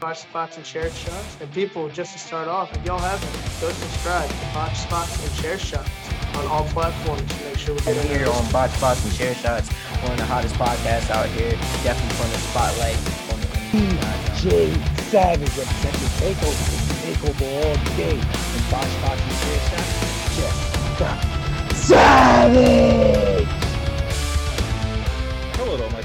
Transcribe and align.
Botch 0.00 0.20
Spots 0.20 0.56
and 0.56 0.64
Chair 0.64 0.90
Shots. 0.90 1.36
And 1.40 1.52
people, 1.52 1.88
just 1.90 2.14
to 2.14 2.18
start 2.18 2.48
off, 2.48 2.74
if 2.74 2.84
y'all 2.86 2.98
haven't, 2.98 3.32
go 3.60 3.70
subscribe 3.70 4.28
to 4.28 4.46
Botch 4.54 4.76
Spots 4.76 5.22
and 5.22 5.42
Chair 5.42 5.58
Shots 5.58 5.90
on 6.34 6.46
all 6.46 6.64
platforms 6.64 7.22
to 7.22 7.44
make 7.44 7.58
sure 7.58 7.74
we 7.74 7.80
get 7.82 8.04
here 8.06 8.26
on 8.26 8.50
Botch 8.50 8.70
Spots 8.72 9.04
and 9.04 9.14
Chair 9.14 9.34
Shots, 9.34 9.68
one 9.68 10.12
of 10.12 10.18
the 10.18 10.24
hottest 10.24 10.54
podcasts 10.54 11.10
out 11.10 11.28
here. 11.28 11.52
Definitely 11.84 12.16
putting 12.16 12.32
the 12.32 12.38
spotlight 12.48 12.96
on 13.30 13.40
the 13.40 13.46
DJ 14.40 14.72
Savage 15.10 15.56
representing 15.56 16.08
Takeover, 16.16 16.64
Takeover 17.04 17.46
all 17.60 17.76
day. 17.96 18.16
And 18.16 18.64
Botch 18.70 18.88
Spots 18.88 19.20
and 19.20 19.36
Chair 19.44 19.60
Shots, 19.68 19.92
check 20.96 21.18
Savage! 21.74 23.29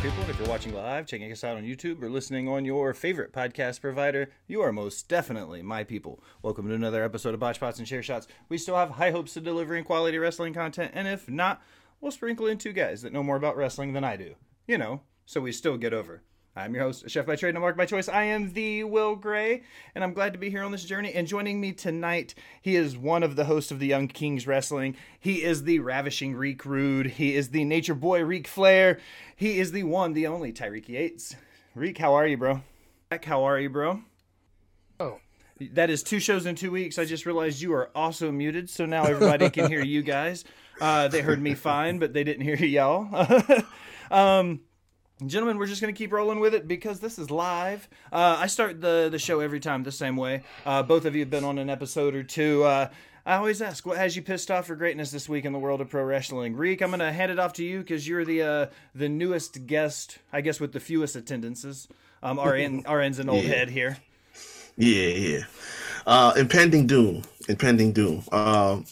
People. 0.05 0.29
If 0.29 0.37
you're 0.37 0.47
watching 0.47 0.75
live, 0.75 1.07
checking 1.07 1.31
us 1.31 1.43
out 1.43 1.57
on 1.57 1.63
YouTube, 1.63 1.99
or 2.03 2.11
listening 2.11 2.47
on 2.47 2.63
your 2.63 2.93
favorite 2.93 3.33
podcast 3.33 3.81
provider, 3.81 4.29
you 4.45 4.61
are 4.61 4.71
most 4.71 5.09
definitely 5.09 5.63
my 5.63 5.83
people. 5.83 6.23
Welcome 6.43 6.67
to 6.67 6.75
another 6.75 7.03
episode 7.03 7.33
of 7.33 7.39
Botch 7.39 7.55
Spots 7.55 7.79
and 7.79 7.87
Chair 7.87 8.03
Shots. 8.03 8.27
We 8.47 8.59
still 8.59 8.75
have 8.75 8.91
high 8.91 9.09
hopes 9.09 9.35
of 9.35 9.43
delivering 9.43 9.83
quality 9.83 10.19
wrestling 10.19 10.53
content, 10.53 10.91
and 10.93 11.07
if 11.07 11.27
not, 11.27 11.59
we'll 11.99 12.11
sprinkle 12.11 12.45
in 12.45 12.59
two 12.59 12.71
guys 12.71 13.01
that 13.01 13.13
know 13.13 13.23
more 13.23 13.35
about 13.35 13.57
wrestling 13.57 13.93
than 13.93 14.03
I 14.03 14.15
do. 14.15 14.35
You 14.67 14.77
know, 14.77 15.01
so 15.25 15.41
we 15.41 15.51
still 15.51 15.75
get 15.75 15.91
over. 15.91 16.21
I'm 16.57 16.73
your 16.73 16.83
host, 16.83 17.09
chef 17.09 17.25
by 17.25 17.35
trade, 17.35 17.55
and 17.55 17.59
mark 17.59 17.75
by 17.75 17.85
choice. 17.85 18.07
I 18.07 18.23
am 18.23 18.53
the 18.53 18.85
Will 18.85 19.17
Gray, 19.17 19.63
and 19.93 20.05
I'm 20.05 20.13
glad 20.13 20.31
to 20.31 20.39
be 20.39 20.49
here 20.49 20.63
on 20.63 20.71
this 20.71 20.85
journey. 20.85 21.11
And 21.13 21.27
joining 21.27 21.59
me 21.59 21.73
tonight, 21.73 22.33
he 22.61 22.77
is 22.77 22.97
one 22.97 23.23
of 23.23 23.35
the 23.35 23.43
hosts 23.43 23.71
of 23.71 23.79
the 23.79 23.87
Young 23.87 24.07
Kings 24.07 24.47
Wrestling. 24.47 24.95
He 25.19 25.43
is 25.43 25.65
the 25.65 25.79
ravishing 25.79 26.33
Reek 26.33 26.63
Rude. 26.63 27.07
He 27.07 27.35
is 27.35 27.49
the 27.49 27.65
nature 27.65 27.93
boy 27.93 28.23
Reek 28.23 28.47
Flair. 28.47 28.99
He 29.35 29.59
is 29.59 29.73
the 29.73 29.83
one, 29.83 30.13
the 30.13 30.27
only 30.27 30.53
Tyreek 30.53 30.87
Yates. 30.87 31.35
Reek, 31.73 31.97
how 31.97 32.13
are 32.13 32.25
you, 32.25 32.37
bro? 32.37 32.61
How 33.23 33.43
are 33.43 33.59
you, 33.59 33.69
bro? 33.69 34.01
Oh. 34.97 35.19
That 35.59 35.89
is 35.89 36.03
two 36.03 36.21
shows 36.21 36.45
in 36.45 36.55
two 36.55 36.71
weeks. 36.71 36.97
I 36.97 37.03
just 37.03 37.25
realized 37.25 37.61
you 37.61 37.73
are 37.73 37.89
also 37.93 38.31
muted, 38.31 38.69
so 38.69 38.85
now 38.85 39.03
everybody 39.03 39.49
can 39.49 39.69
hear 39.69 39.83
you 39.83 40.03
guys. 40.03 40.45
Uh, 40.79 41.09
they 41.09 41.19
heard 41.19 41.41
me 41.41 41.53
fine, 41.53 41.99
but 41.99 42.13
they 42.13 42.23
didn't 42.23 42.43
hear 42.43 42.55
y'all. 42.55 43.09
um, 44.11 44.61
Gentlemen, 45.25 45.57
we're 45.57 45.65
just 45.67 45.81
going 45.81 45.93
to 45.93 45.97
keep 45.97 46.11
rolling 46.11 46.41
with 46.41 46.53
it 46.53 46.67
because 46.67 46.99
this 46.99 47.17
is 47.17 47.31
live. 47.31 47.87
Uh, 48.11 48.35
I 48.37 48.47
start 48.47 48.81
the, 48.81 49.07
the 49.09 49.17
show 49.17 49.39
every 49.39 49.61
time 49.61 49.83
the 49.83 49.91
same 49.91 50.17
way. 50.17 50.43
Uh, 50.65 50.83
both 50.83 51.05
of 51.05 51.15
you 51.15 51.21
have 51.21 51.29
been 51.29 51.45
on 51.45 51.57
an 51.57 51.69
episode 51.69 52.15
or 52.15 52.23
two. 52.23 52.65
Uh, 52.65 52.89
I 53.25 53.35
always 53.37 53.61
ask, 53.61 53.85
what 53.85 53.97
has 53.97 54.17
you 54.17 54.21
pissed 54.21 54.51
off 54.51 54.67
for 54.67 54.75
greatness 54.75 55.11
this 55.11 55.29
week 55.29 55.45
in 55.45 55.53
the 55.53 55.57
world 55.59 55.79
of 55.79 55.89
pro 55.89 56.03
wrestling? 56.03 56.57
Reek, 56.57 56.81
I'm 56.81 56.89
going 56.89 56.99
to 56.99 57.13
hand 57.13 57.31
it 57.31 57.39
off 57.39 57.53
to 57.53 57.63
you 57.63 57.79
because 57.79 58.05
you're 58.05 58.25
the 58.25 58.41
uh, 58.41 58.65
the 58.93 59.07
newest 59.07 59.65
guest, 59.65 60.17
I 60.33 60.41
guess, 60.41 60.59
with 60.59 60.73
the 60.73 60.81
fewest 60.81 61.15
attendances. 61.15 61.87
Um, 62.21 62.37
RN, 62.37 62.83
RN's 62.85 63.19
an 63.19 63.29
old 63.29 63.43
Yeah. 63.45 63.49
head 63.49 63.69
here. 63.69 63.97
Yeah, 64.75 65.07
yeah. 65.07 65.39
Uh, 66.05 66.33
impending 66.37 66.87
doom. 66.87 67.23
Impending 67.47 67.93
doom. 67.93 68.21
Um, 68.33 68.85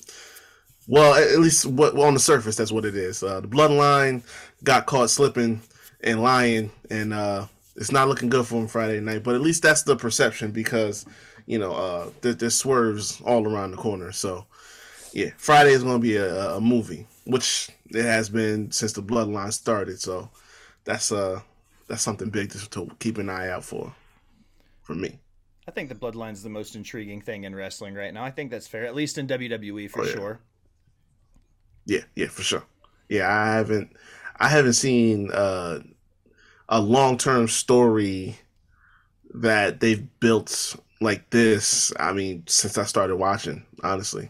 well, 0.88 1.16
at 1.16 1.28
at 1.28 1.40
least 1.40 1.66
what 1.66 1.96
well, 1.96 2.08
on 2.08 2.14
the 2.14 2.20
surface, 2.22 2.56
that's 2.56 2.72
what 2.72 2.86
it 2.86 2.96
is. 2.96 3.22
Uh, 3.22 3.42
the 3.42 3.48
bloodline 3.48 4.24
got 4.64 4.86
caught 4.86 5.10
slipping 5.10 5.62
and 6.04 6.22
lying, 6.22 6.72
and 6.90 7.14
uh, 7.14 7.48
it's 7.76 7.92
not 7.92 8.08
looking 8.08 8.30
good 8.30 8.46
for 8.46 8.56
him 8.62 8.68
Friday 8.68 9.00
night. 9.00 9.24
But 9.24 9.36
at 9.36 9.42
least 9.42 9.64
that's 9.64 9.84
the 9.84 9.96
perception 9.96 10.52
because 10.52 11.06
you 11.46 11.60
know 11.60 11.74
uh, 11.74 12.10
there, 12.22 12.34
there's 12.34 12.56
swerves 12.56 13.22
all 13.26 13.48
around 13.48 13.72
the 13.72 13.78
corner. 13.78 14.12
So 14.12 14.46
yeah, 15.14 15.32
Friday 15.38 15.72
is 15.72 15.84
going 15.84 15.98
to 15.98 16.02
be 16.02 16.16
a, 16.18 16.56
a 16.56 16.62
movie, 16.62 17.08
which 17.26 17.70
it 17.90 18.04
has 18.04 18.30
been 18.30 18.72
since 18.72 18.94
the 18.94 19.04
bloodline 19.04 19.54
started. 19.54 20.00
So 20.00 20.30
that's 20.86 21.12
uh 21.12 21.42
that's 21.88 22.02
something 22.02 22.30
big 22.30 22.52
to, 22.52 22.70
to 22.72 22.90
keep 23.00 23.18
an 23.18 23.30
eye 23.30 23.50
out 23.50 23.64
for, 23.66 23.94
for 24.84 24.96
me. 24.96 25.20
I 25.68 25.72
think 25.72 25.90
the 25.90 25.96
Bloodline's 25.96 26.44
the 26.44 26.50
most 26.50 26.76
intriguing 26.76 27.22
thing 27.22 27.44
in 27.44 27.56
wrestling 27.56 27.94
right 27.96 28.14
now. 28.14 28.24
I 28.24 28.32
think 28.32 28.52
that's 28.52 28.68
fair, 28.68 28.86
at 28.86 28.96
least 28.96 29.18
in 29.18 29.28
WWE 29.28 29.88
for 29.90 30.02
Oh, 30.02 30.06
yeah. 30.06 30.12
sure. 30.12 30.40
Yeah, 31.86 32.02
yeah, 32.16 32.28
for 32.28 32.44
sure. 32.44 32.64
Yeah, 33.10 33.30
I 33.30 33.56
haven't 33.56 33.96
I 34.38 34.48
haven't 34.50 34.74
seen 34.74 35.32
uh 35.32 35.80
a 36.74 36.82
long 36.82 37.20
term 37.20 37.48
story 37.48 38.36
that 39.36 39.80
they've 39.80 40.08
built 40.20 40.76
like 41.02 41.30
this, 41.30 41.94
I 42.00 42.14
mean, 42.14 42.44
since 42.48 42.80
I 42.80 42.84
started 42.84 43.16
watching, 43.16 43.64
honestly. 43.84 44.30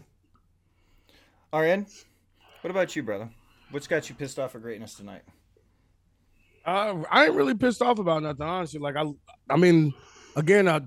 RN, 1.54 1.86
what 2.60 2.70
about 2.70 2.94
you, 2.94 3.02
brother? 3.02 3.30
What's 3.70 3.86
got 3.86 4.10
you 4.10 4.14
pissed 4.14 4.38
off 4.38 4.52
for 4.52 4.58
greatness 4.58 4.94
tonight? 4.94 5.22
Uh, 6.66 7.02
I 7.10 7.24
ain't 7.24 7.34
really 7.34 7.54
pissed 7.54 7.80
off 7.80 7.98
about 7.98 8.22
nothing, 8.22 8.42
honestly. 8.42 8.78
Like 8.78 8.96
I, 8.96 9.04
I 9.48 9.56
mean, 9.56 9.94
again, 10.36 10.68
uh, 10.68 10.80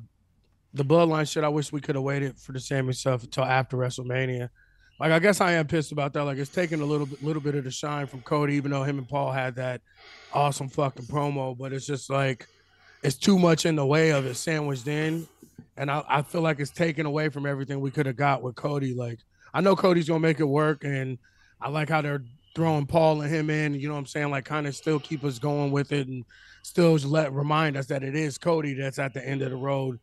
the 0.75 0.85
bloodline 0.85 1.29
shit. 1.29 1.43
I 1.43 1.49
wish 1.49 1.71
we 1.71 1.81
could 1.81 1.95
have 1.95 2.03
waited 2.03 2.37
for 2.37 2.51
the 2.51 2.59
Sammy 2.59 2.93
stuff 2.93 3.23
until 3.23 3.45
after 3.45 3.77
WrestleMania. 3.77 4.49
Like 4.99 5.11
I 5.11 5.19
guess 5.19 5.41
I 5.41 5.53
am 5.53 5.67
pissed 5.67 5.91
about 5.91 6.13
that. 6.13 6.23
Like 6.23 6.37
it's 6.37 6.49
taking 6.49 6.81
a 6.81 6.85
little 6.85 7.05
bit, 7.05 7.23
little 7.23 7.41
bit 7.41 7.55
of 7.55 7.63
the 7.63 7.71
shine 7.71 8.07
from 8.07 8.21
Cody, 8.21 8.55
even 8.55 8.71
though 8.71 8.83
him 8.83 8.97
and 8.97 9.07
Paul 9.07 9.31
had 9.31 9.55
that 9.55 9.81
awesome 10.33 10.69
fucking 10.69 11.05
promo. 11.05 11.57
But 11.57 11.71
it's 11.73 11.85
just 11.85 12.09
like 12.09 12.47
it's 13.03 13.15
too 13.15 13.37
much 13.37 13.65
in 13.65 13.75
the 13.75 13.85
way 13.85 14.11
of 14.11 14.25
it 14.25 14.35
sandwiched 14.35 14.87
in, 14.87 15.27
and 15.77 15.91
I, 15.91 16.03
I 16.07 16.21
feel 16.23 16.41
like 16.41 16.59
it's 16.59 16.71
taken 16.71 17.05
away 17.05 17.29
from 17.29 17.45
everything 17.45 17.79
we 17.79 17.91
could 17.91 18.07
have 18.07 18.15
got 18.15 18.41
with 18.41 18.55
Cody. 18.55 18.93
Like 18.95 19.19
I 19.53 19.61
know 19.61 19.75
Cody's 19.75 20.07
gonna 20.07 20.19
make 20.19 20.39
it 20.39 20.45
work, 20.45 20.83
and 20.83 21.19
I 21.61 21.69
like 21.69 21.89
how 21.89 22.01
they're 22.01 22.23
throwing 22.55 22.87
Paul 22.87 23.21
and 23.21 23.31
him 23.31 23.51
in. 23.51 23.75
You 23.75 23.87
know 23.87 23.93
what 23.93 23.99
I'm 23.99 24.05
saying? 24.07 24.31
Like 24.31 24.45
kind 24.45 24.65
of 24.65 24.75
still 24.75 24.99
keep 24.99 25.23
us 25.23 25.37
going 25.37 25.71
with 25.71 25.91
it, 25.91 26.07
and 26.07 26.25
still 26.63 26.95
let 26.95 27.31
remind 27.33 27.77
us 27.77 27.85
that 27.85 28.03
it 28.03 28.15
is 28.15 28.39
Cody 28.39 28.73
that's 28.73 28.97
at 28.97 29.13
the 29.13 29.25
end 29.25 29.43
of 29.43 29.51
the 29.51 29.57
road. 29.57 29.99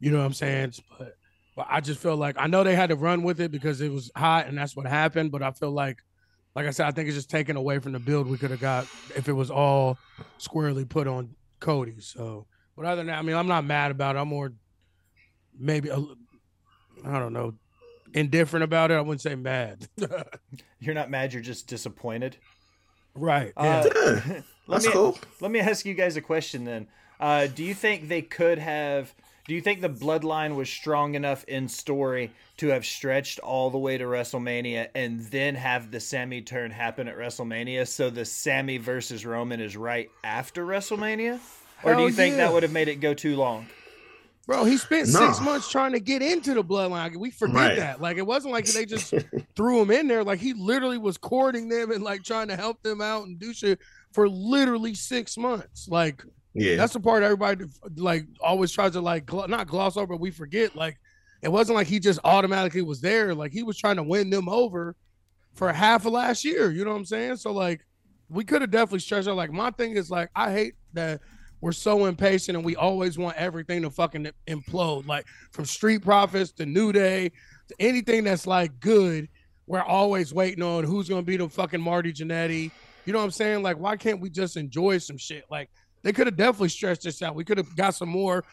You 0.00 0.10
know 0.10 0.18
what 0.18 0.26
I'm 0.26 0.34
saying? 0.34 0.74
But 0.98 1.16
but 1.56 1.66
I 1.70 1.80
just 1.80 2.00
feel 2.00 2.16
like 2.16 2.36
I 2.38 2.46
know 2.46 2.64
they 2.64 2.74
had 2.74 2.90
to 2.90 2.96
run 2.96 3.22
with 3.22 3.40
it 3.40 3.50
because 3.52 3.80
it 3.80 3.90
was 3.92 4.10
hot 4.16 4.46
and 4.46 4.56
that's 4.58 4.76
what 4.76 4.86
happened. 4.86 5.30
But 5.32 5.42
I 5.42 5.50
feel 5.52 5.70
like, 5.70 5.98
like 6.54 6.66
I 6.66 6.70
said, 6.70 6.86
I 6.86 6.90
think 6.90 7.08
it's 7.08 7.16
just 7.16 7.30
taken 7.30 7.56
away 7.56 7.78
from 7.78 7.92
the 7.92 7.98
build 7.98 8.26
we 8.28 8.38
could 8.38 8.50
have 8.50 8.60
got 8.60 8.84
if 9.16 9.28
it 9.28 9.32
was 9.32 9.50
all 9.50 9.98
squarely 10.38 10.84
put 10.84 11.06
on 11.06 11.34
Cody. 11.60 11.96
So, 12.00 12.46
but 12.76 12.84
other 12.86 12.96
than 12.96 13.06
that, 13.06 13.18
I 13.18 13.22
mean, 13.22 13.36
I'm 13.36 13.46
not 13.48 13.64
mad 13.64 13.90
about 13.90 14.16
it. 14.16 14.18
I'm 14.18 14.28
more 14.28 14.52
maybe 15.58 15.88
a, 15.88 15.96
I 15.98 17.18
don't 17.18 17.32
know, 17.32 17.54
indifferent 18.12 18.64
about 18.64 18.90
it. 18.90 18.94
I 18.94 19.00
wouldn't 19.00 19.20
say 19.20 19.34
mad. 19.34 19.88
You're 20.80 20.94
not 20.94 21.10
mad, 21.10 21.32
you're 21.32 21.40
just 21.42 21.66
disappointed. 21.66 22.36
right. 23.14 23.52
Yeah. 23.56 23.62
Uh, 23.62 23.84
Yeah, 23.94 24.22
let 24.66 24.82
that's 24.82 24.86
me 24.86 24.92
cool. 24.92 25.18
let 25.40 25.50
me 25.50 25.60
ask 25.60 25.86
you 25.86 25.94
guys 25.94 26.16
a 26.16 26.20
question 26.20 26.64
then. 26.64 26.88
Uh, 27.20 27.46
do 27.46 27.64
you 27.64 27.74
think 27.74 28.08
they 28.08 28.20
could 28.22 28.58
have? 28.58 29.14
Do 29.46 29.54
you 29.54 29.60
think 29.60 29.82
the 29.82 29.90
bloodline 29.90 30.56
was 30.56 30.70
strong 30.70 31.14
enough 31.14 31.44
in 31.44 31.68
story 31.68 32.32
to 32.56 32.68
have 32.68 32.86
stretched 32.86 33.38
all 33.40 33.68
the 33.70 33.78
way 33.78 33.98
to 33.98 34.04
WrestleMania 34.04 34.88
and 34.94 35.20
then 35.26 35.54
have 35.54 35.90
the 35.90 36.00
Sammy 36.00 36.40
turn 36.40 36.70
happen 36.70 37.08
at 37.08 37.16
WrestleMania? 37.16 37.86
So 37.86 38.08
the 38.08 38.24
Sammy 38.24 38.78
versus 38.78 39.26
Roman 39.26 39.60
is 39.60 39.76
right 39.76 40.10
after 40.22 40.64
WrestleMania, 40.64 41.40
or 41.82 41.92
do 41.92 41.98
Hell 41.98 42.00
you 42.08 42.12
think 42.12 42.32
yeah. 42.32 42.44
that 42.46 42.52
would 42.54 42.62
have 42.62 42.72
made 42.72 42.88
it 42.88 42.96
go 42.96 43.12
too 43.12 43.36
long? 43.36 43.66
Bro, 44.46 44.64
he 44.64 44.76
spent 44.76 45.08
six 45.08 45.40
months 45.40 45.70
trying 45.70 45.92
to 45.92 46.00
get 46.00 46.20
into 46.20 46.52
the 46.52 46.62
bloodline. 46.62 47.16
We 47.16 47.30
forget 47.30 47.54
Right. 47.56 47.76
that. 47.76 48.00
Like 48.02 48.18
it 48.18 48.26
wasn't 48.26 48.52
like 48.52 48.66
they 48.66 48.84
just 48.84 49.12
threw 49.56 49.80
him 49.80 49.90
in 49.90 50.06
there. 50.06 50.22
Like 50.22 50.38
he 50.38 50.52
literally 50.52 50.98
was 50.98 51.16
courting 51.16 51.68
them 51.70 51.90
and 51.90 52.02
like 52.02 52.22
trying 52.24 52.48
to 52.48 52.56
help 52.56 52.82
them 52.82 53.00
out 53.00 53.26
and 53.26 53.38
do 53.38 53.54
shit 53.54 53.78
for 54.12 54.28
literally 54.28 54.92
six 54.94 55.38
months. 55.38 55.88
Like 55.88 56.22
Yeah. 56.54 56.76
that's 56.76 56.92
the 56.92 57.00
part 57.00 57.24
everybody 57.24 57.64
like 57.96 58.26
always 58.40 58.70
tries 58.70 58.92
to 58.92 59.00
like 59.00 59.26
gl- 59.26 59.48
not 59.48 59.66
gloss 59.66 59.96
over, 59.96 60.14
we 60.14 60.30
forget. 60.30 60.76
Like 60.76 60.98
it 61.42 61.48
wasn't 61.50 61.76
like 61.76 61.86
he 61.86 61.98
just 61.98 62.20
automatically 62.24 62.82
was 62.82 63.00
there. 63.00 63.34
Like 63.34 63.52
he 63.52 63.62
was 63.62 63.76
trying 63.76 63.96
to 63.96 64.02
win 64.02 64.30
them 64.30 64.48
over 64.48 64.96
for 65.54 65.72
half 65.72 66.06
of 66.06 66.12
last 66.12 66.44
year. 66.44 66.70
You 66.70 66.84
know 66.84 66.90
what 66.92 66.96
I'm 66.96 67.04
saying? 67.04 67.36
So 67.36 67.52
like 67.52 67.84
we 68.28 68.44
could 68.44 68.62
have 68.62 68.70
definitely 68.70 69.00
stretched 69.00 69.28
out. 69.28 69.36
Like 69.36 69.52
my 69.52 69.70
thing 69.72 69.96
is 69.96 70.10
like 70.10 70.30
I 70.34 70.52
hate 70.52 70.74
that 70.92 71.20
we're 71.60 71.72
so 71.72 72.04
impatient 72.06 72.56
and 72.56 72.64
we 72.64 72.76
always 72.76 73.16
want 73.18 73.36
everything 73.36 73.82
to 73.82 73.90
fucking 73.90 74.28
implode. 74.46 75.06
Like 75.06 75.26
from 75.52 75.64
Street 75.64 76.02
Profits 76.02 76.52
to 76.52 76.66
New 76.66 76.92
Day 76.92 77.30
to 77.68 77.74
anything 77.80 78.24
that's 78.24 78.46
like 78.46 78.78
good, 78.80 79.28
we're 79.66 79.82
always 79.82 80.32
waiting 80.34 80.62
on 80.62 80.84
who's 80.84 81.08
gonna 81.08 81.22
be 81.22 81.36
the 81.36 81.48
fucking 81.48 81.80
Marty 81.80 82.12
Jannetty. 82.12 82.70
You 83.06 83.12
know 83.12 83.18
what 83.18 83.24
I'm 83.24 83.30
saying? 83.30 83.62
Like, 83.62 83.78
why 83.78 83.96
can't 83.96 84.20
we 84.20 84.30
just 84.30 84.56
enjoy 84.56 84.98
some 84.98 85.18
shit? 85.18 85.44
Like 85.50 85.70
they 86.04 86.12
could 86.12 86.28
have 86.28 86.36
definitely 86.36 86.68
stretched 86.68 87.02
this 87.02 87.20
out. 87.22 87.34
We 87.34 87.44
could 87.44 87.58
have 87.58 87.74
got 87.74 87.96
some 87.96 88.08
more 88.08 88.44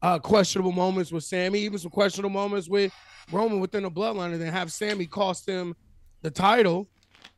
uh 0.00 0.20
questionable 0.20 0.70
moments 0.70 1.10
with 1.10 1.24
Sammy, 1.24 1.58
even 1.60 1.78
some 1.78 1.90
questionable 1.90 2.30
moments 2.30 2.68
with 2.68 2.92
Roman 3.32 3.58
within 3.58 3.82
the 3.82 3.90
bloodline, 3.90 4.32
and 4.32 4.40
then 4.40 4.52
have 4.52 4.70
Sammy 4.70 5.06
cost 5.06 5.48
him 5.48 5.74
the 6.22 6.30
title. 6.30 6.88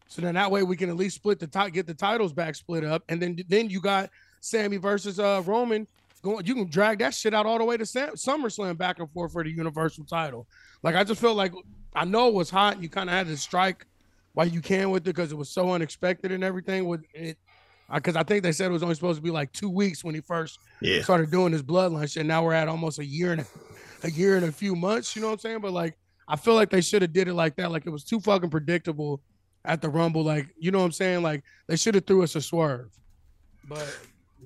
So 0.09 0.21
then 0.21 0.35
that 0.35 0.51
way 0.51 0.63
we 0.63 0.77
can 0.77 0.91
at 0.91 0.97
least 0.97 1.17
split 1.17 1.39
the 1.39 1.47
ti- 1.47 1.71
get 1.71 1.87
the 1.87 1.95
titles 1.95 2.35
back 2.35 2.57
split 2.57 2.85
up, 2.85 3.03
and 3.09 3.23
then 3.23 3.39
then 3.49 3.71
you 3.71 3.81
got 3.81 4.11
Sammy 4.41 4.77
versus 4.77 5.19
uh 5.19 5.43
Roman 5.47 5.87
going. 6.23 6.45
You 6.45 6.55
can 6.55 6.69
drag 6.69 6.99
that 6.99 7.15
shit 7.15 7.33
out 7.33 7.47
all 7.47 7.59
the 7.59 7.65
way 7.65 7.77
to 7.77 7.87
Sam- 7.87 8.15
SummerSlam 8.15 8.77
back 8.77 8.99
and 8.99 9.11
forth 9.11 9.33
for 9.33 9.45
the 9.45 9.51
Universal 9.51 10.05
title. 10.05 10.47
Like 10.83 10.97
I 10.97 11.05
just 11.05 11.21
felt 11.21 11.37
like 11.37 11.53
I 11.95 12.05
know 12.05 12.29
it 12.29 12.35
was 12.35 12.51
hot. 12.51 12.83
You 12.83 12.89
kind 12.89 13.09
of 13.09 13.15
had 13.15 13.29
to 13.29 13.37
strike 13.37 13.87
while 14.33 14.47
you 14.47 14.61
can 14.61 14.91
with 14.91 15.03
it 15.03 15.15
because 15.15 15.33
it 15.33 15.39
was 15.39 15.51
so 15.51 15.71
unexpected 15.71 16.33
and 16.33 16.45
everything. 16.45 16.87
With 16.87 17.05
it, 17.15 17.39
because 17.95 18.17
I 18.17 18.23
think 18.23 18.43
they 18.43 18.53
said 18.53 18.67
it 18.67 18.73
was 18.73 18.83
only 18.83 18.95
supposed 18.95 19.17
to 19.19 19.23
be 19.23 19.31
like 19.31 19.53
two 19.53 19.69
weeks 19.71 20.05
when 20.05 20.15
he 20.15 20.21
first 20.21 20.59
Yeah. 20.81 21.03
started 21.03 21.31
doing 21.31 21.53
his 21.53 21.63
bloodline 21.63 22.11
shit. 22.11 22.27
Now 22.27 22.45
we're 22.45 22.53
at 22.55 22.69
almost 22.69 22.99
a 22.99 23.05
year 23.05 23.33
and 23.33 23.41
a, 23.41 23.47
a 24.05 24.11
year 24.11 24.37
and 24.37 24.47
a 24.47 24.53
few 24.53 24.77
months. 24.77 25.15
You 25.17 25.23
know 25.23 25.29
what 25.29 25.35
I'm 25.35 25.39
saying? 25.41 25.61
But 25.61 25.73
like, 25.73 25.97
I 26.29 26.37
feel 26.37 26.55
like 26.55 26.71
they 26.71 26.81
should 26.81 27.03
have 27.03 27.13
did 27.13 27.27
it 27.29 27.35
like 27.35 27.57
that. 27.57 27.71
Like 27.73 27.87
it 27.87 27.91
was 27.91 28.05
too 28.05 28.21
fucking 28.21 28.51
predictable 28.51 29.21
at 29.65 29.83
the 29.83 29.89
Rumble. 29.89 30.23
Like 30.23 30.47
you 30.59 30.71
know 30.71 30.79
what 30.79 30.85
I'm 30.85 30.93
saying? 30.93 31.23
Like 31.23 31.43
they 31.67 31.77
should 31.77 31.95
have 31.95 32.07
threw 32.07 32.23
us 32.23 32.35
a 32.37 32.41
swerve. 32.41 32.91
But 33.69 33.99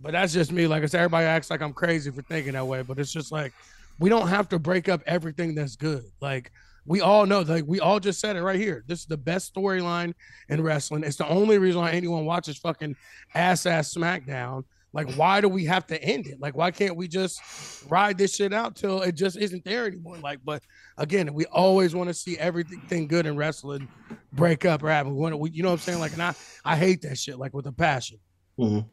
but 0.02 0.12
that's 0.12 0.32
just 0.32 0.50
me. 0.50 0.67
Like 0.67 0.82
I 0.82 0.87
said, 0.87 1.00
everybody 1.00 1.26
acts 1.26 1.50
like 1.50 1.61
I'm 1.62 1.73
crazy 1.73 2.11
for 2.11 2.23
thinking 2.23 2.55
that 2.55 2.67
way. 2.67 2.82
But 2.82 2.99
it's 2.99 3.12
just 3.12 3.31
like 3.31 3.52
we 3.99 4.08
don't 4.08 4.29
have 4.29 4.49
to 4.49 4.58
break 4.58 4.88
up 4.88 5.02
everything 5.06 5.55
that's 5.55 5.76
good. 5.76 6.05
Like 6.20 6.50
we 6.87 7.01
all 7.01 7.27
know, 7.27 7.41
like 7.41 7.65
we 7.67 7.81
all 7.81 8.01
just 8.01 8.21
said 8.21 8.37
it 8.37 8.43
right 8.43 8.59
here. 8.61 8.85
This 8.87 9.01
is 9.01 9.07
the 9.07 9.17
best 9.17 9.55
storyline 9.55 10.15
in 10.49 10.63
wrestling. 10.63 11.05
It's 11.05 11.17
the 11.17 11.29
only 11.29 11.59
reason 11.59 11.81
why 11.81 11.93
anyone 11.93 12.25
watches 12.25 12.59
fucking 12.59 12.97
ass 13.35 13.67
ass 13.67 13.95
SmackDown. 13.95 14.65
Like, 14.93 15.13
why 15.15 15.41
do 15.41 15.49
we 15.49 15.65
have 15.65 15.89
to 15.89 16.01
end 16.01 16.29
it? 16.29 16.39
Like, 16.39 16.57
why 16.57 16.71
can't 16.71 16.95
we 16.95 17.09
just 17.09 17.41
ride 17.91 18.17
this 18.17 18.37
shit 18.37 18.53
out 18.53 18.77
till 18.77 19.03
it 19.03 19.17
just 19.17 19.37
isn't 19.37 19.65
there 19.65 19.87
anymore? 19.87 20.19
Like, 20.19 20.39
but 20.45 20.63
again, 20.99 21.35
we 21.35 21.47
always 21.47 21.97
want 21.97 22.09
to 22.11 22.15
see 22.15 22.39
everything 22.39 23.09
good 23.09 23.27
in 23.27 23.37
wrestling 23.37 23.89
break 24.33 24.65
up 24.65 24.85
or 24.85 24.91
happen. 24.91 25.17
We 25.17 25.21
want 25.21 25.35
to, 25.35 25.51
you 25.53 25.65
know 25.65 25.71
what 25.71 25.75
I'm 25.75 25.81
saying? 25.81 25.99
Like, 25.99 26.13
and 26.13 26.23
I, 26.23 26.35
I 26.65 26.77
hate 26.77 27.03
that 27.03 27.19
shit, 27.19 27.39
like 27.39 27.55
with 27.55 27.67
a 27.67 27.73
passion. 27.73 28.19
Mhm. 28.57 28.87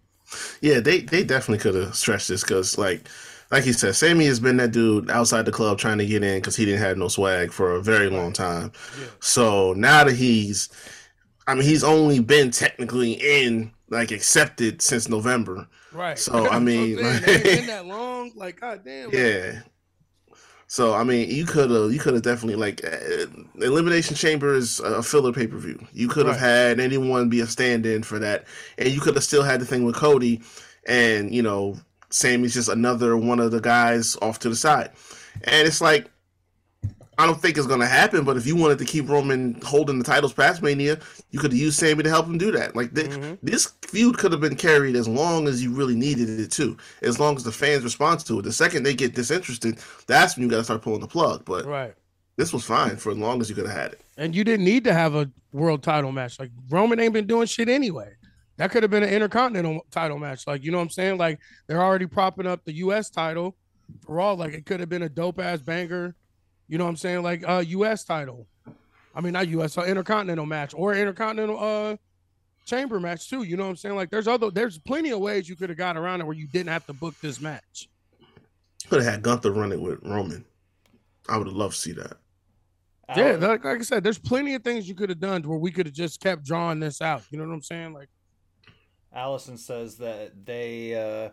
Yeah, 0.61 0.79
they 0.79 1.01
they 1.01 1.23
definitely 1.23 1.61
could 1.61 1.75
have 1.75 1.95
stretched 1.95 2.29
this 2.29 2.41
because, 2.41 2.77
like, 2.77 3.07
like 3.51 3.63
he 3.63 3.73
said, 3.73 3.95
Sammy 3.95 4.25
has 4.25 4.39
been 4.39 4.57
that 4.57 4.71
dude 4.71 5.09
outside 5.11 5.45
the 5.45 5.51
club 5.51 5.77
trying 5.77 5.97
to 5.97 6.05
get 6.05 6.23
in 6.23 6.39
because 6.39 6.55
he 6.55 6.65
didn't 6.65 6.79
have 6.81 6.97
no 6.97 7.07
swag 7.07 7.51
for 7.51 7.73
a 7.75 7.81
very 7.81 8.09
long 8.09 8.31
time. 8.33 8.71
Yeah. 8.99 9.07
So 9.19 9.73
now 9.73 10.03
that 10.05 10.15
he's, 10.15 10.69
I 11.47 11.53
mean, 11.55 11.63
he's 11.63 11.83
only 11.83 12.19
been 12.19 12.51
technically 12.51 13.13
in 13.13 13.71
like 13.89 14.11
accepted 14.11 14.81
since 14.81 15.09
November. 15.09 15.67
Right. 15.91 16.17
So, 16.17 16.47
I 16.49 16.59
mean, 16.59 16.97
saying. 16.97 17.21
like- 17.23 17.43
been 17.43 17.67
that 17.67 17.85
long. 17.85 18.31
Like, 18.35 18.61
god 18.61 18.83
damn. 18.85 19.11
Yeah. 19.11 19.59
So 20.67 20.93
I 20.93 21.03
mean, 21.03 21.29
you 21.29 21.45
could 21.45 21.69
have 21.69 21.91
you 21.91 21.99
could 21.99 22.13
have 22.13 22.23
definitely 22.23 22.55
like 22.55 22.81
uh, 22.85 23.25
elimination 23.61 24.15
chamber 24.15 24.53
is 24.53 24.79
a 24.79 25.03
filler 25.03 25.33
pay 25.33 25.45
per 25.45 25.57
view. 25.57 25.85
You 25.91 26.07
could 26.07 26.25
have 26.27 26.35
Right. 26.37 26.45
had 26.47 26.79
anyone 26.79 27.27
be 27.27 27.41
a 27.41 27.45
stand 27.45 27.85
in 27.85 28.03
for 28.03 28.19
that, 28.19 28.45
and 28.77 28.87
you 28.87 29.01
could 29.01 29.15
have 29.15 29.23
still 29.25 29.43
had 29.43 29.59
the 29.59 29.65
thing 29.65 29.83
with 29.83 29.95
Cody, 29.95 30.41
and 30.87 31.35
you 31.35 31.41
know 31.41 31.75
Sammy's 32.11 32.53
just 32.53 32.69
another 32.69 33.17
one 33.17 33.39
of 33.39 33.51
the 33.51 33.61
guys 33.61 34.15
off 34.21 34.39
to 34.39 34.49
the 34.49 34.55
side, 34.55 34.91
and 35.45 35.67
it's 35.67 35.81
like 35.81 36.09
I 37.17 37.27
don't 37.27 37.39
think 37.39 37.57
it's 37.57 37.67
gonna 37.67 37.85
happen. 37.85 38.23
But 38.23 38.37
if 38.37 38.47
you 38.47 38.55
wanted 38.55 38.79
to 38.79 38.85
keep 38.85 39.07
Roman 39.07 39.59
holding 39.61 39.99
the 39.99 40.03
titles 40.03 40.33
past 40.33 40.63
Mania, 40.63 40.97
you 41.29 41.39
could 41.39 41.51
have 41.51 41.59
used 41.59 41.77
Sammy 41.77 42.01
to 42.03 42.09
help 42.09 42.25
him 42.25 42.37
do 42.39 42.51
that. 42.53 42.75
Like 42.75 42.95
th- 42.95 43.09
Mhm. 43.11 43.37
this 43.43 43.73
feud 43.83 44.17
could 44.17 44.31
have 44.31 44.41
been 44.41 44.55
carried 44.55 44.95
as 44.95 45.07
long 45.07 45.47
as 45.47 45.61
you 45.61 45.71
really 45.71 45.93
needed 45.95 46.29
it 46.39 46.51
to, 46.53 46.75
as 47.03 47.19
long 47.19 47.35
as 47.35 47.43
the 47.43 47.51
fans 47.51 47.83
respond 47.83 48.21
to 48.25 48.39
it. 48.39 48.43
The 48.43 48.53
second 48.53 48.83
they 48.83 48.95
get 48.95 49.13
disinterested, 49.13 49.77
that's 50.07 50.35
when 50.35 50.43
you 50.45 50.49
got 50.49 50.57
to 50.57 50.63
start 50.63 50.81
pulling 50.81 51.01
the 51.01 51.07
plug. 51.07 51.43
But 51.45 51.65
Right. 51.65 51.93
this 52.37 52.51
was 52.53 52.63
fine 52.63 52.95
for 52.95 53.11
as 53.11 53.17
long 53.17 53.39
as 53.39 53.49
you 53.49 53.55
could 53.55 53.67
have 53.67 53.75
had 53.77 53.91
it. 53.91 54.01
And 54.17 54.33
you 54.35 54.43
didn't 54.43 54.65
need 54.65 54.83
to 54.85 54.93
have 54.93 55.13
a 55.13 55.29
world 55.51 55.83
title 55.83 56.11
match. 56.11 56.39
Like 56.39 56.49
Roman 56.69 56.99
ain't 56.99 57.13
been 57.13 57.27
doing 57.27 57.45
shit 57.45 57.69
anyway. 57.69 58.13
That 58.61 58.69
could 58.69 58.83
have 58.83 58.91
been 58.91 59.01
an 59.01 59.09
intercontinental 59.09 59.87
title 59.89 60.19
match. 60.19 60.45
Like, 60.45 60.63
you 60.63 60.69
know 60.69 60.77
what 60.77 60.83
I'm 60.83 60.89
saying? 60.91 61.17
Like 61.17 61.39
they're 61.65 61.81
already 61.81 62.05
propping 62.05 62.45
up 62.45 62.63
the 62.63 62.73
US 62.73 63.09
title 63.09 63.55
for 64.05 64.19
all. 64.19 64.35
Like 64.35 64.53
it 64.53 64.67
could 64.67 64.79
have 64.79 64.87
been 64.87 65.01
a 65.01 65.09
dope 65.09 65.39
ass 65.39 65.61
banger. 65.61 66.13
You 66.67 66.77
know 66.77 66.83
what 66.83 66.91
I'm 66.91 66.95
saying? 66.95 67.23
Like 67.23 67.43
uh 67.49 67.63
US 67.65 68.03
title. 68.03 68.45
I 69.15 69.21
mean 69.21 69.33
not 69.33 69.47
US, 69.47 69.73
so 69.73 69.83
intercontinental 69.83 70.45
match 70.45 70.75
or 70.75 70.93
intercontinental 70.93 71.57
uh 71.59 71.97
chamber 72.67 72.99
match 72.99 73.31
too. 73.31 73.41
You 73.41 73.57
know 73.57 73.63
what 73.63 73.71
I'm 73.71 73.77
saying? 73.77 73.95
Like 73.95 74.11
there's 74.11 74.27
other 74.27 74.51
there's 74.51 74.77
plenty 74.77 75.09
of 75.09 75.17
ways 75.21 75.49
you 75.49 75.55
could 75.55 75.69
have 75.69 75.77
got 75.79 75.97
around 75.97 76.21
it 76.21 76.27
where 76.27 76.37
you 76.37 76.45
didn't 76.45 76.69
have 76.69 76.85
to 76.85 76.93
book 76.93 77.15
this 77.19 77.41
match. 77.41 77.89
Could 78.89 79.01
have 79.01 79.11
had 79.11 79.23
Gunther 79.23 79.53
run 79.53 79.71
it 79.71 79.81
with 79.81 79.97
Roman. 80.03 80.45
I 81.27 81.39
would 81.39 81.47
have 81.47 81.55
loved 81.55 81.73
to 81.73 81.81
see 81.81 81.93
that. 81.93 82.17
Yeah, 83.15 83.37
like, 83.37 83.65
like 83.65 83.79
I 83.79 83.81
said, 83.81 84.03
there's 84.03 84.19
plenty 84.19 84.53
of 84.53 84.63
things 84.63 84.87
you 84.87 84.93
could 84.93 85.09
have 85.09 85.19
done 85.19 85.41
where 85.41 85.57
we 85.57 85.71
could 85.71 85.87
have 85.87 85.95
just 85.95 86.21
kept 86.21 86.45
drawing 86.45 86.79
this 86.79 87.01
out. 87.01 87.23
You 87.31 87.39
know 87.39 87.47
what 87.47 87.55
I'm 87.55 87.63
saying? 87.63 87.93
Like 87.93 88.07
Allison 89.13 89.57
says 89.57 89.95
that 89.97 90.45
they 90.45 90.95
uh, 90.95 91.29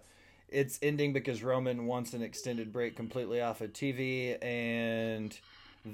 it's 0.49 0.79
ending 0.83 1.13
because 1.13 1.43
Roman 1.43 1.87
wants 1.87 2.13
an 2.15 2.23
extended 2.23 2.73
break 2.73 2.97
completely 2.97 3.41
off 3.41 3.61
of 3.61 3.73
TV, 3.73 4.43
and 4.43 5.39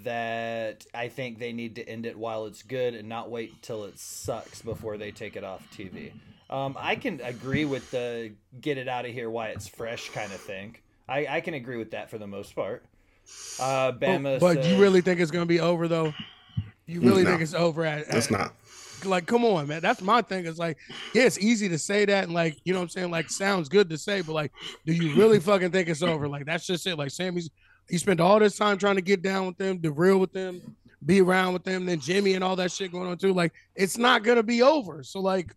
that 0.03 0.87
I 0.95 1.09
think 1.09 1.39
they 1.39 1.53
need 1.53 1.77
to 1.77 1.89
end 1.89 2.07
it 2.07 2.17
while 2.19 2.47
it's 2.47 2.63
good 2.63 2.95
and 2.95 3.09
not 3.09 3.31
wait 3.31 3.63
till 3.63 3.85
it 3.85 3.99
sucks 3.99 4.63
before 4.63 4.97
they 4.97 5.11
take 5.11 5.37
it 5.37 5.45
off 5.45 5.63
TV. 5.77 6.13
Um, 6.51 6.77
I 6.79 6.97
can 6.97 7.21
agree 7.21 7.65
with 7.65 7.91
the 7.91 8.33
get 8.61 8.79
it 8.79 8.89
out 8.89 9.05
of 9.07 9.13
here 9.13 9.31
while 9.31 9.51
it's 9.51 9.69
fresh 9.69 10.11
kind 10.11 10.33
of 10.33 10.41
thing. 10.41 10.77
I, 11.09 11.27
I 11.27 11.41
can 11.41 11.55
agree 11.55 11.77
with 11.77 11.91
that 11.93 12.11
for 12.11 12.19
the 12.19 12.27
most 12.27 12.55
part. 12.55 12.85
Uh, 13.59 13.93
Bama, 13.93 14.37
Oh, 14.37 14.41
but 14.41 14.65
you 14.67 14.77
really 14.81 15.01
think 15.01 15.21
it's 15.21 15.31
gonna 15.31 15.47
be 15.47 15.61
over 15.61 15.87
though? 15.89 16.13
You 16.87 17.01
really 17.01 17.25
No. 17.25 17.31
think 17.31 17.43
it's 17.43 17.55
over 17.55 17.85
at, 17.85 18.05
It's 18.09 18.31
not. 18.31 18.55
Like 19.07 19.27
come 19.27 19.45
on, 19.45 19.69
man. 19.69 19.83
That's 19.83 20.03
my 20.03 20.23
thing. 20.23 20.47
It's 20.47 20.59
like, 20.59 20.79
yeah, 21.15 21.25
it's 21.25 21.39
easy 21.39 21.69
to 21.69 21.79
say 21.79 22.05
that 22.05 22.25
and 22.25 22.35
like, 22.35 22.59
you 22.65 22.73
know 22.73 22.81
what 22.81 22.85
I'm 22.85 22.89
saying? 22.91 23.11
Like 23.11 23.31
sounds 23.31 23.69
good 23.69 23.89
to 23.91 23.99
say, 23.99 24.21
but 24.21 24.33
like, 24.33 24.53
do 24.87 24.93
you 24.93 25.15
really 25.15 25.41
fucking 25.41 25.71
think 25.71 25.89
it's 25.89 26.03
over? 26.03 26.29
Like 26.29 26.47
that's 26.47 26.67
just 26.67 26.87
it. 26.87 26.97
Like 26.97 27.11
Sammy's 27.11 27.51
he 27.89 27.99
spent 27.99 28.21
all 28.21 28.39
this 28.39 28.57
time 28.57 28.79
trying 28.79 28.97
to 28.97 29.03
get 29.03 29.23
down 29.23 29.47
with 29.47 29.59
them, 29.59 29.81
to 29.83 29.93
real 29.93 30.19
with 30.19 30.33
them, 30.33 30.77
be 31.05 31.21
around 31.21 31.53
with 31.53 31.65
them, 31.65 31.85
then 31.87 32.01
Jimmy 32.01 32.35
and 32.35 32.43
all 32.43 32.57
that 32.57 32.73
shit 32.73 32.93
going 32.93 33.09
on 33.09 33.19
too. 33.19 33.33
Like, 33.33 33.53
it's 33.75 33.99
not 33.99 34.23
gonna 34.23 34.43
be 34.43 34.63
over. 34.63 35.03
So 35.03 35.21
like, 35.21 35.55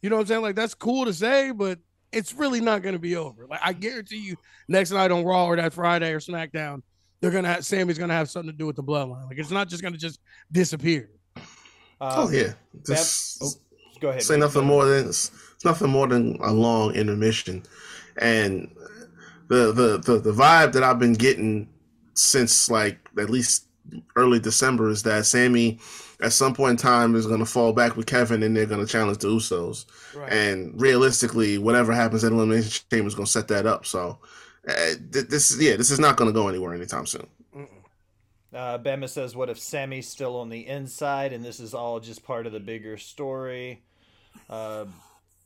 you 0.00 0.10
know 0.10 0.16
what 0.16 0.22
I'm 0.22 0.26
saying? 0.28 0.42
Like 0.42 0.56
that's 0.56 0.74
cool 0.74 1.04
to 1.04 1.12
say, 1.12 1.50
but 1.50 1.78
it's 2.10 2.32
really 2.32 2.60
not 2.60 2.82
gonna 2.82 2.98
be 2.98 3.16
over. 3.16 3.46
Like 3.46 3.60
I 3.62 3.72
guarantee 3.72 4.18
you, 4.18 4.36
next 4.68 4.90
night 4.90 5.10
on 5.10 5.24
Raw 5.24 5.46
or 5.46 5.56
that 5.56 5.72
Friday 5.72 6.12
or 6.12 6.20
SmackDown, 6.20 6.82
they're 7.20 7.30
gonna 7.30 7.48
have 7.48 7.64
Sammy's 7.64 7.98
gonna 7.98 8.14
have 8.14 8.30
something 8.30 8.50
to 8.50 8.56
do 8.56 8.66
with 8.66 8.76
the 8.76 8.82
bloodline. 8.82 9.28
Like 9.28 9.38
it's 9.38 9.50
not 9.50 9.68
just 9.68 9.82
gonna 9.82 9.98
just 9.98 10.20
disappear. 10.50 11.10
Oh 12.02 12.26
um, 12.26 12.34
yeah. 12.34 12.52
This, 12.84 13.38
oh, 13.40 13.50
go 14.00 14.08
ahead. 14.08 14.22
say 14.22 14.36
nothing 14.36 14.64
more 14.64 14.84
than 14.84 15.08
it's 15.08 15.30
nothing 15.64 15.90
more 15.90 16.08
than 16.08 16.36
a 16.42 16.52
long 16.52 16.94
intermission, 16.94 17.62
and 18.16 18.74
the 19.48 19.72
the 19.72 19.98
the, 19.98 20.18
the 20.18 20.32
vibe 20.32 20.72
that 20.72 20.82
I've 20.82 20.98
been 20.98 21.12
getting 21.12 21.68
since 22.14 22.68
like 22.68 22.98
at 23.18 23.30
least 23.30 23.66
early 24.16 24.40
December 24.40 24.90
is 24.90 25.04
that 25.04 25.26
Sammy 25.26 25.78
at 26.20 26.32
some 26.32 26.54
point 26.54 26.72
in 26.72 26.76
time 26.76 27.14
is 27.14 27.26
going 27.26 27.40
to 27.40 27.46
fall 27.46 27.72
back 27.72 27.96
with 27.96 28.06
Kevin 28.06 28.42
and 28.42 28.56
they're 28.56 28.66
going 28.66 28.84
to 28.84 28.90
challenge 28.90 29.18
the 29.18 29.28
Usos. 29.28 29.86
Right. 30.14 30.32
And 30.32 30.80
realistically, 30.80 31.58
whatever 31.58 31.92
happens 31.92 32.22
at 32.22 32.32
Elimination 32.32 32.84
Chamber 32.90 33.08
is 33.08 33.14
going 33.14 33.26
to 33.26 33.32
set 33.32 33.48
that 33.48 33.66
up. 33.66 33.86
So 33.86 34.18
uh, 34.68 34.74
th- 35.12 35.26
this 35.28 35.50
is 35.50 35.60
yeah, 35.60 35.76
this 35.76 35.90
is 35.90 35.98
not 35.98 36.16
going 36.16 36.28
to 36.30 36.34
go 36.34 36.48
anywhere 36.48 36.74
anytime 36.74 37.06
soon. 37.06 37.26
Uh, 38.52 38.78
Bama 38.78 39.08
says, 39.08 39.34
"What 39.34 39.48
if 39.48 39.58
Sammy's 39.58 40.08
still 40.08 40.36
on 40.36 40.48
the 40.48 40.66
inside, 40.66 41.32
and 41.32 41.44
this 41.44 41.60
is 41.60 41.74
all 41.74 42.00
just 42.00 42.24
part 42.24 42.46
of 42.46 42.52
the 42.52 42.60
bigger 42.60 42.98
story?" 42.98 43.82
Uh, 44.48 44.86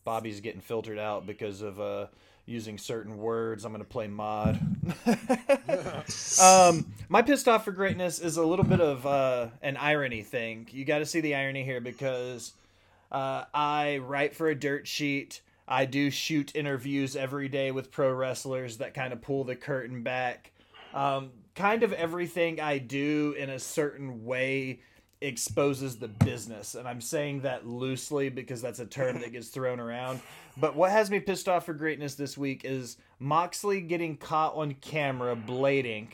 Bobby's 0.04 0.40
getting 0.40 0.60
filtered 0.60 0.98
out 0.98 1.26
because 1.26 1.62
of 1.62 1.80
uh, 1.80 2.06
using 2.46 2.78
certain 2.78 3.18
words. 3.18 3.64
I'm 3.64 3.72
going 3.72 3.84
to 3.84 3.88
play 3.88 4.06
mod. 4.06 4.58
um, 6.40 6.92
my 7.08 7.22
pissed 7.22 7.48
off 7.48 7.64
for 7.64 7.72
greatness 7.72 8.20
is 8.20 8.36
a 8.36 8.44
little 8.44 8.64
bit 8.64 8.80
of 8.80 9.04
uh, 9.04 9.48
an 9.62 9.76
irony 9.76 10.22
thing. 10.22 10.68
You 10.70 10.84
got 10.84 10.98
to 10.98 11.06
see 11.06 11.20
the 11.20 11.34
irony 11.34 11.64
here 11.64 11.80
because 11.80 12.52
uh, 13.10 13.44
I 13.52 13.98
write 13.98 14.34
for 14.34 14.48
a 14.48 14.54
dirt 14.54 14.86
sheet. 14.86 15.42
I 15.68 15.84
do 15.84 16.10
shoot 16.10 16.54
interviews 16.54 17.16
every 17.16 17.48
day 17.48 17.72
with 17.72 17.90
pro 17.90 18.12
wrestlers 18.12 18.78
that 18.78 18.94
kind 18.94 19.12
of 19.12 19.20
pull 19.20 19.42
the 19.42 19.56
curtain 19.56 20.04
back. 20.04 20.52
Um, 20.94 21.30
kind 21.56 21.82
of 21.82 21.92
everything 21.94 22.60
I 22.60 22.78
do 22.78 23.34
in 23.36 23.50
a 23.50 23.58
certain 23.58 24.24
way 24.24 24.80
exposes 25.20 25.96
the 25.98 26.08
business. 26.08 26.74
And 26.74 26.86
I'm 26.86 27.00
saying 27.00 27.40
that 27.40 27.66
loosely 27.66 28.28
because 28.28 28.60
that's 28.60 28.78
a 28.78 28.86
term 28.86 29.20
that 29.20 29.32
gets 29.32 29.48
thrown 29.48 29.80
around. 29.80 30.20
But 30.58 30.76
what 30.76 30.90
has 30.90 31.10
me 31.10 31.18
pissed 31.20 31.48
off 31.48 31.64
for 31.64 31.74
greatness 31.74 32.14
this 32.14 32.36
week 32.36 32.62
is 32.64 32.98
Moxley 33.18 33.80
getting 33.80 34.16
caught 34.16 34.54
on 34.54 34.74
camera 34.74 35.34
blading 35.34 36.08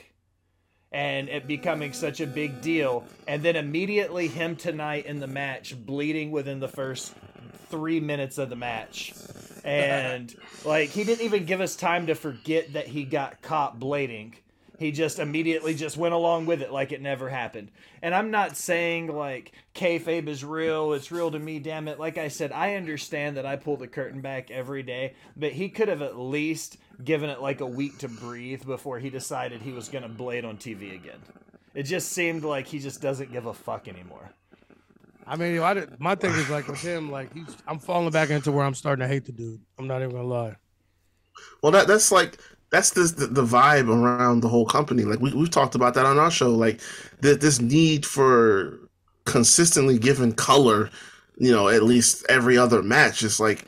and 0.93 1.29
it 1.29 1.47
becoming 1.47 1.93
such 1.93 2.21
a 2.21 2.27
big 2.27 2.61
deal. 2.61 3.05
And 3.27 3.43
then 3.43 3.57
immediately 3.57 4.29
him 4.29 4.57
tonight 4.57 5.07
in 5.07 5.19
the 5.21 5.27
match 5.27 5.75
bleeding 5.77 6.31
within 6.31 6.61
the 6.61 6.69
first 6.69 7.15
three 7.69 7.99
minutes 7.99 8.39
of 8.39 8.51
the 8.51 8.57
match. 8.57 9.15
And 9.65 10.35
like 10.65 10.91
he 10.91 11.03
didn't 11.03 11.25
even 11.25 11.47
give 11.47 11.61
us 11.61 11.75
time 11.75 12.07
to 12.07 12.15
forget 12.15 12.75
that 12.75 12.87
he 12.87 13.05
got 13.05 13.43
caught 13.43 13.81
blading. 13.81 14.35
He 14.79 14.91
just 14.91 15.19
immediately 15.19 15.75
just 15.75 15.97
went 15.97 16.15
along 16.15 16.47
with 16.47 16.63
it 16.63 16.73
like 16.73 16.93
it 16.93 17.01
never 17.01 17.29
happened. 17.29 17.71
And 18.01 18.15
I'm 18.15 18.31
not 18.31 18.57
saying 18.57 19.09
like 19.09 19.53
kayfabe 19.75 20.29
is 20.29 20.45
real, 20.45 20.93
it's 20.93 21.13
real 21.13 21.31
to 21.31 21.39
me, 21.39 21.59
damn 21.59 21.89
it. 21.89 22.01
Like 22.01 22.19
I 22.19 22.29
said, 22.29 22.53
I 22.53 22.75
understand 22.75 23.37
that 23.37 23.47
I 23.47 23.57
pull 23.57 23.77
the 23.77 23.87
curtain 23.87 24.21
back 24.21 24.51
every 24.51 24.83
day, 24.83 25.15
but 25.37 25.53
he 25.53 25.69
could 25.69 25.89
have 25.89 26.03
at 26.03 26.19
least 26.19 26.79
given 27.05 27.31
it 27.31 27.41
like 27.41 27.61
a 27.61 27.67
week 27.67 27.99
to 27.99 28.09
breathe 28.09 28.65
before 28.65 28.99
he 28.99 29.11
decided 29.11 29.63
he 29.63 29.73
was 29.73 29.89
gonna 29.89 30.09
blade 30.09 30.45
on 30.45 30.57
TV 30.57 30.95
again. 30.95 31.21
It 31.75 31.85
just 31.85 32.11
seemed 32.11 32.45
like 32.45 32.67
he 32.67 32.79
just 32.79 33.01
doesn't 33.01 33.33
give 33.33 33.47
a 33.47 33.55
fuck 33.55 33.89
anymore. 33.89 34.31
I 35.27 35.37
mean, 35.37 35.61
I 35.61 35.75
did, 35.75 36.01
my 36.01 36.15
thing 36.15 36.33
is 36.33 36.51
like 36.51 36.67
with 36.67 36.81
him, 36.81 37.11
like 37.11 37.33
he's 37.33 37.57
I'm 37.67 37.79
falling 37.79 38.11
back 38.11 38.31
into 38.31 38.53
where 38.53 38.65
I'm 38.65 38.75
starting 38.75 39.03
to 39.03 39.09
hate 39.09 39.25
the 39.25 39.33
dude. 39.33 39.61
I'm 39.79 39.87
not 39.87 40.03
even 40.03 40.11
gonna 40.11 40.25
lie. 40.25 40.57
Well, 41.63 41.73
that 41.73 41.87
that's 41.87 42.11
like 42.13 42.39
that's 42.73 42.91
this 42.91 43.13
the, 43.13 43.27
the 43.27 43.45
vibe 43.45 43.89
around 43.89 44.41
the 44.41 44.49
whole 44.49 44.67
company. 44.67 45.05
Like 45.05 45.21
we 45.21 45.33
we've 45.33 45.51
talked 45.51 45.75
about 45.75 45.95
that 45.95 46.07
on 46.07 46.19
our 46.19 46.31
show. 46.31 46.51
Like 46.51 46.81
th- 47.21 47.39
this 47.39 47.61
need 47.61 48.05
for 48.05 48.81
consistently 49.27 49.99
giving 49.99 50.33
color, 50.33 50.91
you 51.37 51.53
know, 51.53 51.69
at 51.69 51.83
least 51.83 52.25
every 52.29 52.57
other 52.57 52.83
match. 52.83 53.23
It's 53.23 53.39
like 53.39 53.67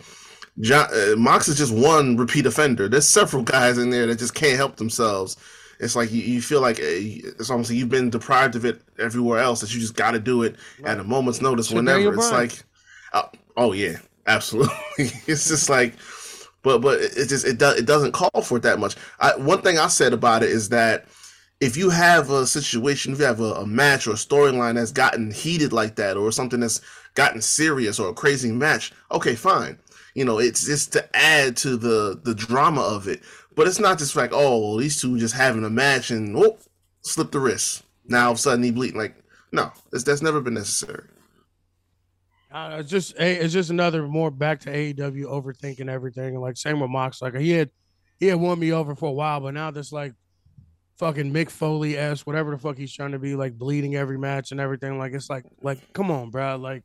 John, 0.60 0.88
uh, 0.92 1.16
Mox 1.16 1.48
is 1.48 1.58
just 1.58 1.74
one 1.74 2.16
repeat 2.16 2.46
offender. 2.46 2.88
There's 2.88 3.06
several 3.06 3.42
guys 3.56 3.76
in 3.76 3.90
there 3.90 4.06
that 4.06 4.18
just 4.18 4.34
can't 4.34 4.56
help 4.56 4.76
themselves. 4.76 5.36
It's 5.80 5.94
like 5.94 6.10
you, 6.10 6.22
you 6.22 6.40
feel 6.40 6.62
like 6.62 6.78
uh, 6.78 6.84
it's 6.86 7.50
almost 7.50 7.70
like 7.70 7.78
you've 7.78 7.90
been 7.90 8.08
deprived 8.08 8.56
of 8.56 8.64
it 8.64 8.80
everywhere 8.98 9.40
else. 9.40 9.60
That 9.60 9.74
you 9.74 9.80
just 9.80 9.96
got 9.96 10.12
to 10.12 10.18
do 10.18 10.42
it 10.44 10.56
at 10.84 10.98
a 10.98 11.04
moment's 11.04 11.42
notice. 11.42 11.70
Whenever 11.70 12.14
it's 12.14 12.32
like, 12.32 12.52
oh, 13.12 13.28
oh 13.58 13.72
yeah, 13.72 13.98
absolutely. 14.26 14.74
it's 15.26 15.46
just 15.46 15.68
like, 15.68 15.94
but 16.64 16.80
but 16.80 17.00
it 17.00 17.28
just 17.28 17.46
it 17.46 17.58
does 17.58 17.78
it 17.78 17.86
doesn't 17.86 18.12
call 18.12 18.42
for 18.42 18.56
it 18.56 18.62
that 18.64 18.80
much. 18.80 18.96
I, 19.20 19.36
one 19.36 19.62
thing 19.62 19.78
I 19.78 19.86
said 19.86 20.12
about 20.12 20.42
it 20.42 20.50
is 20.50 20.70
that 20.70 21.06
if 21.60 21.76
you 21.76 21.90
have 21.90 22.30
a 22.30 22.46
situation, 22.46 23.12
if 23.12 23.20
you 23.20 23.26
have 23.26 23.40
a, 23.40 23.52
a 23.54 23.66
match 23.66 24.08
or 24.08 24.10
a 24.10 24.14
storyline 24.14 24.74
that's 24.74 24.90
gotten 24.90 25.30
heated 25.30 25.72
like 25.72 25.94
that, 25.96 26.16
or 26.16 26.32
something 26.32 26.60
that's 26.60 26.80
gotten 27.14 27.40
serious 27.40 28.00
or 28.00 28.08
a 28.08 28.14
crazy 28.14 28.50
match, 28.50 28.92
okay, 29.12 29.36
fine. 29.36 29.78
You 30.14 30.24
know, 30.24 30.38
it's 30.38 30.66
just 30.66 30.92
to 30.94 31.16
add 31.16 31.56
to 31.58 31.76
the 31.76 32.20
the 32.24 32.34
drama 32.34 32.80
of 32.80 33.06
it. 33.06 33.22
But 33.54 33.68
it's 33.68 33.78
not 33.78 33.98
just 33.98 34.16
like, 34.16 34.30
oh, 34.32 34.58
well, 34.58 34.76
these 34.78 35.00
two 35.00 35.16
just 35.18 35.34
having 35.34 35.64
a 35.64 35.70
match 35.70 36.10
and 36.10 36.36
oh, 36.36 36.58
slip 37.02 37.30
the 37.30 37.38
wrist. 37.38 37.84
Now 38.06 38.26
all 38.26 38.32
of 38.32 38.38
a 38.38 38.40
sudden 38.40 38.64
he 38.64 38.72
bleeding. 38.72 38.98
Like, 38.98 39.14
no, 39.52 39.70
that's 39.92 40.22
never 40.22 40.40
been 40.40 40.54
necessary. 40.54 41.04
Uh, 42.54 42.76
it's 42.78 42.90
just 42.90 43.14
it's 43.18 43.52
just 43.52 43.70
another 43.70 44.06
more 44.06 44.30
back 44.30 44.60
to 44.60 44.70
AEW 44.70 45.24
overthinking 45.24 45.88
everything. 45.88 46.34
And 46.34 46.40
like 46.40 46.56
same 46.56 46.78
with 46.78 46.88
Mox. 46.88 47.20
Like 47.20 47.34
he 47.34 47.50
had 47.50 47.68
he 48.20 48.26
had 48.26 48.38
won 48.38 48.60
me 48.60 48.72
over 48.72 48.94
for 48.94 49.08
a 49.08 49.12
while, 49.12 49.40
but 49.40 49.54
now 49.54 49.72
this 49.72 49.90
like 49.90 50.14
fucking 50.96 51.32
Mick 51.32 51.50
Foley 51.50 51.98
s 51.98 52.24
whatever 52.24 52.52
the 52.52 52.58
fuck 52.58 52.78
he's 52.78 52.92
trying 52.92 53.10
to 53.10 53.18
be, 53.18 53.34
like 53.34 53.58
bleeding 53.58 53.96
every 53.96 54.16
match 54.16 54.52
and 54.52 54.60
everything. 54.60 55.00
Like 55.00 55.14
it's 55.14 55.28
like 55.28 55.44
like 55.62 55.92
come 55.94 56.12
on, 56.12 56.30
bro. 56.30 56.54
Like 56.54 56.84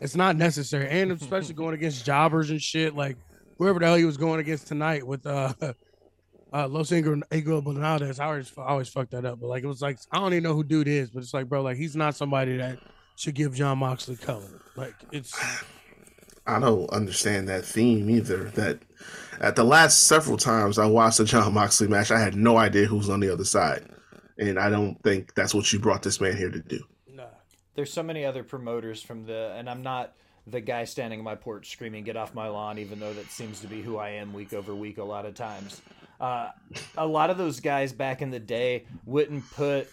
it's 0.00 0.16
not 0.16 0.34
necessary, 0.34 0.88
and 0.88 1.12
especially 1.22 1.54
going 1.54 1.74
against 1.74 2.04
jobbers 2.04 2.50
and 2.50 2.60
shit. 2.60 2.96
Like 2.96 3.16
whoever 3.58 3.78
the 3.78 3.86
hell 3.86 3.94
he 3.94 4.04
was 4.04 4.16
going 4.16 4.40
against 4.40 4.66
tonight 4.66 5.06
with 5.06 5.24
uh. 5.26 5.54
Uh, 6.54 6.68
Los 6.68 6.90
Bernaldez, 6.90 8.20
I 8.20 8.26
always, 8.26 8.52
I 8.58 8.64
always 8.64 8.90
fuck 8.90 9.08
that 9.08 9.24
up. 9.24 9.40
But 9.40 9.46
like, 9.46 9.64
it 9.64 9.66
was 9.66 9.80
like, 9.80 9.96
I 10.10 10.18
don't 10.18 10.34
even 10.34 10.42
know 10.42 10.52
who 10.52 10.62
dude 10.62 10.86
is, 10.86 11.08
but 11.08 11.22
it's 11.22 11.32
like, 11.32 11.48
bro, 11.48 11.62
like, 11.62 11.78
he's 11.78 11.96
not 11.96 12.14
somebody 12.14 12.58
that 12.58 12.78
should 13.16 13.34
give 13.34 13.54
John 13.54 13.78
Moxley 13.78 14.16
color. 14.16 14.60
Like, 14.76 14.94
it's, 15.10 15.38
I 16.46 16.58
don't 16.58 16.90
understand 16.90 17.48
that 17.48 17.64
theme 17.64 18.10
either. 18.10 18.50
That 18.50 18.80
at 19.40 19.56
the 19.56 19.64
last 19.64 20.04
several 20.04 20.36
times 20.36 20.78
I 20.78 20.86
watched 20.86 21.18
the 21.18 21.24
John 21.24 21.54
Moxley 21.54 21.88
match, 21.88 22.10
I 22.10 22.20
had 22.20 22.34
no 22.34 22.56
idea 22.56 22.86
who's 22.86 23.10
on 23.10 23.20
the 23.20 23.32
other 23.32 23.44
side, 23.44 23.84
and 24.38 24.58
I 24.58 24.70
don't 24.70 25.00
think 25.02 25.34
that's 25.34 25.54
what 25.54 25.72
you 25.72 25.78
brought 25.78 26.02
this 26.02 26.20
man 26.20 26.36
here 26.36 26.50
to 26.50 26.60
do. 26.60 26.80
No. 27.12 27.26
There's 27.74 27.92
so 27.92 28.02
many 28.02 28.24
other 28.24 28.42
promoters 28.42 29.02
from 29.02 29.24
the, 29.24 29.54
and 29.56 29.68
I'm 29.68 29.82
not 29.82 30.14
the 30.46 30.60
guy 30.60 30.84
standing 30.84 31.20
on 31.20 31.24
my 31.24 31.36
porch 31.36 31.70
screaming 31.70 32.02
"Get 32.04 32.16
off 32.16 32.34
my 32.34 32.48
lawn," 32.48 32.78
even 32.78 32.98
though 32.98 33.12
that 33.12 33.30
seems 33.30 33.60
to 33.60 33.68
be 33.68 33.82
who 33.82 33.98
I 33.98 34.10
am 34.10 34.32
week 34.32 34.52
over 34.52 34.74
week 34.74 34.98
a 34.98 35.04
lot 35.04 35.26
of 35.26 35.34
times. 35.34 35.80
Uh, 36.20 36.50
a 36.96 37.06
lot 37.06 37.30
of 37.30 37.38
those 37.38 37.60
guys 37.60 37.92
back 37.92 38.22
in 38.22 38.30
the 38.30 38.38
day 38.38 38.84
wouldn't 39.06 39.48
put 39.50 39.88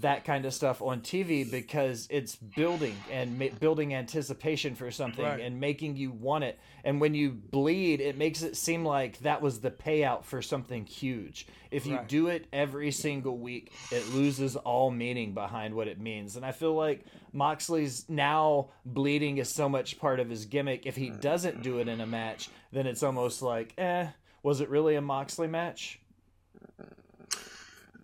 that 0.00 0.24
kind 0.24 0.44
of 0.44 0.52
stuff 0.54 0.80
on 0.82 1.00
TV 1.00 1.48
because 1.50 2.06
it's 2.10 2.36
building 2.36 2.94
and 3.10 3.38
ma- 3.38 3.46
building 3.58 3.94
anticipation 3.94 4.74
for 4.74 4.90
something 4.90 5.24
Right. 5.24 5.40
and 5.40 5.60
making 5.60 5.96
you 5.96 6.10
want 6.10 6.44
it. 6.44 6.58
And 6.84 7.00
when 7.00 7.14
you 7.14 7.30
bleed, 7.30 8.00
it 8.00 8.16
makes 8.16 8.42
it 8.42 8.56
seem 8.56 8.84
like 8.84 9.18
that 9.20 9.40
was 9.42 9.60
the 9.60 9.70
payout 9.70 10.24
for 10.24 10.42
something 10.42 10.86
huge. 10.86 11.46
If 11.70 11.86
you 11.86 11.96
Right. 11.96 12.08
do 12.08 12.28
it 12.28 12.46
every 12.52 12.90
single 12.90 13.38
week, 13.38 13.72
it 13.90 14.06
loses 14.14 14.56
all 14.56 14.90
meaning 14.90 15.34
behind 15.34 15.74
what 15.74 15.88
it 15.88 16.00
means. 16.00 16.36
And 16.36 16.44
I 16.44 16.52
feel 16.52 16.74
like 16.74 17.04
Moxley's 17.32 18.08
now 18.08 18.70
bleeding 18.84 19.38
is 19.38 19.48
so 19.48 19.68
much 19.68 19.98
part 19.98 20.20
of 20.20 20.28
his 20.30 20.46
gimmick. 20.46 20.86
If 20.86 20.96
he 20.96 21.10
doesn't 21.10 21.62
do 21.62 21.78
it 21.78 21.88
in 21.88 22.00
a 22.00 22.06
match, 22.06 22.48
then 22.72 22.86
it's 22.86 23.02
almost 23.02 23.42
like, 23.42 23.74
eh, 23.78 24.08
was 24.42 24.60
it 24.60 24.68
really 24.68 24.94
a 24.96 25.00
Moxley 25.00 25.46
match? 25.46 26.00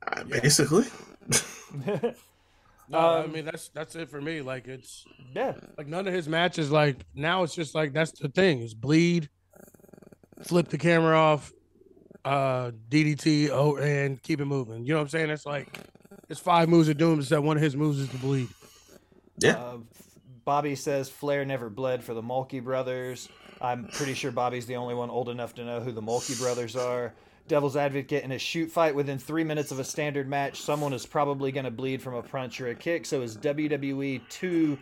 Uh, 0.07 0.23
Basically, 0.25 0.85
No, 2.89 2.99
I 2.99 3.25
Um, 3.25 3.33
mean 3.33 3.45
that's 3.45 3.69
that's 3.71 3.97
it 3.97 4.09
for 4.09 4.21
me. 4.21 4.43
Like 4.43 4.69
it's 4.69 5.05
Yeah. 5.35 5.55
like 5.77 5.89
none 5.89 6.07
of 6.07 6.15
his 6.15 6.29
matches. 6.29 6.71
Like 6.71 7.05
now 7.17 7.43
it's 7.43 7.53
just 7.55 7.75
like 7.75 7.93
that's 7.93 8.13
the 8.13 8.29
thing 8.29 8.61
is 8.61 8.75
bleed, 8.75 9.29
flip 10.45 10.69
the 10.69 10.79
camera 10.79 11.19
off, 11.19 11.53
uh, 12.25 12.71
DDT, 12.89 13.51
oh, 13.51 13.77
and 13.77 14.23
keep 14.23 14.41
it 14.41 14.45
moving. 14.45 14.85
You 14.85 14.93
know 14.93 14.99
what 14.99 15.03
I'm 15.03 15.09
saying? 15.09 15.31
It's 15.31 15.45
like 15.47 15.81
it's 16.29 16.39
five 16.39 16.69
moves 16.69 16.89
of 16.89 16.97
doom. 16.97 17.19
Except 17.19 17.43
one 17.43 17.57
of 17.57 17.63
his 17.63 17.75
moves 17.75 17.99
is 17.99 18.09
to 18.11 18.19
bleed. 18.19 18.49
yeah. 19.39 19.57
Uh, 19.57 19.79
Bobby 20.45 20.77
says 20.77 21.09
Flair 21.09 21.45
never 21.45 21.69
bled 21.69 22.05
for 22.05 22.15
the 22.15 22.23
Mulkey 22.23 22.63
brothers. 22.63 23.29
I'm 23.61 23.87
pretty 23.89 24.15
sure 24.15 24.31
Bobby's 24.31 24.67
the 24.67 24.77
only 24.77 24.95
one 24.95 25.11
old 25.11 25.29
enough 25.29 25.57
to 25.57 25.65
know 25.65 25.81
who 25.81 25.91
the 25.91 26.03
Mulkey 26.03 26.39
brothers 26.39 26.77
are. 26.77 27.15
Devil's 27.49 27.77
Advocate 27.77 28.25
in 28.25 28.33
a 28.33 28.39
shoot 28.39 28.71
fight 28.71 28.95
within 28.95 29.19
three 29.19 29.45
minutes 29.45 29.71
of 29.71 29.79
a 29.79 29.85
standard 29.85 30.29
match, 30.29 30.61
someone 30.61 30.93
is 30.93 31.07
probably 31.07 31.53
going 31.53 31.65
to 31.65 31.71
bleed 31.71 32.03
from 32.03 32.15
a 32.15 32.23
punch 32.23 32.61
or 32.61 32.69
a 32.69 32.75
kick. 32.75 33.07
So 33.07 33.23
is 33.23 33.37
WWE 33.37 34.29
too 34.29 34.79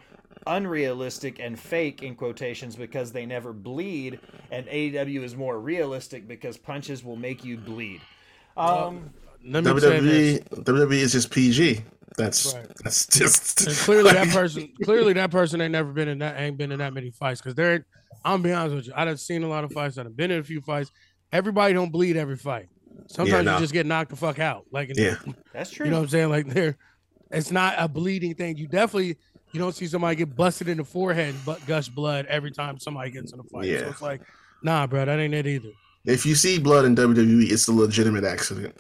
unrealistic 0.47 1.39
and 1.41 1.59
fake 1.59 2.03
in 2.03 2.15
quotations 2.15 2.77
because 2.77 3.13
they 3.13 3.27
never 3.27 3.53
bleed, 3.53 4.21
and 4.51 4.67
AEW 4.67 5.23
is 5.23 5.37
more 5.37 5.59
realistic 5.61 6.27
because 6.27 6.57
punches 6.57 7.05
will 7.05 7.17
make 7.17 7.45
you 7.45 7.57
bleed. 7.57 8.01
Um, 8.57 9.11
Let 9.45 9.65
me 9.65 9.81
say 9.81 10.01
this. 10.01 10.41
WWE 10.41 10.65
WWE 10.65 10.93
is 10.93 11.13
just 11.13 11.31
PG. 11.31 11.83
That's 12.17 12.55
Right. 12.55 12.67
that's 12.83 13.07
just 13.07 13.67
And 13.67 13.77
clearly 13.77 14.13
that 14.13 14.29
person, 14.33 14.73
clearly 14.85 15.13
that 15.15 15.31
person 15.31 15.61
ain't 15.61 15.73
never 15.73 15.93
been 15.93 16.09
in 16.09 16.19
that, 16.21 16.39
ain't 16.39 16.57
been 16.57 16.73
in 16.73 16.79
that 16.79 16.95
many 16.95 17.11
fights. 17.11 17.41
Because 17.41 17.55
they're, 17.55 17.85
I'm 18.25 18.41
gonna 18.41 18.43
be 18.43 18.53
honest 18.53 18.77
with 18.77 18.87
you, 18.87 18.93
I've 18.97 19.19
seen 19.21 19.43
a 19.43 19.49
lot 19.49 19.65
of 19.65 19.73
fights. 19.73 19.99
I've 19.99 20.17
been 20.17 20.31
in 20.31 20.41
a 20.41 20.45
few 20.45 20.61
fights. 20.61 20.91
Everybody 21.35 21.75
don't 21.75 21.91
bleed 21.91 22.17
every 22.17 22.37
fight. 22.37 22.69
Sometimes 23.09 23.45
no. 23.45 23.55
you 23.55 23.61
just 23.61 23.73
get 23.73 23.87
knocked 23.87 24.11
the 24.11 24.17
fuck 24.17 24.39
out. 24.39 24.65
Like, 24.71 24.93
Yeah. 24.95 25.17
that's 25.53 25.71
true. 25.71 25.85
you 25.87 25.91
know 25.91 25.99
what 25.99 26.05
I'm 26.05 26.09
saying? 26.09 26.31
Like, 26.31 26.47
there, 26.47 26.77
it's 27.33 27.51
not 27.51 27.75
a 27.77 27.89
bleeding 27.89 28.35
thing. 28.35 28.57
You 28.57 28.69
definitely, 28.69 29.17
you 29.53 29.59
don't 29.61 29.75
see 29.75 29.87
somebody 29.87 30.15
get 30.15 30.35
busted 30.37 30.69
in 30.69 30.79
the 30.79 30.85
forehead, 30.85 31.35
but 31.45 31.65
gush 31.67 31.89
blood 31.89 32.27
every 32.27 32.53
time 32.53 32.79
somebody 32.79 33.11
gets 33.11 33.33
in 33.33 33.41
a 33.41 33.43
fight. 33.43 33.65
So 33.65 33.69
Yeah. 33.71 33.91
it's 33.91 34.01
like, 34.01 34.23
nah, 34.63 34.87
bro, 34.87 35.05
that 35.05 35.19
ain't 35.19 35.35
it 35.35 35.47
either. 35.47 35.71
if 36.07 36.25
you 36.25 36.35
see 36.37 36.59
blood 36.59 36.85
in 36.85 36.95
WWE, 36.95 37.51
it's 37.51 37.67
a 37.67 37.73
legitimate 37.73 38.25
accident. 38.25 38.77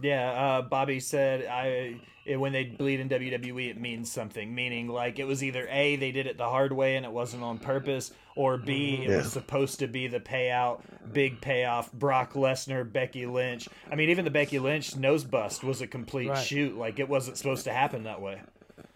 Yeah, 0.00 0.30
uh, 0.30 0.62
Bobby 0.62 1.00
said 1.00 1.46
I 1.46 2.00
it, 2.24 2.36
when 2.36 2.52
they 2.52 2.64
bleed 2.64 3.00
in 3.00 3.08
WWE, 3.08 3.70
it 3.70 3.80
means 3.80 4.10
something. 4.10 4.54
Meaning, 4.54 4.88
like 4.88 5.18
it 5.18 5.24
was 5.24 5.42
either 5.42 5.66
a 5.68 5.96
they 5.96 6.12
did 6.12 6.26
it 6.26 6.38
the 6.38 6.48
hard 6.48 6.72
way 6.72 6.96
and 6.96 7.04
it 7.04 7.12
wasn't 7.12 7.42
on 7.42 7.58
purpose, 7.58 8.12
or 8.36 8.56
b 8.56 9.02
it 9.04 9.10
Yeah. 9.10 9.16
was 9.16 9.32
supposed 9.32 9.80
to 9.80 9.88
be 9.88 10.06
the 10.06 10.20
payout, 10.20 10.82
big 11.12 11.40
payoff. 11.40 11.92
Brock 11.92 12.34
Lesnar, 12.34 12.90
Becky 12.90 13.26
Lynch. 13.26 13.68
I 13.90 13.96
mean, 13.96 14.10
even 14.10 14.24
the 14.24 14.30
Becky 14.30 14.58
Lynch 14.58 14.96
nose 14.96 15.24
bust 15.24 15.64
was 15.64 15.80
a 15.80 15.86
complete 15.86 16.28
Right. 16.28 16.38
shoot. 16.38 16.76
Like 16.76 16.98
it 17.00 17.08
wasn't 17.08 17.36
supposed 17.38 17.64
to 17.64 17.72
happen 17.72 18.04
that 18.04 18.20
way. 18.20 18.42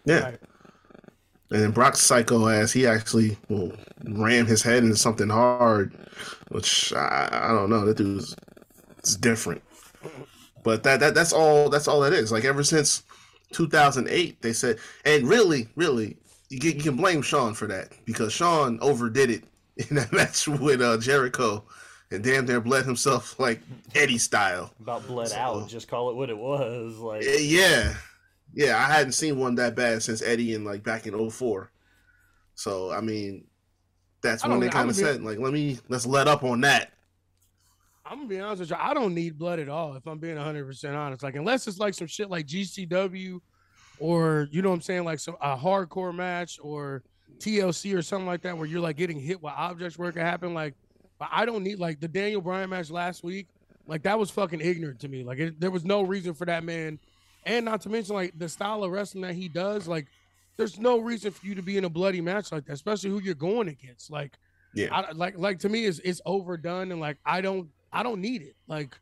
Yeah. 0.05 0.19
Right. 0.23 0.39
And 1.51 1.61
then 1.61 1.71
Brock's 1.71 1.99
psycho 1.99 2.47
ass, 2.47 2.71
he 2.71 2.87
actually 2.87 3.37
well, 3.49 3.71
ram 4.03 4.47
his 4.47 4.63
head 4.63 4.83
into 4.83 4.95
something 4.95 5.29
hard, 5.29 5.93
which 6.49 6.91
I, 6.93 7.29
I 7.31 7.47
don't 7.49 7.69
know. 7.69 7.85
That 7.85 7.97
dude's 7.97 8.35
it's 8.97 9.15
different. 9.15 9.61
But 10.65 10.83
that, 10.83 10.99
that 10.99 11.13
that's 11.15 11.31
all 11.31 11.69
that's 11.69 11.87
all 11.87 12.01
that 12.01 12.11
is. 12.11 12.31
Like 12.31 12.43
ever 12.43 12.63
since 12.63 13.03
2008, 13.53 14.41
they 14.41 14.51
said, 14.51 14.79
and 15.05 15.27
really, 15.29 15.69
really, 15.75 16.17
you 16.49 16.59
can, 16.59 16.71
you 16.71 16.81
can 16.83 16.95
blame 16.97 17.21
Shawn 17.21 17.53
for 17.53 17.67
that 17.67 17.91
because 18.03 18.33
Shawn 18.33 18.79
overdid 18.81 19.29
it 19.29 19.43
in 19.89 19.95
that 19.95 20.11
match 20.11 20.47
with 20.47 20.81
uh, 20.81 20.97
Jericho, 20.97 21.63
and 22.11 22.23
damn 22.23 22.45
near 22.45 22.59
bled 22.59 22.85
himself 22.85 23.39
like 23.39 23.61
Eddie 23.93 24.17
style. 24.17 24.73
About 24.81 25.05
bled 25.07 25.27
So- 25.29 25.37
out, 25.37 25.69
just 25.69 25.87
call 25.87 26.09
it 26.09 26.15
what 26.15 26.29
it 26.29 26.37
was. 26.37 26.97
Like 26.97 27.23
Yeah. 27.39 27.93
Yeah, 28.53 28.77
I 28.77 28.91
hadn't 28.91 29.11
seen 29.11 29.37
one 29.37 29.55
that 29.55 29.75
bad 29.75 30.01
since 30.01 30.21
Eddie 30.21 30.53
in 30.55 30.63
like 30.63 30.81
back 30.81 31.05
in 31.05 31.29
04. 31.29 31.69
So, 32.55 32.89
I 32.91 33.01
mean, 33.01 33.43
that's 34.23 34.45
I 34.45 34.47
when 34.47 34.61
they 34.61 34.69
kind 34.69 34.89
of 34.89 34.95
gonna 34.95 35.07
be- 35.11 35.13
said, 35.17 35.23
like, 35.23 35.39
let 35.39 35.51
me, 35.51 35.77
let's 35.89 36.05
let 36.05 36.27
up 36.29 36.43
on 36.45 36.61
that. 36.61 36.93
I'm 38.05 38.17
gonna 38.17 38.29
be 38.29 38.39
honest 38.39 38.59
with 38.61 38.69
you. 38.69 38.75
I 38.79 38.93
don't 38.93 39.13
need 39.15 39.37
blood 39.37 39.59
at 39.59 39.69
all. 39.69 39.95
If 39.95 40.05
I'm 40.07 40.19
being 40.19 40.35
100 40.35 40.65
percent 40.65 40.95
honest, 40.95 41.23
like 41.23 41.35
unless 41.35 41.67
it's 41.67 41.79
like 41.79 41.93
some 41.93 42.07
shit 42.07 42.29
like 42.29 42.45
GCW, 42.45 43.39
or 43.99 44.47
you 44.51 44.61
know 44.61 44.69
what 44.69 44.75
I'm 44.75 44.81
saying, 44.81 45.05
like 45.05 45.19
some 45.19 45.35
a 45.41 45.57
hardcore 45.57 46.13
match 46.13 46.59
or 46.61 47.03
TLC 47.39 47.97
or 47.97 48.01
something 48.01 48.27
like 48.27 48.41
that, 48.43 48.57
where 48.57 48.67
you're 48.67 48.79
like 48.81 48.97
getting 48.97 49.19
hit 49.19 49.41
with 49.41 49.53
objects 49.55 49.97
where 49.97 50.09
it 50.09 50.13
could 50.13 50.21
happen. 50.21 50.53
Like, 50.53 50.75
but 51.17 51.29
I 51.31 51.45
don't 51.45 51.63
need 51.63 51.79
like 51.79 51.99
the 51.99 52.07
Daniel 52.07 52.41
Bryan 52.41 52.69
match 52.69 52.89
last 52.91 53.23
week. 53.23 53.47
Like 53.87 54.03
that 54.03 54.17
was 54.19 54.29
fucking 54.29 54.61
ignorant 54.61 54.99
to 55.01 55.07
me. 55.07 55.23
Like 55.23 55.39
it, 55.39 55.59
there 55.59 55.71
was 55.71 55.85
no 55.85 56.01
reason 56.01 56.33
for 56.33 56.45
that 56.45 56.63
man, 56.63 56.99
and 57.45 57.65
not 57.65 57.81
to 57.81 57.89
mention 57.89 58.15
like 58.15 58.37
the 58.37 58.49
style 58.49 58.83
of 58.83 58.91
wrestling 58.91 59.21
that 59.23 59.35
he 59.35 59.47
does. 59.47 59.87
Like 59.87 60.07
there's 60.57 60.79
no 60.79 60.99
reason 60.99 61.31
for 61.31 61.45
you 61.45 61.55
to 61.55 61.61
be 61.61 61.77
in 61.77 61.85
a 61.85 61.89
bloody 61.89 62.21
match 62.21 62.51
like 62.51 62.65
that, 62.65 62.73
especially 62.73 63.09
who 63.09 63.19
you're 63.19 63.35
going 63.35 63.67
against. 63.67 64.09
Like, 64.11 64.37
Yeah. 64.73 64.87
I, 64.91 65.11
like 65.11 65.37
like 65.37 65.59
to 65.59 65.69
me, 65.69 65.85
it's 65.85 65.99
it's 65.99 66.21
overdone, 66.25 66.91
and 66.91 67.01
like 67.01 67.17
I 67.25 67.41
don't 67.41 67.69
I 67.95 68.03
don't 68.03 68.19
need 68.21 68.41
it. 68.41 68.55
Like, 68.67 68.95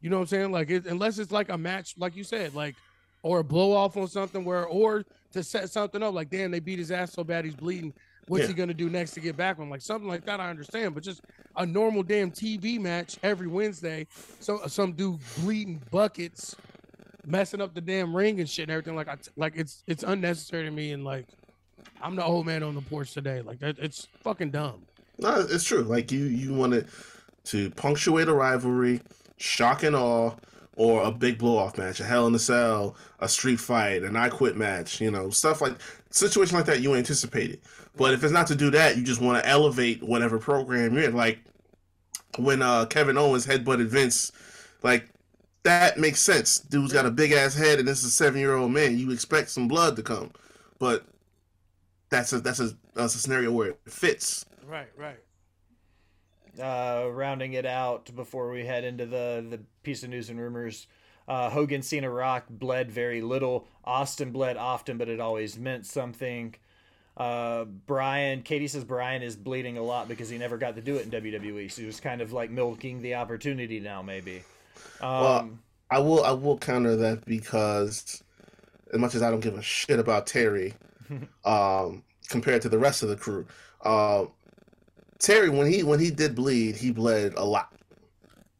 you 0.00 0.10
know 0.10 0.16
what 0.16 0.22
I'm 0.22 0.28
saying? 0.28 0.52
Like, 0.52 0.70
it, 0.70 0.86
unless 0.86 1.18
it's 1.18 1.32
like 1.32 1.48
a 1.48 1.56
match, 1.56 1.94
like 1.96 2.16
you 2.16 2.24
said, 2.24 2.54
like 2.54 2.74
or 3.22 3.38
a 3.38 3.44
blow 3.44 3.72
off 3.72 3.96
on 3.96 4.06
something 4.08 4.44
where 4.44 4.66
or 4.66 5.04
to 5.32 5.42
set 5.42 5.70
something 5.70 6.02
up. 6.02 6.12
Like, 6.12 6.30
damn, 6.30 6.50
they 6.50 6.60
beat 6.60 6.78
his 6.78 6.90
ass 6.90 7.12
so 7.12 7.24
bad 7.24 7.44
he's 7.44 7.54
bleeding. 7.54 7.94
What's 8.26 8.42
Yeah. 8.42 8.48
he 8.48 8.54
gonna 8.54 8.74
do 8.74 8.88
next 8.90 9.12
to 9.12 9.20
get 9.20 9.36
back 9.36 9.58
on? 9.58 9.68
Like 9.70 9.82
something 9.82 10.08
like 10.08 10.24
that, 10.26 10.40
I 10.40 10.50
understand. 10.50 10.94
But 10.94 11.02
just 11.04 11.20
a 11.56 11.64
normal 11.64 12.02
damn 12.02 12.30
TV 12.30 12.78
match 12.80 13.16
every 13.22 13.46
Wednesday, 13.46 14.06
so 14.40 14.66
some 14.66 14.92
dude 14.92 15.20
bleeding 15.40 15.80
buckets, 15.90 16.56
messing 17.26 17.60
up 17.60 17.74
the 17.74 17.80
damn 17.82 18.14
ring 18.16 18.40
and 18.40 18.48
shit 18.48 18.64
and 18.64 18.72
everything. 18.72 18.96
Like 18.96 19.08
I 19.08 19.16
like 19.36 19.54
it's 19.56 19.82
it's 19.86 20.02
unnecessary 20.02 20.64
to 20.64 20.70
me. 20.70 20.92
And 20.92 21.04
like 21.04 21.26
I'm 22.02 22.16
the 22.16 22.24
old 22.24 22.46
man 22.46 22.62
on 22.62 22.74
the 22.74 22.80
porch 22.82 23.12
today. 23.12 23.42
Like 23.42 23.58
that, 23.60 23.78
it's 23.78 24.08
fucking 24.22 24.50
dumb. 24.50 24.82
No, 25.18 25.40
it's 25.48 25.64
true. 25.64 25.82
Like 25.82 26.10
you, 26.10 26.24
you 26.24 26.54
want 26.54 26.72
to 26.72 26.86
punctuate 27.76 28.28
a 28.28 28.34
rivalry, 28.34 29.00
shock 29.36 29.82
and 29.82 29.96
awe, 29.96 30.32
or 30.76 31.02
a 31.04 31.10
big 31.10 31.38
blow 31.38 31.56
off 31.56 31.78
match, 31.78 32.00
a 32.00 32.04
Hell 32.04 32.26
in 32.26 32.34
a 32.34 32.38
Cell, 32.38 32.96
a 33.20 33.28
street 33.28 33.60
fight, 33.60 34.02
an 34.02 34.16
I 34.16 34.28
Quit 34.28 34.56
match. 34.56 35.00
You 35.00 35.10
know, 35.10 35.30
stuff 35.30 35.60
like 35.60 35.74
situation 36.10 36.56
like 36.56 36.66
that 36.66 36.80
you 36.80 36.94
anticipate 36.94 37.50
it. 37.50 37.60
But 37.96 38.12
if 38.12 38.24
it's 38.24 38.32
not 38.32 38.46
to 38.48 38.56
do 38.56 38.70
that, 38.70 38.96
you 38.96 39.04
just 39.04 39.20
want 39.20 39.42
to 39.42 39.48
elevate 39.48 40.02
whatever 40.02 40.38
program 40.38 40.94
you're 40.94 41.04
in. 41.04 41.16
Like 41.16 41.38
when 42.38 42.62
uh, 42.62 42.86
Kevin 42.86 43.16
Owens 43.16 43.46
headbutted 43.46 43.86
Vince, 43.86 44.32
like 44.82 45.08
that 45.62 45.98
makes 45.98 46.20
sense. 46.20 46.58
Dude's 46.58 46.92
got 46.92 47.06
a 47.06 47.10
big 47.10 47.32
ass 47.32 47.54
head, 47.54 47.78
and 47.78 47.86
this 47.86 47.98
is 48.00 48.06
a 48.06 48.10
seven 48.10 48.40
year 48.40 48.54
old 48.54 48.72
man. 48.72 48.98
You 48.98 49.10
expect 49.10 49.50
some 49.50 49.68
blood 49.68 49.96
to 49.96 50.02
come, 50.02 50.32
but 50.78 51.04
that's 52.10 52.32
a 52.32 52.40
that's 52.40 52.60
a 52.60 52.70
that's 52.94 53.14
a 53.14 53.18
scenario 53.18 53.52
where 53.52 53.68
it 53.68 53.80
fits. 53.86 54.46
Right, 54.66 54.88
right. 54.96 55.18
Uh, 56.60 57.08
rounding 57.10 57.54
it 57.54 57.66
out 57.66 58.14
before 58.14 58.50
we 58.50 58.64
head 58.64 58.84
into 58.84 59.06
the 59.06 59.44
the 59.48 59.60
piece 59.82 60.02
of 60.02 60.10
news 60.10 60.30
and 60.30 60.40
rumors. 60.40 60.86
Uh, 61.26 61.48
Hogan 61.48 61.82
Cena 61.82 62.10
Rock 62.10 62.44
bled 62.50 62.90
very 62.90 63.22
little. 63.22 63.66
Austin 63.84 64.30
bled 64.30 64.56
often, 64.56 64.98
but 64.98 65.08
it 65.08 65.20
always 65.20 65.58
meant 65.58 65.86
something. 65.86 66.54
Uh, 67.16 67.64
Brian, 67.64 68.42
Katie 68.42 68.66
says 68.68 68.84
Brian 68.84 69.22
is 69.22 69.36
bleeding 69.36 69.78
a 69.78 69.82
lot 69.82 70.08
because 70.08 70.28
he 70.28 70.36
never 70.36 70.58
got 70.58 70.74
to 70.74 70.82
do 70.82 70.96
it 70.96 71.04
in 71.04 71.10
WWE. 71.10 71.70
So 71.70 71.82
he 71.82 71.86
was 71.86 72.00
kind 72.00 72.20
of 72.20 72.32
like 72.32 72.50
milking 72.50 73.00
the 73.02 73.14
opportunity 73.14 73.80
now, 73.80 74.02
maybe. 74.02 74.42
Um, 75.00 75.10
Well, 75.10 75.50
I 75.90 75.98
will 76.00 76.24
I 76.24 76.32
will 76.32 76.58
counter 76.58 76.96
that 76.96 77.24
because 77.24 78.22
as 78.92 78.98
much 78.98 79.14
as 79.14 79.22
I 79.22 79.30
don't 79.30 79.40
give 79.40 79.56
a 79.56 79.62
shit 79.62 79.98
about 79.98 80.26
Terry, 80.26 80.74
um, 81.44 82.02
compared 82.28 82.62
to 82.62 82.68
the 82.68 82.78
rest 82.78 83.02
of 83.02 83.08
the 83.08 83.16
crew, 83.16 83.46
uh, 83.82 84.24
Terry 85.24 85.48
when 85.48 85.66
he 85.72 85.82
when 85.82 85.98
he 85.98 86.10
did 86.10 86.34
bleed, 86.34 86.76
he 86.76 86.90
bled 86.90 87.32
a 87.38 87.44
lot. 87.44 87.72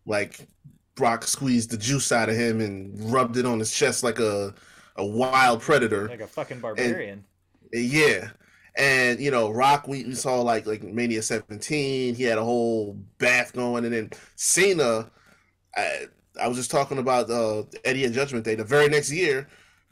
Like 0.06 0.48
Brock 0.94 1.24
squeezed 1.24 1.70
the 1.70 1.76
juice 1.76 2.10
out 2.10 2.30
of 2.30 2.36
him 2.36 2.62
and 2.62 3.12
rubbed 3.12 3.36
it 3.36 3.44
on 3.44 3.58
his 3.58 3.70
chest 3.70 4.02
like 4.02 4.18
a 4.18 4.54
a 4.96 5.04
wild 5.04 5.60
predator. 5.60 6.08
like 6.08 6.20
a 6.20 6.26
fucking 6.26 6.60
barbarian. 6.60 7.26
Yeah. 7.70 8.30
And 8.76 9.20
you 9.20 9.30
know, 9.30 9.50
Rock 9.50 9.86
we, 9.86 10.04
we 10.04 10.14
saw 10.14 10.40
like 10.40 10.66
like 10.66 10.82
Mania 10.82 11.20
17, 11.20 12.14
he 12.14 12.22
had 12.22 12.38
a 12.38 12.44
whole 12.44 12.94
bath 13.18 13.52
going, 13.52 13.84
and 13.84 13.92
then 13.92 14.10
Cena 14.36 15.10
I, 15.76 16.06
I 16.40 16.48
was 16.48 16.56
just 16.56 16.70
talking 16.70 16.96
about 16.96 17.28
uh 17.28 17.64
Eddie 17.84 18.06
and 18.06 18.14
Judgment 18.14 18.42
Day. 18.42 18.54
The 18.54 18.64
very 18.64 18.88
next 18.88 19.12
year, 19.12 19.48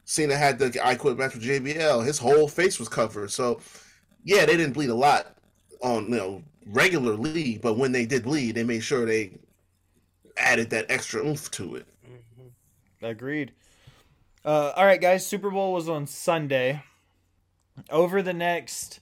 Cena 0.06 0.36
had 0.36 0.58
the 0.58 0.80
I 0.82 0.94
quit 0.94 1.18
match 1.18 1.34
with 1.34 1.44
JBL. 1.44 2.06
His 2.06 2.16
whole 2.16 2.48
face 2.48 2.78
was 2.78 2.88
covered. 2.88 3.30
So 3.30 3.60
yeah, 4.24 4.46
they 4.46 4.56
didn't 4.56 4.72
bleed 4.72 4.88
a 4.88 4.94
lot 4.94 5.36
on 5.82 6.04
you 6.04 6.16
know 6.16 6.42
regularly, 6.66 7.58
but 7.58 7.76
when 7.76 7.92
they 7.92 8.06
did 8.06 8.24
bleed, 8.24 8.54
they 8.54 8.64
made 8.64 8.80
sure 8.80 9.04
they 9.04 9.32
added 10.36 10.70
that 10.70 10.86
extra 10.90 11.24
oomph 11.24 11.50
to 11.52 11.76
it. 11.76 11.86
Agreed. 13.02 13.52
Uh, 14.44 14.72
all 14.76 14.84
right, 14.84 15.00
guys. 15.00 15.26
Super 15.26 15.50
Bowl 15.50 15.72
was 15.72 15.88
on 15.88 16.06
Sunday. 16.06 16.82
Over 17.90 18.22
the 18.22 18.34
next 18.34 19.00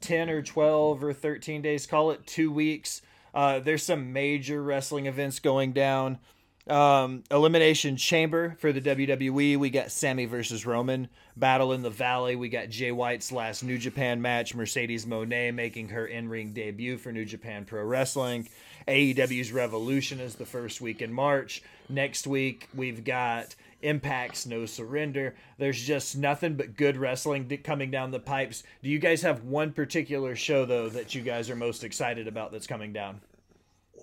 10 0.00 0.30
or 0.30 0.42
12 0.42 1.04
or 1.04 1.12
13 1.12 1.62
days, 1.62 1.86
call 1.86 2.10
it 2.10 2.26
two 2.26 2.50
weeks, 2.50 3.02
uh, 3.34 3.58
there's 3.58 3.82
some 3.82 4.12
major 4.12 4.62
wrestling 4.62 5.06
events 5.06 5.38
going 5.38 5.72
down. 5.72 6.18
Um, 6.68 7.24
Elimination 7.30 7.96
Chamber 7.96 8.56
for 8.58 8.72
the 8.72 8.80
WWE. 8.80 9.56
We 9.56 9.70
got 9.70 9.90
Sammy 9.90 10.26
versus 10.26 10.66
Roman. 10.66 11.08
Battle 11.36 11.72
in 11.72 11.82
the 11.82 11.90
Valley. 11.90 12.36
We 12.36 12.48
got 12.48 12.68
Jay 12.68 12.92
White's 12.92 13.32
last 13.32 13.62
New 13.62 13.78
Japan 13.78 14.20
match. 14.20 14.54
Mercedes 14.54 15.06
Moné 15.06 15.54
making 15.54 15.88
her 15.88 16.06
in 16.06 16.28
ring 16.28 16.52
debut 16.52 16.98
for 16.98 17.10
New 17.10 17.24
Japan 17.24 17.64
Pro 17.64 17.82
Wrestling. 17.84 18.48
AEW's 18.86 19.52
Revolution 19.52 20.20
is 20.20 20.34
the 20.34 20.46
first 20.46 20.80
week 20.80 21.00
in 21.00 21.12
March. 21.12 21.62
Next 21.88 22.26
week, 22.26 22.68
we've 22.74 23.04
got 23.04 23.54
Impact's 23.82 24.46
No 24.46 24.66
Surrender. 24.66 25.34
There's 25.58 25.82
just 25.82 26.16
nothing 26.16 26.56
but 26.56 26.76
good 26.76 26.96
wrestling 26.96 27.48
coming 27.64 27.90
down 27.90 28.10
the 28.10 28.18
pipes. 28.18 28.62
Do 28.82 28.90
you 28.90 28.98
guys 28.98 29.22
have 29.22 29.44
one 29.44 29.72
particular 29.72 30.36
show, 30.36 30.64
though, 30.64 30.88
that 30.90 31.14
you 31.14 31.22
guys 31.22 31.48
are 31.50 31.56
most 31.56 31.84
excited 31.84 32.28
about 32.28 32.52
that's 32.52 32.66
coming 32.66 32.92
down? 32.92 33.20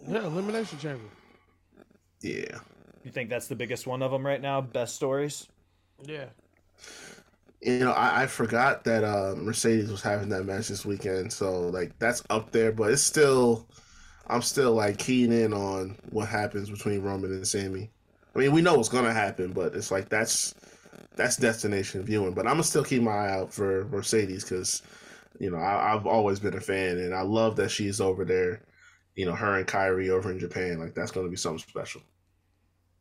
Yeah, 0.08 0.26
elimination 0.26 0.80
chamber. 0.80 1.10
Yeah. 2.26 2.58
You 3.04 3.12
think 3.12 3.30
that's 3.30 3.48
the 3.48 3.56
biggest 3.56 3.86
one 3.86 4.02
of 4.02 4.10
them 4.12 4.26
right 4.26 4.42
now? 4.42 4.60
Best 4.60 4.96
stories? 4.96 5.48
Yeah. 6.04 6.26
You 7.62 7.80
know, 7.80 7.92
I, 7.92 8.24
I 8.24 8.28
forgot 8.28 8.84
that 8.86 9.04
uh, 9.04 9.36
Mercedes 9.38 9.92
was 9.92 10.02
having 10.02 10.30
that 10.30 10.44
match 10.46 10.68
this 10.70 10.86
weekend, 10.86 11.32
so 11.32 11.62
like 11.62 11.98
that's 12.00 12.24
up 12.32 12.52
there, 12.52 12.72
but 12.72 12.92
it's 12.92 13.04
still, 13.04 13.68
I'm 14.28 14.42
still 14.42 14.74
like 14.74 14.98
keying 14.98 15.32
in 15.32 15.54
on 15.54 15.98
what 16.10 16.28
happens 16.28 16.70
between 16.70 17.04
Roman 17.04 17.32
and 17.32 17.48
Sammy. 17.48 17.92
I 18.36 18.40
mean, 18.40 18.52
we 18.52 18.62
know 18.62 18.76
what's 18.76 18.90
gonna 18.90 19.14
happen, 19.14 19.54
but 19.54 19.76
it's 19.76 19.92
like 19.92 20.10
that's 20.10 20.56
that's 21.16 21.38
destination 21.38 22.04
viewing. 22.04 22.34
But 22.34 22.48
I'm 22.48 22.54
gonna 22.54 22.64
still 22.64 22.84
keep 22.84 23.04
my 23.04 23.12
eye 23.12 23.32
out 23.32 23.54
for 23.54 23.86
Mercedes 23.86 24.44
because, 24.44 24.82
you 25.40 25.52
know, 25.52 25.58
I, 25.58 25.94
I've 25.94 26.08
always 26.08 26.40
been 26.40 26.58
a 26.58 26.62
fan, 26.62 26.98
and 26.98 27.14
I 27.14 27.22
love 27.22 27.56
that 27.58 27.70
she's 27.70 28.02
over 28.02 28.26
there. 28.26 28.64
You 29.16 29.28
know, 29.28 29.36
her 29.36 29.58
and 29.58 29.68
Kairi 29.68 30.10
over 30.10 30.32
in 30.32 30.40
Japan, 30.40 30.80
like 30.80 30.96
that's 30.96 31.12
gonna 31.12 31.30
be 31.30 31.36
something 31.36 31.60
special. 31.60 32.02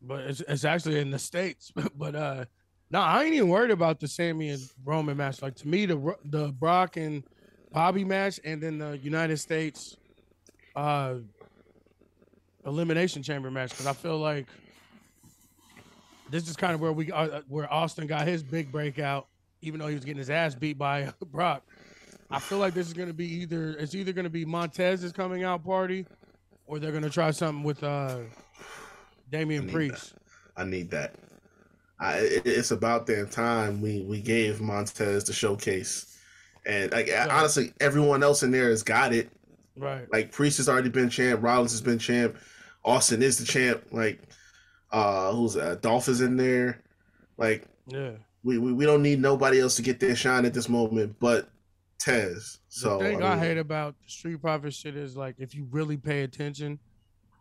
But 0.06 0.20
it's, 0.20 0.40
it's 0.40 0.64
actually 0.64 1.00
in 1.00 1.10
the 1.10 1.18
states. 1.18 1.72
but 1.96 2.14
uh 2.14 2.44
no, 2.90 3.00
I 3.00 3.24
ain't 3.24 3.34
even 3.34 3.48
worried 3.48 3.70
about 3.70 3.98
the 3.98 4.06
Sammy 4.06 4.50
and 4.50 4.62
Roman 4.84 5.16
match. 5.16 5.42
Like 5.42 5.56
to 5.56 5.68
me, 5.68 5.86
the 5.86 6.16
the 6.24 6.48
Brock 6.48 6.96
and 6.96 7.24
Bobby 7.72 8.04
match, 8.04 8.38
and 8.44 8.62
then 8.62 8.78
the 8.78 8.98
United 8.98 9.38
States 9.38 9.96
uh 10.76 11.16
elimination 12.66 13.22
chamber 13.22 13.50
match. 13.50 13.70
Because 13.70 13.86
I 13.86 13.92
feel 13.92 14.18
like 14.18 14.46
this 16.30 16.48
is 16.48 16.56
kind 16.56 16.74
of 16.74 16.80
where 16.80 16.92
we 16.92 17.10
uh, 17.10 17.42
where 17.48 17.72
Austin 17.72 18.06
got 18.06 18.26
his 18.26 18.42
big 18.42 18.70
breakout, 18.70 19.26
even 19.62 19.80
though 19.80 19.88
he 19.88 19.94
was 19.94 20.04
getting 20.04 20.18
his 20.18 20.30
ass 20.30 20.54
beat 20.54 20.78
by 20.78 21.12
Brock. 21.26 21.62
I 22.30 22.38
feel 22.38 22.58
like 22.58 22.74
this 22.74 22.86
is 22.86 22.92
going 22.92 23.08
to 23.08 23.14
be 23.14 23.26
either 23.26 23.76
it's 23.78 23.94
either 23.94 24.12
going 24.12 24.24
to 24.24 24.30
be 24.30 24.44
Montez's 24.44 25.12
coming 25.12 25.44
out 25.44 25.64
party, 25.64 26.06
or 26.66 26.78
they're 26.78 26.90
going 26.90 27.04
to 27.04 27.10
try 27.10 27.30
something 27.30 27.62
with 27.62 27.82
uh 27.82 28.18
Damian 29.38 29.66
need 29.66 29.72
Priest. 29.72 30.14
I 30.56 30.64
need 30.64 30.90
that. 30.90 31.14
I, 31.98 32.18
it, 32.18 32.42
it's 32.46 32.70
about 32.70 33.06
damn 33.06 33.28
time 33.28 33.80
we 33.80 34.02
we 34.02 34.20
gave 34.20 34.60
Montez 34.60 35.24
the 35.24 35.32
showcase, 35.32 36.16
and 36.66 36.92
like 36.92 37.10
honestly, 37.30 37.72
everyone 37.80 38.22
else 38.22 38.42
in 38.42 38.50
there 38.50 38.70
has 38.70 38.82
got 38.82 39.12
it. 39.12 39.30
Right. 39.76 40.06
Like 40.12 40.30
Priest 40.30 40.58
has 40.58 40.68
already 40.68 40.88
been 40.88 41.10
champ, 41.10 41.42
Rollins 41.42 41.72
has 41.72 41.80
been 41.80 41.98
champ, 41.98 42.36
Austin 42.84 43.22
is 43.22 43.38
the 43.38 43.44
champ. 43.44 43.82
Like, 43.90 44.20
uh, 44.92 45.32
who's 45.32 45.56
uh, 45.56 45.76
Dolph 45.80 46.08
is 46.08 46.20
in 46.20 46.36
there. 46.36 46.80
Like, 47.36 47.64
Yeah. 47.88 48.12
we, 48.44 48.58
we 48.58 48.72
we 48.72 48.86
don't 48.86 49.02
need 49.02 49.20
nobody 49.20 49.60
else 49.60 49.74
to 49.76 49.82
get 49.82 49.98
their 49.98 50.14
shine 50.14 50.44
at 50.44 50.54
this 50.54 50.68
moment, 50.68 51.16
but 51.18 51.48
Tez. 51.98 52.60
So 52.68 52.98
the 52.98 53.04
thing 53.04 53.22
I 53.22 53.34
I, 53.34 53.38
hate 53.38 53.58
about 53.58 53.96
the 54.04 54.10
Street 54.10 54.40
Profit 54.40 54.74
shit 54.74 54.96
is 54.96 55.16
like 55.16 55.34
if 55.38 55.54
you 55.54 55.66
really 55.70 55.96
pay 55.96 56.22
attention, 56.22 56.78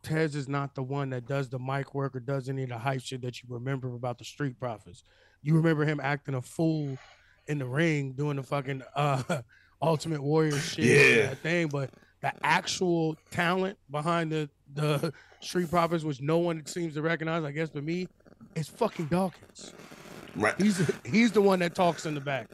Tez 0.04 0.36
is 0.36 0.48
not 0.50 0.76
the 0.76 0.84
one 0.84 1.10
that 1.12 1.26
does 1.28 1.50
the 1.50 1.60
mic 1.60 1.96
work 1.96 2.16
or 2.16 2.20
does 2.20 2.50
any 2.50 2.63
of 2.63 2.70
the 2.70 2.78
hype 2.78 3.02
shit 3.02 3.22
that 3.22 3.42
you 3.42 3.48
remember 3.50 3.94
about 3.96 4.18
the 4.18 4.26
Street 4.26 4.60
Profits. 4.60 5.04
You 5.42 5.56
remember 5.56 5.86
him 5.86 6.00
acting 6.04 6.36
a 6.36 6.42
fool 6.42 6.98
in 7.48 7.58
the 7.60 7.66
ring 7.66 8.12
doing 8.13 8.36
the 8.38 8.44
fucking 8.44 8.84
uh 8.96 9.42
Ultimate 9.82 10.22
Warrior 10.24 10.58
shit, 10.60 10.86
Yeah. 11.18 11.26
that 11.28 11.39
thing, 11.39 11.68
but 11.68 11.89
the 12.22 12.32
actual 12.44 13.18
talent 13.32 13.78
behind 13.92 14.32
the 14.32 14.50
the 14.74 15.13
Street 15.42 15.70
Profits, 15.70 16.04
which 16.04 16.22
no 16.22 16.38
one 16.38 16.66
seems 16.66 16.94
to 16.96 17.02
recognize, 17.02 17.44
I 17.44 17.52
guess, 17.52 17.70
but 17.70 17.84
me, 17.84 18.08
is 18.56 18.68
fucking 18.70 19.08
Dawkins. 19.08 19.74
right. 20.36 20.60
He's 20.62 20.89
he's 21.06 21.32
the 21.34 21.42
one 21.42 21.60
that 21.60 21.76
talks 21.76 22.06
in 22.06 22.13
the 22.16 22.22
back. 22.22 22.48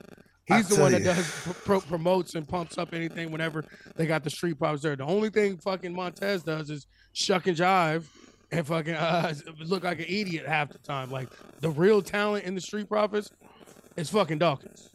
I 0.51 0.57
He's 0.57 0.69
the 0.69 0.81
one 0.81 0.91
that 0.93 1.01
you. 1.01 1.05
does 1.05 1.29
pro- 1.63 1.79
promotes 1.81 2.33
and 2.33 2.47
pumps 2.47 2.79
up 2.79 2.95
anything 2.95 3.31
whenever 3.31 3.63
they 3.95 4.07
got 4.07 4.23
the 4.23 4.31
street 4.31 4.57
props 4.57 4.81
there. 4.81 4.95
The 4.95 5.03
only 5.05 5.29
thing 5.29 5.57
fucking 5.59 5.93
Montez 5.93 6.41
does 6.41 6.71
is 6.71 6.87
shuck 7.19 7.47
and 7.47 7.57
jive 7.57 8.05
and 8.51 8.65
fucking 8.65 8.95
uh, 8.95 9.33
look 9.65 9.83
like 9.83 9.99
an 9.99 10.05
idiot 10.07 10.45
half 10.47 10.69
the 10.69 10.77
time. 10.79 11.11
Like 11.11 11.29
the 11.59 11.69
real 11.69 12.01
talent 12.01 12.45
in 12.45 12.55
the 12.55 12.61
street 12.61 12.87
profits 12.87 13.31
is 13.95 14.09
fucking 14.09 14.39
Dawkins. 14.39 14.89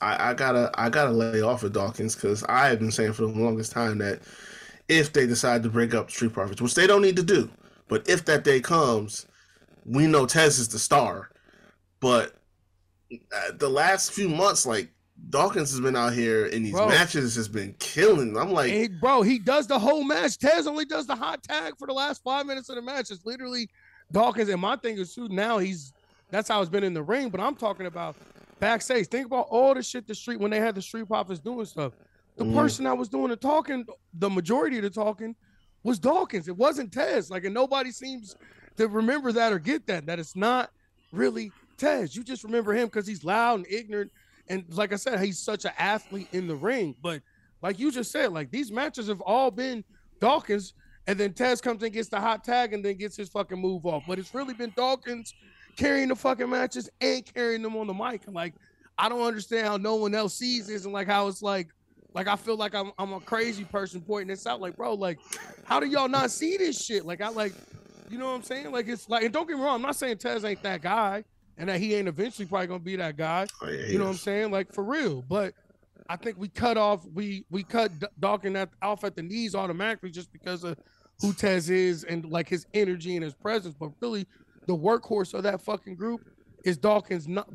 I, 0.00 0.30
I 0.30 0.34
gotta 0.34 0.70
I 0.74 0.88
gotta 0.88 1.10
lay 1.10 1.40
off 1.40 1.62
of 1.62 1.72
Dawkins 1.72 2.14
because 2.14 2.44
I 2.44 2.68
have 2.68 2.78
been 2.78 2.90
saying 2.90 3.12
for 3.12 3.22
the 3.22 3.28
longest 3.28 3.72
time 3.72 3.98
that 3.98 4.20
if 4.88 5.12
they 5.12 5.26
decide 5.26 5.62
to 5.62 5.68
break 5.68 5.94
up 5.94 6.10
Street 6.10 6.32
Profits, 6.32 6.62
which 6.62 6.74
they 6.74 6.86
don't 6.86 7.02
need 7.02 7.16
to 7.16 7.22
do, 7.22 7.50
but 7.88 8.08
if 8.08 8.24
that 8.24 8.44
day 8.44 8.60
comes, 8.60 9.26
we 9.84 10.06
know 10.06 10.24
Tez 10.24 10.58
is 10.58 10.68
the 10.68 10.78
star. 10.78 11.30
But 12.00 12.34
uh, 13.12 13.52
the 13.56 13.68
last 13.68 14.12
few 14.12 14.28
months, 14.28 14.64
like 14.64 14.90
Dawkins 15.30 15.70
has 15.70 15.80
been 15.80 15.96
out 15.96 16.12
here 16.14 16.46
in 16.46 16.62
these 16.62 16.72
Bro. 16.72 16.88
matches, 16.88 17.34
has 17.36 17.48
been 17.48 17.74
killing. 17.78 18.36
I'm 18.36 18.50
like, 18.52 18.90
bro, 19.00 19.22
he 19.22 19.38
does 19.38 19.66
the 19.66 19.78
whole 19.78 20.02
match. 20.04 20.38
Tez 20.38 20.66
only 20.66 20.84
does 20.84 21.06
the 21.06 21.14
hot 21.16 21.42
tag 21.42 21.74
for 21.78 21.86
the 21.86 21.92
last 21.92 22.22
five 22.22 22.46
minutes 22.46 22.68
of 22.68 22.76
the 22.76 22.82
match. 22.82 23.10
It's 23.10 23.24
literally 23.26 23.68
Dawkins. 24.12 24.48
And 24.48 24.60
my 24.60 24.76
thing 24.76 24.96
is 24.98 25.14
too, 25.14 25.28
now 25.28 25.58
he's 25.58 25.92
that's 26.30 26.48
how 26.48 26.60
it's 26.60 26.70
been 26.70 26.84
in 26.84 26.94
the 26.94 27.02
ring. 27.02 27.28
But 27.30 27.40
I'm 27.40 27.54
talking 27.54 27.86
about 27.86 28.16
backstage. 28.60 29.08
Think 29.08 29.26
about 29.26 29.46
all 29.50 29.74
the 29.74 29.82
shit 29.82 30.06
the 30.06 30.14
street 30.14 30.40
when 30.40 30.50
they 30.50 30.60
had 30.60 30.74
the 30.74 30.82
street 30.82 31.06
profits 31.08 31.40
doing 31.40 31.66
stuff. 31.66 31.92
The 32.36 32.44
Mhm. 32.44 32.54
person 32.54 32.84
that 32.84 32.96
was 32.96 33.08
doing 33.08 33.28
the 33.28 33.36
talking, 33.36 33.84
the 34.14 34.30
majority 34.30 34.76
of 34.78 34.82
the 34.84 34.90
talking, 34.90 35.34
was 35.82 35.98
Dawkins. 35.98 36.48
It 36.48 36.56
wasn't 36.56 36.92
Tez. 36.92 37.30
Like, 37.30 37.44
and 37.44 37.52
nobody 37.54 37.90
seems 37.90 38.36
to 38.76 38.88
remember 38.88 39.32
that 39.32 39.52
or 39.52 39.58
get 39.58 39.86
that. 39.86 40.06
That 40.06 40.18
it's 40.18 40.36
not 40.36 40.70
really 41.12 41.50
Tez. 41.76 42.14
You 42.16 42.22
just 42.24 42.44
remember 42.44 42.72
him 42.72 42.86
because 42.86 43.06
he's 43.06 43.24
loud 43.24 43.58
and 43.60 43.66
ignorant. 43.68 44.10
And 44.50 44.64
like 44.70 44.92
I 44.92 44.96
said, 44.96 45.20
he's 45.20 45.38
such 45.38 45.64
an 45.64 45.72
athlete 45.78 46.28
in 46.32 46.46
the 46.46 46.56
ring. 46.56 46.94
But 47.02 47.22
like 47.62 47.78
you 47.78 47.90
just 47.90 48.10
said, 48.10 48.32
like 48.32 48.50
these 48.50 48.70
matches 48.70 49.08
have 49.08 49.20
all 49.20 49.50
been 49.50 49.84
Dawkins, 50.20 50.74
and 51.06 51.18
then 51.18 51.32
Tez 51.32 51.60
comes 51.60 51.82
and 51.82 51.92
gets 51.92 52.08
the 52.08 52.20
hot 52.20 52.44
tag 52.44 52.72
and 52.72 52.84
then 52.84 52.96
gets 52.96 53.16
his 53.16 53.28
fucking 53.28 53.58
move 53.58 53.86
off. 53.86 54.04
But 54.06 54.18
it's 54.18 54.34
really 54.34 54.54
been 54.54 54.72
Dawkins 54.76 55.34
carrying 55.76 56.08
the 56.08 56.16
fucking 56.16 56.48
matches 56.50 56.90
and 57.00 57.24
carrying 57.34 57.62
them 57.62 57.76
on 57.76 57.86
the 57.86 57.94
mic. 57.94 58.22
Like, 58.26 58.54
I 58.98 59.08
don't 59.08 59.22
understand 59.22 59.66
how 59.66 59.76
no 59.76 59.96
one 59.96 60.14
else 60.14 60.34
sees 60.34 60.66
this 60.66 60.84
and 60.84 60.92
like 60.92 61.06
how 61.06 61.28
it's 61.28 61.42
like, 61.42 61.68
like 62.14 62.26
I 62.26 62.36
feel 62.36 62.56
like 62.56 62.74
I'm 62.74 62.92
I'm 62.98 63.12
a 63.12 63.20
crazy 63.20 63.64
person 63.64 64.00
pointing 64.00 64.28
this 64.28 64.46
out. 64.46 64.60
Like, 64.60 64.76
bro, 64.76 64.94
like, 64.94 65.18
how 65.64 65.78
do 65.80 65.86
y'all 65.86 66.08
not 66.08 66.30
see 66.30 66.56
this 66.56 66.82
shit? 66.84 67.04
Like, 67.06 67.20
I 67.20 67.28
like, 67.28 67.52
you 68.10 68.18
know 68.18 68.26
what 68.26 68.36
I'm 68.36 68.42
saying? 68.42 68.72
Like, 68.72 68.88
it's 68.88 69.08
like, 69.08 69.24
and 69.24 69.32
don't 69.32 69.46
get 69.46 69.56
me 69.56 69.62
wrong, 69.62 69.76
I'm 69.76 69.82
not 69.82 69.96
saying 69.96 70.18
Tez 70.18 70.44
ain't 70.44 70.62
that 70.62 70.82
guy 70.82 71.24
and 71.58 71.68
that 71.68 71.80
he 71.80 71.94
ain't 71.94 72.08
eventually 72.08 72.46
probably 72.46 72.68
gonna 72.68 72.78
be 72.78 72.96
that 72.96 73.16
guy. 73.16 73.46
oh, 73.62 73.68
yeah, 73.68 73.86
You 73.86 73.98
know 73.98 74.04
what 74.04 74.12
I'm 74.12 74.16
saying? 74.16 74.50
Like 74.50 74.72
for 74.72 74.84
real. 74.84 75.22
But 75.22 75.54
I 76.08 76.16
think 76.16 76.38
we 76.38 76.48
cut 76.48 76.78
off 76.78 77.04
we 77.12 77.44
we 77.50 77.62
cut 77.62 77.92
Dawkins 78.18 78.56
at, 78.56 78.70
off 78.80 79.04
at 79.04 79.16
the 79.16 79.22
knees 79.22 79.54
automatically 79.54 80.10
just 80.10 80.32
because 80.32 80.64
of 80.64 80.78
who 81.20 81.32
Tez 81.32 81.68
is 81.68 82.04
and 82.04 82.24
like 82.30 82.48
his 82.48 82.66
energy 82.72 83.16
and 83.16 83.24
his 83.24 83.34
presence. 83.34 83.74
But 83.78 83.90
really, 84.00 84.26
the 84.66 84.76
workhorse 84.76 85.34
of 85.34 85.42
that 85.42 85.60
fucking 85.60 85.96
group 85.96 86.22
is 86.64 86.78
Dawkins 86.78 87.28
not 87.28 87.48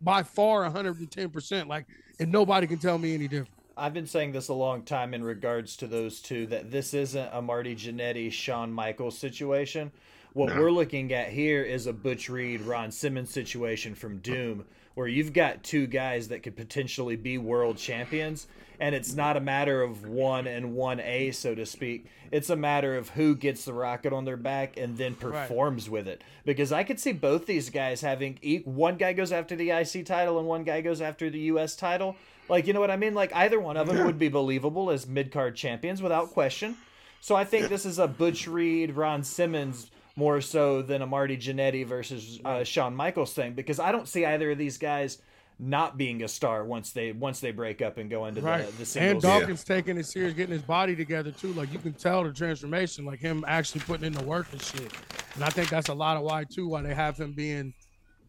by 0.00 0.22
far 0.22 0.62
110 0.62 1.30
percent. 1.30 1.68
Like, 1.68 1.86
and 2.18 2.32
nobody 2.32 2.66
can 2.66 2.78
tell 2.78 2.98
me 2.98 3.14
any 3.14 3.28
different. 3.28 3.54
I've 3.76 3.94
been 3.94 4.06
saying 4.06 4.32
this 4.32 4.48
a 4.48 4.54
long 4.54 4.82
time 4.82 5.14
in 5.14 5.24
regards 5.24 5.76
to 5.78 5.86
those 5.86 6.20
two 6.20 6.46
that 6.48 6.70
this 6.70 6.92
isn't 6.92 7.30
a 7.32 7.40
Marty 7.40 7.74
Jannetty, 7.74 8.30
Shawn 8.30 8.72
Michaels 8.72 9.16
situation. 9.16 9.90
What 10.32 10.54
No. 10.54 10.60
we're 10.60 10.70
looking 10.70 11.12
at 11.12 11.30
here 11.30 11.62
is 11.62 11.86
a 11.86 11.92
Butch 11.92 12.28
Reed, 12.28 12.60
Ron 12.60 12.92
Simmons 12.92 13.30
situation 13.30 13.94
from 13.96 14.18
Doom, 14.18 14.64
where 14.94 15.08
you've 15.08 15.32
got 15.32 15.64
two 15.64 15.86
guys 15.86 16.28
that 16.28 16.42
could 16.42 16.56
potentially 16.56 17.16
be 17.16 17.36
world 17.36 17.78
champions, 17.78 18.46
and 18.78 18.94
it's 18.94 19.14
not 19.14 19.36
a 19.36 19.40
matter 19.40 19.82
of 19.82 20.06
one 20.06 20.46
and 20.46 20.74
one 20.74 21.00
A, 21.00 21.32
so 21.32 21.54
to 21.54 21.66
speak. 21.66 22.06
It's 22.30 22.48
a 22.48 22.54
matter 22.56 22.96
of 22.96 23.10
who 23.10 23.34
gets 23.34 23.64
the 23.64 23.72
rocket 23.72 24.12
on 24.12 24.24
their 24.24 24.36
back 24.36 24.76
and 24.76 24.96
then 24.96 25.16
performs 25.16 25.90
with 25.90 26.06
it. 26.06 26.22
Because 26.44 26.70
I 26.70 26.84
could 26.84 27.00
see 27.00 27.12
both 27.12 27.46
these 27.46 27.68
guys 27.70 28.00
having 28.00 28.38
one 28.64 28.96
guy 28.96 29.12
goes 29.12 29.32
after 29.32 29.56
the 29.56 29.70
IC 29.70 30.06
title 30.06 30.38
and 30.38 30.46
one 30.46 30.62
guy 30.62 30.80
goes 30.80 31.00
after 31.00 31.28
the 31.28 31.40
US 31.40 31.74
title. 31.74 32.14
Like, 32.48 32.68
you 32.68 32.72
know 32.72 32.80
what 32.80 32.90
I 32.90 32.96
mean? 32.96 33.14
Like 33.14 33.34
either 33.34 33.58
one 33.58 33.76
of 33.76 33.88
them 33.88 34.06
would 34.06 34.18
be 34.18 34.28
believable 34.28 34.90
as 34.90 35.08
mid 35.08 35.32
card 35.32 35.56
champions 35.56 36.00
without 36.00 36.30
question. 36.30 36.76
So 37.20 37.34
I 37.34 37.44
think 37.44 37.68
this 37.68 37.84
is 37.84 37.98
a 37.98 38.06
Butch 38.08 38.46
Reed, 38.46 38.92
Ron 38.92 39.24
Simmons 39.24 39.90
more 40.20 40.42
so 40.42 40.82
than 40.82 41.00
a 41.00 41.06
Marty 41.06 41.38
Jannetty 41.38 41.86
versus 41.86 42.38
uh, 42.44 42.62
Shawn 42.62 42.94
Michaels 42.94 43.32
thing 43.32 43.54
because 43.54 43.80
I 43.80 43.90
don't 43.90 44.06
see 44.06 44.26
either 44.26 44.50
of 44.50 44.58
these 44.58 44.76
guys 44.76 45.16
not 45.58 45.96
being 45.96 46.22
a 46.22 46.28
star 46.28 46.62
once 46.64 46.92
they 46.92 47.12
once 47.12 47.40
they 47.40 47.52
break 47.52 47.80
up 47.80 47.96
and 47.96 48.10
go 48.10 48.26
into 48.26 48.42
Right. 48.42 48.66
the, 48.66 48.72
the 48.72 48.78
and 48.78 48.86
singles. 48.86 49.22
Dawkins 49.22 49.64
taking 49.64 49.96
it 49.96 50.04
serious, 50.06 50.34
getting 50.34 50.52
his 50.52 50.62
body 50.62 50.94
together 50.94 51.30
too. 51.30 51.54
Like 51.54 51.72
you 51.72 51.78
can 51.78 51.94
tell 51.94 52.22
the 52.22 52.32
transformation, 52.32 53.06
like 53.06 53.18
him 53.18 53.44
actually 53.48 53.80
putting 53.80 54.04
in 54.06 54.12
the 54.12 54.22
work 54.24 54.46
and 54.52 54.60
shit. 54.62 54.92
And 55.34 55.42
I 55.42 55.48
think 55.48 55.70
that's 55.70 55.88
a 55.88 55.94
lot 55.94 56.18
of 56.18 56.22
why 56.22 56.44
too, 56.44 56.68
why 56.68 56.82
they 56.82 56.94
have 56.94 57.16
him 57.18 57.32
being, 57.32 57.72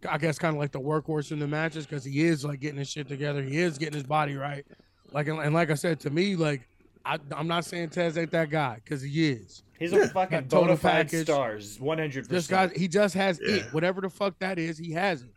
I 0.09 0.17
guess, 0.17 0.39
kind 0.39 0.55
of 0.55 0.59
like 0.61 0.71
the 0.71 0.79
workhorse 0.79 1.31
in 1.33 1.39
the 1.39 1.47
matches 1.47 1.85
because 1.85 2.05
he 2.05 2.23
is 2.23 2.45
like 2.45 2.61
getting 2.61 2.79
his 2.79 2.89
shit 2.89 3.07
together. 3.09 3.41
He 3.43 3.57
is 3.57 3.77
getting 3.77 3.95
his 3.95 4.07
body 4.07 4.35
right. 4.35 4.65
Like 5.11 5.27
and, 5.27 5.39
and 5.39 5.53
like 5.53 5.69
I 5.71 5.75
said 5.75 5.99
to 6.01 6.09
me, 6.09 6.37
like 6.37 6.67
I, 7.05 7.17
I'm 7.35 7.47
not 7.47 7.65
saying 7.65 7.89
Tez 7.89 8.17
ain't 8.17 8.31
that 8.31 8.49
guy 8.49 8.79
because 8.83 9.01
he 9.01 9.29
is. 9.31 9.63
He's 9.81 9.93
a 9.93 10.07
fucking 10.09 10.41
Got 10.41 10.49
total 10.49 10.65
bona 10.67 10.77
fide 10.77 10.91
package. 11.07 11.23
stars, 11.25 11.79
one 11.79 11.97
hundred 11.97 12.29
This 12.29 12.47
guy, 12.47 12.69
he 12.75 12.87
just 12.87 13.15
has 13.15 13.39
Yeah. 13.41 13.55
it. 13.55 13.73
Whatever 13.73 14.01
the 14.01 14.09
fuck 14.09 14.37
that 14.39 14.59
is, 14.59 14.77
he 14.77 14.91
has 14.93 15.23
it. 15.23 15.29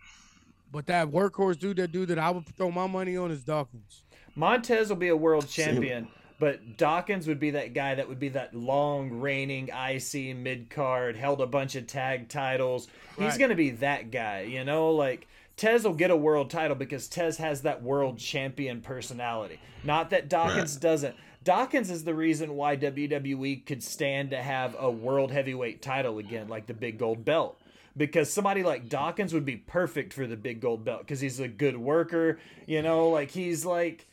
But 0.71 0.87
that 0.87 1.09
workhorse 1.09 1.59
dude, 1.59 1.77
that 1.79 1.93
dude 1.93 2.09
that 2.09 2.19
I 2.19 2.31
would 2.31 2.47
throw 2.57 2.71
my 2.71 2.87
money 2.87 3.17
on 3.17 3.31
is 3.31 3.43
Dawkins. 3.45 4.03
Montez 4.35 4.89
will 4.89 4.97
be 4.97 5.09
a 5.09 5.17
world 5.17 5.49
champion, 5.49 6.09
but 6.41 6.77
Dawkins 6.77 7.27
would 7.29 7.39
be 7.41 7.51
that 7.53 7.73
guy 7.75 7.95
that 7.95 8.09
would 8.09 8.19
be 8.19 8.29
that 8.31 8.55
long 8.55 9.11
reigning 9.21 9.69
IC 9.69 10.35
mid 10.37 10.69
card, 10.71 11.17
held 11.17 11.41
a 11.41 11.47
bunch 11.47 11.77
of 11.77 11.87
tag 11.87 12.29
titles. 12.29 12.89
He's 13.19 13.39
gonna 13.39 13.55
be 13.55 13.71
that 13.71 14.11
guy, 14.11 14.43
you 14.43 14.65
know, 14.65 14.91
like. 14.91 15.27
Tez 15.57 15.85
will 15.85 15.95
get 15.95 16.11
a 16.11 16.17
world 16.17 16.51
title 16.51 16.75
because 16.75 17.07
Tez 17.07 17.37
has 17.37 17.63
that 17.63 17.81
world 17.81 18.19
champion 18.19 18.81
personality. 18.81 19.61
Not 19.85 20.11
that 20.11 20.29
Dawkins 20.29 20.75
doesn't. 20.75 21.15
Dawkins 21.45 21.91
is 21.91 22.05
the 22.05 22.15
reason 22.15 22.57
why 22.57 22.77
WWE 22.77 23.65
could 23.67 23.83
stand 23.83 24.31
to 24.31 24.43
have 24.43 24.75
a 24.79 24.91
world 24.91 25.31
heavyweight 25.31 25.83
title 25.83 26.19
again, 26.19 26.49
like 26.49 26.67
the 26.67 26.75
big 26.75 26.99
gold 26.99 27.25
belt. 27.25 27.61
Because 27.97 28.33
somebody 28.33 28.65
like 28.65 28.89
Dawkins 28.89 29.33
would 29.33 29.45
be 29.45 29.57
perfect 29.57 30.13
for 30.13 30.27
the 30.27 30.37
big 30.37 30.61
gold 30.61 30.85
belt 30.85 31.01
because 31.03 31.21
he's 31.21 31.39
a 31.39 31.47
good 31.47 31.77
worker, 31.77 32.41
you 32.67 32.83
know, 32.83 33.11
like 33.11 33.31
he's 33.31 33.65
like 33.65 34.07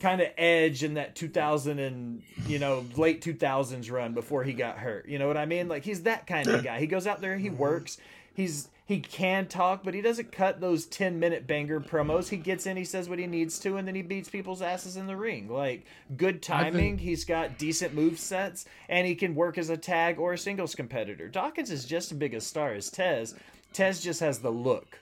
kind 0.00 0.20
of 0.20 0.28
edge 0.36 0.82
in 0.82 0.94
that 0.94 1.14
2000 1.16 1.78
and 1.80 2.22
you 2.46 2.60
know 2.60 2.84
late 2.96 3.20
2000s 3.20 3.90
run 3.90 4.14
before 4.14 4.42
he 4.42 4.52
got 4.52 4.78
hurt. 4.78 5.08
You 5.08 5.18
know 5.18 5.28
what 5.28 5.36
i 5.36 5.44
mean? 5.46 5.68
Like 5.68 5.84
he's 5.84 6.02
that 6.02 6.26
kind 6.26 6.48
of 6.48 6.64
guy. 6.64 6.80
He 6.80 6.86
goes 6.86 7.06
out 7.06 7.20
there 7.20 7.36
he 7.36 7.50
works 7.50 7.98
he's 8.38 8.68
he 8.88 9.00
can 9.00 9.46
talk 9.46 9.84
but 9.84 9.92
he 9.92 10.00
doesn't 10.00 10.32
cut 10.32 10.62
those 10.62 10.86
10 10.86 11.20
minute 11.20 11.46
banger 11.46 11.78
promos. 11.78 12.30
He 12.30 12.38
gets 12.38 12.64
in 12.66 12.78
he 12.78 12.84
says 12.84 13.06
what 13.06 13.18
he 13.18 13.26
needs 13.26 13.58
to 13.58 13.76
and 13.76 13.86
then 13.86 13.94
he 13.94 14.00
beats 14.00 14.30
people's 14.30 14.62
asses 14.62 14.96
in 14.96 15.06
the 15.06 15.16
ring. 15.16 15.46
Like 15.48 15.84
good 16.16 16.36
think- 16.36 16.42
timing 16.42 16.98
he's 16.98 17.24
got 17.26 17.58
decent 17.58 17.94
move 17.94 18.18
sets 18.18 18.64
and 18.88 19.06
he 19.06 19.14
can 19.14 19.34
work 19.34 19.58
as 19.58 19.68
a 19.68 19.76
tag 19.76 20.18
or 20.18 20.32
a 20.32 20.38
singles 20.38 20.74
competitor. 20.74 21.28
Dawkins 21.28 21.70
is 21.70 21.84
just 21.84 22.10
as 22.12 22.18
big 22.18 22.32
a 22.32 22.40
star 22.40 22.72
as 22.72 22.88
tez. 22.88 23.34
Tez 23.74 24.00
just 24.00 24.20
has 24.20 24.38
the 24.38 24.50
look. 24.50 24.98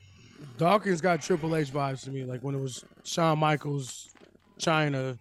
Dawkins 0.58 1.00
got 1.00 1.22
Triple 1.22 1.54
H 1.54 1.72
vibes 1.72 2.02
to 2.04 2.10
me, 2.10 2.24
like 2.24 2.40
when 2.40 2.56
it 2.56 2.60
was 2.60 2.84
Shawn 3.04 3.38
Michaels, 3.38 4.10
Chyna, 4.58 5.16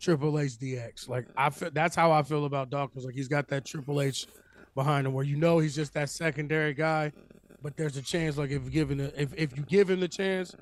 Triple 0.00 0.38
H 0.38 0.52
DX. 0.52 1.08
Like 1.08 1.26
I 1.36 1.50
feel 1.50 1.70
that's 1.72 1.96
how 1.96 2.12
I 2.12 2.22
feel 2.22 2.44
about 2.44 2.70
Dawkins. 2.70 3.04
Like 3.04 3.14
he's 3.14 3.28
got 3.28 3.48
that 3.48 3.64
Triple 3.64 4.00
H 4.00 4.26
behind 4.74 5.06
him, 5.06 5.12
where 5.12 5.24
you 5.24 5.36
know 5.36 5.58
he's 5.58 5.74
just 5.74 5.92
that 5.94 6.08
secondary 6.08 6.72
guy, 6.74 7.12
but 7.62 7.76
there's 7.76 7.96
a 7.96 8.02
chance. 8.02 8.36
Like 8.36 8.50
if 8.50 8.70
given 8.70 9.00
a, 9.00 9.12
if 9.16 9.34
if 9.36 9.56
you 9.56 9.64
give 9.64 9.90
him 9.90 10.00
the 10.00 10.08
chance, 10.08 10.54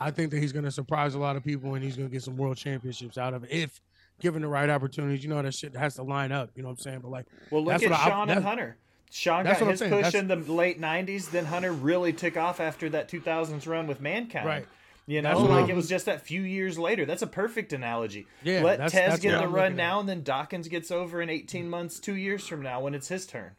I 0.00 0.10
think 0.10 0.30
that 0.32 0.38
he's 0.40 0.52
gonna 0.52 0.70
surprise 0.70 1.14
a 1.14 1.18
lot 1.18 1.36
of 1.36 1.44
people 1.44 1.74
and 1.74 1.82
he's 1.84 1.96
gonna 1.96 2.08
get 2.08 2.22
some 2.22 2.36
world 2.36 2.56
championships 2.56 3.18
out 3.18 3.34
of 3.34 3.44
it 3.44 3.50
if 3.50 3.80
given 4.20 4.42
the 4.42 4.48
right 4.48 4.68
opportunities. 4.70 5.22
You 5.24 5.30
know 5.30 5.40
that 5.42 5.54
shit 5.54 5.74
has 5.76 5.94
to 5.96 6.02
line 6.02 6.32
up. 6.32 6.50
You 6.54 6.62
know 6.62 6.68
what 6.68 6.78
I'm 6.78 6.82
saying? 6.82 7.00
But 7.00 7.10
like 7.10 7.26
Well, 7.50 7.62
look 7.64 7.72
That's 7.72 7.84
at 7.84 7.90
what 7.90 8.00
I- 8.00 8.08
Shawn 8.08 8.20
and 8.22 8.30
that's- 8.30 8.44
Hunter. 8.44 8.76
Shawn 9.10 9.44
got 9.44 9.58
his 9.58 9.80
push 9.80 9.90
That's- 9.90 10.14
in 10.14 10.28
the 10.28 10.36
late 10.36 10.80
'90s. 10.80 11.30
Then 11.30 11.44
Hunter 11.44 11.72
really 11.72 12.12
took 12.14 12.36
off 12.38 12.60
after 12.60 12.88
that 12.90 13.08
2000s 13.08 13.66
run 13.66 13.86
with 13.86 14.00
Mankind. 14.00 14.46
Right. 14.46 14.66
You 15.06 15.20
know, 15.20 15.36
like 15.40 15.68
it 15.68 15.74
was 15.74 15.88
just 15.88 16.06
that 16.06 16.22
few 16.22 16.42
years 16.42 16.78
later. 16.78 17.04
That's 17.04 17.22
a 17.22 17.26
perfect 17.26 17.72
analogy. 17.72 18.26
Yeah, 18.42 18.62
Let 18.62 18.78
that's- 18.78 18.92
Tez 18.92 19.10
that's 19.10 19.22
get 19.22 19.40
the 19.40 19.48
run 19.48 19.74
now, 19.76 19.98
and 20.00 20.08
then 20.08 20.22
Dawkins 20.22 20.68
gets 20.68 20.90
over 20.92 21.20
in 21.20 21.28
18 21.28 21.68
months, 21.68 21.98
two 21.98 22.14
years 22.14 22.46
from 22.46 22.62
now, 22.62 22.80
when 22.80 22.94
it's 22.94 23.08
his 23.08 23.26
turn. 23.26 23.50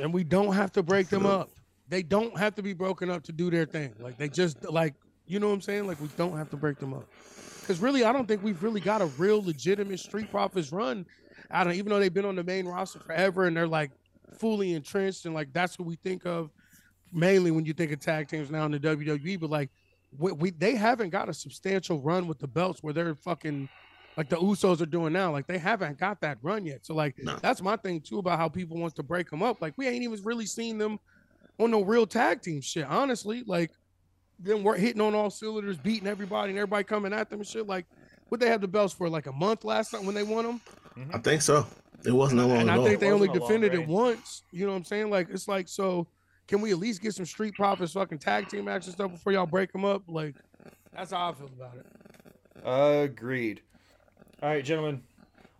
and 0.00 0.12
we 0.12 0.24
don't 0.24 0.54
have 0.54 0.72
to 0.72 0.82
break 0.82 1.08
them 1.08 1.24
up. 1.26 1.50
They 1.88 2.02
don't 2.02 2.36
have 2.38 2.54
to 2.56 2.62
be 2.62 2.74
broken 2.74 3.10
up 3.10 3.22
to 3.24 3.32
do 3.32 3.50
their 3.50 3.64
thing. 3.64 3.94
Like 3.98 4.18
they 4.18 4.28
just 4.28 4.70
like 4.70 4.94
you 5.26 5.38
know 5.40 5.48
what 5.48 5.54
I'm 5.54 5.60
saying. 5.60 5.86
Like 5.86 6.00
we 6.00 6.08
don't 6.16 6.36
have 6.36 6.50
to 6.50 6.56
break 6.56 6.78
them 6.78 6.94
up. 6.94 7.04
Because 7.60 7.80
really, 7.80 8.04
I 8.04 8.12
don't 8.12 8.26
think 8.26 8.42
we've 8.42 8.62
really 8.62 8.80
got 8.80 9.02
a 9.02 9.06
real 9.18 9.42
legitimate 9.42 10.00
Street 10.00 10.30
Profits 10.30 10.72
run. 10.72 11.04
I 11.50 11.64
don't 11.64 11.74
even 11.74 11.90
though 11.90 11.98
they've 11.98 12.12
been 12.12 12.24
on 12.24 12.36
the 12.36 12.44
main 12.44 12.66
roster 12.66 12.98
forever 12.98 13.46
and 13.46 13.56
they're 13.56 13.66
like 13.68 13.90
fully 14.38 14.74
entrenched 14.74 15.24
and 15.26 15.34
like 15.34 15.52
that's 15.52 15.78
what 15.78 15.86
we 15.86 15.96
think 15.96 16.26
of 16.26 16.50
mainly 17.12 17.50
when 17.50 17.64
you 17.64 17.72
think 17.72 17.90
of 17.92 18.00
tag 18.00 18.28
teams 18.28 18.50
now 18.50 18.64
in 18.66 18.72
the 18.72 18.80
WWE. 18.80 19.38
But 19.40 19.50
like 19.50 19.70
we, 20.18 20.32
we 20.32 20.50
they 20.50 20.74
haven't 20.74 21.10
got 21.10 21.28
a 21.28 21.34
substantial 21.34 22.00
run 22.00 22.26
with 22.26 22.38
the 22.38 22.48
belts 22.48 22.82
where 22.82 22.92
they're 22.94 23.14
fucking 23.14 23.68
like 24.16 24.28
the 24.28 24.36
Usos 24.36 24.80
are 24.80 24.86
doing 24.86 25.12
now. 25.12 25.30
Like 25.30 25.46
they 25.46 25.58
haven't 25.58 25.98
got 25.98 26.20
that 26.22 26.38
run 26.42 26.66
yet. 26.66 26.84
So 26.84 26.94
like 26.94 27.16
No. 27.22 27.36
that's 27.36 27.62
my 27.62 27.76
thing 27.76 28.00
too 28.00 28.18
about 28.18 28.38
how 28.38 28.48
people 28.48 28.78
wants 28.78 28.94
to 28.96 29.02
break 29.02 29.30
them 29.30 29.42
up. 29.42 29.60
Like 29.62 29.74
we 29.76 29.86
ain't 29.86 30.02
even 30.04 30.22
really 30.24 30.46
seen 30.46 30.78
them 30.78 30.98
on 31.58 31.70
no 31.70 31.82
real 31.82 32.06
tag 32.06 32.42
team 32.42 32.60
shit. 32.60 32.84
Honestly, 32.84 33.42
like 33.46 33.70
them 34.38 34.62
were 34.62 34.76
hitting 34.76 35.00
on 35.00 35.14
all 35.14 35.30
cylinders, 35.30 35.76
beating 35.78 36.08
everybody, 36.08 36.50
and 36.50 36.58
everybody 36.58 36.84
coming 36.84 37.12
at 37.12 37.30
them 37.30 37.40
and 37.40 37.48
shit. 37.48 37.66
Like, 37.66 37.86
what 38.28 38.40
they 38.40 38.48
have 38.48 38.60
the 38.60 38.68
belts 38.68 38.94
for? 38.94 39.08
Like 39.08 39.26
a 39.26 39.32
month 39.32 39.64
last 39.64 39.90
time 39.90 40.06
when 40.06 40.14
they 40.14 40.22
won 40.22 40.44
them, 40.44 40.60
I 41.12 41.18
think 41.18 41.42
so. 41.42 41.66
It 42.04 42.12
wasn't 42.12 42.40
that 42.40 42.46
long 42.46 42.58
and 42.58 42.70
at 42.70 42.78
I 42.78 42.84
think 42.84 43.00
they 43.00 43.10
only 43.10 43.28
wasn't 43.28 43.38
a 43.38 43.40
long 43.40 43.60
defended 43.60 43.74
it 43.74 43.88
once. 43.88 44.42
You 44.52 44.66
know 44.66 44.72
what 44.72 44.78
I'm 44.78 44.84
saying? 44.84 45.10
Like, 45.10 45.28
it's 45.30 45.48
like 45.48 45.68
so. 45.68 46.06
Can 46.46 46.62
we 46.62 46.70
at 46.70 46.78
least 46.78 47.02
get 47.02 47.14
some 47.14 47.26
Street 47.26 47.54
Profits 47.54 47.92
fucking 47.92 48.20
tag 48.20 48.48
team 48.48 48.68
action 48.68 48.92
stuff 48.92 49.10
before 49.10 49.32
y'all 49.32 49.44
break 49.44 49.70
them 49.70 49.84
up? 49.84 50.02
Like, 50.08 50.34
that's 50.94 51.10
how 51.10 51.28
I 51.28 51.32
feel 51.34 51.50
about 51.54 51.76
it. 51.76 51.84
Agreed. 52.64 53.60
All 54.42 54.48
right, 54.48 54.64
gentlemen. 54.64 55.02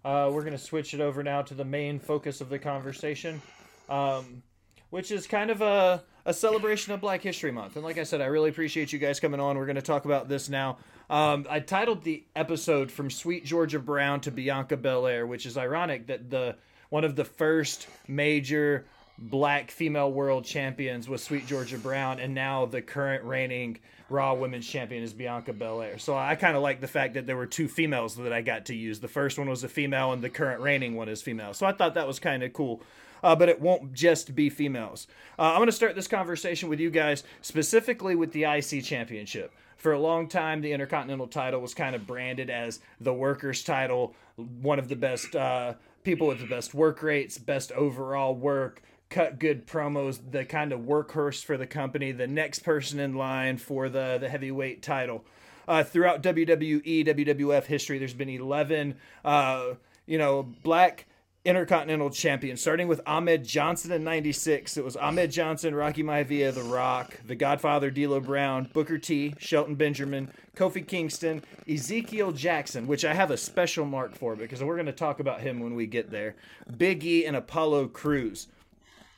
Uh, 0.05 0.31
we're 0.33 0.43
going 0.43 0.53
to 0.53 0.59
switch 0.59 0.95
it 0.95 1.01
over 1.01 1.23
now 1.23 1.43
to 1.43 1.53
the 1.53 1.65
main 1.65 1.99
focus 1.99 2.41
of 2.41 2.49
the 2.49 2.59
conversation, 2.59 3.43
um, 3.91 4.43
which 4.91 5.11
is 5.11 5.27
kind 5.27 5.51
of 5.51 5.61
a, 5.61 6.03
a 6.25 6.33
celebration 6.33 6.93
of 6.93 7.01
Black 7.01 7.23
History 7.23 7.53
Month. 7.53 7.77
And 7.77 7.85
like 7.85 7.99
I 7.99 8.05
said, 8.05 8.21
I 8.21 8.27
really 8.27 8.51
appreciate 8.51 8.93
you 8.93 8.99
guys 8.99 9.21
coming 9.21 9.41
on. 9.41 9.57
We're 9.57 9.67
going 9.67 9.77
to 9.77 9.83
talk 9.83 10.05
about 10.05 10.29
this 10.29 10.49
now. 10.49 10.79
Um, 11.11 11.47
I 11.49 11.61
titled 11.61 12.05
the 12.05 12.25
episode 12.37 12.91
"From 12.91 13.11
Sweet 13.11 13.45
Georgia 13.45 13.79
Brown 13.79 14.21
to 14.23 14.31
Bianca 14.31 14.77
Belair," 14.77 15.27
which 15.27 15.47
is 15.47 15.57
ironic 15.57 16.07
that 16.09 16.31
the 16.31 16.57
one 16.91 17.05
of 17.05 17.17
the 17.17 17.25
first 17.25 17.87
major 18.07 18.87
black 19.19 19.71
female 19.71 20.13
world 20.13 20.45
champions 20.45 21.09
was 21.09 21.23
Sweet 21.23 21.47
Georgia 21.47 21.79
Brown, 21.79 22.21
and 22.21 22.35
now 22.35 22.67
the 22.67 22.81
current 22.81 23.25
reigning 23.25 23.79
Raw 24.11 24.35
Women's 24.35 24.67
Champion 24.67 25.03
is 25.03 25.13
Bianca 25.13 25.53
Belair. 25.53 25.99
So 25.99 26.17
I 26.17 26.35
kind 26.35 26.57
of 26.57 26.63
like 26.63 26.81
the 26.81 26.89
fact 26.89 27.15
that 27.15 27.27
there 27.27 27.37
were 27.37 27.47
two 27.47 27.69
females 27.69 28.17
that 28.17 28.33
I 28.33 28.41
got 28.41 28.67
to 28.67 28.75
use. 28.75 29.01
The 29.01 29.09
first 29.09 29.39
one 29.39 29.49
was 29.49 29.65
a 29.65 29.69
female, 29.69 30.13
and 30.13 30.23
the 30.23 30.31
current 30.31 30.61
reigning 30.61 30.95
one 30.95 31.09
is 31.09 31.21
female. 31.21 31.53
So 31.53 31.67
I 31.67 31.73
thought 31.73 31.95
that 31.95 32.07
was 32.07 32.19
kind 32.19 32.43
of 32.43 32.53
cool. 32.53 32.83
Uh, 33.23 33.35
but 33.37 33.49
it 33.49 33.61
won't 33.61 33.93
just 33.93 34.35
be 34.35 34.51
females. 34.51 35.07
Uh, 35.39 35.53
I'm 35.53 35.59
going 35.59 35.67
to 35.67 35.73
start 35.73 35.95
this 35.95 36.09
conversation 36.09 36.69
with 36.69 36.81
you 36.81 36.91
guys, 36.91 37.25
specifically 37.43 38.15
with 38.15 38.33
the 38.33 38.45
IC 38.45 38.85
Championship. 38.85 39.53
For 39.77 39.93
a 39.93 40.01
long 40.01 40.29
time, 40.29 40.61
the 40.61 40.73
Intercontinental 40.73 41.29
title 41.29 41.61
was 41.61 41.73
kind 41.73 41.95
of 41.95 42.07
branded 42.07 42.51
as 42.51 42.81
the 43.01 43.15
workers' 43.15 43.63
title, 43.63 44.15
one 44.61 44.79
of 44.79 44.89
the 44.89 44.97
best 44.97 45.37
uh, 45.37 45.75
people 46.03 46.27
with 46.27 46.41
the 46.41 46.47
best 46.47 46.75
work 46.75 47.03
rates, 47.03 47.39
best 47.39 47.71
overall 47.73 48.35
work, 48.35 48.83
cut 49.11 49.39
good 49.39 49.67
promos, 49.67 50.19
the 50.31 50.45
kind 50.45 50.73
of 50.73 50.81
workhorse 50.81 51.45
for 51.45 51.57
the 51.57 51.67
company, 51.67 52.13
the 52.13 52.27
next 52.27 52.61
person 52.61 52.99
in 52.99 53.15
line 53.15 53.57
for 53.57 53.89
the, 53.89 54.19
the 54.21 54.29
heavyweight 54.29 54.83
title. 54.83 55.25
Uh, 55.67 55.85
throughout 55.85 56.23
WWE, 56.23 57.07
WWF 57.07 57.65
history, 57.65 57.99
there's 57.99 58.15
been 58.15 58.31
11, 58.31 58.97
uh, 59.25 59.75
you 60.07 60.19
know, 60.19 60.43
black 60.43 61.07
Intercontinental 61.49 62.11
Champion, 62.11 62.59
starting 62.59 62.89
with 62.89 63.01
Ahmed 63.07 63.43
Johnson 63.43 63.91
in 63.91 64.05
96. 64.05 64.77
It 64.77 64.85
was 64.85 64.97
Ahmed 64.97 65.31
Johnson, 65.31 65.75
Rocky 65.75 66.03
Maivia, 66.03 66.53
The 66.53 66.63
Rock, 66.63 67.19
The 67.27 67.35
Godfather, 67.35 67.91
D'Lo 67.91 68.21
Brown, 68.21 68.69
Booker 68.75 68.99
T, 68.99 69.35
Shelton 69.39 69.75
Benjamin, 69.75 70.31
Kofi 70.55 70.87
Kingston, 70.87 71.43
Ezekiel 71.67 72.33
Jackson, 72.33 72.87
which 72.87 73.03
I 73.03 73.15
have 73.15 73.31
a 73.31 73.39
special 73.39 73.87
mark 73.87 74.15
for 74.15 74.37
because 74.37 74.63
we're 74.63 74.77
going 74.77 74.87
to 74.87 74.93
talk 74.93 75.21
about 75.21 75.41
him 75.41 75.59
when 75.59 75.75
we 75.75 75.87
get 75.87 76.11
there, 76.11 76.37
Big 76.77 77.03
E, 77.03 77.25
and 77.25 77.35
Apollo 77.35 77.89
Crews. 77.89 78.49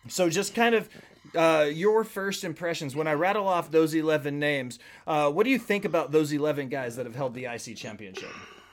So 0.06 0.30
just 0.30 0.54
kind 0.54 0.76
of 0.76 0.88
uh, 1.34 1.66
your 1.68 2.04
first 2.04 2.44
impressions 2.44 2.94
when 2.94 3.08
I 3.08 3.14
rattle 3.14 3.48
off 3.48 3.72
those 3.72 3.92
11 3.92 4.38
names. 4.38 4.78
Uh, 5.04 5.32
what 5.32 5.42
do 5.42 5.50
you 5.50 5.58
think 5.58 5.84
about 5.84 6.12
those 6.12 6.32
11 6.32 6.68
guys 6.68 6.94
that 6.94 7.06
have 7.06 7.16
held 7.16 7.34
the 7.34 7.46
IC 7.46 7.76
championship? 7.76 8.30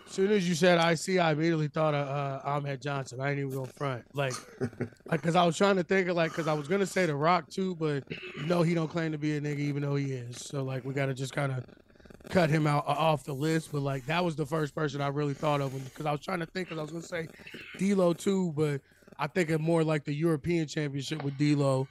As 0.08 0.14
soon 0.14 0.32
as 0.32 0.48
you 0.48 0.56
said 0.56 0.78
I 0.78 0.96
see, 0.96 1.20
I 1.20 1.34
immediately 1.34 1.68
thought 1.68 1.94
of 1.94 2.08
uh, 2.08 2.40
Ahmed 2.46 2.82
Johnson. 2.82 3.20
I 3.20 3.32
ain't 3.32 3.40
even 3.40 3.52
going 3.52 3.66
front, 3.68 4.06
like, 4.16 4.34
like, 5.06 5.22
cause 5.22 5.36
I 5.36 5.46
was 5.46 5.58
trying 5.58 5.76
to 5.76 5.84
think 5.84 6.08
of 6.08 6.16
like, 6.16 6.32
cause 6.32 6.48
I 6.48 6.54
was 6.54 6.70
gonna 6.70 6.86
say 6.86 7.06
The 7.06 7.16
Rock 7.16 7.50
too, 7.50 7.76
but 7.76 8.04
you 8.38 8.46
know 8.46 8.62
he 8.62 8.74
don't 8.74 8.88
claim 8.88 9.12
to 9.12 9.18
be 9.18 9.36
a 9.36 9.42
nigga, 9.42 9.60
even 9.60 9.82
though 9.82 9.96
he 9.96 10.14
is. 10.14 10.38
So 10.38 10.64
like, 10.64 10.86
we 10.86 10.94
gotta 10.94 11.14
just 11.14 11.34
kind 11.34 11.52
of 11.52 11.66
cut 12.30 12.50
him 12.50 12.66
out 12.68 12.86
uh, 12.88 12.92
off 12.92 13.26
the 13.26 13.34
list. 13.34 13.72
But 13.74 13.82
like, 13.82 14.06
that 14.06 14.24
was 14.24 14.38
the 14.38 14.46
first 14.46 14.74
person 14.74 15.02
I 15.02 15.10
really 15.10 15.34
thought 15.34 15.60
of, 15.60 15.74
because 15.84 16.06
I 16.06 16.12
was 16.14 16.22
trying 16.22 16.40
to 16.40 16.46
think, 16.46 16.70
cause 16.70 16.78
I 16.78 16.82
was 16.82 16.92
gonna 16.92 17.04
say 17.04 17.28
D'Lo 17.78 18.14
too, 18.14 18.54
but 18.56 18.80
I 19.20 19.28
think 19.28 19.50
of 19.50 19.60
more 19.60 19.84
like 19.84 20.06
the 20.06 20.14
European 20.14 20.68
Championship 20.68 21.22
with 21.22 21.38
D'Lo. 21.38 21.86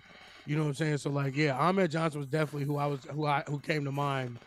You 0.47 0.57
know 0.57 0.63
what 0.63 0.69
I'm 0.69 0.75
saying? 0.75 0.99
So 0.99 1.11
like, 1.11 1.37
yeah, 1.37 1.59
Ahmed 1.59 1.91
Johnson 1.91 2.21
was 2.21 2.29
definitely 2.29 2.65
who 2.65 2.79
I 2.79 2.87
was, 2.87 3.01
who 3.11 3.27
I 3.27 3.43
who 3.47 3.59
came 3.59 3.85
to 3.85 3.93
mind 3.93 4.39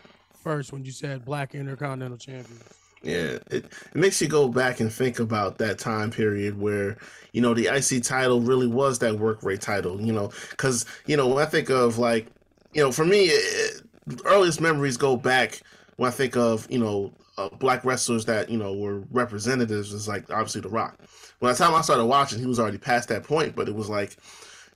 first 0.43 0.73
when 0.73 0.83
you 0.83 0.91
said 0.91 1.23
Black 1.23 1.53
Intercontinental 1.53 2.17
Champion. 2.17 2.59
Yeah, 3.01 3.37
it, 3.49 3.65
it 3.65 3.95
makes 3.95 4.21
you 4.21 4.27
go 4.27 4.49
back 4.49 4.81
and 4.81 4.91
think 4.91 5.19
about 5.19 5.57
that 5.59 5.79
time 5.79 6.11
period 6.11 6.59
where, 6.59 6.97
you 7.31 7.41
know, 7.41 7.53
the 7.53 7.67
IC 7.67 8.03
title 8.03 8.41
really 8.41 8.67
was 8.67 8.99
that 8.99 9.17
work 9.17 9.41
rate 9.41 9.61
title, 9.61 10.01
you 10.01 10.11
know, 10.11 10.31
because, 10.49 10.85
you 11.05 11.15
know, 11.15 11.27
when 11.27 11.41
I 11.41 11.45
think 11.45 11.69
of 11.69 11.97
like, 11.97 12.27
you 12.73 12.83
know, 12.83 12.91
for 12.91 13.05
me, 13.05 13.27
it, 13.27 13.81
earliest 14.25 14.59
memories 14.59 14.97
go 14.97 15.15
back 15.15 15.61
when 15.95 16.09
I 16.09 16.11
think 16.11 16.35
of, 16.35 16.69
you 16.69 16.79
know, 16.79 17.13
uh, 17.37 17.47
black 17.49 17.85
wrestlers 17.85 18.25
that, 18.25 18.49
you 18.49 18.57
know, 18.57 18.73
were 18.75 18.99
representatives 19.11 19.93
is 19.93 20.09
like 20.09 20.29
obviously 20.29 20.59
The 20.59 20.69
Rock. 20.69 20.97
By 21.39 21.53
the 21.53 21.57
time 21.57 21.73
I 21.73 21.81
started 21.81 22.05
watching, 22.05 22.39
he 22.39 22.45
was 22.45 22.59
already 22.59 22.77
past 22.77 23.07
that 23.09 23.23
point, 23.23 23.55
but 23.55 23.69
it 23.69 23.75
was 23.75 23.87
like, 23.89 24.17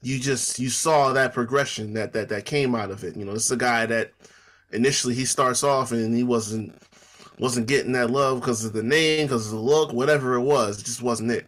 you 0.01 0.17
just, 0.17 0.59
you 0.59 0.69
saw 0.69 1.11
that 1.11 1.33
progression 1.33 1.93
that, 1.93 2.13
that, 2.13 2.29
that 2.29 2.45
came 2.45 2.73
out 2.73 2.89
of 2.89 3.03
it. 3.03 3.17
You 3.17 3.25
know, 3.25 3.33
is 3.33 3.51
a 3.51 3.57
guy 3.57 3.85
that 3.87 4.11
initially 4.71 5.13
he 5.13 5.25
starts 5.25 5.61
off 5.61 5.91
and 5.91 6.15
he 6.15 6.23
wasn't, 6.23 6.73
wasn't 7.39 7.67
getting 7.67 7.93
that 7.93 8.09
love 8.09 8.39
because 8.39 8.63
of 8.63 8.73
the 8.73 8.83
name, 8.83 9.27
because 9.27 9.47
of 9.47 9.53
the 9.53 9.59
look, 9.59 9.93
whatever 9.93 10.35
it 10.35 10.41
was, 10.41 10.79
it 10.79 10.85
just 10.85 11.01
wasn't 11.01 11.31
it. 11.31 11.47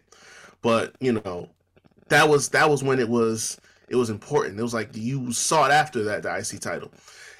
But 0.62 0.94
you 1.00 1.12
know, 1.12 1.48
that 2.08 2.28
was 2.28 2.48
that 2.50 2.68
was 2.68 2.82
when 2.82 2.98
it 2.98 3.08
was 3.08 3.60
it 3.88 3.96
was 3.96 4.10
important. 4.10 4.58
It 4.58 4.62
was 4.62 4.74
like 4.74 4.90
you 4.94 5.32
sought 5.32 5.70
after 5.70 6.02
that 6.04 6.22
the 6.22 6.36
IC 6.36 6.60
title, 6.60 6.90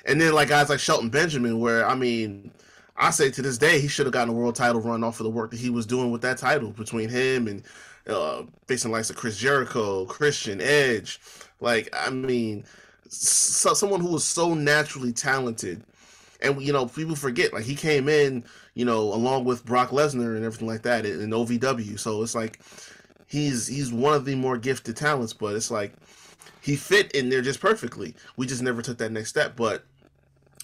and 0.05 0.21
then 0.21 0.33
like 0.33 0.49
guys 0.49 0.69
like 0.69 0.81
Shelton 0.81 1.11
Benjamin, 1.11 1.59
where 1.61 1.87
I 1.87 1.95
mean, 1.95 2.51
I 2.97 3.11
say 3.11 3.31
to 3.31 3.43
this 3.43 3.59
day 3.59 3.81
he 3.81 3.89
should 3.89 4.07
have 4.07 4.13
gotten 4.13 4.33
a 4.33 4.37
world 4.37 4.55
title 4.55 4.81
run 4.81 5.05
off 5.05 5.21
of 5.21 5.25
the 5.25 5.31
work 5.31 5.51
that 5.51 5.61
he 5.61 5.71
was 5.71 5.87
doing 5.87 6.11
with 6.11 6.23
that 6.23 6.39
title 6.39 6.71
between 6.71 7.09
him 7.09 7.49
and 7.49 7.63
uh, 8.09 8.45
facing 8.67 8.93
likes 8.93 9.11
of 9.11 9.17
Chris 9.17 9.37
Jericho, 9.37 10.05
Christian 10.07 10.61
Edge. 10.61 11.21
Like 11.61 11.89
I 11.93 12.11
mean, 12.11 12.65
so, 13.09 13.75
someone 13.75 14.01
who 14.01 14.13
was 14.13 14.25
so 14.25 14.55
naturally 14.55 15.13
talented 15.13 15.83
and 16.41 16.61
you 16.63 16.73
know 16.73 16.87
people 16.87 17.17
forget 17.17 17.53
like 17.53 17.65
he 17.65 17.75
came 17.75 18.09
in 18.09 18.45
you 18.75 18.85
know 18.85 18.99
along 18.99 19.45
with 19.45 19.65
Brock 19.65 19.91
Lesnar 19.91 20.37
and 20.37 20.45
everything 20.45 20.69
like 20.69 20.83
that 20.83 21.07
in, 21.07 21.21
in 21.21 21.31
OVW 21.31 21.99
so 21.99 22.23
it's 22.23 22.35
like 22.35 22.61
he's 23.27 23.67
he's 23.67 23.93
one 23.93 24.15
of 24.15 24.25
the 24.25 24.35
more 24.35 24.59
gifted 24.59 24.97
talents 24.97 25.33
but 25.33 25.55
it's 25.55 25.71
like 25.71 25.93
he 26.61 26.75
fit 26.77 27.13
in 27.13 27.29
there 27.29 27.43
just 27.43 27.61
perfectly. 27.61 28.15
We 28.37 28.47
just 28.47 28.63
never 28.63 28.83
took 28.83 28.99
that 28.99 29.13
next 29.13 29.29
step 29.29 29.55
but 29.57 29.85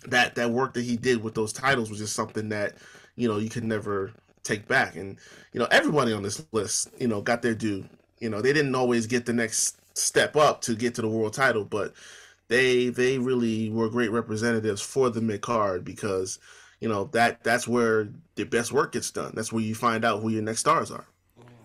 that 0.07 0.35
that 0.35 0.51
work 0.51 0.75
that 0.75 0.83
he 0.83 0.97
did 0.97 1.23
with 1.23 1.35
those 1.35 1.53
titles 1.53 1.91
was 1.91 2.01
just 2.01 2.15
something 2.15 2.49
that 2.49 2.75
you 3.15 3.29
know 3.29 3.39
you 3.39 3.49
could 3.49 3.65
never 3.65 4.13
take 4.43 4.67
back. 4.67 4.97
And 4.97 5.17
you 5.53 5.61
know 5.61 5.69
everybody 5.71 6.13
on 6.13 6.23
this 6.23 6.45
list 6.53 6.91
you 6.99 7.09
know 7.09 7.21
got 7.21 7.43
their 7.43 7.55
due. 7.55 7.85
You 8.19 8.31
know 8.31 8.41
they 8.41 8.53
didn't 8.53 8.75
always 8.75 9.07
get 9.07 9.27
the 9.27 9.33
next 9.33 9.79
step 9.95 10.37
up 10.37 10.61
to 10.63 10.75
get 10.75 10.95
to 10.95 11.03
the 11.03 11.09
world 11.09 11.35
title 11.35 11.65
but 11.65 11.93
they 12.53 12.91
they 12.91 13.19
really 13.19 13.71
were 13.71 13.89
great 13.89 14.11
representatives 14.11 14.83
for 14.83 15.09
the 15.09 15.23
mid 15.23 15.41
card 15.41 15.85
because 15.85 16.39
you 16.81 16.89
know 16.89 17.05
that 17.13 17.43
that's 17.43 17.67
where 17.67 18.11
the 18.35 18.45
best 18.45 18.73
work 18.73 18.93
gets 18.93 19.11
done. 19.11 19.33
That's 19.35 19.53
where 19.53 19.63
you 19.63 19.75
find 19.75 20.05
out 20.05 20.21
who 20.21 20.29
your 20.29 20.43
next 20.43 20.61
stars 20.61 20.91
are. 20.91 21.07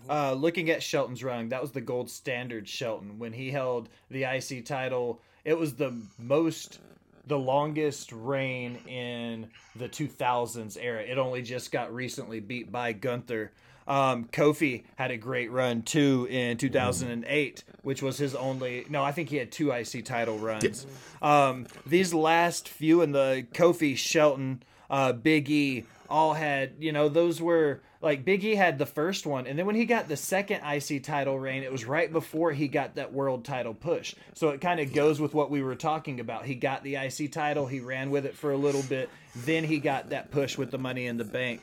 Uh, 0.08 0.32
looking 0.32 0.70
at 0.70 0.82
Shelton's 0.82 1.22
run, 1.22 1.50
that 1.50 1.60
was 1.60 1.72
the 1.72 1.82
gold 1.82 2.08
standard 2.08 2.66
Shelton 2.66 3.18
when 3.18 3.34
he 3.34 3.50
held 3.50 3.90
the 4.10 4.24
IC 4.24 4.64
title. 4.64 5.20
It 5.44 5.58
was 5.58 5.74
the 5.74 5.94
most, 6.18 6.78
the 7.26 7.38
longest 7.38 8.10
reign 8.12 8.76
in 8.86 9.50
the 9.76 9.88
2000s 9.88 10.78
era. 10.80 11.02
It 11.02 11.18
only 11.18 11.42
just 11.42 11.70
got 11.70 11.94
recently 11.94 12.40
beat 12.40 12.72
by 12.72 12.94
Gunther. 12.94 13.52
Um, 13.86 14.24
Kofi 14.26 14.84
had 14.96 15.10
a 15.10 15.18
great 15.18 15.50
run 15.50 15.82
too 15.82 16.26
in 16.30 16.56
2008, 16.56 17.64
which 17.88 18.02
was 18.02 18.18
his 18.18 18.34
only. 18.34 18.84
No, 18.90 19.02
I 19.02 19.12
think 19.12 19.30
he 19.30 19.36
had 19.36 19.50
two 19.50 19.70
IC 19.70 20.04
title 20.04 20.36
runs. 20.36 20.84
Um, 21.22 21.66
these 21.86 22.12
last 22.12 22.68
few 22.68 23.00
in 23.00 23.12
the 23.12 23.46
Kofi, 23.54 23.96
Shelton, 23.96 24.62
uh, 24.90 25.14
Big 25.14 25.48
E, 25.48 25.84
all 26.10 26.34
had. 26.34 26.74
You 26.80 26.92
know, 26.92 27.08
those 27.08 27.40
were 27.40 27.80
like 28.02 28.26
Big 28.26 28.44
E 28.44 28.54
had 28.54 28.78
the 28.78 28.84
first 28.84 29.24
one, 29.24 29.46
and 29.46 29.58
then 29.58 29.64
when 29.64 29.74
he 29.74 29.86
got 29.86 30.06
the 30.06 30.18
second 30.18 30.60
IC 30.70 31.02
title 31.02 31.38
reign, 31.40 31.62
it 31.62 31.72
was 31.72 31.86
right 31.86 32.12
before 32.12 32.52
he 32.52 32.68
got 32.68 32.96
that 32.96 33.14
world 33.14 33.46
title 33.46 33.72
push. 33.72 34.14
So 34.34 34.50
it 34.50 34.60
kind 34.60 34.80
of 34.80 34.92
goes 34.92 35.18
with 35.18 35.32
what 35.32 35.50
we 35.50 35.62
were 35.62 35.74
talking 35.74 36.20
about. 36.20 36.44
He 36.44 36.56
got 36.56 36.82
the 36.82 36.96
IC 36.96 37.32
title, 37.32 37.64
he 37.64 37.80
ran 37.80 38.10
with 38.10 38.26
it 38.26 38.36
for 38.36 38.52
a 38.52 38.58
little 38.58 38.82
bit, 38.82 39.08
then 39.34 39.64
he 39.64 39.78
got 39.78 40.10
that 40.10 40.30
push 40.30 40.58
with 40.58 40.70
the 40.70 40.78
Money 40.78 41.06
in 41.06 41.16
the 41.16 41.24
Bank. 41.24 41.62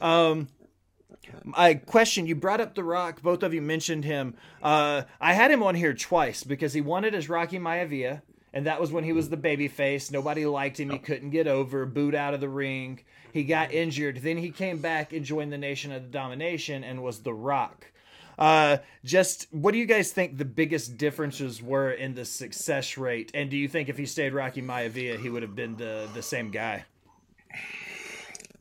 Um, 0.00 0.48
I 1.54 1.74
question 1.74 2.26
you 2.26 2.34
brought 2.34 2.60
up 2.60 2.74
The 2.74 2.84
Rock. 2.84 3.22
Both 3.22 3.42
of 3.42 3.54
you 3.54 3.62
mentioned 3.62 4.04
him. 4.04 4.34
Uh, 4.62 5.02
I 5.20 5.34
had 5.34 5.50
him 5.50 5.62
on 5.62 5.74
here 5.74 5.94
twice 5.94 6.44
because 6.44 6.72
he 6.72 6.80
wanted 6.80 7.14
as 7.14 7.28
Rocky 7.28 7.58
Maivia, 7.58 8.22
and 8.52 8.66
that 8.66 8.80
was 8.80 8.92
when 8.92 9.04
he 9.04 9.12
was 9.12 9.28
the 9.28 9.36
baby 9.36 9.68
face. 9.68 10.10
Nobody 10.10 10.46
liked 10.46 10.80
him. 10.80 10.90
He 10.90 10.98
couldn't 10.98 11.30
get 11.30 11.46
over. 11.46 11.86
Booed 11.86 12.14
out 12.14 12.34
of 12.34 12.40
the 12.40 12.48
ring. 12.48 13.00
He 13.32 13.44
got 13.44 13.72
injured. 13.72 14.18
Then 14.18 14.38
he 14.38 14.50
came 14.50 14.78
back 14.78 15.12
and 15.12 15.24
joined 15.24 15.52
the 15.52 15.58
Nation 15.58 15.92
of 15.92 16.02
the 16.02 16.08
Domination 16.08 16.82
and 16.82 17.02
was 17.02 17.20
The 17.20 17.34
Rock. 17.34 17.86
Uh, 18.38 18.78
just 19.04 19.46
what 19.50 19.72
do 19.72 19.78
you 19.78 19.84
guys 19.84 20.12
think 20.12 20.38
the 20.38 20.46
biggest 20.46 20.96
differences 20.96 21.62
were 21.62 21.90
in 21.90 22.14
the 22.14 22.24
success 22.24 22.96
rate? 22.96 23.30
And 23.34 23.50
do 23.50 23.56
you 23.56 23.68
think 23.68 23.90
if 23.90 23.98
he 23.98 24.06
stayed 24.06 24.32
Rocky 24.32 24.62
Maivia, 24.62 25.20
he 25.20 25.28
would 25.28 25.42
have 25.42 25.54
been 25.54 25.76
the 25.76 26.08
the 26.14 26.22
same 26.22 26.50
guy? 26.50 26.84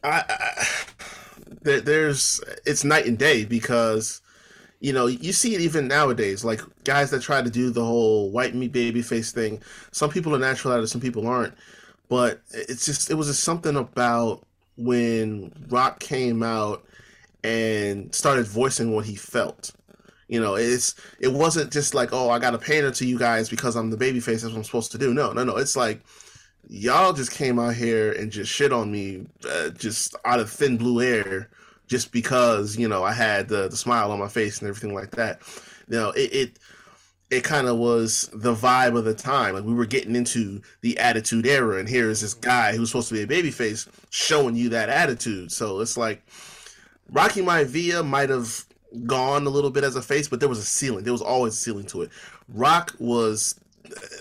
I, 0.04 0.24
I 0.28 0.66
there, 1.70 1.82
there's 1.82 2.42
it's 2.66 2.84
night 2.84 3.06
and 3.06 3.18
day 3.18 3.46
because 3.46 4.22
you 4.80 4.94
know 4.94 5.08
you 5.08 5.32
see 5.32 5.54
it 5.54 5.62
even 5.62 5.88
nowadays 5.88 6.44
like 6.44 6.62
guys 6.84 7.12
that 7.12 7.22
try 7.22 7.42
to 7.42 7.50
do 7.50 7.70
the 7.70 7.84
whole 7.84 8.32
white 8.32 8.56
meat 8.56 8.72
baby 8.72 9.02
face 9.02 9.32
thing. 9.32 9.62
Some 9.92 10.10
people 10.10 10.36
are 10.36 10.40
natural 10.40 10.74
at 10.74 10.84
it 10.84 10.88
some 10.88 11.02
people 11.02 11.28
aren't. 11.28 11.54
But 12.08 12.42
it's 12.52 12.86
just 12.86 13.12
it 13.12 13.14
was 13.14 13.28
just 13.28 13.44
something 13.44 13.76
about 13.76 14.46
when 14.78 15.52
rock 15.70 16.00
came 16.00 16.42
out 16.42 16.84
and 17.44 18.14
started 18.14 18.48
voicing 18.48 18.94
what 18.94 19.06
he 19.06 19.16
felt. 19.16 19.72
You 20.28 20.42
know 20.42 20.56
it's 20.56 20.96
it 21.20 21.32
wasn't 21.32 21.72
just 21.72 21.94
like 21.94 22.10
oh 22.12 22.30
i 22.30 22.40
gotta 22.40 22.58
pander 22.58 22.92
to 22.92 23.06
you 23.06 23.18
guys 23.18 23.50
because 23.50 23.76
i'm 23.76 23.90
the 23.90 23.98
baby 23.98 24.20
face 24.20 24.42
that's 24.42 24.54
what 24.54 24.60
i'm 24.60 24.64
supposed 24.64 24.92
to 24.94 24.98
do. 24.98 25.14
No 25.14 25.34
no 25.34 25.44
no. 25.44 25.58
It's 25.58 25.76
like 25.76 26.02
y'all 26.68 27.14
just 27.14 27.32
came 27.32 27.60
out 27.60 27.74
here 27.76 28.12
and 28.14 28.32
just 28.32 28.52
shit 28.52 28.72
on 28.72 28.92
me 28.92 29.26
uh, 29.50 29.70
just 29.70 30.16
out 30.26 30.40
of 30.40 30.50
thin 30.50 30.78
blue 30.78 31.02
air 31.02 31.50
just 31.89 32.12
because 32.13 32.78
you 32.78 32.88
know 32.88 33.04
I 33.04 33.12
had 33.12 33.49
the, 33.49 33.67
the 33.67 33.75
smile 33.75 34.12
on 34.12 34.19
my 34.19 34.30
face 34.30 34.60
and 34.60 34.69
everything 34.69 34.93
like 34.93 35.12
that. 35.12 35.41
You 35.89 35.97
know, 35.97 36.10
it 36.12 36.34
it, 36.34 36.60
it 37.30 37.43
kind 37.43 37.67
of 37.67 37.78
was 37.78 38.30
the 38.32 38.54
vibe 38.54 38.97
of 38.97 39.04
the 39.04 39.13
time. 39.13 39.56
Like 39.56 39.65
we 39.65 39.73
were 39.73 39.86
getting 39.86 40.15
into 40.15 40.62
the 40.82 40.97
attitude 40.99 41.45
era, 41.45 41.80
and 41.80 41.89
here 41.89 42.10
is 42.10 42.21
this 42.21 42.36
guy 42.36 42.75
who's 42.75 42.89
supposed 42.89 43.10
to 43.10 43.15
be 43.15 43.23
a 43.23 43.28
babyface 43.28 43.89
showing 44.12 44.56
you 44.56 44.69
that 44.69 44.89
attitude. 44.89 45.52
So 45.52 45.82
it's 45.82 45.97
like 45.97 46.23
Rocky 47.12 47.41
Maivia 47.41 48.06
might 48.06 48.30
have 48.30 48.65
gone 49.06 49.45
a 49.45 49.49
little 49.49 49.69
bit 49.69 49.84
as 49.84 49.95
a 49.95 50.02
face, 50.02 50.28
but 50.28 50.39
there 50.39 50.49
was 50.49 50.60
a 50.60 50.63
ceiling. 50.63 51.04
There 51.04 51.13
was 51.13 51.21
always 51.21 51.54
a 51.54 51.58
ceiling 51.58 51.86
to 51.88 52.04
it. 52.04 52.12
Rock 52.47 52.95
was 52.99 53.60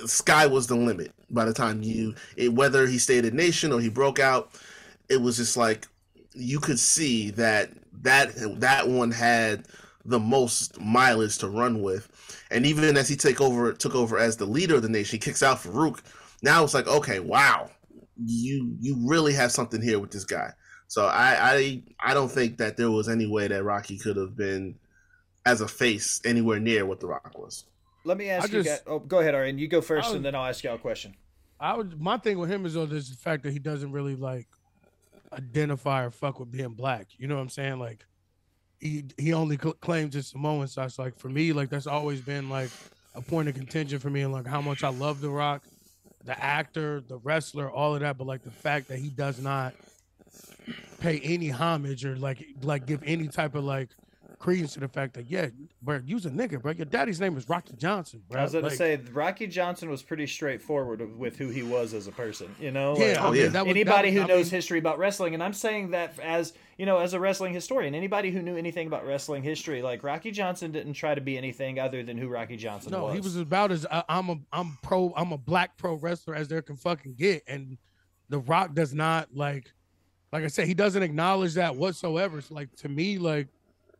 sky 0.07 0.47
was 0.47 0.67
the 0.67 0.75
limit 0.75 1.13
by 1.31 1.45
the 1.45 1.53
time 1.53 1.83
you 1.83 2.15
it, 2.37 2.55
whether 2.55 2.87
he 2.87 2.99
stayed 2.99 3.27
at 3.27 3.35
Nation 3.35 3.73
or 3.73 3.81
he 3.81 3.91
broke 3.91 4.19
out. 4.19 4.51
It 5.11 5.21
was 5.21 5.37
just 5.37 5.57
like 5.57 5.87
you 6.39 6.61
could 6.61 6.79
see 6.79 7.31
that 7.33 7.71
that 8.03 8.33
that 8.61 8.89
one 8.89 9.11
had 9.11 9.67
the 10.05 10.19
most 10.19 10.81
mileage 10.81 11.39
to 11.39 11.49
run 11.49 11.83
with. 11.83 12.09
And 12.51 12.65
even 12.65 12.97
as 12.97 13.09
he 13.09 13.17
take 13.17 13.41
over 13.41 13.73
took 13.73 13.95
over 13.95 14.19
as 14.19 14.37
the 14.37 14.47
leader 14.47 14.77
of 14.77 14.83
the 14.83 14.89
nation, 14.89 15.17
he 15.17 15.19
kicks 15.19 15.43
out 15.43 15.59
Faarooq. 15.59 16.01
Now 16.43 16.65
it's 16.65 16.75
like, 16.75 16.87
okay, 16.87 17.21
wow, 17.21 17.71
you 18.25 18.77
you 18.81 18.97
really 19.07 19.33
have 19.35 19.53
something 19.53 19.83
here 19.83 19.99
with 19.99 20.11
this 20.11 20.25
guy. 20.25 20.53
So 20.87 21.07
I 21.07 21.37
I 21.41 21.83
I 22.01 22.15
don't 22.15 22.31
think 22.31 22.59
that 22.59 22.77
there 22.77 22.91
was 22.91 23.09
any 23.09 23.27
way 23.27 23.49
that 23.49 23.65
Rocky 23.65 23.99
could 23.99 24.17
have 24.17 24.37
been 24.37 24.77
as 25.45 25.61
a 25.61 25.69
face 25.69 26.21
anywhere 26.25 26.61
near 26.61 26.87
what 26.87 27.01
the 27.01 27.07
Rock 27.07 27.39
was. 27.39 27.65
Let 28.05 28.17
me 28.17 28.31
ask 28.31 28.45
I 28.45 28.57
you. 28.57 28.63
just- 28.63 28.85
guys, 28.85 28.93
oh, 28.93 28.99
go 29.01 29.19
ahead, 29.19 29.35
Arian. 29.35 29.59
You 29.59 29.69
go 29.69 29.81
first, 29.81 30.09
was- 30.09 30.17
and 30.17 30.25
then 30.25 30.35
I'll 30.35 30.47
ask 30.47 30.65
y'all 30.65 30.77
a 30.77 30.79
question. 30.79 31.15
I 31.61 31.77
would. 31.77 32.01
My 32.01 32.17
thing 32.19 32.39
with 32.39 32.51
him 32.51 32.65
is 32.65 32.75
though, 32.75 32.87
there's 32.87 33.11
the 33.11 33.17
fact 33.17 33.43
that 33.43 33.53
he 33.53 33.59
doesn't 33.59 33.91
really 33.91 34.15
like 34.15 34.47
identify 35.33 36.05
or 36.05 36.11
fuck 36.11 36.41
with 36.41 36.51
being 36.51 36.71
black. 36.71 37.09
You 37.17 37.29
know 37.29 37.37
what 37.37 37.43
I'm 37.43 37.49
saying? 37.49 37.79
Like, 37.79 38.05
he 38.81 39.05
he 39.17 39.33
only 39.33 39.59
cl- 39.61 39.75
claims 39.75 40.15
it's 40.17 40.29
Samoan. 40.29 40.69
So 40.69 40.83
it's 40.83 40.99
like 40.99 41.19
for 41.19 41.29
me, 41.29 41.53
like 41.53 41.71
that's 41.71 41.87
always 41.87 42.21
been 42.21 42.49
like 42.49 42.71
a 43.15 43.21
point 43.21 43.49
of 43.49 43.55
contention 43.55 43.99
for 43.99 44.11
me, 44.11 44.23
and 44.23 44.33
like 44.33 44.47
how 44.47 44.61
much 44.61 44.85
I 44.85 44.91
love 44.91 45.21
The 45.21 45.31
Rock, 45.31 45.65
the 46.25 46.43
actor, 46.43 47.03
the 47.07 47.19
wrestler, 47.19 47.71
all 47.71 47.95
of 47.95 48.01
that. 48.01 48.19
But 48.19 48.27
like 48.27 48.43
the 48.43 48.51
fact 48.51 48.89
that 48.89 48.99
he 48.99 49.09
does 49.09 49.41
not 49.41 49.75
pay 51.01 51.21
any 51.21 51.49
homage 51.49 52.05
or 52.05 52.17
like 52.17 52.45
like 52.63 52.87
give 52.87 53.03
any 53.05 53.29
type 53.29 53.55
of 53.55 53.65
like 53.65 53.91
credence 54.39 54.75
to 54.75 54.81
the 54.81 54.89
fact 54.89 55.15
that 55.15 55.31
yeah, 55.31 55.49
bro, 55.83 56.01
you's 56.07 56.25
a 56.27 56.31
nigga, 56.31 56.61
bro. 56.63 56.73
Your 56.73 56.85
daddy's 56.87 57.21
name 57.21 57.37
is 57.37 57.49
Rocky 57.49 57.75
Johnson, 57.77 58.23
bro. 58.31 58.41
I 58.41 58.45
was 58.45 58.53
going 58.53 58.65
to 58.65 58.69
Like, 58.71 58.79
say 58.79 58.97
Rocky 59.13 59.47
Johnson 59.47 59.91
was 59.91 60.03
pretty 60.03 60.27
straightforward 60.27 61.19
with 61.19 61.37
who 61.37 61.49
he 61.49 61.63
was 61.63 61.93
as 61.95 62.07
a 62.07 62.13
person. 62.13 62.55
You 62.61 62.71
know, 62.71 62.97
yeah, 62.97 63.07
Like, 63.07 63.19
I 63.21 63.31
mean, 63.31 63.41
yeah. 63.43 63.49
that 63.49 63.67
was- 63.67 63.71
anybody 63.71 64.11
that 64.11 64.15
who 64.15 64.21
was- 64.23 64.31
I 64.31 64.35
knows 64.35 64.47
mean, 64.47 64.51
history 64.53 64.79
about 64.79 64.99
wrestling, 64.99 65.35
and 65.35 65.43
I'm 65.43 65.53
saying 65.53 65.91
that 65.91 66.19
as 66.21 66.53
you 66.77 66.87
know, 66.87 66.99
as 66.99 67.13
a 67.13 67.19
wrestling 67.19 67.53
historian, 67.53 67.95
anybody 67.97 68.31
who 68.31 68.41
knew 68.41 68.57
anything 68.57 68.87
about 68.87 69.05
wrestling 69.05 69.43
history, 69.43 69.83
like 69.83 70.05
Rocky 70.05 70.31
Johnson, 70.31 70.71
didn't 70.71 70.93
try 70.93 71.13
to 71.15 71.21
be 71.21 71.37
anything 71.37 71.81
other 71.81 72.05
than 72.05 72.17
who 72.17 72.29
Rocky 72.29 72.57
Johnson 72.57 72.93
No, 72.93 73.05
was. 73.07 73.15
he 73.15 73.21
was 73.21 73.37
about 73.37 73.73
as 73.73 73.85
uh, 73.91 74.03
I'm 74.09 74.29
a 74.31 74.37
I'm 74.53 74.79
pro 74.83 75.13
I'm 75.17 75.33
a 75.33 75.39
black 75.39 75.77
pro 75.77 75.95
wrestler 75.95 76.35
as 76.37 76.47
there 76.49 76.63
can 76.63 76.77
fucking 76.77 77.15
get, 77.15 77.43
and 77.49 77.77
The 78.29 78.39
Rock 78.39 78.75
does 78.75 78.95
not 78.95 79.29
like, 79.35 79.73
like 80.33 80.45
I 80.45 80.49
said, 80.49 80.69
he 80.69 80.75
doesn't 80.75 81.03
acknowledge 81.03 81.55
that 81.55 81.75
whatsoever. 81.75 82.41
So 82.41 82.55
like 82.55 82.73
to 82.77 82.89
me, 82.89 83.19
like 83.19 83.49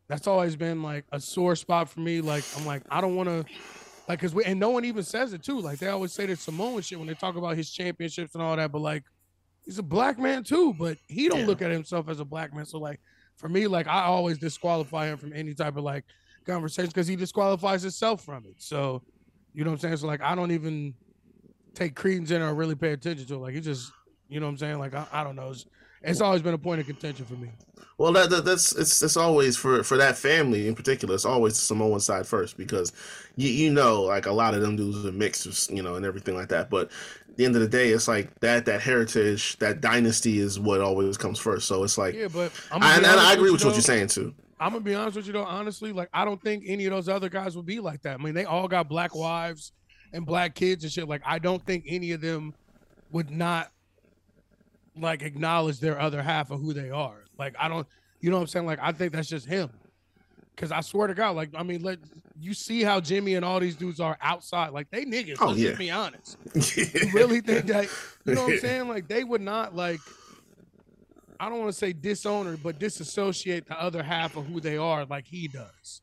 that's 0.09 0.27
always 0.27 0.55
been 0.55 0.81
like 0.83 1.05
a 1.11 1.19
sore 1.19 1.55
spot 1.55 1.89
for 1.89 2.01
me. 2.01 2.19
Like 2.21 2.45
I'm 2.53 2.65
like 2.65 2.83
I 2.89 2.99
don't 2.99 3.15
want 3.15 3.29
to, 3.29 3.45
like 4.07 4.19
because 4.19 4.33
we 4.33 4.43
and 4.43 4.59
no 4.59 4.71
one 4.71 4.85
even 4.85 5.03
says 5.03 5.33
it 5.33 5.43
too. 5.43 5.59
Like 5.61 5.79
they 5.79 5.87
always 5.87 6.13
say 6.13 6.25
that 6.25 6.39
Samoan 6.39 6.81
shit 6.81 6.97
when 6.99 7.07
they 7.07 7.15
talk 7.15 7.35
about 7.35 7.55
his 7.55 7.71
championships 7.71 8.33
and 8.33 8.43
all 8.43 8.55
that, 8.55 8.71
but 8.71 8.81
like 8.81 9.03
he's 9.65 9.77
a 9.77 9.83
black 9.83 10.17
man 10.19 10.43
too, 10.43 10.73
but 10.73 10.97
he 11.07 11.29
don't 11.29 11.41
Yeah. 11.41 11.45
look 11.45 11.61
at 11.61 11.71
himself 11.71 12.09
as 12.09 12.19
a 12.19 12.25
black 12.25 12.53
man. 12.53 12.65
So 12.65 12.79
like 12.79 12.99
for 13.37 13.47
me, 13.49 13.67
like 13.67 13.87
I 13.87 14.03
always 14.03 14.37
disqualify 14.39 15.07
him 15.07 15.17
from 15.17 15.31
any 15.33 15.53
type 15.53 15.77
of 15.77 15.83
like 15.83 16.05
conversation 16.45 16.89
because 16.89 17.07
he 17.07 17.15
disqualifies 17.15 17.83
himself 17.83 18.23
from 18.25 18.45
it. 18.45 18.55
So 18.57 19.03
you 19.53 19.63
know 19.63 19.71
what 19.71 19.75
I'm 19.75 19.79
saying? 19.81 19.97
So 19.97 20.07
like 20.07 20.21
I 20.21 20.35
don't 20.35 20.51
even 20.51 20.95
take 21.75 21.95
credence 21.95 22.31
in 22.31 22.41
or 22.41 22.53
really 22.55 22.75
pay 22.75 22.93
attention 22.93 23.27
to 23.27 23.35
it. 23.35 23.39
Like 23.39 23.53
he 23.53 23.61
just 23.61 23.91
you 24.29 24.39
know 24.39 24.45
what 24.45 24.51
I'm 24.51 24.57
saying? 24.57 24.79
Like 24.79 24.93
I, 24.93 25.05
I 25.11 25.23
don't 25.23 25.35
know. 25.35 25.49
It's, 25.49 25.65
it's 26.01 26.21
always 26.21 26.41
been 26.41 26.53
a 26.53 26.59
point 26.59 26.79
of 26.79 26.87
contention 26.87 27.25
for 27.25 27.33
me. 27.33 27.49
Well, 27.97 28.13
that, 28.13 28.29
that 28.29 28.45
that's 28.45 28.73
it's 28.77 29.01
it's 29.01 29.17
always 29.17 29.57
for 29.57 29.83
for 29.83 29.97
that 29.97 30.17
family 30.17 30.69
in 30.69 30.75
particular. 30.75 31.15
It's 31.15 31.25
always 31.25 31.53
the 31.53 31.59
Samoan 31.59 31.99
side 31.99 32.25
first 32.25 32.55
because 32.55 32.93
you 33.35 33.49
you 33.49 33.73
know 33.73 34.03
like 34.03 34.25
a 34.25 34.31
lot 34.31 34.53
of 34.53 34.61
them 34.61 34.77
dudes 34.77 35.05
are 35.05 35.11
mixed, 35.11 35.69
you 35.69 35.83
know, 35.83 35.95
and 35.95 36.05
everything 36.05 36.35
like 36.35 36.47
that. 36.49 36.69
But 36.69 36.91
at 37.27 37.35
the 37.35 37.43
end 37.43 37.55
of 37.55 37.61
the 37.61 37.67
day, 37.67 37.89
it's 37.89 38.07
like 38.07 38.33
that 38.39 38.65
that 38.67 38.81
heritage, 38.81 39.57
that 39.57 39.81
dynasty 39.81 40.39
is 40.39 40.57
what 40.59 40.79
always 40.79 41.17
comes 41.17 41.39
first. 41.39 41.67
So 41.67 41.83
it's 41.83 41.97
like, 41.97 42.15
Yeah, 42.15 42.29
but 42.29 42.53
I'm 42.71 42.81
I, 42.81 42.95
and 42.95 43.05
I 43.05 43.33
agree 43.33 43.51
with 43.51 43.61
you 43.61 43.67
what 43.67 43.75
you're 43.75 43.81
saying 43.81 44.07
too. 44.07 44.33
I'm 44.61 44.71
gonna 44.71 44.83
be 44.83 44.95
honest 44.95 45.17
with 45.17 45.27
you 45.27 45.33
though, 45.33 45.43
honestly, 45.43 45.91
like 45.91 46.09
I 46.13 46.23
don't 46.23 46.41
think 46.41 46.63
any 46.67 46.85
of 46.85 46.91
those 46.91 47.09
other 47.09 47.27
guys 47.27 47.57
would 47.57 47.65
be 47.65 47.81
like 47.81 48.01
that. 48.03 48.17
I 48.17 48.23
mean, 48.23 48.33
they 48.33 48.45
all 48.45 48.69
got 48.69 48.87
black 48.87 49.13
wives 49.13 49.73
and 50.13 50.25
black 50.25 50.55
kids 50.55 50.85
and 50.85 50.93
shit. 50.93 51.07
Like 51.07 51.21
I 51.25 51.39
don't 51.39 51.65
think 51.65 51.83
any 51.85 52.13
of 52.13 52.21
them 52.21 52.53
would 53.11 53.29
not 53.29 53.71
like 55.01 55.21
acknowledge 55.21 55.79
their 55.79 55.99
other 55.99 56.21
half 56.21 56.51
of 56.51 56.59
who 56.59 56.73
they 56.73 56.89
are. 56.89 57.25
Like 57.37 57.55
I 57.59 57.67
don't, 57.67 57.87
you 58.19 58.29
know 58.29 58.37
what 58.37 58.43
I'm 58.43 58.47
saying? 58.47 58.65
Like 58.65 58.79
I 58.81 58.91
think 58.91 59.13
that's 59.13 59.29
just 59.29 59.45
him. 59.45 59.69
Cause 60.55 60.73
I 60.73 60.81
swear 60.81 61.07
to 61.07 61.13
God, 61.13 61.37
like 61.37 61.51
I 61.55 61.63
mean, 61.63 61.83
let 61.83 61.99
you 62.37 62.53
see 62.53 62.83
how 62.83 62.99
Jimmy 62.99 63.35
and 63.35 63.45
all 63.45 63.61
these 63.61 63.77
dudes 63.77 64.01
are 64.01 64.17
outside. 64.21 64.71
Like 64.71 64.89
they 64.91 65.05
niggas. 65.05 65.37
Oh, 65.39 65.47
let's 65.47 65.59
yeah. 65.59 65.67
just 65.69 65.79
be 65.79 65.91
honest. 65.91 66.37
You 66.93 67.11
really 67.13 67.39
think 67.39 67.65
that 67.67 67.87
you 68.25 68.35
know 68.35 68.43
what 68.43 68.53
I'm 68.53 68.59
saying? 68.59 68.87
Like 68.89 69.07
they 69.07 69.23
would 69.23 69.41
not 69.41 69.73
like 69.73 70.01
I 71.39 71.47
don't 71.47 71.59
want 71.59 71.71
to 71.71 71.77
say 71.77 71.93
disown 71.93 72.45
her, 72.45 72.57
but 72.57 72.77
disassociate 72.77 73.67
the 73.67 73.81
other 73.81 74.03
half 74.03 74.35
of 74.35 74.47
who 74.47 74.59
they 74.59 74.75
are 74.75 75.05
like 75.05 75.25
he 75.25 75.47
does. 75.47 76.01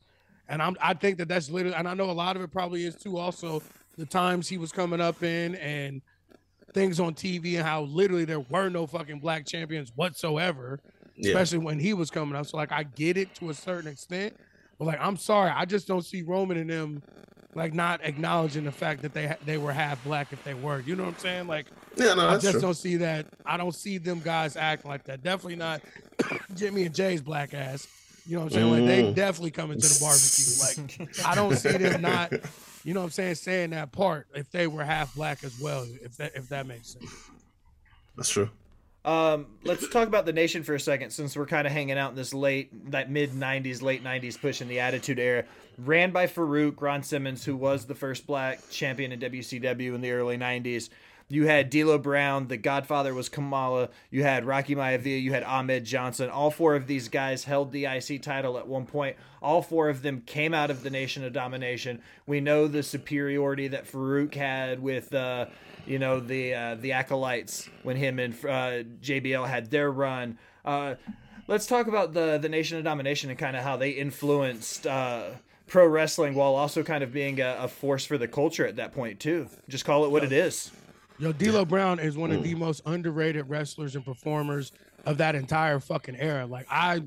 And 0.49 0.63
I'm 0.63 0.77
I 0.81 0.95
think 0.95 1.19
that 1.19 1.29
that's 1.29 1.51
literally 1.51 1.77
and 1.77 1.87
I 1.87 1.93
know 1.93 2.11
a 2.11 2.13
lot 2.13 2.37
of 2.37 2.43
it 2.43 2.51
probably 2.51 2.87
is 2.87 2.95
too 2.97 3.19
also 3.19 3.63
the 3.99 4.07
times 4.07 4.49
he 4.49 4.57
was 4.57 4.73
coming 4.73 5.01
up 5.03 5.23
in 5.23 5.55
and 5.57 6.01
things 6.77 7.01
on 7.01 7.15
TV 7.15 7.57
and 7.57 7.67
how 7.67 7.83
literally 7.85 8.27
there 8.27 8.41
were 8.41 8.69
no 8.69 8.87
fucking 8.87 9.19
black 9.19 9.47
champions 9.47 9.91
whatsoever, 9.97 10.79
Yeah. 11.17 11.31
especially 11.31 11.59
when 11.65 11.79
he 11.81 11.95
was 11.95 12.11
coming 12.11 12.37
up. 12.37 12.47
So 12.47 12.59
like 12.59 12.71
I 12.71 12.83
get 12.83 13.17
it 13.17 13.35
to 13.37 13.49
a 13.49 13.55
certain 13.55 13.91
extent, 13.91 14.37
but 14.79 14.85
like 14.85 14.99
I'm 15.01 15.17
sorry, 15.17 15.51
I 15.51 15.65
just 15.65 15.89
don't 15.89 16.05
see 16.05 16.21
Roman 16.23 16.59
and 16.59 16.69
them 16.69 17.03
like 17.55 17.73
not 17.73 18.01
acknowledging 18.05 18.65
the 18.65 18.73
fact 18.73 19.01
that 19.03 19.15
they 19.15 19.35
they 19.47 19.57
were 19.57 19.73
half 19.73 20.05
black 20.05 20.29
if 20.33 20.45
they 20.45 20.53
were. 20.53 20.81
You 20.81 20.97
know 20.97 21.05
what 21.05 21.15
I'm 21.15 21.19
saying? 21.19 21.47
Like 21.47 21.67
Yeah, 21.97 22.12
no, 22.12 22.29
I 22.29 22.35
just 22.37 22.53
true. 22.53 22.61
don't 22.61 22.75
see 22.77 22.97
that. 22.97 23.25
I 23.47 23.57
don't 23.57 23.75
see 23.75 23.97
them 23.97 24.21
guys 24.21 24.55
acting 24.57 24.91
like 24.91 25.05
that. 25.05 25.23
Definitely 25.23 25.57
not 25.57 25.81
Jimmy 26.55 26.85
and 26.85 26.95
Jay's 26.95 27.23
black 27.23 27.55
ass. 27.55 27.89
You 28.27 28.37
know 28.37 28.45
what 28.45 28.53
I'm 28.55 28.61
saying? 28.61 28.71
Like 28.71 28.85
they 28.87 29.03
Mm. 29.05 29.15
definitely 29.15 29.53
coming 29.53 29.81
to 29.81 29.89
the 29.89 29.99
barbecue. 29.99 30.45
Like 30.61 31.27
I 31.27 31.35
don't 31.35 31.57
see 31.57 31.71
them 31.79 32.03
not. 32.03 32.33
You 32.87 32.94
know 32.94 33.01
what 33.01 33.07
I'm 33.07 33.11
saying? 33.11 33.35
Saying 33.35 33.70
that 33.70 33.90
part 33.90 34.29
if 34.33 34.53
they 34.53 34.68
were 34.68 34.85
half 34.85 35.16
black 35.16 35.42
as 35.42 35.59
well. 35.59 35.85
If 36.03 36.18
that 36.18 36.37
if 36.37 36.49
that 36.51 36.68
makes 36.68 36.90
sense. 36.90 37.11
That's 38.16 38.31
true. 38.31 38.49
Um, 39.05 39.46
let's 39.64 39.88
talk 39.88 40.07
about 40.07 40.25
the 40.25 40.33
nation 40.33 40.62
for 40.62 40.72
a 40.72 40.79
second, 40.79 41.11
since 41.11 41.37
we're 41.37 41.46
kind 41.46 41.66
of 41.66 41.72
hanging 41.72 41.99
out 41.99 42.11
in 42.11 42.16
this 42.16 42.33
late, 42.33 42.92
that 42.92 43.11
mid 43.11 43.33
'90s, 43.33 43.83
late 43.83 44.04
'90s 44.04 44.40
push 44.40 44.63
in 44.63 44.69
the 44.69 44.79
Attitude 44.79 45.19
Era. 45.19 45.44
Ran 45.79 46.13
by 46.13 46.29
Faarooq 46.29 46.81
Ron 46.81 47.02
Simmons, 47.02 47.44
who 47.44 47.56
was 47.56 47.87
the 47.87 47.94
first 47.96 48.25
black 48.25 48.61
champion 48.71 49.11
in 49.11 49.19
WCW 49.19 49.92
in 49.92 50.00
the 50.00 50.13
early 50.13 50.38
'90s. 50.38 50.88
You 51.29 51.46
had 51.46 51.70
D'Lo 51.70 51.98
Brown, 51.98 52.46
the 52.46 52.56
Godfather 52.56 53.12
was 53.12 53.29
Kamala. 53.29 53.88
You 54.10 54.22
had 54.22 54.44
Rocky 54.44 54.77
Maivia. 54.77 55.20
You 55.20 55.33
had 55.33 55.42
Ahmed 55.42 55.85
Johnson. 55.85 56.31
All 56.31 56.52
four 56.52 56.77
of 56.77 56.87
these 56.87 57.08
guys 57.08 57.44
held 57.44 57.72
the 57.72 57.87
IC 57.87 58.22
title 58.22 58.58
at 58.58 58.68
one 58.68 58.87
point. 58.87 59.16
All 59.42 59.60
four 59.60 59.88
of 59.88 60.02
them 60.02 60.22
came 60.24 60.54
out 60.54 60.70
of 60.70 60.85
the 60.85 60.90
Nation 60.90 61.24
of 61.24 61.33
Domination. 61.33 62.00
We 62.27 62.40
know 62.40 62.68
the 62.68 62.85
superiority 62.85 63.68
that 63.68 63.90
Faarooq 63.90 64.35
had 64.35 64.81
with. 64.81 65.12
Uh, 65.12 65.46
you 65.87 65.98
know 65.98 66.20
the 66.20 66.54
uh, 66.54 66.74
the 66.74 66.92
acolytes 66.92 67.68
when 67.83 67.96
him 67.96 68.18
and 68.18 68.35
uh, 68.44 68.83
JBL 69.02 69.48
had 69.48 69.70
their 69.70 69.90
run. 69.90 70.38
Uh, 70.64 70.96
let's 71.46 71.66
talk 71.66 71.87
about 71.87 72.12
the 72.12 72.38
the 72.38 72.48
Nation 72.48 72.77
of 72.79 72.85
Domination 72.85 73.31
and 73.31 73.38
kind 73.38 73.56
of 73.56 73.62
how 73.62 73.77
they 73.77 73.90
influenced 73.90 74.87
uh, 74.87 75.29
pro 75.66 75.87
wrestling 75.87 76.35
while 76.35 76.54
also 76.54 76.83
kind 76.83 77.02
of 77.02 77.12
being 77.12 77.40
a, 77.40 77.56
a 77.60 77.68
force 77.68 78.04
for 78.04 78.18
the 78.18 78.29
culture 78.29 78.66
at 78.66 78.77
that 78.77 78.92
point 78.92 79.20
too. 79.20 79.48
Just 79.68 79.85
call 79.85 80.04
it 80.04 80.10
what 80.10 80.24
it 80.24 80.33
is. 80.33 80.70
Yo, 81.19 81.33
D'Lo 81.33 81.64
Brown 81.64 81.98
is 81.98 82.17
one 82.17 82.31
of 82.31 82.42
the 82.42 82.54
mm. 82.54 82.58
most 82.58 82.83
underrated 82.85 83.48
wrestlers 83.48 83.96
and 83.96 84.04
performers 84.04 84.73
of 85.06 85.17
that 85.17 85.35
entire 85.35 85.81
fucking 85.81 86.17
era. 86.17 86.44
Like 86.44 86.67
I, 86.71 87.02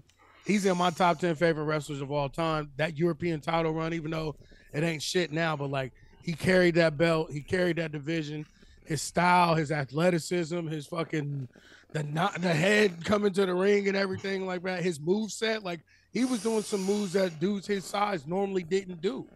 he's 0.46 0.66
in 0.66 0.78
my 0.78 0.90
top 0.90 1.20
ten 1.20 1.36
favorite 1.36 1.66
wrestlers 1.66 2.02
of 2.02 2.12
all 2.12 2.28
time. 2.28 2.72
That 2.78 2.98
European 2.98 3.40
title 3.40 3.72
run, 3.72 3.94
even 3.94 4.10
though 4.10 4.36
it 4.74 4.84
ain't 4.84 5.04
shit 5.04 5.32
now, 5.32 5.56
but 5.56 5.70
like 5.70 5.94
he 6.24 6.34
carried 6.34 6.76
that 6.76 6.98
belt, 6.98 7.32
he 7.32 7.42
carried 7.42 7.76
that 7.76 7.92
division. 7.92 8.48
His 8.84 9.04
style, 9.04 9.54
his 9.54 9.72
athleticism, 9.72 10.68
his 10.68 10.88
fucking 10.88 11.48
the 11.92 12.02
not 12.02 12.42
the 12.42 12.54
head 12.54 13.06
coming 13.06 13.32
to 13.34 13.46
the 13.46 13.54
ring 13.54 13.88
and 13.88 13.96
everything 13.96 14.48
like 14.48 14.64
that. 14.64 14.82
His 14.82 15.00
move 15.00 15.32
set, 15.32 15.64
like 15.64 15.82
he 16.12 16.26
was 16.26 16.42
doing 16.42 16.64
some 16.64 16.82
moves 16.82 17.14
that 17.14 17.40
dudes 17.40 17.68
his 17.68 17.86
size 17.86 18.26
normally 18.26 18.64
didn't 18.64 19.02
do 19.02 19.28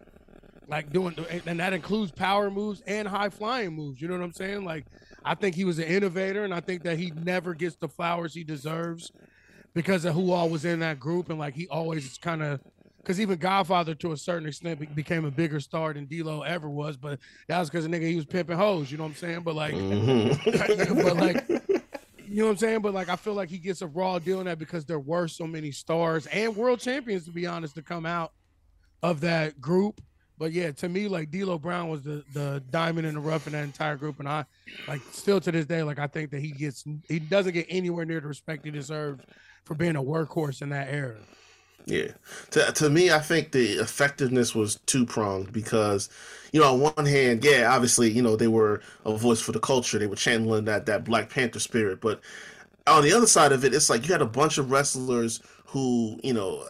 like 0.68 0.92
doing 0.92 1.16
and 1.46 1.60
that 1.60 1.74
includes 1.74 2.12
power 2.12 2.50
moves 2.50 2.82
and 2.88 3.08
high 3.08 3.30
flying 3.30 3.74
moves 3.74 4.02
you 4.02 4.08
know 4.08 4.16
what 4.16 4.24
i'm 4.24 4.34
saying 4.34 4.64
like 4.64 4.86
i 5.26 5.36
think 5.36 5.56
he 5.56 5.66
was 5.66 5.80
an 5.80 5.86
innovator 5.86 6.44
and 6.44 6.54
i 6.54 6.60
think 6.60 6.84
that 6.84 6.98
he 6.98 7.12
never 7.24 7.54
gets 7.54 7.76
the 7.78 7.88
flowers 7.88 8.34
he 8.34 8.44
deserves 8.44 9.12
because 9.74 10.06
of 10.06 10.14
who 10.14 10.32
all 10.32 10.50
was 10.50 10.66
in 10.66 10.80
that 10.80 11.00
group 11.00 11.30
and 11.30 11.40
like 11.40 11.54
he 11.54 11.68
always 11.68 12.18
kind 12.18 12.42
of 12.42 12.60
because 12.98 13.20
even 13.20 13.38
godfather 13.38 13.94
to 13.94 14.14
a 14.14 14.18
certain 14.18 14.48
extent 14.48 14.80
be- 14.80 14.86
became 14.86 15.26
a 15.26 15.32
bigger 15.32 15.60
star 15.60 15.94
than 15.94 16.06
D'Lo 16.06 16.42
ever 16.44 16.70
was 16.70 16.96
but 16.98 17.20
that 17.48 17.60
was 17.60 17.70
because 17.70 17.86
the 17.86 17.92
nigga 17.92 18.08
he 18.08 18.16
was 18.16 18.26
pimping 18.26 18.58
hoes 18.58 18.92
you 18.92 18.98
know 18.98 19.04
what 19.04 19.10
i'm 19.10 19.16
saying 19.16 19.42
but 19.42 19.56
like 19.56 19.74
mm-hmm. 19.74 21.02
but 21.02 21.18
like 21.18 21.64
you 22.34 22.40
know 22.40 22.46
what 22.46 22.52
I'm 22.54 22.58
saying? 22.58 22.82
But 22.82 22.96
like, 22.96 23.10
I 23.10 23.16
feel 23.16 23.36
like 23.36 23.50
he 23.50 23.60
gets 23.60 23.84
a 23.84 23.88
raw 23.88 24.18
deal 24.18 24.40
in 24.40 24.48
that 24.48 24.58
because 24.58 24.86
there 24.86 25.00
were 25.00 25.28
so 25.28 25.46
many 25.46 25.72
stars 25.72 26.26
and 26.28 26.56
world 26.56 26.80
champions, 26.80 27.26
to 27.26 27.32
be 27.32 27.46
honest, 27.46 27.76
to 27.76 27.84
come 27.84 28.08
out 28.08 28.32
of 29.04 29.22
that 29.22 29.62
group. 29.62 30.02
But 30.44 30.52
yeah, 30.52 30.72
to 30.72 30.90
me, 30.90 31.08
like 31.08 31.32
D'Lo 31.32 31.58
Brown 31.58 31.88
was 31.88 32.02
the 32.02 32.22
the 32.34 32.62
diamond 32.70 33.08
in 33.08 33.14
the 33.14 33.22
rough 33.22 33.48
in 33.48 33.54
that 33.54 33.64
entire 33.64 33.96
group, 33.96 34.20
and 34.20 34.28
I 34.28 34.44
like 34.90 35.00
still 35.14 35.40
to 35.40 35.54
this 35.54 35.66
day, 35.66 35.84
like 35.84 36.00
I 36.00 36.08
think 36.08 36.32
that 36.32 36.42
he 36.42 36.52
gets 36.52 36.84
he 37.08 37.18
doesn't 37.18 37.54
get 37.54 37.66
anywhere 37.70 38.04
near 38.04 38.20
the 38.20 38.28
respect 38.28 38.66
he 38.66 38.72
deserves 38.72 39.24
for 39.64 39.74
being 39.74 39.96
a 39.96 40.04
workhorse 40.04 40.62
in 40.62 40.68
that 40.68 40.90
era. 40.90 41.16
Yeah. 41.86 42.12
To, 42.52 42.74
to 42.74 42.90
me, 42.90 43.10
I 43.10 43.20
think 43.20 43.54
the 43.54 43.80
effectiveness 43.80 44.54
was 44.54 44.82
two 44.86 45.06
pronged 45.06 45.54
because, 45.54 46.10
you 46.52 46.60
know, 46.60 46.74
on 46.74 46.94
one 46.94 47.06
hand, 47.06 47.46
yeah, 47.46 47.74
obviously, 47.74 48.12
you 48.12 48.22
know, 48.22 48.36
they 48.36 48.50
were 48.50 48.82
a 49.06 49.16
voice 49.16 49.40
for 49.40 49.54
the 49.54 49.62
culture. 49.62 49.98
They 49.98 50.08
were 50.08 50.18
channeling 50.18 50.66
that 50.66 50.86
that 50.88 51.06
Black 51.06 51.30
Panther 51.30 51.60
spirit. 51.60 52.02
But 52.02 52.20
on 52.86 53.04
the 53.04 53.14
other 53.14 53.28
side 53.28 53.54
of 53.54 53.64
it, 53.64 53.74
it's 53.74 53.90
like 53.90 54.06
you 54.06 54.12
had 54.12 54.22
a 54.22 54.26
bunch 54.26 54.58
of 54.58 54.72
wrestlers 54.72 55.40
who, 55.68 56.20
you 56.22 56.34
know, 56.34 56.68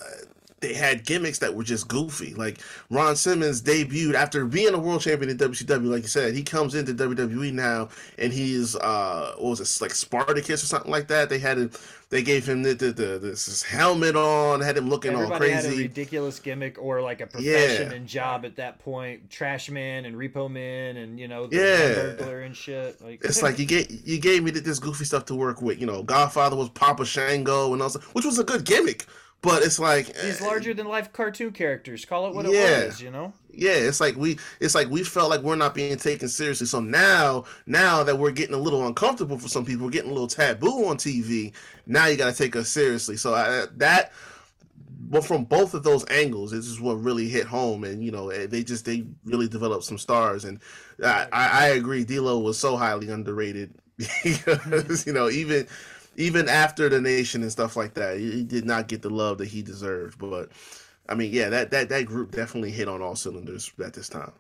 they 0.64 0.74
had 0.74 1.06
gimmicks 1.06 1.38
that 1.40 1.54
were 1.54 1.64
just 1.64 1.88
goofy. 1.88 2.34
Like 2.34 2.60
Ron 2.90 3.16
Simmons 3.16 3.62
debuted 3.62 4.16
after 4.16 4.46
being 4.46 4.74
a 4.74 4.80
world 4.80 5.02
champion 5.02 5.30
in 5.30 5.38
WCW, 5.38 5.90
like 5.92 6.02
you 6.04 6.08
said, 6.08 6.34
he 6.34 6.42
comes 6.42 6.74
into 6.74 6.94
WWE 6.96 7.54
now 7.54 7.90
and 8.18 8.34
he's 8.34 8.76
uh 8.78 9.36
what 9.38 9.50
was 9.52 9.60
it 9.60 9.82
like 9.82 9.92
Spartacus 9.92 10.64
or 10.64 10.66
something 10.68 10.92
like 10.92 11.08
that. 11.10 11.30
They 11.30 11.38
had 11.40 11.58
him 11.60 11.72
they 12.10 12.22
gave 12.22 12.48
him 12.48 12.62
the, 12.62 12.74
the, 12.76 12.92
the 12.92 13.20
this 13.20 13.64
helmet 13.64 14.16
on, 14.16 14.62
had 14.62 14.78
him 14.78 14.88
looking 14.88 15.14
Everybody 15.14 15.46
all 15.50 15.56
had 15.56 15.66
a 15.66 15.68
crazy. 15.68 15.84
ridiculous 15.84 16.40
gimmick 16.40 16.78
or 16.80 17.02
like 17.02 17.22
a 17.22 17.28
profession 17.28 17.90
Yeah. 17.90 17.96
and 17.96 18.08
job 18.08 18.46
at 18.46 18.56
that 18.58 18.78
point. 18.80 19.30
Trash 19.32 19.70
man 19.72 20.06
and 20.06 20.16
repo 20.16 20.50
man 20.50 20.98
and 20.98 21.20
you 21.20 21.28
know 21.28 21.48
the 21.48 21.56
Yeah. 21.56 21.94
burglar 22.16 22.42
and 22.42 22.56
shit. 22.56 23.02
Like 23.02 23.24
It's 23.24 23.42
like 23.44 23.60
you 23.60 23.66
get 23.66 23.90
you 23.92 24.20
gave 24.20 24.44
me 24.44 24.52
this 24.52 24.80
goofy 24.80 25.06
stuff 25.06 25.26
to 25.26 25.36
work 25.36 25.62
with. 25.62 25.80
You 25.80 25.88
know, 25.88 26.04
Godfather 26.04 26.56
was 26.56 26.70
Papa 26.70 27.04
Shango 27.06 27.74
and 27.74 27.82
also, 27.82 28.00
which 28.14 28.26
was 28.26 28.40
a 28.40 28.44
good 28.44 28.64
gimmick. 28.64 29.06
But 29.44 29.62
it's 29.62 29.78
like 29.78 30.08
these 30.08 30.42
eh, 30.42 30.46
larger 30.46 30.74
than 30.74 30.88
life 30.88 31.14
cartoon 31.14 31.52
characters. 31.52 32.06
Call 32.06 32.28
it 32.28 32.34
what 32.34 32.46
Yeah. 32.46 32.80
it 32.80 32.86
was, 32.88 33.02
you 33.02 33.12
know. 33.12 33.34
yeah, 33.52 33.74
it's 33.74 34.00
like 34.00 34.16
we 34.16 34.40
it's 34.62 34.74
like 34.74 34.90
we 34.90 35.04
felt 35.04 35.30
like 35.30 35.42
we're 35.42 35.58
not 35.58 35.76
being 35.76 35.98
taken 35.98 36.30
seriously. 36.30 36.66
So 36.66 36.80
now 36.80 37.44
now 37.68 38.04
that 38.04 38.18
we're 38.18 38.32
getting 38.32 38.56
a 38.56 38.60
little 38.60 38.88
uncomfortable 38.88 39.38
for 39.38 39.50
some 39.50 39.66
people, 39.66 39.86
we're 39.86 39.92
getting 39.92 40.12
a 40.12 40.14
little 40.14 40.30
taboo 40.30 40.86
on 40.86 40.98
TV. 40.98 41.54
Now 41.86 42.06
you 42.08 42.16
got 42.18 42.32
to 42.32 42.38
take 42.38 42.56
us 42.56 42.70
seriously. 42.70 43.18
So 43.18 43.36
I, 43.36 43.66
that 43.78 44.14
well 45.10 45.22
from 45.22 45.44
both 45.44 45.74
of 45.74 45.84
those 45.84 46.06
angles 46.10 46.52
this 46.52 46.66
is 46.66 46.80
what 46.80 46.94
really 46.94 47.28
hit 47.28 47.46
home 47.46 47.84
and 47.84 48.04
you 48.04 48.12
know 48.12 48.30
eh, 48.30 48.48
they 48.48 48.64
just 48.64 48.86
they 48.86 49.06
really 49.26 49.48
developed 49.50 49.84
some 49.84 49.98
stars 49.98 50.46
and 50.46 50.60
i 51.04 51.28
i, 51.34 51.66
I 51.66 51.68
agree 51.70 52.06
D'Lo 52.06 52.40
was 52.40 52.58
so 52.58 52.78
highly 52.78 53.10
underrated 53.10 53.76
because 54.24 55.06
you 55.06 55.12
know 55.14 55.30
even 55.30 55.68
even 56.18 56.48
after 56.50 56.90
the 56.90 57.02
nation 57.02 57.42
and 57.42 57.52
stuff 57.52 57.76
like 57.76 57.94
that 57.96 58.18
he 58.20 58.44
did 58.44 58.66
not 58.66 58.88
get 58.88 59.02
the 59.02 59.10
love 59.10 59.38
that 59.38 59.48
he 59.48 59.62
deserved 59.62 60.18
but 60.20 60.50
i 61.10 61.16
mean 61.16 61.32
yeah 61.34 61.50
that 61.50 61.72
that 61.72 61.90
that 61.90 62.06
group 62.06 62.32
definitely 62.32 62.72
hit 62.72 62.88
on 62.88 63.02
all 63.02 63.16
cylinders 63.16 63.72
at 63.84 63.94
this 63.94 64.10
time 64.10 64.32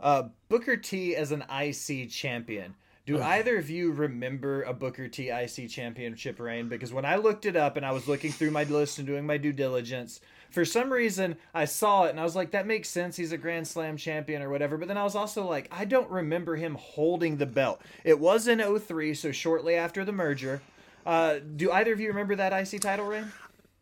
Uh, 0.00 0.24
Booker 0.48 0.76
T 0.76 1.16
as 1.16 1.32
an 1.32 1.44
IC 1.50 2.10
champion. 2.10 2.74
Do 3.06 3.20
either 3.20 3.56
of 3.58 3.70
you 3.70 3.92
remember 3.92 4.62
a 4.64 4.74
Booker 4.74 5.08
T 5.08 5.30
IC 5.30 5.70
championship 5.70 6.40
reign? 6.40 6.68
Because 6.68 6.92
when 6.92 7.04
I 7.04 7.16
looked 7.16 7.46
it 7.46 7.56
up 7.56 7.76
and 7.76 7.86
I 7.86 7.92
was 7.92 8.08
looking 8.08 8.32
through 8.32 8.50
my 8.50 8.64
list 8.64 8.98
and 8.98 9.06
doing 9.06 9.24
my 9.24 9.38
due 9.38 9.52
diligence, 9.52 10.20
for 10.50 10.64
some 10.64 10.92
reason 10.92 11.36
I 11.54 11.64
saw 11.66 12.04
it 12.04 12.10
and 12.10 12.20
I 12.20 12.24
was 12.24 12.36
like, 12.36 12.50
that 12.50 12.66
makes 12.66 12.88
sense. 12.90 13.16
He's 13.16 13.32
a 13.32 13.38
Grand 13.38 13.66
Slam 13.68 13.96
champion 13.96 14.42
or 14.42 14.50
whatever. 14.50 14.76
But 14.76 14.88
then 14.88 14.98
I 14.98 15.04
was 15.04 15.14
also 15.14 15.46
like, 15.48 15.68
I 15.70 15.84
don't 15.86 16.10
remember 16.10 16.56
him 16.56 16.74
holding 16.74 17.36
the 17.38 17.46
belt. 17.46 17.80
It 18.04 18.20
was 18.20 18.48
in 18.48 18.60
03, 18.60 19.14
so 19.14 19.32
shortly 19.32 19.74
after 19.76 20.04
the 20.04 20.12
merger. 20.12 20.62
Uh, 21.06 21.38
do 21.54 21.70
either 21.70 21.92
of 21.92 22.00
you 22.00 22.08
remember 22.08 22.34
that 22.36 22.52
IC 22.52 22.80
title 22.80 23.06
reign? 23.06 23.32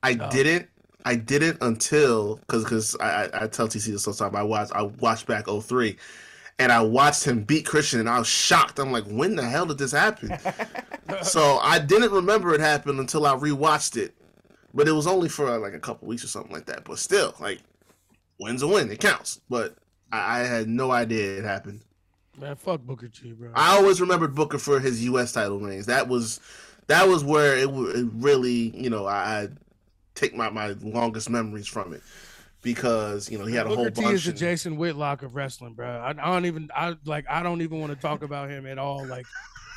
I 0.03 0.15
didn't. 0.15 0.69
I 1.07 1.17
didn't 1.17 1.59
until 1.61 2.37
because 2.37 2.65
because 2.65 2.97
I, 3.01 3.25
I 3.25 3.45
I 3.45 3.47
tell 3.47 3.69
TC 3.69 3.87
this 3.87 4.07
all 4.07 4.13
the 4.13 4.19
time. 4.19 4.37
I 4.37 4.43
watched 4.43 4.73
I 4.73 4.83
watched 4.83 5.27
back 5.27 5.47
03 5.47 5.97
and 6.59 6.71
I 6.71 6.83
watched 6.83 7.25
him 7.25 7.43
beat 7.43 7.67
Christian 7.67 8.01
and 8.01 8.09
I 8.09 8.19
was 8.19 8.29
shocked. 8.29 8.79
I'm 8.79 8.93
like, 8.93 9.05
when 9.05 9.37
the 9.37 9.43
hell 9.43 9.67
did 9.67 9.79
this 9.79 9.93
happen? 9.93 10.37
so 11.23 11.59
I 11.59 11.79
didn't 11.79 12.13
remember 12.13 12.55
it 12.55 12.61
happened 12.61 13.01
until 13.01 13.27
I 13.27 13.35
rewatched 13.35 13.97
it, 13.97 14.15
but 14.73 14.87
it 14.87 14.93
was 14.93 15.07
only 15.07 15.29
for 15.29 15.49
uh, 15.49 15.59
like 15.59 15.75
a 15.75 15.81
couple 15.81 16.09
weeks 16.09 16.25
or 16.25 16.29
something 16.29 16.53
like 16.53 16.67
that. 16.67 16.85
But 16.85 16.99
still, 16.99 17.35
like, 17.41 17.61
win's 18.39 18.63
a 18.63 18.69
win. 18.69 18.91
It 18.91 19.01
counts. 19.01 19.41
But 19.49 19.75
I, 20.13 20.41
I 20.41 20.45
had 20.45 20.69
no 20.69 20.91
idea 20.91 21.39
it 21.39 21.45
happened. 21.45 21.81
Man, 22.41 22.57
fuck 22.57 22.81
Booker 22.81 23.09
T, 23.09 23.33
bro. 23.33 23.51
I 23.55 23.77
always 23.77 24.01
remembered 24.01 24.35
Booker 24.35 24.59
for 24.59 24.81
his 24.81 25.05
U.S. 25.05 25.33
title 25.33 25.61
reigns. 25.61 25.87
That 25.87 26.09
was 26.09 26.41
that 26.87 27.09
was 27.09 27.25
where 27.25 27.57
it, 27.57 27.69
it 27.69 28.09
really, 28.15 28.75
you 28.77 28.91
know, 28.91 29.07
I, 29.07 29.43
I 29.43 29.49
take 30.15 30.35
my, 30.35 30.51
my 30.51 30.69
longest 30.83 31.31
memories 31.31 31.67
from 31.67 31.93
it 31.93 32.03
because 32.63 33.31
you 33.31 33.39
know 33.39 33.45
he 33.45 33.55
had 33.55 33.67
a 33.67 33.69
Booker 33.69 33.83
whole 33.83 33.91
T 33.91 34.03
bunch. 34.03 34.15
is 34.15 34.25
the 34.25 34.31
and- 34.31 34.39
Jason 34.39 34.77
Whitlock 34.77 35.23
of 35.23 35.35
wrestling, 35.35 35.75
bro. 35.75 35.87
I, 35.87 36.11
I 36.11 36.13
don't 36.13 36.47
even 36.47 36.71
I 36.75 36.97
like 37.05 37.27
I 37.29 37.43
don't 37.43 37.63
even 37.63 37.79
want 37.79 37.93
to 37.93 37.99
talk 37.99 38.23
about 38.23 38.51
him 38.51 38.67
at 38.67 38.79
all. 38.79 39.07
Like 39.07 39.27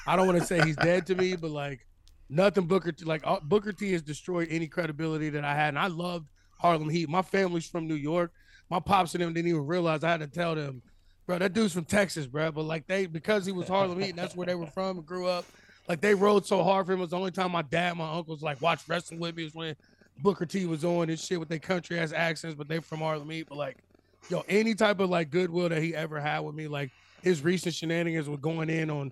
I 0.08 0.16
don't 0.16 0.26
want 0.26 0.40
to 0.40 0.46
say 0.46 0.62
he's 0.66 0.78
dead 0.78 1.06
to 1.08 1.16
me, 1.16 1.36
but 1.36 1.52
like 1.52 1.86
nothing 2.30 2.66
Booker 2.66 2.94
T 2.94 3.06
like 3.06 3.24
Booker 3.44 3.74
T 3.74 3.92
has 3.92 4.02
destroyed 4.02 4.48
any 4.50 4.68
credibility 4.68 5.30
that 5.30 5.44
I 5.44 5.54
had. 5.54 5.70
And 5.70 5.80
I 5.80 5.88
loved 5.88 6.28
Harlem 6.60 6.90
Heat. 6.90 7.10
My 7.10 7.22
family's 7.22 7.68
from 7.68 7.88
New 7.88 7.96
York. 7.96 8.32
My 8.70 8.80
pops 8.80 9.14
and 9.14 9.24
them 9.24 9.34
didn't 9.34 9.50
even 9.50 9.66
realize 9.68 10.04
I 10.04 10.10
had 10.12 10.20
to 10.22 10.28
tell 10.28 10.54
them, 10.56 10.82
bro, 11.26 11.40
that 11.40 11.54
dude's 11.54 11.74
from 11.74 11.86
Texas, 11.86 12.26
bro. 12.26 12.52
But 12.52 12.64
like 12.64 12.88
they 12.88 13.06
because 13.06 13.46
he 13.46 13.52
was 13.52 13.68
Harlem 13.68 14.00
Heat 14.00 14.12
and 14.12 14.20
that's 14.20 14.36
where 14.36 14.48
they 14.48 14.56
were 14.56 14.68
from 14.68 14.98
and 14.98 15.06
grew 15.06 15.28
up. 15.28 15.46
Like 15.88 16.02
they 16.02 16.14
rode 16.14 16.46
so 16.46 16.64
hard 16.64 16.86
for 16.86 16.94
him. 16.94 17.00
It 17.00 17.04
was 17.04 17.10
the 17.12 17.18
only 17.18 17.32
time 17.32 17.52
my 17.52 17.62
dad, 17.62 17.96
my 17.96 18.12
uncles 18.12 18.42
like 18.42 18.62
watched 18.62 18.90
wrestling 18.90 19.20
with 19.20 19.36
me 19.36 19.46
was 19.46 19.56
when 19.56 19.76
Booker 20.20 20.46
T 20.46 20.66
was 20.66 20.84
on 20.84 21.10
and 21.10 21.20
shit 21.20 21.40
with 21.40 21.50
their 21.50 21.60
country 21.60 22.00
ass 22.00 22.12
accents, 22.12 22.56
but 22.56 22.68
they 22.68 22.80
from 22.80 23.00
Harlem. 23.00 23.30
But 23.48 23.58
like, 23.58 23.78
yo, 24.30 24.44
any 24.50 24.76
type 24.76 25.00
of 25.00 25.10
like 25.10 25.30
goodwill 25.30 25.70
that 25.70 25.82
he 25.82 25.96
ever 25.96 26.20
had 26.20 26.40
with 26.40 26.56
me, 26.56 26.68
like 26.68 26.92
his 27.22 27.42
recent 27.42 27.76
shenanigans 27.76 28.30
with 28.30 28.42
going 28.42 28.70
in 28.70 28.90
on 28.90 29.12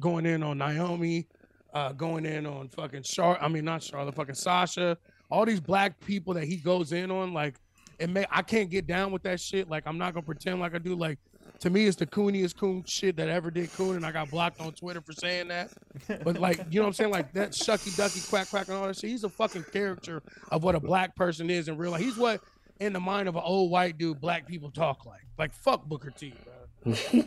going 0.00 0.26
in 0.26 0.42
on 0.42 0.58
Naomi, 0.58 1.26
uh, 1.72 1.92
going 1.92 2.26
in 2.26 2.46
on 2.46 2.68
fucking 2.68 3.02
Char. 3.02 3.38
I 3.40 3.48
mean, 3.48 3.64
not 3.64 3.82
Charlotte, 3.82 4.14
fucking 4.14 4.34
Sasha. 4.34 4.98
All 5.30 5.46
these 5.46 5.60
black 5.60 5.98
people 6.00 6.34
that 6.34 6.44
he 6.44 6.56
goes 6.56 6.92
in 6.92 7.10
on, 7.10 7.32
like, 7.32 7.54
it 7.98 8.10
may 8.10 8.26
I 8.30 8.42
can't 8.42 8.68
get 8.68 8.86
down 8.86 9.12
with 9.12 9.22
that 9.22 9.40
shit. 9.40 9.68
Like, 9.70 9.84
I'm 9.86 9.96
not 9.96 10.12
gonna 10.12 10.26
pretend 10.26 10.60
like 10.60 10.74
I 10.74 10.78
do. 10.78 10.94
Like, 10.94 11.18
to 11.62 11.70
me, 11.70 11.86
it's 11.86 11.96
the 11.96 12.06
cooniest 12.06 12.56
coon 12.56 12.82
shit 12.84 13.16
that 13.16 13.28
ever 13.28 13.50
did 13.50 13.72
coon, 13.74 13.94
and 13.94 14.04
I 14.04 14.10
got 14.10 14.30
blocked 14.30 14.60
on 14.60 14.72
Twitter 14.72 15.00
for 15.00 15.12
saying 15.12 15.48
that. 15.48 15.70
But 16.24 16.38
like, 16.40 16.58
you 16.70 16.80
know 16.80 16.82
what 16.82 16.88
I'm 16.88 16.92
saying? 16.92 17.10
Like 17.10 17.32
that 17.34 17.52
shucky 17.52 17.96
ducky 17.96 18.20
quack 18.28 18.50
quack 18.50 18.66
and 18.66 18.76
all 18.76 18.88
that 18.88 18.98
shit. 18.98 19.10
He's 19.10 19.22
a 19.22 19.28
fucking 19.28 19.64
character 19.72 20.22
of 20.50 20.64
what 20.64 20.74
a 20.74 20.80
black 20.80 21.14
person 21.14 21.50
is 21.50 21.68
in 21.68 21.76
real 21.76 21.92
life. 21.92 22.00
He's 22.00 22.16
what 22.16 22.40
in 22.80 22.92
the 22.92 23.00
mind 23.00 23.28
of 23.28 23.36
an 23.36 23.42
old 23.44 23.70
white 23.70 23.96
dude 23.96 24.20
black 24.20 24.46
people 24.46 24.70
talk 24.70 25.06
like. 25.06 25.24
Like 25.38 25.52
fuck 25.52 25.84
Booker 25.86 26.10
T, 26.10 26.34
bro. 26.84 26.94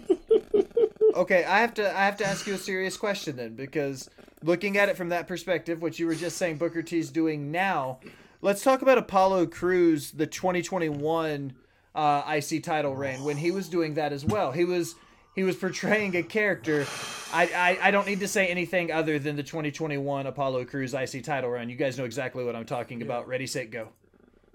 Okay, 1.15 1.45
I 1.45 1.59
have 1.59 1.73
to 1.75 1.97
I 1.97 2.03
have 2.05 2.17
to 2.17 2.25
ask 2.25 2.45
you 2.45 2.55
a 2.55 2.57
serious 2.57 2.97
question 2.97 3.37
then 3.37 3.55
because 3.55 4.09
looking 4.43 4.77
at 4.77 4.89
it 4.89 4.97
from 4.97 5.09
that 5.09 5.29
perspective, 5.29 5.81
what 5.81 5.97
you 5.97 6.07
were 6.07 6.15
just 6.15 6.35
saying 6.35 6.57
Booker 6.57 6.83
T's 6.83 7.09
doing 7.09 7.51
now, 7.51 7.99
let's 8.41 8.61
talk 8.61 8.81
about 8.81 8.97
Apollo 8.97 9.47
Crews, 9.47 10.11
the 10.11 10.27
2021 10.27 11.53
uh, 11.95 12.23
IC 12.27 12.63
title 12.63 12.95
reign 12.95 13.23
when 13.23 13.37
he 13.37 13.51
was 13.51 13.69
doing 13.69 13.95
that 13.95 14.11
as 14.13 14.25
well. 14.25 14.51
He 14.51 14.65
was 14.65 14.95
he 15.35 15.43
was 15.43 15.55
portraying 15.55 16.15
a 16.15 16.23
character. 16.23 16.85
I, 17.33 17.43
I 17.81 17.87
I 17.87 17.91
don't 17.91 18.05
need 18.07 18.19
to 18.19 18.27
say 18.27 18.47
anything 18.47 18.91
other 18.91 19.17
than 19.17 19.35
the 19.35 19.43
2021 19.43 20.27
Apollo 20.27 20.65
Crews 20.65 20.93
IC 20.93 21.23
title 21.23 21.49
run. 21.49 21.69
You 21.69 21.75
guys 21.75 21.97
know 21.97 22.05
exactly 22.05 22.43
what 22.43 22.55
I'm 22.55 22.65
talking 22.65 23.01
about. 23.01 23.27
Ready, 23.27 23.47
set, 23.47 23.71
go. 23.71 23.89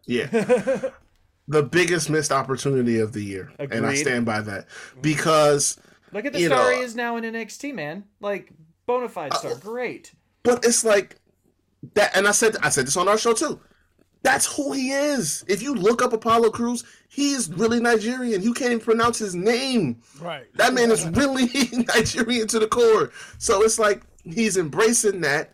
Yeah. 0.07 0.27
the 1.49 1.63
biggest 1.63 2.09
missed 2.11 2.33
opportunity 2.33 3.01
of 3.01 3.13
the 3.13 3.23
year, 3.23 3.53
and 3.59 3.87
I 3.87 3.95
stand 3.95 4.25
by 4.27 4.41
that 4.43 4.67
because. 5.01 5.79
Look 6.13 6.25
at 6.25 6.33
the 6.33 6.41
You 6.41 6.47
star 6.47 6.71
know- 6.71 6.77
he 6.77 6.83
is 6.83 6.97
now 6.97 7.17
in 7.17 7.25
NXT, 7.25 7.73
man. 7.73 8.05
Like 8.21 8.53
bona 8.87 9.09
fide 9.09 9.33
star, 9.35 9.53
Uh, 9.53 9.55
great. 9.57 10.13
But 10.43 10.65
it's 10.65 10.83
like 10.85 11.17
that, 11.95 12.17
and 12.17 12.27
I 12.27 12.33
said 12.33 12.57
I 12.63 12.69
said 12.71 12.87
this 12.87 12.97
on 12.97 13.09
our 13.09 13.17
show 13.19 13.33
too. 13.33 13.61
That's 14.23 14.55
who 14.55 14.73
he 14.73 14.91
is. 14.91 15.45
If 15.49 15.63
you 15.63 15.75
look 15.75 16.03
up 16.03 16.13
Apollo 16.13 16.51
Crews, 16.51 16.85
he's 17.09 17.49
really 17.49 17.81
Nigerian. 17.81 18.43
You 18.43 18.53
can't 18.53 18.73
even 18.73 18.85
pronounce 18.85 19.19
his 19.19 19.35
name. 19.35 20.03
Right. 20.21 20.47
That 20.57 20.75
man 20.75 20.91
is 20.91 21.07
really 21.09 21.47
Nigerian 21.73 22.47
to 22.49 22.59
the 22.59 22.69
core. 22.69 23.13
So 23.39 23.63
it's 23.63 23.79
like 23.79 24.03
he's 24.25 24.59
embracing 24.59 25.23
that, 25.23 25.53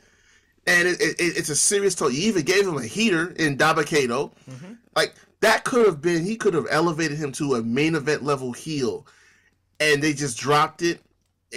and 0.67 0.89
it, 0.89 1.01
it, 1.01 1.17
it's 1.19 1.49
a 1.49 1.57
serious 1.57 1.95
toll. 1.95 2.11
You 2.11 2.27
even 2.29 2.45
gave 2.45 2.67
him 2.67 2.77
a 2.77 2.85
heater 2.85 3.31
in 3.33 3.57
Dabba-Kato. 3.57 4.33
Mm-hmm. 4.51 4.73
Like 4.97 5.15
that 5.41 5.65
could 5.65 5.87
have 5.87 6.03
been. 6.03 6.25
He 6.25 6.37
could 6.37 6.55
have 6.55 6.67
elevated 6.69 7.19
him 7.19 7.31
to 7.33 7.55
a 7.55 7.63
main 7.63 7.95
event 7.95 8.25
level 8.25 8.53
heel, 8.53 9.07
and 9.79 10.03
they 10.03 10.13
just 10.13 10.39
dropped 10.39 10.83
it, 10.83 11.01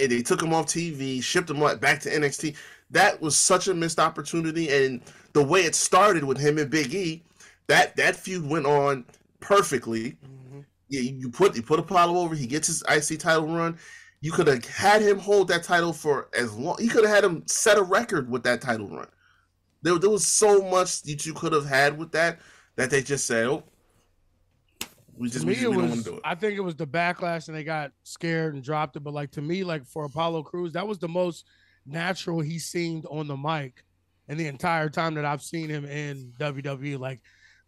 and 0.00 0.12
they 0.12 0.22
took 0.22 0.40
him 0.40 0.54
off 0.54 0.66
TV, 0.66 1.20
shipped 1.22 1.50
him 1.50 1.58
back 1.78 2.00
to 2.00 2.10
NXT. 2.10 2.54
That 2.90 3.20
was 3.20 3.36
such 3.36 3.68
a 3.68 3.74
missed 3.74 4.00
opportunity, 4.00 4.68
and 4.68 5.00
the 5.32 5.42
way 5.44 5.60
it 5.60 5.74
started 5.74 6.24
with 6.24 6.38
him 6.38 6.58
and 6.58 6.70
Big 6.70 6.92
E, 6.94 7.22
that 7.68 7.94
that 7.96 8.16
feud 8.16 8.48
went 8.48 8.66
on 8.66 9.04
perfectly. 9.38 10.10
Mm-hmm. 10.12 10.60
Yeah, 10.88 11.00
you 11.00 11.14
you 11.16 11.30
put 11.30 11.54
you 11.54 11.62
put 11.62 11.78
Apollo 11.78 12.18
over. 12.20 12.34
He 12.34 12.46
gets 12.46 12.66
his 12.66 12.82
IC 12.88 13.20
title 13.20 13.46
run. 13.46 13.78
You 14.22 14.32
could 14.32 14.48
have 14.48 14.64
had 14.66 15.00
him 15.02 15.18
hold 15.18 15.48
that 15.48 15.62
title 15.62 15.92
for 15.92 16.28
as 16.36 16.52
long. 16.54 16.76
You 16.80 16.88
could 16.90 17.04
have 17.04 17.14
had 17.14 17.24
him 17.24 17.44
set 17.46 17.78
a 17.78 17.82
record 17.82 18.28
with 18.28 18.42
that 18.42 18.60
title 18.60 18.88
run. 18.88 19.06
There, 19.82 19.98
there 19.98 20.10
was 20.10 20.26
so 20.26 20.60
much 20.68 21.02
that 21.02 21.24
you 21.24 21.32
could 21.32 21.52
have 21.52 21.64
had 21.64 21.96
with 21.96 22.12
that 22.12 22.40
that 22.76 22.90
they 22.90 23.02
just 23.02 23.26
said, 23.26 23.46
"Oh, 23.46 23.62
we 25.16 25.28
To 25.28 25.32
just, 25.34 25.46
me, 25.46 25.50
we, 25.50 25.54
just, 25.54 25.64
it 25.64 25.68
we 25.70 25.74
don't 25.76 25.82
was. 25.82 25.90
want 25.92 26.04
to 26.04 26.10
do 26.10 26.16
it." 26.16 26.22
I 26.24 26.34
think 26.34 26.58
it 26.58 26.60
was 26.60 26.74
the 26.74 26.86
backlash, 26.86 27.48
and 27.48 27.56
they 27.56 27.64
got 27.64 27.92
scared 28.02 28.54
and 28.54 28.62
dropped 28.62 28.96
it. 28.96 29.00
But 29.00 29.14
like 29.14 29.30
to 29.32 29.42
me, 29.42 29.62
like 29.64 29.86
for 29.86 30.04
Apollo 30.04 30.42
Crews, 30.42 30.72
that 30.72 30.86
was 30.86 30.98
the 30.98 31.08
most 31.08 31.46
natural 31.86 32.40
he 32.40 32.58
seemed 32.58 33.06
on 33.06 33.26
the 33.26 33.36
mic, 33.36 33.84
in 34.30 34.38
the 34.38 34.46
entire 34.46 34.88
time 34.88 35.14
that 35.14 35.24
I've 35.24 35.42
seen 35.42 35.68
him 35.68 35.84
in 35.84 36.32
WWE. 36.38 36.98
Like 36.98 37.20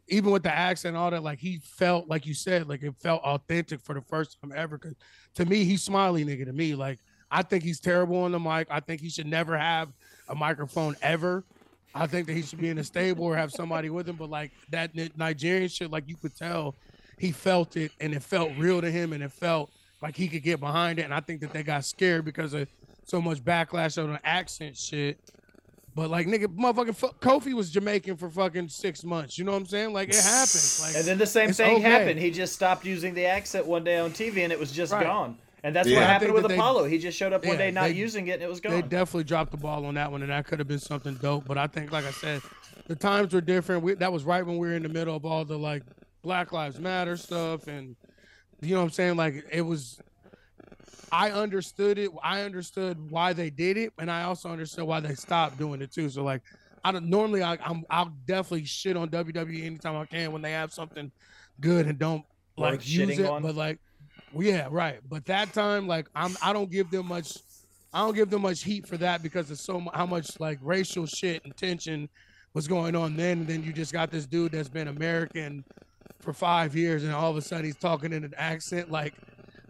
even 0.08 0.30
with 0.30 0.44
the 0.44 0.54
accent 0.54 0.94
and 0.94 1.02
all 1.02 1.10
that, 1.10 1.22
like 1.22 1.40
he 1.40 1.58
felt 1.58 2.08
like 2.08 2.24
you 2.24 2.34
said, 2.34 2.68
like 2.68 2.82
it 2.84 2.94
felt 3.00 3.20
authentic 3.24 3.80
for 3.80 3.94
the 3.94 4.00
first 4.00 4.40
time 4.40 4.52
ever. 4.54 4.78
Cause 4.78 4.94
to 5.34 5.44
me, 5.44 5.64
he's 5.64 5.82
smiley 5.82 6.24
nigga. 6.24 6.46
To 6.46 6.52
me, 6.52 6.76
like 6.76 7.00
I 7.32 7.42
think 7.42 7.64
he's 7.64 7.80
terrible 7.80 8.18
on 8.18 8.30
the 8.30 8.38
mic. 8.38 8.68
I 8.70 8.78
think 8.78 9.00
he 9.00 9.10
should 9.10 9.26
never 9.26 9.58
have 9.58 9.88
a 10.28 10.36
microphone 10.36 10.94
ever. 11.02 11.44
I 11.94 12.06
think 12.06 12.28
that 12.28 12.34
he 12.34 12.42
should 12.42 12.60
be 12.60 12.68
in 12.68 12.78
a 12.78 12.84
stable 12.84 13.24
or 13.24 13.36
have 13.36 13.50
somebody 13.50 13.90
with 13.90 14.08
him. 14.08 14.16
But 14.16 14.30
like 14.30 14.52
that 14.70 14.94
Nigerian 15.16 15.68
shit, 15.68 15.90
like 15.90 16.08
you 16.08 16.16
could 16.16 16.36
tell, 16.36 16.76
he 17.18 17.32
felt 17.32 17.76
it 17.76 17.90
and 18.00 18.14
it 18.14 18.22
felt 18.22 18.52
real 18.56 18.80
to 18.80 18.90
him 18.90 19.12
and 19.12 19.22
it 19.22 19.32
felt 19.32 19.70
like 20.00 20.16
he 20.16 20.28
could 20.28 20.44
get 20.44 20.60
behind 20.60 21.00
it. 21.00 21.02
And 21.02 21.14
I 21.14 21.20
think 21.20 21.40
that 21.40 21.52
they 21.52 21.64
got 21.64 21.84
scared 21.84 22.24
because 22.24 22.54
of 22.54 22.68
so 23.04 23.20
much 23.20 23.42
backlash 23.44 24.02
on 24.02 24.12
the 24.12 24.26
accent 24.26 24.76
shit. 24.76 25.18
But 25.94 26.08
like 26.08 26.26
nigga, 26.26 26.46
motherfucking 26.46 26.96
fu- 26.96 27.08
Kofi 27.20 27.52
was 27.52 27.70
Jamaican 27.70 28.16
for 28.16 28.30
fucking 28.30 28.68
six 28.68 29.04
months. 29.04 29.36
You 29.38 29.44
know 29.44 29.52
what 29.52 29.58
I'm 29.58 29.66
saying? 29.66 29.92
Like 29.92 30.08
it 30.08 30.14
happens. 30.16 30.80
Like 30.82 30.96
And 30.96 31.04
then 31.04 31.18
the 31.18 31.26
same 31.26 31.52
thing 31.52 31.76
okay. 31.76 31.82
happened. 31.82 32.18
He 32.18 32.30
just 32.30 32.54
stopped 32.54 32.86
using 32.86 33.12
the 33.12 33.26
accent 33.26 33.66
one 33.66 33.84
day 33.84 33.98
on 33.98 34.10
TV, 34.12 34.38
and 34.42 34.52
it 34.52 34.58
was 34.58 34.72
just 34.72 34.92
Right. 34.92 35.02
gone. 35.04 35.36
And 35.64 35.76
that's 35.76 35.86
Yeah. 35.88 35.98
what 35.98 36.06
happened 36.06 36.32
with 36.32 36.42
that 36.42 36.48
they- 36.48 36.54
Apollo. 36.56 36.86
he 36.86 36.98
just 36.98 37.16
showed 37.18 37.32
up 37.34 37.44
one 37.44 37.52
Yeah, 37.52 37.66
day 37.66 37.70
not 37.70 37.88
they- 37.88 37.92
using 37.94 38.26
it, 38.28 38.32
and 38.34 38.42
it 38.42 38.48
was 38.48 38.60
gone. 38.60 38.72
they 38.72 38.82
definitely 38.82 39.24
dropped 39.24 39.50
the 39.50 39.58
ball 39.58 39.84
on 39.84 39.94
that 39.94 40.10
one, 40.10 40.22
and 40.22 40.30
that 40.30 40.46
could 40.46 40.58
have 40.58 40.66
been 40.66 40.78
something 40.80 41.14
dope. 41.16 41.44
But 41.46 41.58
I 41.58 41.66
think, 41.66 41.92
like 41.92 42.06
I 42.06 42.10
said, 42.10 42.40
the 42.88 42.96
times 42.96 43.34
were 43.34 43.40
different. 43.42 43.82
We, 43.82 43.94
that 43.94 44.12
was 44.12 44.24
right 44.24 44.44
when 44.46 44.56
we 44.56 44.68
were 44.68 44.74
in 44.74 44.82
the 44.82 44.88
middle 44.88 45.14
of 45.14 45.24
all 45.26 45.44
the 45.44 45.58
like 45.58 45.82
Black 46.22 46.52
Lives 46.52 46.78
Matter 46.80 47.16
stuff, 47.18 47.66
and 47.68 47.96
you 48.62 48.74
know 48.74 48.80
what 48.80 48.86
I'm 48.86 48.90
saying. 48.92 49.16
Like 49.16 49.44
it 49.52 49.60
was, 49.62 50.00
I 51.10 51.30
understood 51.30 51.98
it. 51.98 52.10
I 52.22 52.42
understood 52.42 53.10
why 53.10 53.32
they 53.32 53.50
did 53.50 53.76
it, 53.76 53.92
and 53.98 54.10
I 54.10 54.22
also 54.22 54.48
understood 54.48 54.84
why 54.84 55.00
they 55.00 55.14
stopped 55.14 55.58
doing 55.58 55.82
it 55.82 55.92
too. 55.92 56.08
So 56.08 56.24
like, 56.24 56.42
I 56.84 56.92
don't 56.92 57.06
normally 57.06 57.42
I, 57.42 57.58
I'm 57.64 57.84
I'll 57.90 58.12
definitely 58.26 58.64
shit 58.64 58.96
on 58.96 59.08
WWE 59.08 59.64
anytime 59.64 59.96
I 59.96 60.06
can 60.06 60.32
when 60.32 60.42
they 60.42 60.52
have 60.52 60.72
something 60.72 61.12
good 61.60 61.86
and 61.86 61.98
don't 61.98 62.24
like 62.56 62.74
Worth 62.74 62.88
use 62.88 63.18
it. 63.18 63.26
on. 63.26 63.42
But 63.42 63.54
like, 63.54 63.78
well, 64.32 64.46
yeah, 64.46 64.68
right. 64.70 65.00
But 65.08 65.26
that 65.26 65.52
time, 65.52 65.86
like, 65.86 66.08
I'm 66.14 66.36
I 66.42 66.52
don't 66.52 66.70
give 66.70 66.90
them 66.90 67.06
much. 67.06 67.36
I 67.92 68.00
don't 68.00 68.14
give 68.14 68.30
them 68.30 68.42
much 68.42 68.62
heat 68.62 68.86
for 68.86 68.96
that 68.96 69.22
because 69.22 69.50
of 69.50 69.58
so 69.58 69.84
how 69.92 70.06
much 70.06 70.40
like 70.40 70.58
racial 70.62 71.04
shit 71.06 71.44
and 71.44 71.54
tension 71.56 72.08
was 72.54 72.66
going 72.66 72.96
on 72.96 73.16
then. 73.16 73.40
And 73.40 73.46
then 73.46 73.62
you 73.62 73.72
just 73.72 73.92
got 73.92 74.10
this 74.10 74.24
dude 74.24 74.52
that's 74.52 74.68
been 74.68 74.88
American 74.88 75.62
for 76.20 76.32
five 76.32 76.74
years, 76.74 77.04
and 77.04 77.12
all 77.12 77.30
of 77.30 77.36
a 77.36 77.42
sudden 77.42 77.66
he's 77.66 77.76
talking 77.76 78.12
in 78.12 78.24
an 78.24 78.32
accent. 78.36 78.90
Like, 78.90 79.14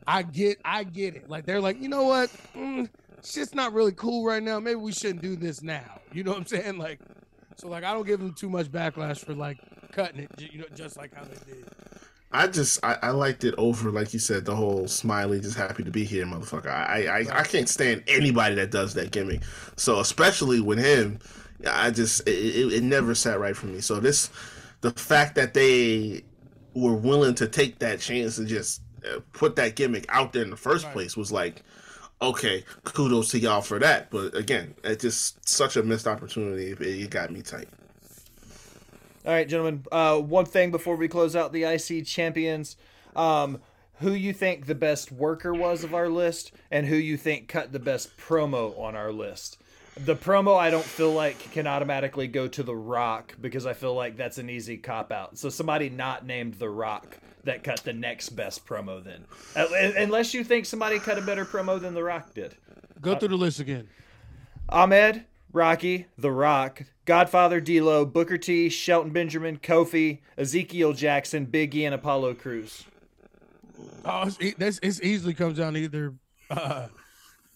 I 0.07 0.23
get, 0.23 0.59
I 0.65 0.85
get 0.85 1.17
it. 1.17 1.29
Like 1.29 1.47
they're 1.47 1.61
like, 1.61 1.81
you 1.81 1.89
know 1.89 2.05
what? 2.05 2.31
Mm, 2.57 2.89
shit's 3.25 3.55
not 3.55 3.73
really 3.73 3.93
cool 3.93 4.25
right 4.25 4.43
now. 4.43 4.61
Maybe 4.61 4.77
we 4.77 4.93
shouldn't 4.93 5.23
do 5.23 5.37
this 5.37 5.63
now. 5.63 5.99
You 6.13 6.25
know 6.25 6.33
what 6.33 6.41
I'm 6.41 6.47
saying? 6.47 6.77
Like, 6.77 7.01
so 7.57 7.69
like 7.69 7.85
I 7.85 7.95
don't 7.95 8.07
give 8.07 8.21
them 8.21 8.35
too 8.35 8.51
much 8.51 8.71
backlash 8.71 9.25
for 9.25 9.33
like 9.33 9.57
cutting 9.93 10.21
it. 10.21 10.31
You 10.39 10.59
know, 10.59 10.67
just 10.75 10.99
like 10.99 11.15
how 11.15 11.25
they 11.25 11.55
did. 11.55 11.65
I 12.33 12.49
just 12.49 12.85
I, 12.85 12.99
I 13.01 13.11
liked 13.13 13.45
it 13.45 13.55
over, 13.57 13.91
like 13.91 14.13
you 14.13 14.19
said, 14.19 14.45
the 14.45 14.55
whole 14.55 14.87
smiley, 14.89 15.41
just 15.41 15.57
happy 15.57 15.85
to 15.85 15.91
be 15.91 16.05
here, 16.05 16.27
motherfucker. 16.27 16.69
I 16.69 17.07
I, 17.07 17.41
I 17.41 17.43
can't 17.45 17.67
stand 17.67 18.05
anybody 18.09 18.55
that 18.57 18.71
does 18.71 18.93
that 18.93 19.11
gimmick. 19.11 19.43
So 19.77 20.01
especially 20.01 20.61
with 20.61 20.79
him, 20.79 21.19
I 21.67 21.91
just 21.91 22.27
it, 22.29 22.73
it, 22.73 22.83
never 22.83 23.15
sat 23.15 23.39
right 23.39 23.57
for 23.57 23.67
me. 23.67 23.81
So 23.81 24.01
this, 24.01 24.31
the 24.81 24.91
fact 24.91 25.35
that 25.37 25.55
they 25.55 26.25
were 26.75 26.95
willing 26.95 27.35
to 27.37 27.49
take 27.49 27.79
that 27.81 28.01
chance 28.01 28.39
and 28.39 28.49
just 28.49 28.81
put 29.33 29.57
that 29.57 29.77
gimmick 29.77 30.07
out 30.09 30.33
there 30.33 30.43
in 30.43 30.51
the 30.51 30.57
first 30.57 30.85
Right. 30.85 30.93
place 30.93 31.17
was 31.17 31.33
like, 31.33 31.63
okay, 32.21 32.65
kudos 32.85 33.31
to 33.31 33.39
y'all 33.39 33.63
for 33.63 33.79
that. 33.79 34.11
But 34.11 34.35
again, 34.35 34.75
it's 34.85 35.03
just 35.03 35.49
such 35.49 35.77
a 35.77 35.83
missed 35.83 36.07
opportunity. 36.07 36.73
It, 36.73 37.11
got 37.11 37.31
me 37.31 37.43
tight. 37.43 37.69
All 39.25 39.33
right, 39.33 39.49
gentlemen. 39.49 39.85
Uh, 39.93 40.19
one 40.19 40.47
thing 40.47 40.71
before 40.71 40.97
we 40.97 41.09
close 41.09 41.37
out 41.37 41.53
the 41.53 41.65
IC 41.65 42.07
champions, 42.07 42.77
um, 43.15 43.61
who 44.01 44.13
you 44.13 44.33
think 44.33 44.67
the 44.67 44.75
best 44.75 45.13
worker 45.13 45.55
was 45.55 45.85
of 45.85 45.95
our 45.95 46.09
list, 46.09 46.53
and 46.71 46.87
who 46.87 46.97
you 46.97 47.17
think 47.17 47.47
cut 47.49 47.73
the 47.73 47.79
best 47.79 48.17
promo 48.17 48.77
on 48.79 48.97
our 48.97 49.13
list. 49.13 49.59
The 49.97 50.17
promo 50.17 50.57
I 50.57 50.71
don't 50.71 50.85
feel 50.85 51.13
like 51.13 51.39
can 51.53 51.67
automatically 51.67 52.27
go 52.27 52.49
to 52.49 52.63
The 52.63 52.75
Rock 52.75 53.37
because 53.41 53.67
I 53.67 53.75
feel 53.75 53.95
like 53.95 54.17
that's 54.17 54.39
an 54.39 54.49
easy 54.49 54.79
cop 54.79 55.13
out. 55.13 55.39
So 55.39 55.51
somebody 55.51 55.91
not 55.91 56.25
named 56.27 56.55
The 56.55 56.71
Rock 56.71 57.19
that 57.45 57.65
cut 57.65 57.81
the 57.85 57.93
next 57.93 58.31
best 58.31 58.67
promo 58.67 59.03
then, 59.03 59.25
Uh, 59.57 59.67
unless 59.97 60.33
you 60.33 60.45
think 60.45 60.67
somebody 60.67 60.99
cut 60.99 61.19
a 61.19 61.23
better 61.23 61.45
promo 61.45 61.81
than 61.81 61.95
The 61.95 62.03
Rock 62.03 62.35
did. 62.35 62.57
Go 63.01 63.17
through 63.17 63.29
the 63.29 63.37
list 63.37 63.59
again. 63.59 63.89
Ahmed, 64.69 65.25
Rocky, 65.53 66.07
The 66.17 66.31
Rock, 66.31 66.85
Godfather 67.05 67.61
D'Lo, 67.61 68.07
Booker 68.07 68.39
T, 68.39 68.69
Shelton 68.69 69.13
Benjamin, 69.13 69.59
Kofi, 69.59 70.21
Ezekiel 70.39 70.93
Jackson, 70.93 71.47
Big 71.47 71.75
E, 71.75 71.85
and 71.85 71.95
Apollo 71.95 72.35
Crews. 72.35 72.85
Oh, 74.05 74.31
it's, 74.41 74.79
it's 74.83 75.03
easily 75.03 75.35
comes 75.35 75.59
down 75.59 75.75
to 75.75 75.81
either 75.81 76.15
uh, 76.51 76.87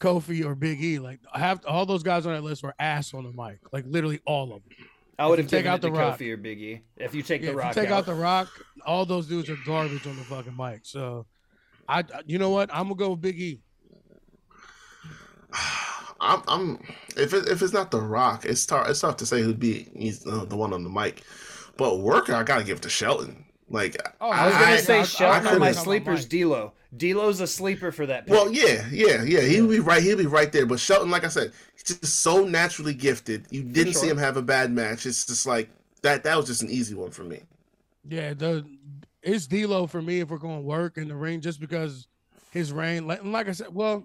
Kofi 0.01 0.45
or 0.45 0.55
Big 0.55 0.83
E. 0.83 0.99
Like 0.99 1.21
I 1.33 1.39
have 1.39 1.65
all 1.67 1.87
those 1.87 2.03
guys 2.03 2.27
on 2.27 2.33
that 2.33 2.43
list 2.43 2.63
were 2.63 2.75
ass 2.79 3.15
on 3.15 3.25
the 3.25 3.33
mic. 3.33 3.59
Like 3.73 3.85
literally 3.87 4.21
all 4.27 4.53
of 4.55 4.63
them. 4.65 4.89
I 5.19 5.27
would 5.27 5.39
have 5.39 5.47
take 5.49 5.59
taken 5.61 5.71
out 5.73 5.79
it 5.79 5.83
to 5.83 5.87
The 5.89 5.93
Rock. 5.99 6.19
Kofi 6.19 6.31
or 6.33 6.37
Big 6.37 6.61
E. 6.61 6.81
If 6.97 7.15
you 7.15 7.23
take 7.23 7.41
Yeah, 7.43 7.47
The 7.53 7.53
if 7.53 7.59
Rock 7.59 7.77
you 7.77 7.83
take 7.83 7.91
out. 7.91 7.99
out 7.99 8.07
the 8.07 8.15
Rock, 8.15 8.49
all 8.85 9.07
those 9.07 9.27
dudes 9.27 9.49
are 9.51 9.57
garbage 9.65 10.07
on 10.07 10.17
the 10.17 10.23
fucking 10.25 10.57
mic. 10.57 10.81
So, 10.85 11.27
I 11.89 12.05
you 12.27 12.39
know 12.39 12.51
what? 12.51 12.69
I'm 12.73 12.85
gonna 12.85 12.95
go 12.97 13.11
with 13.11 13.21
Big 13.23 13.41
E. 13.41 13.61
I'm, 16.21 16.43
I'm 16.49 16.79
if 17.17 17.35
it, 17.35 17.47
if 17.49 17.61
it's 17.63 17.73
not 17.73 17.91
The 17.91 18.01
Rock, 18.01 18.45
it's 18.47 18.65
tough. 18.65 18.89
It's 18.89 19.01
tough 19.01 19.17
to 19.19 19.27
say 19.27 19.43
who'd 19.43 19.61
be 19.61 19.89
he's 19.95 20.27
uh, 20.27 20.45
the 20.47 20.57
one 20.57 20.73
on 20.73 20.83
the 20.83 20.91
mic. 20.91 21.23
But 21.77 21.99
worker, 22.01 22.35
I 22.35 22.43
gotta 22.43 22.65
give 22.65 22.79
it 22.79 22.83
to 22.83 22.89
Shelton. 22.89 23.45
Like 23.69 23.97
Oh, 24.21 24.31
I 24.31 24.47
was 24.47 24.55
gonna 24.55 24.67
I- 24.67 24.77
say 24.79 24.97
I- 24.99 25.01
I- 25.01 25.05
Shelton 25.05 25.47
I 25.47 25.53
on 25.55 25.59
my 25.59 25.67
could've- 25.69 25.83
sleepers, 25.83 26.25
D'Lo. 26.27 26.73
D'Lo's 26.97 27.41
a 27.41 27.47
sleeper 27.47 27.93
for 27.93 28.07
that 28.07 28.25
pick. 28.27 28.33
Well, 28.33 28.51
yeah, 28.51 28.87
yeah, 28.91 29.23
yeah. 29.25 29.41
He'll 29.41 29.69
be 29.69 29.81
right. 29.81 30.03
He'll 30.03 30.17
be 30.17 30.25
right 30.27 30.51
there. 30.51 30.65
But 30.65 30.81
Shelton, 30.81 31.11
like 31.11 31.25
I 31.25 31.29
said, 31.29 31.53
he's 31.53 31.53
just 31.87 32.21
so 32.21 32.45
naturally 32.45 32.95
gifted. 32.95 33.47
You 33.51 33.63
didn't 33.63 33.95
see 33.95 34.09
him 34.09 34.19
have 34.19 34.37
a 34.37 34.43
bad 34.43 34.71
match. 34.71 35.07
It's 35.07 35.27
just 35.27 35.47
like 35.47 35.71
that. 36.03 36.25
That 36.25 36.37
was 36.37 36.47
just 36.47 36.63
an 36.63 36.71
easy 36.71 36.95
one 36.95 37.11
for 37.11 37.25
me. 37.25 37.43
Yeah, 38.09 38.35
the 38.35 38.67
it's 39.23 39.47
D'Lo 39.47 39.87
for 39.87 40.01
me 40.01 40.21
if 40.21 40.31
we're 40.31 40.39
going 40.39 40.59
to 40.59 40.63
work 40.63 40.99
in 40.99 41.09
the 41.09 41.17
ring, 41.17 41.41
just 41.41 41.61
because 41.61 42.07
his 42.53 42.73
reign. 42.73 43.07
Like, 43.07 43.23
and 43.23 43.33
like 43.33 43.49
I 43.49 43.53
said, 43.53 43.75
well, 43.75 44.05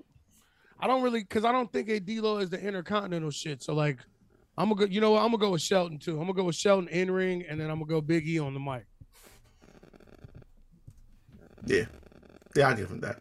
I 0.79 0.87
don't 0.87 1.03
really 1.03 1.21
because 1.21 1.45
I 1.45 1.51
don't 1.51 1.71
think 1.71 1.89
a 1.89 1.99
D'Lo 1.99 2.37
is 2.37 2.49
the 2.49 2.59
intercontinental 2.59 3.31
shit. 3.31 3.61
So 3.61 3.73
like, 3.73 3.99
I'm 4.57 4.69
gonna 4.69 4.81
go. 4.81 4.91
You 4.91 5.01
know 5.01 5.11
what? 5.11 5.19
I'm 5.19 5.27
gonna 5.27 5.37
go 5.37 5.51
with 5.51 5.61
Shelton 5.61 5.99
too. 5.99 6.13
I'm 6.13 6.21
gonna 6.27 6.33
go 6.33 6.43
with 6.43 6.55
Shelton 6.55 6.87
in 6.89 7.11
ring, 7.11 7.45
and 7.47 7.59
then 7.59 7.69
I'm 7.69 7.79
gonna 7.79 7.89
go 7.89 8.01
Big 8.01 8.27
E 8.27 8.39
on 8.39 8.53
the 8.53 8.59
mic. 8.59 8.85
Yeah, 11.65 11.85
yeah. 12.55 12.69
I'll 12.69 12.75
give 12.75 12.89
him 12.89 12.99
that. 13.01 13.19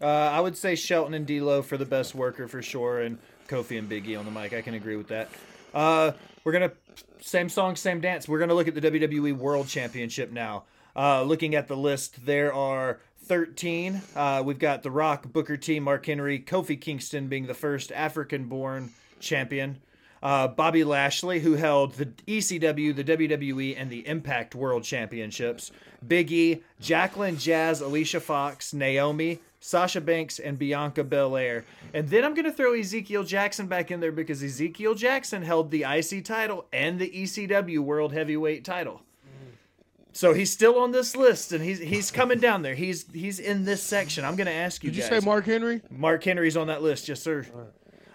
Uh, 0.00 0.06
I 0.06 0.40
would 0.40 0.56
say 0.56 0.74
Shelton 0.74 1.14
and 1.14 1.26
D'Lo 1.26 1.62
for 1.62 1.76
the 1.76 1.84
best 1.84 2.14
worker 2.14 2.48
for 2.48 2.62
sure, 2.62 3.02
and 3.02 3.18
Kofi 3.48 3.78
and 3.78 3.88
Big 3.88 4.08
E 4.08 4.16
on 4.16 4.24
the 4.24 4.30
mic. 4.30 4.52
I 4.52 4.62
can 4.62 4.74
agree 4.74 4.96
with 4.96 5.08
that. 5.08 5.30
Uh, 5.74 6.12
we're 6.44 6.52
gonna 6.52 6.72
same 7.20 7.48
song, 7.48 7.76
same 7.76 8.00
dance. 8.00 8.28
We're 8.28 8.38
gonna 8.38 8.54
look 8.54 8.68
at 8.68 8.74
the 8.74 8.80
WWE 8.80 9.36
World 9.36 9.68
Championship 9.68 10.30
now. 10.32 10.64
Uh, 10.94 11.22
looking 11.22 11.54
at 11.54 11.68
the 11.68 11.76
list, 11.76 12.26
there 12.26 12.52
are 12.52 13.00
13. 13.24 14.02
Uh, 14.14 14.42
we've 14.44 14.58
got 14.58 14.82
The 14.82 14.90
Rock, 14.90 15.32
Booker 15.32 15.56
T, 15.56 15.80
Mark 15.80 16.04
Henry, 16.04 16.38
Kofi 16.40 16.78
Kingston 16.78 17.28
being 17.28 17.46
the 17.46 17.54
first 17.54 17.92
African 17.92 18.46
born 18.46 18.90
champion. 19.20 19.78
Uh, 20.22 20.46
Bobby 20.46 20.84
Lashley, 20.84 21.40
who 21.40 21.54
held 21.54 21.94
the 21.94 22.06
ECW, 22.06 22.94
the 22.94 23.04
WWE, 23.04 23.74
and 23.76 23.90
the 23.90 24.06
Impact 24.06 24.54
World 24.54 24.84
Championships. 24.84 25.72
Big 26.06 26.30
E, 26.30 26.62
Jacqueline 26.80 27.38
Jazz, 27.38 27.80
Alicia 27.80 28.20
Fox, 28.20 28.72
Naomi, 28.72 29.40
Sasha 29.64 30.00
Banks, 30.00 30.40
and 30.40 30.58
Bianca 30.58 31.04
Belair. 31.04 31.64
And 31.94 32.08
then 32.08 32.24
I'm 32.24 32.34
going 32.34 32.46
to 32.46 32.52
throw 32.52 32.74
Ezekiel 32.74 33.22
Jackson 33.22 33.68
back 33.68 33.92
in 33.92 34.00
there 34.00 34.10
because 34.10 34.42
Ezekiel 34.42 34.94
Jackson 34.96 35.42
held 35.42 35.70
the 35.70 35.84
IC 35.84 36.24
title 36.24 36.66
and 36.72 36.98
the 36.98 37.08
ECW 37.08 37.78
World 37.78 38.12
Heavyweight 38.12 38.64
title. 38.64 39.02
So 40.12 40.34
he's 40.34 40.50
still 40.50 40.78
on 40.78 40.90
this 40.90 41.16
list, 41.16 41.52
and 41.52 41.64
he's 41.64 41.78
he's 41.78 42.10
coming 42.10 42.38
down 42.38 42.62
there. 42.62 42.74
He's 42.74 43.10
he's 43.12 43.38
in 43.38 43.64
this 43.64 43.82
section. 43.82 44.24
I'm 44.24 44.36
going 44.36 44.46
to 44.46 44.52
ask 44.52 44.82
you. 44.84 44.90
Did 44.90 44.96
you 44.96 45.02
guys. 45.08 45.22
say 45.22 45.24
Mark 45.24 45.46
Henry? 45.46 45.80
Mark 45.90 46.22
Henry's 46.24 46.56
on 46.56 46.66
that 46.66 46.82
list, 46.82 47.08
yes, 47.08 47.22
sir. 47.22 47.46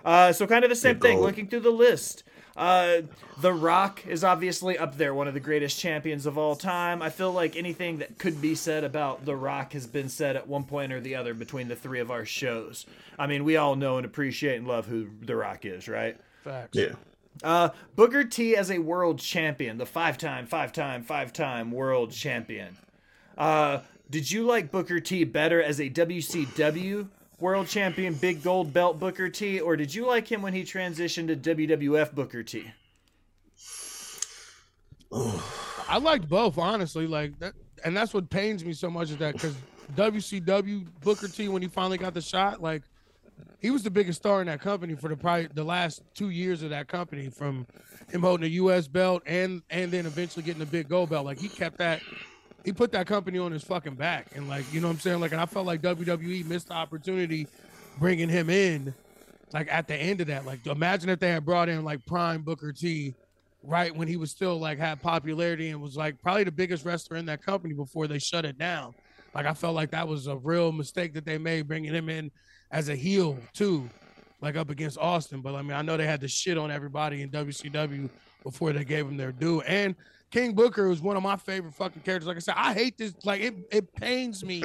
Uh, 0.05 0.31
so 0.31 0.45
kind 0.45 0.63
of 0.63 0.69
the 0.69 0.75
same 0.75 0.95
Good 0.95 1.01
thing. 1.01 1.17
goal. 1.17 1.25
Looking 1.25 1.47
through 1.47 1.61
the 1.61 1.71
list, 1.71 2.23
uh, 2.57 3.01
The 3.39 3.53
Rock 3.53 4.05
is 4.07 4.23
obviously 4.23 4.77
up 4.77 4.97
there, 4.97 5.13
one 5.13 5.27
of 5.27 5.35
the 5.35 5.39
greatest 5.39 5.79
champions 5.79 6.25
of 6.25 6.37
all 6.37 6.55
time. 6.55 7.01
I 7.03 7.09
feel 7.09 7.31
like 7.31 7.55
anything 7.55 7.99
that 7.99 8.17
could 8.17 8.41
be 8.41 8.55
said 8.55 8.83
about 8.83 9.25
The 9.25 9.35
Rock 9.35 9.73
has 9.73 9.85
been 9.85 10.09
said 10.09 10.35
at 10.35 10.47
one 10.47 10.63
point 10.63 10.91
or 10.91 10.99
the 10.99 11.15
other 11.15 11.35
between 11.35 11.67
the 11.67 11.75
three 11.75 11.99
of 11.99 12.09
our 12.09 12.25
shows. 12.25 12.87
I 13.19 13.27
mean, 13.27 13.43
we 13.43 13.57
all 13.57 13.75
know 13.75 13.97
and 13.97 14.05
appreciate 14.05 14.57
and 14.57 14.67
love 14.67 14.87
who 14.87 15.07
The 15.21 15.35
Rock 15.35 15.65
is, 15.65 15.87
right? 15.87 16.19
Facts. 16.43 16.77
Yeah. 16.77 16.95
Uh, 17.43 17.69
Booker 17.95 18.23
T 18.23 18.55
as 18.55 18.71
a 18.71 18.79
world 18.79 19.19
champion, 19.19 19.77
the 19.77 19.85
five-time, 19.85 20.47
five-time, 20.47 21.03
five-time 21.03 21.71
world 21.71 22.11
champion. 22.11 22.77
Uh, 23.37 23.81
did 24.09 24.31
you 24.31 24.43
like 24.43 24.71
Booker 24.71 24.99
T 24.99 25.23
better 25.25 25.61
as 25.61 25.79
a 25.79 25.89
WCW 25.91 27.09
world 27.39 27.67
champion, 27.67 28.13
big 28.15 28.43
gold 28.43 28.73
belt 28.73 28.99
Booker 28.99 29.29
T, 29.29 29.59
or 29.59 29.75
did 29.75 29.93
you 29.93 30.05
like 30.07 30.27
him 30.27 30.41
when 30.41 30.53
he 30.53 30.63
transitioned 30.63 31.27
to 31.27 31.55
WWF 31.55 32.13
Booker 32.13 32.43
T? 32.43 32.71
I 35.89 35.99
liked 35.99 36.27
both, 36.27 36.57
honestly. 36.57 37.07
Like 37.07 37.37
that, 37.39 37.53
and 37.83 37.95
that's 37.95 38.13
what 38.13 38.29
pains 38.29 38.65
me 38.65 38.73
so 38.73 38.89
much 38.89 39.11
is 39.11 39.17
that 39.17 39.33
because 39.33 39.55
WCW 39.95 40.87
Booker 41.01 41.27
T, 41.27 41.47
when 41.47 41.61
he 41.61 41.67
finally 41.67 41.97
got 41.97 42.13
the 42.13 42.21
shot, 42.21 42.61
like 42.61 42.83
he 43.59 43.71
was 43.71 43.83
the 43.83 43.89
biggest 43.89 44.19
star 44.19 44.41
in 44.41 44.47
that 44.47 44.61
company 44.61 44.95
for 44.95 45.07
the 45.07 45.15
probably 45.15 45.47
the 45.53 45.63
last 45.63 46.01
two 46.13 46.29
years 46.29 46.61
of 46.63 46.71
that 46.71 46.87
company, 46.87 47.29
from 47.29 47.65
him 48.09 48.21
holding 48.21 48.45
a 48.45 48.49
U.S. 48.53 48.87
belt 48.87 49.23
and 49.25 49.61
and 49.69 49.91
then 49.91 50.05
eventually 50.05 50.43
getting 50.43 50.61
a 50.61 50.65
big 50.65 50.89
gold 50.89 51.09
belt. 51.09 51.25
Like 51.25 51.39
he 51.39 51.47
kept 51.47 51.77
that, 51.77 52.01
he 52.67 52.73
put 52.73 52.91
that 52.91 53.07
company 53.07 53.39
on 53.39 53.53
his 53.53 53.63
fucking 53.63 53.95
back, 53.95 54.27
and 54.35 54.49
like 54.49 54.65
you 54.73 54.81
know 54.81 54.87
what 54.87 54.95
I'm 54.95 54.99
saying. 54.99 55.21
Like, 55.21 55.31
and 55.31 55.39
I 55.39 55.45
felt 55.45 55.65
like 55.65 55.81
WWE 55.81 56.45
missed 56.47 56.67
the 56.67 56.73
opportunity 56.73 57.47
bringing 57.97 58.27
him 58.27 58.49
in, 58.49 58.93
like 59.53 59.69
at 59.71 59.87
the 59.87 59.95
end 59.95 60.19
of 60.19 60.27
that. 60.27 60.45
Like, 60.45 60.67
imagine 60.67 61.07
if 61.09 61.17
they 61.17 61.29
had 61.29 61.45
brought 61.45 61.69
in 61.69 61.85
like 61.85 62.05
Prime 62.05 62.41
Booker 62.41 62.73
T 62.73 63.15
right 63.63 63.95
when 63.95 64.09
he 64.09 64.17
was 64.17 64.31
still 64.31 64.59
like 64.59 64.79
had 64.79 65.01
popularity 65.01 65.69
and 65.69 65.81
was 65.81 65.95
like 65.95 66.21
probably 66.21 66.43
the 66.43 66.51
biggest 66.51 66.83
wrestler 66.83 67.15
in 67.15 67.25
that 67.27 67.41
company 67.41 67.73
before 67.73 68.05
they 68.05 68.19
shut 68.19 68.43
it 68.43 68.57
down. 68.57 68.93
Like 69.33 69.45
I 69.45 69.53
felt 69.53 69.73
like 69.73 69.91
that 69.91 70.05
was 70.05 70.27
a 70.27 70.35
real 70.35 70.73
mistake 70.73 71.13
that 71.13 71.23
they 71.23 71.37
made 71.37 71.69
bringing 71.69 71.93
him 71.93 72.09
in 72.09 72.29
as 72.71 72.89
a 72.89 72.97
heel 72.97 73.37
too, 73.53 73.89
like 74.41 74.57
up 74.57 74.69
against 74.69 74.97
Austin. 74.97 75.39
But 75.39 75.55
I 75.55 75.61
mean, 75.61 75.71
I 75.71 75.83
know 75.83 75.95
they 75.95 76.05
had 76.05 76.19
to 76.19 76.27
shit 76.27 76.57
on 76.57 76.69
everybody 76.69 77.21
in 77.21 77.29
WCW 77.29 78.09
before 78.43 78.73
they 78.73 78.83
gave 78.83 79.07
him 79.07 79.15
their 79.15 79.31
due. 79.31 79.61
And 79.61 79.95
King 80.31 80.53
Booker 80.53 80.89
was 80.89 81.01
one 81.01 81.15
of 81.15 81.23
my 81.23 81.37
favorite 81.37 81.73
fucking 81.73 82.01
characters. 82.01 82.27
Like 82.27 82.37
I 82.37 82.39
said, 82.41 82.55
I 82.57 82.73
hate 82.73 82.97
this. 82.97 83.13
Like 83.23 83.41
it, 83.41 83.55
it 83.71 83.93
pains 83.95 84.43
me 84.43 84.63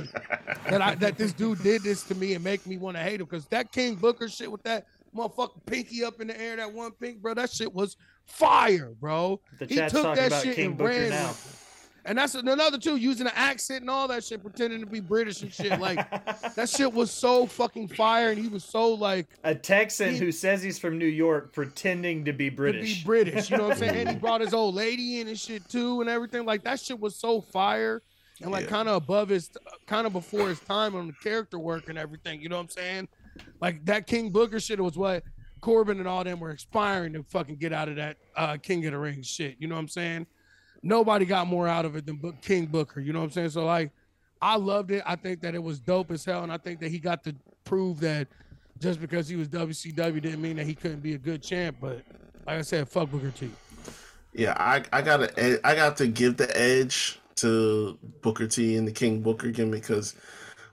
that 0.69 0.83
I 0.83 0.95
that 0.97 1.17
this 1.17 1.33
dude 1.33 1.63
did 1.63 1.83
this 1.83 2.03
to 2.05 2.15
me 2.15 2.35
and 2.35 2.43
make 2.43 2.67
me 2.67 2.79
want 2.79 2.97
to 2.97 3.03
hate 3.03 3.21
him 3.21 3.27
because 3.27 3.47
that 3.47 3.71
King 3.71 3.95
Booker 3.95 4.29
shit 4.29 4.51
with 4.51 4.63
that 4.65 4.87
motherfucking 5.15 5.65
pinky 5.67 6.05
up 6.05 6.21
in 6.21 6.29
the 6.29 6.41
air, 6.41 6.57
that 6.57 6.73
one 6.73 6.91
pink, 6.93 7.21
bro, 7.21 7.35
that 7.35 7.51
shit 7.51 7.73
was 7.73 7.97
fire, 8.25 8.93
bro. 9.01 9.41
The 9.59 9.67
he 9.67 9.77
took 9.77 10.17
that 10.17 10.43
shit 10.43 10.57
King 10.57 10.67
and 10.67 10.79
Booker 10.79 10.91
ran 10.91 11.11
now. 11.11 11.35
With 12.03 12.07
it. 12.07 12.11
And 12.11 12.19
that's 12.19 12.35
another 12.35 12.79
too, 12.79 12.97
using 12.97 13.27
an 13.27 13.33
accent 13.35 13.81
and 13.83 13.91
all 13.91 14.09
that 14.09 14.25
shit, 14.25 14.43
pretending 14.43 14.81
to 14.81 14.87
be 14.87 15.01
British 15.01 15.43
and 15.43 15.53
shit. 15.53 15.81
Like 15.81 16.09
that 16.57 16.69
shit 16.69 16.93
was 16.93 17.11
so 17.11 17.47
fucking 17.47 17.89
fire, 17.89 18.31
and 18.31 18.39
he 18.39 18.49
was 18.49 18.65
so 18.65 18.95
like 18.95 19.27
A 19.45 19.55
Texan 19.55 20.13
He- 20.13 20.19
who 20.19 20.33
says 20.33 20.63
he's 20.63 20.79
from 20.79 20.99
New 20.99 21.07
York 21.07 21.53
pretending 21.53 22.25
to 22.25 22.33
be 22.33 22.51
to 22.51 22.57
British. 22.57 22.99
be 23.01 23.05
British. 23.05 23.51
You 23.51 23.57
know 23.59 23.65
what 23.65 23.73
I'm 23.73 23.79
saying? 23.79 23.97
And 23.97 24.09
he 24.11 24.17
brought 24.21 24.41
his 24.41 24.55
old 24.55 24.75
lady 24.75 25.21
in 25.21 25.29
and 25.29 25.39
shit 25.39 25.69
too, 25.69 26.01
and 26.01 26.11
everything. 26.11 26.45
Like 26.45 26.65
that 26.65 26.81
shit 26.81 26.99
was 26.99 27.17
so 27.17 27.41
fire, 27.41 28.03
and 28.41 28.51
like 28.51 28.65
Yeah. 28.65 28.71
kind 28.71 28.89
of 28.89 28.97
above 28.97 29.29
his, 29.29 29.51
kind 29.87 30.07
of 30.07 30.13
before 30.13 30.49
his 30.49 30.61
time 30.61 30.95
on 30.97 31.07
the 31.07 31.13
character 31.23 31.59
work 31.59 31.89
and 31.89 31.99
everything. 31.99 32.41
You 32.43 32.49
know 32.49 32.57
what 32.57 32.63
I'm 32.65 32.69
saying? 32.71 33.09
Like 33.61 33.85
that 33.87 34.07
King 34.07 34.31
Booker 34.31 34.61
shit 34.61 34.79
was 34.81 34.97
what 34.97 35.23
Corbin 35.61 35.99
and 36.01 36.09
all 36.09 36.25
them 36.25 36.41
were 36.41 36.51
aspiring 36.51 37.13
to 37.13 37.23
fucking 37.23 37.57
get 37.57 37.73
out 37.73 37.89
of 37.89 37.97
that 37.97 38.17
uh, 38.37 38.57
King 38.57 38.85
of 38.87 38.93
the 38.93 38.99
Ring 38.99 39.23
shit. 39.23 39.57
You 39.61 39.69
know 39.69 39.77
what 39.77 39.81
I'm 39.83 39.89
saying? 39.89 40.27
Nobody 40.83 41.25
got 41.25 41.47
more 41.47 41.69
out 41.69 41.85
of 41.85 41.97
it 41.97 42.07
than 42.07 42.17
Book- 42.17 42.41
King 42.41 42.67
Booker. 42.67 43.01
You 43.01 43.13
know 43.13 43.21
what 43.21 43.27
I'm 43.27 43.31
saying? 43.31 43.51
So 43.51 43.65
like, 43.65 43.91
I 44.41 44.57
loved 44.57 44.91
it. 44.91 45.03
I 45.07 45.15
think 45.17 45.41
that 45.43 45.55
it 45.55 45.63
was 45.63 45.79
dope 45.79 46.11
as 46.11 46.25
hell, 46.25 46.43
and 46.43 46.53
I 46.53 46.59
think 46.59 46.81
that 46.81 46.91
he 46.91 46.99
got 46.99 47.23
to 47.25 47.35
prove 47.65 48.01
that 48.01 48.27
just 48.81 49.01
because 49.01 49.29
he 49.29 49.37
was 49.37 49.49
WCW 49.49 50.21
didn't 50.21 50.43
mean 50.43 50.57
that 50.57 50.67
he 50.67 50.75
couldn't 50.75 51.01
be 51.01 51.15
a 51.15 51.19
good 51.19 51.43
champ. 51.43 51.77
But 51.81 52.03
like 52.47 52.59
I 52.59 52.63
said, 52.63 52.89
fuck 52.89 53.11
Booker 53.11 53.31
T. 53.31 53.51
Yeah, 54.33 54.55
I 54.59 54.83
I 54.93 55.03
got 55.03 55.19
to 55.19 55.61
I 55.67 55.75
got 55.77 55.97
to 55.99 56.09
give 56.09 56.37
the 56.37 56.59
edge 56.59 57.21
to 57.37 57.99
Booker 58.21 58.49
T 58.49 58.77
and 58.77 58.87
the 58.87 58.93
King 58.93 59.23
Booker 59.23 59.51
gimmick 59.51 59.83
because, 59.83 60.17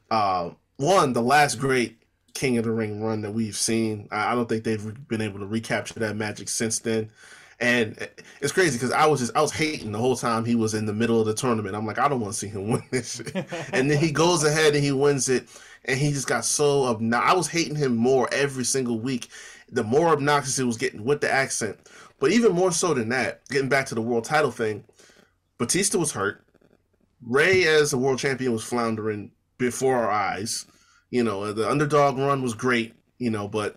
uh, 0.10 0.50
one 0.78 1.14
the 1.14 1.22
last 1.22 1.60
great 1.60 2.02
King 2.34 2.58
of 2.58 2.64
the 2.64 2.72
Ring 2.72 3.04
run 3.04 3.22
that 3.22 3.32
we've 3.32 3.56
seen. 3.56 4.08
I, 4.12 4.32
I 4.32 4.36
don't 4.36 4.50
think 4.50 4.64
they've 4.64 5.08
been 5.08 5.22
able 5.22 5.40
to 5.40 5.46
recapture 5.46 6.00
that 6.00 6.16
magic 6.16 6.50
since 6.50 6.80
then. 6.80 7.12
And 7.62 7.98
it's 8.40 8.54
crazy 8.54 8.78
because 8.78 8.94
I 8.94 9.06
was 9.06 9.20
just 9.20 9.36
I 9.36 9.42
was 9.42 9.52
hating 9.52 9.92
the 9.92 9.98
whole 9.98 10.16
time 10.16 10.46
he 10.46 10.56
was 10.56 10.74
in 10.74 10.86
the 10.86 10.94
middle 10.94 11.20
of 11.20 11.28
the 11.28 11.34
tournament. 11.34 11.76
I'm 11.76 11.86
like, 11.86 12.00
I 12.00 12.08
don't 12.08 12.22
want 12.22 12.34
to 12.34 12.40
see 12.40 12.48
him 12.48 12.68
win 12.70 12.84
this 12.92 13.18
shit. 13.18 13.36
and 13.74 13.92
then 13.92 13.98
he 13.98 14.12
goes 14.12 14.44
ahead 14.44 14.76
and 14.76 14.84
he 14.84 14.92
wins 14.92 15.28
it, 15.28 15.50
and 15.86 16.00
he 16.00 16.12
just 16.12 16.28
got 16.28 16.46
so 16.46 16.86
obnoxious. 16.86 17.32
I 17.32 17.36
was 17.36 17.48
hating 17.48 17.76
him 17.76 17.96
more 17.96 18.30
every 18.32 18.64
single 18.64 19.00
week. 19.00 19.28
The 19.72 19.84
more 19.84 20.10
obnoxious 20.10 20.58
he 20.58 20.64
was 20.64 20.78
getting 20.78 21.04
with 21.04 21.22
the 21.22 21.32
accent. 21.32 21.78
But 22.20 22.32
even 22.32 22.54
more 22.54 22.72
so 22.72 22.94
than 22.94 23.10
that, 23.10 23.48
getting 23.50 23.70
back 23.70 23.86
to 23.88 23.96
the 23.96 24.02
world 24.02 24.26
title 24.26 24.52
thing, 24.52 24.84
Batista 25.58 25.98
was 25.98 26.12
hurt. 26.12 26.44
Ray, 27.22 27.66
as 27.66 27.94
a 27.94 27.98
world 27.98 28.20
champion, 28.20 28.54
was 28.54 28.64
floundering 28.64 29.32
before 29.58 29.98
our 29.98 30.10
eyes. 30.10 30.66
You 31.12 31.24
know, 31.24 31.52
the 31.54 31.70
underdog 31.70 32.18
run 32.18 32.42
was 32.42 32.54
great, 32.54 32.94
you 33.18 33.30
know, 33.30 33.48
but 33.48 33.76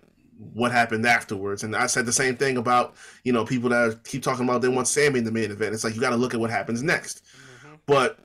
what 0.55 0.73
happened 0.73 1.07
afterwards? 1.07 1.65
And 1.65 1.75
I 1.75 1.87
said 1.87 2.07
the 2.07 2.13
same 2.13 2.37
thing 2.37 2.57
about, 2.57 2.95
you 3.25 3.33
know, 3.33 3.45
people 3.45 3.71
that 3.71 4.05
keep 4.05 4.23
talking 4.23 4.45
about 4.45 4.63
they 4.63 4.69
want 4.69 4.89
Sammy 4.89 5.19
in 5.19 5.25
the 5.25 5.33
main 5.33 5.51
event. 5.51 5.75
It's 5.75 5.85
like 5.85 5.95
you 5.95 6.01
got 6.01 6.11
to 6.11 6.17
look 6.17 6.35
at 6.35 6.41
what 6.41 6.51
happens 6.51 6.83
next. 6.83 7.23
Mm-hmm. 7.25 7.75
But, 7.87 8.19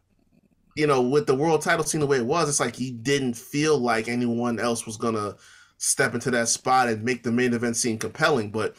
you 0.75 0.87
know, 0.87 1.01
with 1.01 1.27
the 1.27 1.35
world 1.35 1.61
title 1.61 1.85
scene 1.85 2.01
the 2.01 2.07
way 2.07 2.17
it 2.17 2.25
was, 2.25 2.49
it's 2.49 2.59
like 2.59 2.75
he 2.75 2.91
didn't 2.91 3.35
feel 3.35 3.77
like 3.77 4.07
anyone 4.07 4.59
else 4.59 4.85
was 4.85 4.97
to 4.97 5.37
step 5.77 6.13
into 6.13 6.31
that 6.31 6.47
spot 6.47 6.89
and 6.89 7.03
make 7.03 7.23
the 7.23 7.31
main 7.31 7.53
event 7.53 7.75
seem 7.75 7.97
compelling. 7.97 8.51
But 8.51 8.75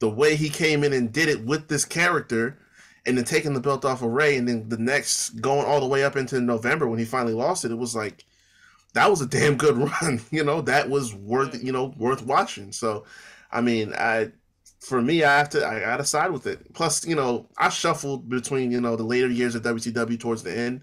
the 0.00 0.10
way 0.10 0.36
he 0.36 0.48
came 0.48 0.84
in 0.84 0.92
and 0.92 1.12
did 1.12 1.28
it 1.28 1.44
with 1.44 1.68
this 1.68 1.84
character 1.84 2.58
and 3.06 3.16
then 3.16 3.24
taking 3.24 3.54
the 3.54 3.60
belt 3.60 3.84
off 3.84 4.02
of 4.02 4.10
Ray 4.10 4.36
and 4.36 4.48
then 4.48 4.68
the 4.68 4.78
next 4.78 5.40
going 5.40 5.64
all 5.64 5.80
the 5.80 5.86
way 5.86 6.04
up 6.04 6.16
into 6.16 6.40
November 6.40 6.88
when 6.88 6.98
he 6.98 7.04
finally 7.04 7.34
lost 7.34 7.64
it, 7.64 7.70
it 7.70 7.78
was 7.78 7.94
like 7.94 8.24
that 8.94 9.10
was 9.10 9.20
a 9.20 9.26
damn 9.26 9.56
good 9.56 9.76
run. 10.02 10.20
You 10.30 10.44
know, 10.44 10.60
that 10.62 10.88
was 10.88 11.14
worth 11.14 11.62
you 11.62 11.72
know, 11.72 11.94
worth 11.96 12.22
watching. 12.22 12.72
So 12.72 13.04
I 13.50 13.60
mean, 13.60 13.92
I 13.94 14.30
for 14.80 15.02
me 15.02 15.24
I 15.24 15.38
have 15.38 15.50
to 15.50 15.66
I 15.66 15.80
gotta 15.80 16.04
side 16.04 16.30
with 16.30 16.46
it. 16.46 16.72
Plus, 16.74 17.06
you 17.06 17.14
know, 17.14 17.48
I 17.58 17.68
shuffled 17.68 18.28
between, 18.28 18.70
you 18.70 18.80
know, 18.80 18.96
the 18.96 19.04
later 19.04 19.28
years 19.28 19.54
of 19.54 19.62
WCW 19.62 20.18
towards 20.18 20.42
the 20.42 20.56
end. 20.56 20.82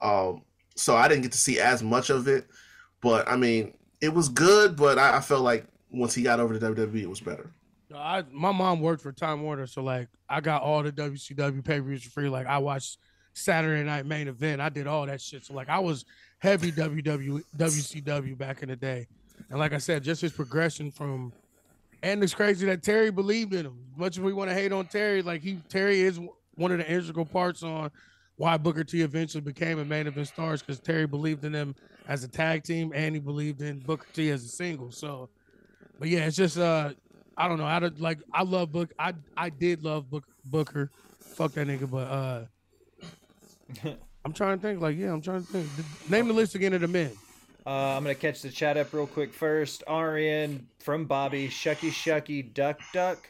Um 0.00 0.42
so 0.76 0.96
I 0.96 1.08
didn't 1.08 1.22
get 1.22 1.32
to 1.32 1.38
see 1.38 1.58
as 1.60 1.82
much 1.82 2.10
of 2.10 2.28
it. 2.28 2.46
But 3.00 3.28
I 3.28 3.36
mean, 3.36 3.74
it 4.00 4.12
was 4.12 4.28
good, 4.28 4.76
but 4.76 4.98
I, 4.98 5.18
I 5.18 5.20
felt 5.20 5.42
like 5.42 5.66
once 5.90 6.14
he 6.14 6.22
got 6.22 6.40
over 6.40 6.58
to 6.58 6.60
WWE 6.60 7.02
it 7.02 7.08
was 7.08 7.20
better. 7.20 7.50
I 7.94 8.24
my 8.32 8.52
mom 8.52 8.80
worked 8.80 9.02
for 9.02 9.12
Time 9.12 9.42
Warner, 9.42 9.66
so 9.66 9.82
like 9.82 10.08
I 10.28 10.40
got 10.40 10.62
all 10.62 10.82
the 10.82 10.92
WCW 10.92 11.64
pay 11.64 11.80
per 11.80 11.86
views 11.86 12.02
for 12.02 12.10
free. 12.10 12.28
Like 12.28 12.46
I 12.46 12.58
watched 12.58 12.98
Saturday 13.34 13.84
Night 13.84 14.06
Main 14.06 14.28
Event. 14.28 14.60
I 14.60 14.68
did 14.68 14.86
all 14.86 15.06
that 15.06 15.20
shit. 15.20 15.44
So 15.44 15.54
like 15.54 15.68
I 15.68 15.78
was 15.78 16.04
heavy 16.38 16.72
WW 16.72 17.42
WCW 17.56 18.38
back 18.38 18.62
in 18.62 18.68
the 18.68 18.76
day, 18.76 19.06
and 19.50 19.58
like 19.58 19.72
I 19.72 19.78
said, 19.78 20.02
just 20.02 20.20
his 20.20 20.32
progression 20.32 20.90
from. 20.90 21.32
And 22.02 22.22
it's 22.22 22.34
crazy 22.34 22.66
that 22.66 22.82
Terry 22.82 23.10
believed 23.10 23.54
in 23.54 23.66
him. 23.66 23.78
Much 23.96 24.18
as 24.18 24.20
we 24.20 24.32
want 24.32 24.50
to 24.50 24.54
hate 24.54 24.70
on 24.70 24.86
Terry, 24.86 25.22
like 25.22 25.42
he 25.42 25.58
Terry 25.68 26.02
is 26.02 26.20
one 26.54 26.70
of 26.70 26.78
the 26.78 26.88
integral 26.88 27.24
parts 27.24 27.62
on 27.62 27.90
why 28.36 28.56
Booker 28.58 28.84
T 28.84 29.00
eventually 29.00 29.40
became 29.40 29.78
a 29.78 29.84
main 29.84 30.06
event 30.06 30.28
stars 30.28 30.60
because 30.60 30.78
Terry 30.78 31.06
believed 31.06 31.44
in 31.44 31.52
them 31.52 31.74
as 32.06 32.22
a 32.22 32.28
tag 32.28 32.64
team 32.64 32.92
and 32.94 33.14
he 33.14 33.20
believed 33.20 33.62
in 33.62 33.78
Booker 33.80 34.06
T 34.12 34.30
as 34.30 34.44
a 34.44 34.48
single. 34.48 34.90
So, 34.90 35.30
but 35.98 36.08
yeah, 36.08 36.26
it's 36.26 36.36
just 36.36 36.58
uh 36.58 36.92
I 37.36 37.48
don't 37.48 37.58
know. 37.58 37.66
I 37.66 37.78
don't 37.78 38.00
like. 38.00 38.18
I 38.32 38.42
love 38.42 38.72
Book. 38.72 38.92
I 38.98 39.12
I 39.36 39.50
did 39.50 39.82
love 39.82 40.10
Book 40.10 40.24
Booker. 40.44 40.90
Fuck 41.20 41.52
that 41.52 41.66
nigga, 41.66 41.90
but 41.90 42.08
uh, 42.08 43.90
I'm 44.26 44.32
trying 44.32 44.58
to 44.58 44.62
think. 44.62 44.80
Like, 44.80 44.96
yeah, 44.96 45.12
I'm 45.12 45.20
trying 45.22 45.44
to 45.44 45.46
think. 45.46 46.10
Name 46.10 46.26
the 46.28 46.34
list 46.34 46.54
again 46.56 46.72
of 46.72 46.80
the 46.80 46.88
men. 46.88 47.12
Uh, 47.64 47.70
I'm 47.96 48.02
gonna 48.02 48.14
catch 48.16 48.42
the 48.42 48.50
chat 48.50 48.76
up 48.76 48.92
real 48.92 49.06
quick 49.06 49.32
first. 49.32 49.82
Arian 49.88 50.66
from 50.80 51.04
Bobby, 51.04 51.48
Shucky 51.48 51.90
Shucky 51.90 52.52
Duck 52.52 52.80
Duck. 52.92 53.28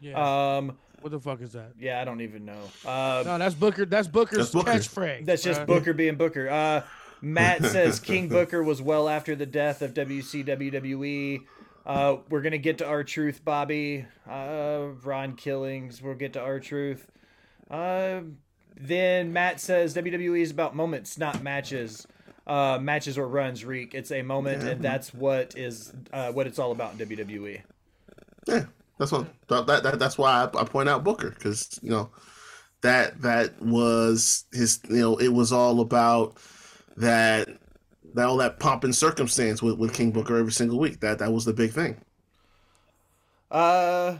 Yeah. 0.00 0.56
Um, 0.58 0.76
what 1.00 1.10
the 1.10 1.20
fuck 1.20 1.40
is 1.40 1.52
that? 1.52 1.72
yeah, 1.78 2.00
I 2.00 2.04
don't 2.04 2.20
even 2.20 2.44
know. 2.44 2.60
Uh, 2.84 3.22
No, 3.24 3.38
that's 3.38 3.54
Booker. 3.54 3.84
That's 3.86 4.08
Booker's 4.08 4.50
That's 4.50 4.52
Booker. 4.52 4.70
catchphrase. 4.72 5.24
That's 5.24 5.42
just 5.42 5.60
bruh. 5.62 5.66
Booker 5.66 5.92
being 5.94 6.16
Booker. 6.16 6.48
Uh, 6.50 6.82
Matt 7.22 7.64
says 7.72 7.98
King 7.98 8.28
Booker 8.28 8.62
was 8.62 8.82
well 8.82 9.08
after 9.08 9.34
the 9.34 9.46
death 9.46 9.80
of 9.82 9.94
WCW 9.94 10.70
WWE. 10.72 11.42
Uh, 11.86 12.16
we're 12.30 12.42
gonna 12.42 12.58
get 12.58 12.78
to 12.78 12.86
our 12.86 13.04
truth, 13.04 13.44
Bobby. 13.44 14.04
Uh, 14.28 14.88
Ron 15.02 15.34
Killings. 15.36 16.02
We'll 16.02 16.14
get 16.14 16.32
to 16.34 16.40
our 16.40 16.60
truth. 16.60 17.06
Uh, 17.70 18.20
then 18.76 19.32
Matt 19.32 19.60
says 19.60 19.94
WWE 19.94 20.40
is 20.40 20.50
about 20.50 20.74
moments, 20.74 21.18
not 21.18 21.42
matches. 21.42 22.06
Uh, 22.46 22.78
matches 22.80 23.18
or 23.18 23.26
runs, 23.26 23.64
Reek. 23.64 23.92
It's 23.92 24.12
a 24.12 24.22
moment, 24.22 24.62
and 24.62 24.80
that's 24.80 25.12
what 25.12 25.58
is 25.58 25.92
uh, 26.12 26.30
what 26.30 26.46
it's 26.46 26.60
all 26.60 26.70
about 26.70 26.92
in. 26.92 27.04
WWE. 27.04 27.60
Yeah, 28.46 28.66
that's 28.98 29.10
what 29.10 29.26
that, 29.48 29.66
that 29.66 29.98
that's 29.98 30.16
why 30.16 30.44
I, 30.44 30.60
I 30.60 30.64
point 30.64 30.88
out 30.88 31.02
Booker 31.02 31.30
because 31.30 31.80
you 31.82 31.90
know 31.90 32.10
that 32.82 33.20
that 33.22 33.60
was 33.60 34.44
his 34.52 34.78
you 34.88 35.00
know 35.00 35.16
it 35.16 35.32
was 35.32 35.52
all 35.52 35.80
about 35.80 36.36
that 36.96 37.48
that 38.14 38.26
all 38.26 38.36
that 38.36 38.60
pomp 38.60 38.84
and 38.84 38.94
circumstance 38.94 39.62
with, 39.62 39.78
with 39.78 39.92
King 39.92 40.12
Booker 40.12 40.36
every 40.36 40.52
single 40.52 40.78
week. 40.78 41.00
That 41.00 41.18
that 41.18 41.32
was 41.32 41.44
the 41.44 41.52
big 41.52 41.72
thing. 41.72 41.96
Uh, 43.50 44.18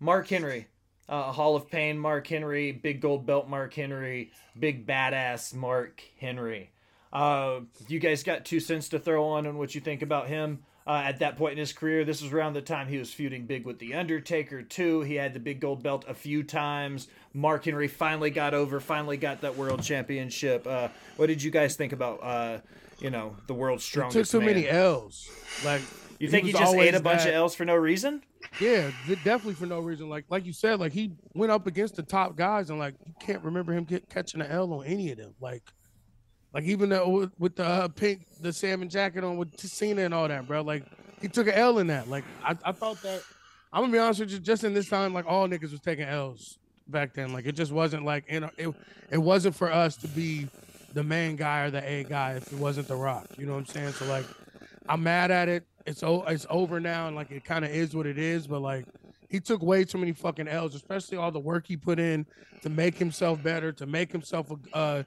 Mark 0.00 0.28
Henry, 0.28 0.66
uh, 1.08 1.32
Hall 1.32 1.56
of 1.56 1.68
Pain, 1.70 1.98
Mark 1.98 2.26
Henry, 2.26 2.72
big 2.72 3.00
gold 3.00 3.26
belt, 3.26 3.48
Mark 3.48 3.74
Henry, 3.74 4.30
big 4.58 4.86
badass, 4.86 5.54
Mark 5.54 6.02
Henry. 6.18 6.70
Uh, 7.12 7.60
you 7.88 8.00
guys 8.00 8.22
got 8.22 8.44
two 8.44 8.60
cents 8.60 8.88
to 8.90 8.98
throw 8.98 9.24
on 9.24 9.46
on 9.46 9.56
what 9.58 9.74
you 9.74 9.80
think 9.80 10.02
about 10.02 10.26
him 10.26 10.64
uh, 10.86 11.02
at 11.04 11.20
that 11.20 11.36
point 11.36 11.52
in 11.52 11.58
his 11.58 11.72
career. 11.72 12.04
This 12.04 12.20
was 12.20 12.32
around 12.32 12.54
the 12.54 12.60
time 12.62 12.88
he 12.88 12.98
was 12.98 13.12
feuding 13.12 13.46
big 13.46 13.64
with 13.64 13.78
the 13.78 13.94
Undertaker 13.94 14.62
too. 14.62 15.02
He 15.02 15.14
had 15.14 15.32
the 15.32 15.38
big 15.40 15.60
gold 15.60 15.82
belt 15.82 16.04
a 16.08 16.14
few 16.14 16.42
times. 16.42 17.06
Mark 17.32 17.66
Henry 17.66 17.86
finally 17.88 18.30
got 18.30 18.52
over, 18.52 18.80
finally 18.80 19.16
got 19.16 19.42
that 19.42 19.56
world 19.56 19.82
championship. 19.82 20.66
Uh, 20.66 20.88
what 21.16 21.26
did 21.26 21.40
you 21.42 21.52
guys 21.52 21.76
think 21.76 21.92
about 21.92 22.18
uh, 22.22 22.58
you 22.98 23.10
know 23.10 23.36
the 23.46 23.54
world's 23.54 23.84
He 23.84 23.90
strongest? 23.90 24.16
took 24.16 24.26
so 24.26 24.38
man? 24.40 24.46
many 24.48 24.68
L's. 24.68 25.30
Like 25.64 25.82
You 26.18 26.28
think 26.28 26.46
he, 26.46 26.52
was 26.52 26.60
just 26.60 26.74
ate 26.74 26.94
a 26.96 27.00
bunch 27.00 27.22
that- 27.22 27.28
of 27.28 27.34
L's 27.34 27.54
for 27.54 27.64
no 27.64 27.76
reason? 27.76 28.22
Yeah, 28.60 28.90
definitely 29.06 29.54
for 29.54 29.66
no 29.66 29.80
reason. 29.80 30.08
Like 30.08 30.26
like 30.28 30.46
you 30.46 30.52
said, 30.52 30.78
like 30.80 30.92
he 30.92 31.12
went 31.34 31.50
up 31.50 31.66
against 31.66 31.96
the 31.96 32.02
top 32.02 32.36
guys, 32.36 32.70
and 32.70 32.78
like 32.78 32.94
you 33.06 33.14
can't 33.20 33.42
remember 33.42 33.72
him 33.72 33.84
get, 33.84 34.08
catching 34.08 34.40
an 34.40 34.50
L 34.50 34.72
on 34.72 34.86
any 34.86 35.10
of 35.10 35.18
them. 35.18 35.34
Like 35.40 35.62
like 36.52 36.64
even 36.64 36.90
the, 36.90 37.30
with, 37.38 37.56
the 37.56 37.64
uh, 37.64 37.88
pink 37.88 38.26
the 38.40 38.52
salmon 38.52 38.88
jacket 38.88 39.24
on 39.24 39.36
with 39.36 39.58
Cena 39.58 40.02
and 40.02 40.14
all 40.14 40.28
that, 40.28 40.46
bro. 40.46 40.62
Like 40.62 40.84
he 41.20 41.26
took 41.28 41.48
an 41.48 41.54
L 41.54 41.78
in 41.78 41.88
that. 41.88 42.08
Like 42.08 42.24
I, 42.42 42.56
I 42.64 42.72
thought 42.72 43.02
that. 43.02 43.22
I'm 43.72 43.82
gonna 43.82 43.92
be 43.92 43.98
honest 43.98 44.20
with 44.20 44.30
you. 44.30 44.38
Just 44.38 44.62
in 44.62 44.72
this 44.72 44.88
time, 44.88 45.12
like 45.12 45.26
all 45.26 45.48
niggas 45.48 45.72
was 45.72 45.80
taking 45.80 46.04
L's 46.04 46.58
back 46.86 47.12
then. 47.14 47.32
Like 47.32 47.46
it 47.46 47.56
just 47.56 47.72
wasn't 47.72 48.04
like 48.04 48.30
know 48.30 48.50
it. 48.56 48.72
It 49.10 49.18
wasn't 49.18 49.56
for 49.56 49.70
us 49.70 49.96
to 49.96 50.08
be 50.08 50.48
the 50.92 51.02
main 51.02 51.34
guy 51.34 51.62
or 51.62 51.70
the 51.70 51.82
A 51.84 52.04
guy 52.04 52.34
if 52.34 52.52
it 52.52 52.58
wasn't 52.58 52.86
The 52.86 52.94
Rock. 52.94 53.26
You 53.36 53.46
know 53.46 53.54
what 53.54 53.58
I'm 53.58 53.66
saying? 53.66 53.92
So 53.92 54.06
like, 54.06 54.26
I'm 54.88 55.02
mad 55.02 55.32
at 55.32 55.48
it. 55.48 55.66
It's 55.86 56.02
o- 56.02 56.24
it's 56.24 56.46
over 56.50 56.80
now, 56.80 57.06
and 57.06 57.16
like 57.16 57.30
it 57.30 57.44
kind 57.44 57.64
of 57.64 57.70
is 57.70 57.94
what 57.94 58.06
it 58.06 58.18
is. 58.18 58.46
But 58.46 58.60
like, 58.60 58.86
he 59.28 59.40
took 59.40 59.62
way 59.62 59.84
too 59.84 59.98
many 59.98 60.12
fucking 60.12 60.48
L's, 60.48 60.74
especially 60.74 61.18
all 61.18 61.30
the 61.30 61.40
work 61.40 61.66
he 61.66 61.76
put 61.76 61.98
in 61.98 62.26
to 62.62 62.70
make 62.70 62.96
himself 62.96 63.42
better, 63.42 63.72
to 63.72 63.86
make 63.86 64.10
himself 64.12 64.50
a 64.50 64.76
uh, 64.76 65.02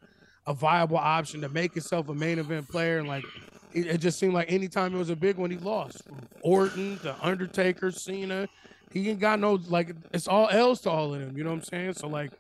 a 0.45 0.53
viable 0.53 0.97
option, 0.97 1.41
to 1.41 1.49
make 1.49 1.73
himself 1.73 2.09
a 2.09 2.13
main 2.13 2.39
event 2.39 2.67
player, 2.69 2.99
and 2.99 3.07
like. 3.07 3.25
It, 3.73 3.85
it 3.85 3.97
just 3.97 4.17
seemed 4.17 4.33
like 4.33 4.49
anytime 4.49 4.95
it 4.95 4.97
was 4.97 5.09
a 5.09 5.15
big 5.15 5.35
one, 5.35 5.51
he 5.51 5.57
lost. 5.57 6.05
From 6.05 6.21
Orton, 6.41 6.99
the 7.03 7.15
Undertaker, 7.21 7.91
Cena, 7.91 8.47
he 8.93 9.09
ain't 9.09 9.19
got 9.19 9.39
no 9.41 9.59
like. 9.67 9.93
It's 10.13 10.27
all 10.27 10.47
L's 10.49 10.79
to 10.81 10.89
all 10.89 11.13
of 11.13 11.19
them. 11.19 11.37
You 11.37 11.43
know 11.43 11.49
what 11.49 11.57
I'm 11.57 11.63
saying? 11.63 11.93
So 11.95 12.07
like, 12.07 12.31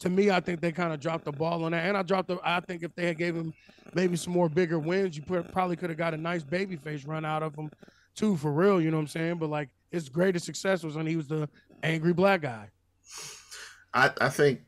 to 0.00 0.10
me, 0.10 0.30
I 0.30 0.40
think 0.40 0.60
they 0.60 0.72
kind 0.72 0.92
of 0.92 1.00
dropped 1.00 1.24
the 1.24 1.32
ball 1.32 1.64
on 1.64 1.72
that. 1.72 1.86
And 1.86 1.96
I 1.96 2.02
dropped 2.02 2.28
the. 2.28 2.38
I 2.44 2.60
think 2.60 2.82
if 2.82 2.94
they 2.94 3.06
had 3.06 3.18
gave 3.18 3.34
him 3.34 3.54
maybe 3.94 4.16
some 4.16 4.32
more 4.32 4.48
bigger 4.48 4.78
wins, 4.78 5.16
you 5.16 5.22
put, 5.22 5.50
probably 5.52 5.76
could 5.76 5.90
have 5.90 5.98
got 5.98 6.14
a 6.14 6.18
nice 6.18 6.42
baby 6.42 6.76
face 6.76 7.04
run 7.04 7.24
out 7.24 7.42
of 7.42 7.54
him, 7.54 7.70
too, 8.14 8.36
for 8.36 8.52
real. 8.52 8.80
You 8.80 8.90
know 8.90 8.98
what 8.98 9.02
I'm 9.02 9.08
saying? 9.08 9.38
But 9.38 9.50
like 9.50 9.70
his 9.90 10.08
greatest 10.08 10.44
success 10.44 10.82
was 10.82 10.96
when 10.96 11.06
he 11.06 11.16
was 11.16 11.28
the 11.28 11.48
angry 11.82 12.12
black 12.12 12.42
guy. 12.42 12.68
I, 13.94 14.10
I 14.20 14.28
think 14.28 14.60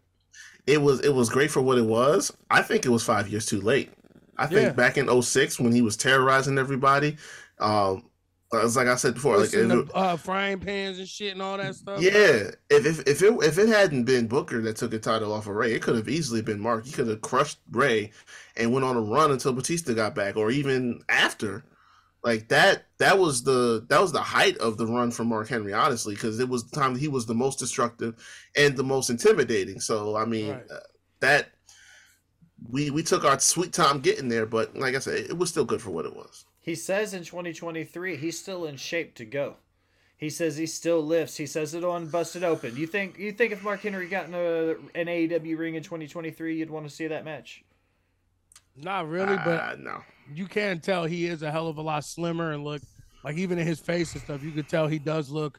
it 0.66 0.80
was 0.80 1.00
it 1.00 1.14
was 1.14 1.28
great 1.28 1.50
for 1.50 1.60
what 1.60 1.78
it 1.78 1.84
was. 1.84 2.34
I 2.50 2.62
think 2.62 2.86
it 2.86 2.90
was 2.90 3.02
five 3.04 3.28
years 3.28 3.46
too 3.46 3.60
late. 3.60 3.90
I 4.38 4.46
think 4.46 4.68
Yeah. 4.68 4.72
back 4.72 4.96
in 4.96 5.08
06 5.22 5.58
when 5.58 5.72
he 5.72 5.82
was 5.82 5.96
terrorizing 5.96 6.58
everybody, 6.58 7.16
um, 7.58 8.07
it's 8.52 8.76
like 8.76 8.88
I 8.88 8.96
said 8.96 9.14
before, 9.14 9.36
like 9.38 9.52
it- 9.52 9.90
uh, 9.94 10.16
frying 10.16 10.58
pans 10.58 10.98
and 10.98 11.08
shit 11.08 11.32
and 11.32 11.42
all 11.42 11.56
that 11.58 11.74
stuff. 11.74 12.00
yeah, 12.00 12.50
if 12.70 12.86
if 12.86 13.00
if 13.06 13.22
it 13.22 13.32
if 13.42 13.58
it 13.58 13.68
hadn't 13.68 14.04
been 14.04 14.26
Booker 14.26 14.62
that 14.62 14.76
took 14.76 14.90
the 14.90 14.98
title 14.98 15.32
off 15.32 15.46
of 15.46 15.54
Ray, 15.54 15.74
it 15.74 15.82
could 15.82 15.96
have 15.96 16.08
easily 16.08 16.40
been 16.42 16.58
Mark. 16.60 16.86
He 16.86 16.92
could 16.92 17.08
have 17.08 17.20
crushed 17.20 17.58
Ray 17.70 18.10
and 18.56 18.72
went 18.72 18.84
on 18.86 18.96
a 18.96 19.00
run 19.02 19.30
until 19.32 19.52
Batista 19.52 19.92
got 19.94 20.14
back, 20.14 20.36
or 20.36 20.50
even 20.50 21.02
after. 21.08 21.64
Like 22.24 22.48
that, 22.48 22.86
that 22.98 23.16
was 23.18 23.44
the 23.44 23.86
that 23.90 24.00
was 24.02 24.10
the 24.12 24.20
height 24.20 24.58
of 24.58 24.76
the 24.76 24.86
run 24.86 25.12
for 25.12 25.24
Mark 25.24 25.48
Henry, 25.48 25.72
honestly, 25.72 26.14
because 26.14 26.40
it 26.40 26.48
was 26.48 26.68
the 26.68 26.74
time 26.78 26.94
that 26.94 27.00
he 27.00 27.06
was 27.06 27.26
the 27.26 27.34
most 27.34 27.60
destructive 27.60 28.16
and 28.56 28.76
the 28.76 28.82
most 28.82 29.08
intimidating. 29.08 29.78
So 29.78 30.16
I 30.16 30.24
mean, 30.24 30.50
Right. 30.50 30.64
uh, 30.70 30.80
that 31.20 31.50
we 32.68 32.90
we 32.90 33.04
took 33.04 33.24
our 33.24 33.38
sweet 33.38 33.72
time 33.72 34.00
getting 34.00 34.28
there, 34.28 34.46
but 34.46 34.76
like 34.76 34.96
I 34.96 34.98
said, 34.98 35.18
it 35.30 35.38
was 35.38 35.48
still 35.50 35.64
good 35.64 35.80
for 35.80 35.90
what 35.90 36.06
it 36.06 36.14
was. 36.16 36.44
He 36.68 36.74
says 36.74 37.14
in 37.14 37.24
2023 37.24 38.16
he's 38.16 38.38
still 38.38 38.66
in 38.66 38.76
shape 38.76 39.14
to 39.14 39.24
go. 39.24 39.56
He 40.18 40.28
says 40.28 40.58
he 40.58 40.66
still 40.66 41.00
lifts. 41.00 41.38
He 41.38 41.46
says 41.46 41.72
it 41.72 41.82
on 41.82 42.08
Busted 42.08 42.44
Open. 42.44 42.76
You 42.76 42.86
think 42.86 43.18
you 43.18 43.32
think 43.32 43.54
if 43.54 43.64
Mark 43.64 43.80
Henry 43.80 44.06
got 44.06 44.26
in 44.26 44.34
a, 44.34 44.72
an 44.94 45.06
AEW 45.06 45.56
ring 45.56 45.76
in 45.76 45.82
2023, 45.82 46.58
you'd 46.58 46.68
want 46.68 46.86
to 46.86 46.94
see 46.94 47.06
that 47.06 47.24
match? 47.24 47.64
Not 48.76 49.08
really, 49.08 49.38
but 49.38 49.60
Uh, 49.60 49.76
no, 49.78 50.02
you 50.34 50.44
can 50.44 50.78
tell 50.80 51.06
he 51.06 51.24
is 51.24 51.42
a 51.42 51.50
hell 51.50 51.68
of 51.68 51.78
a 51.78 51.80
lot 51.80 52.04
slimmer 52.04 52.52
and 52.52 52.64
look 52.64 52.82
like 53.24 53.38
even 53.38 53.58
in 53.58 53.66
his 53.66 53.80
face 53.80 54.12
and 54.12 54.22
stuff, 54.22 54.42
you 54.42 54.50
could 54.50 54.68
tell 54.68 54.86
he 54.86 54.98
does 54.98 55.30
look 55.30 55.58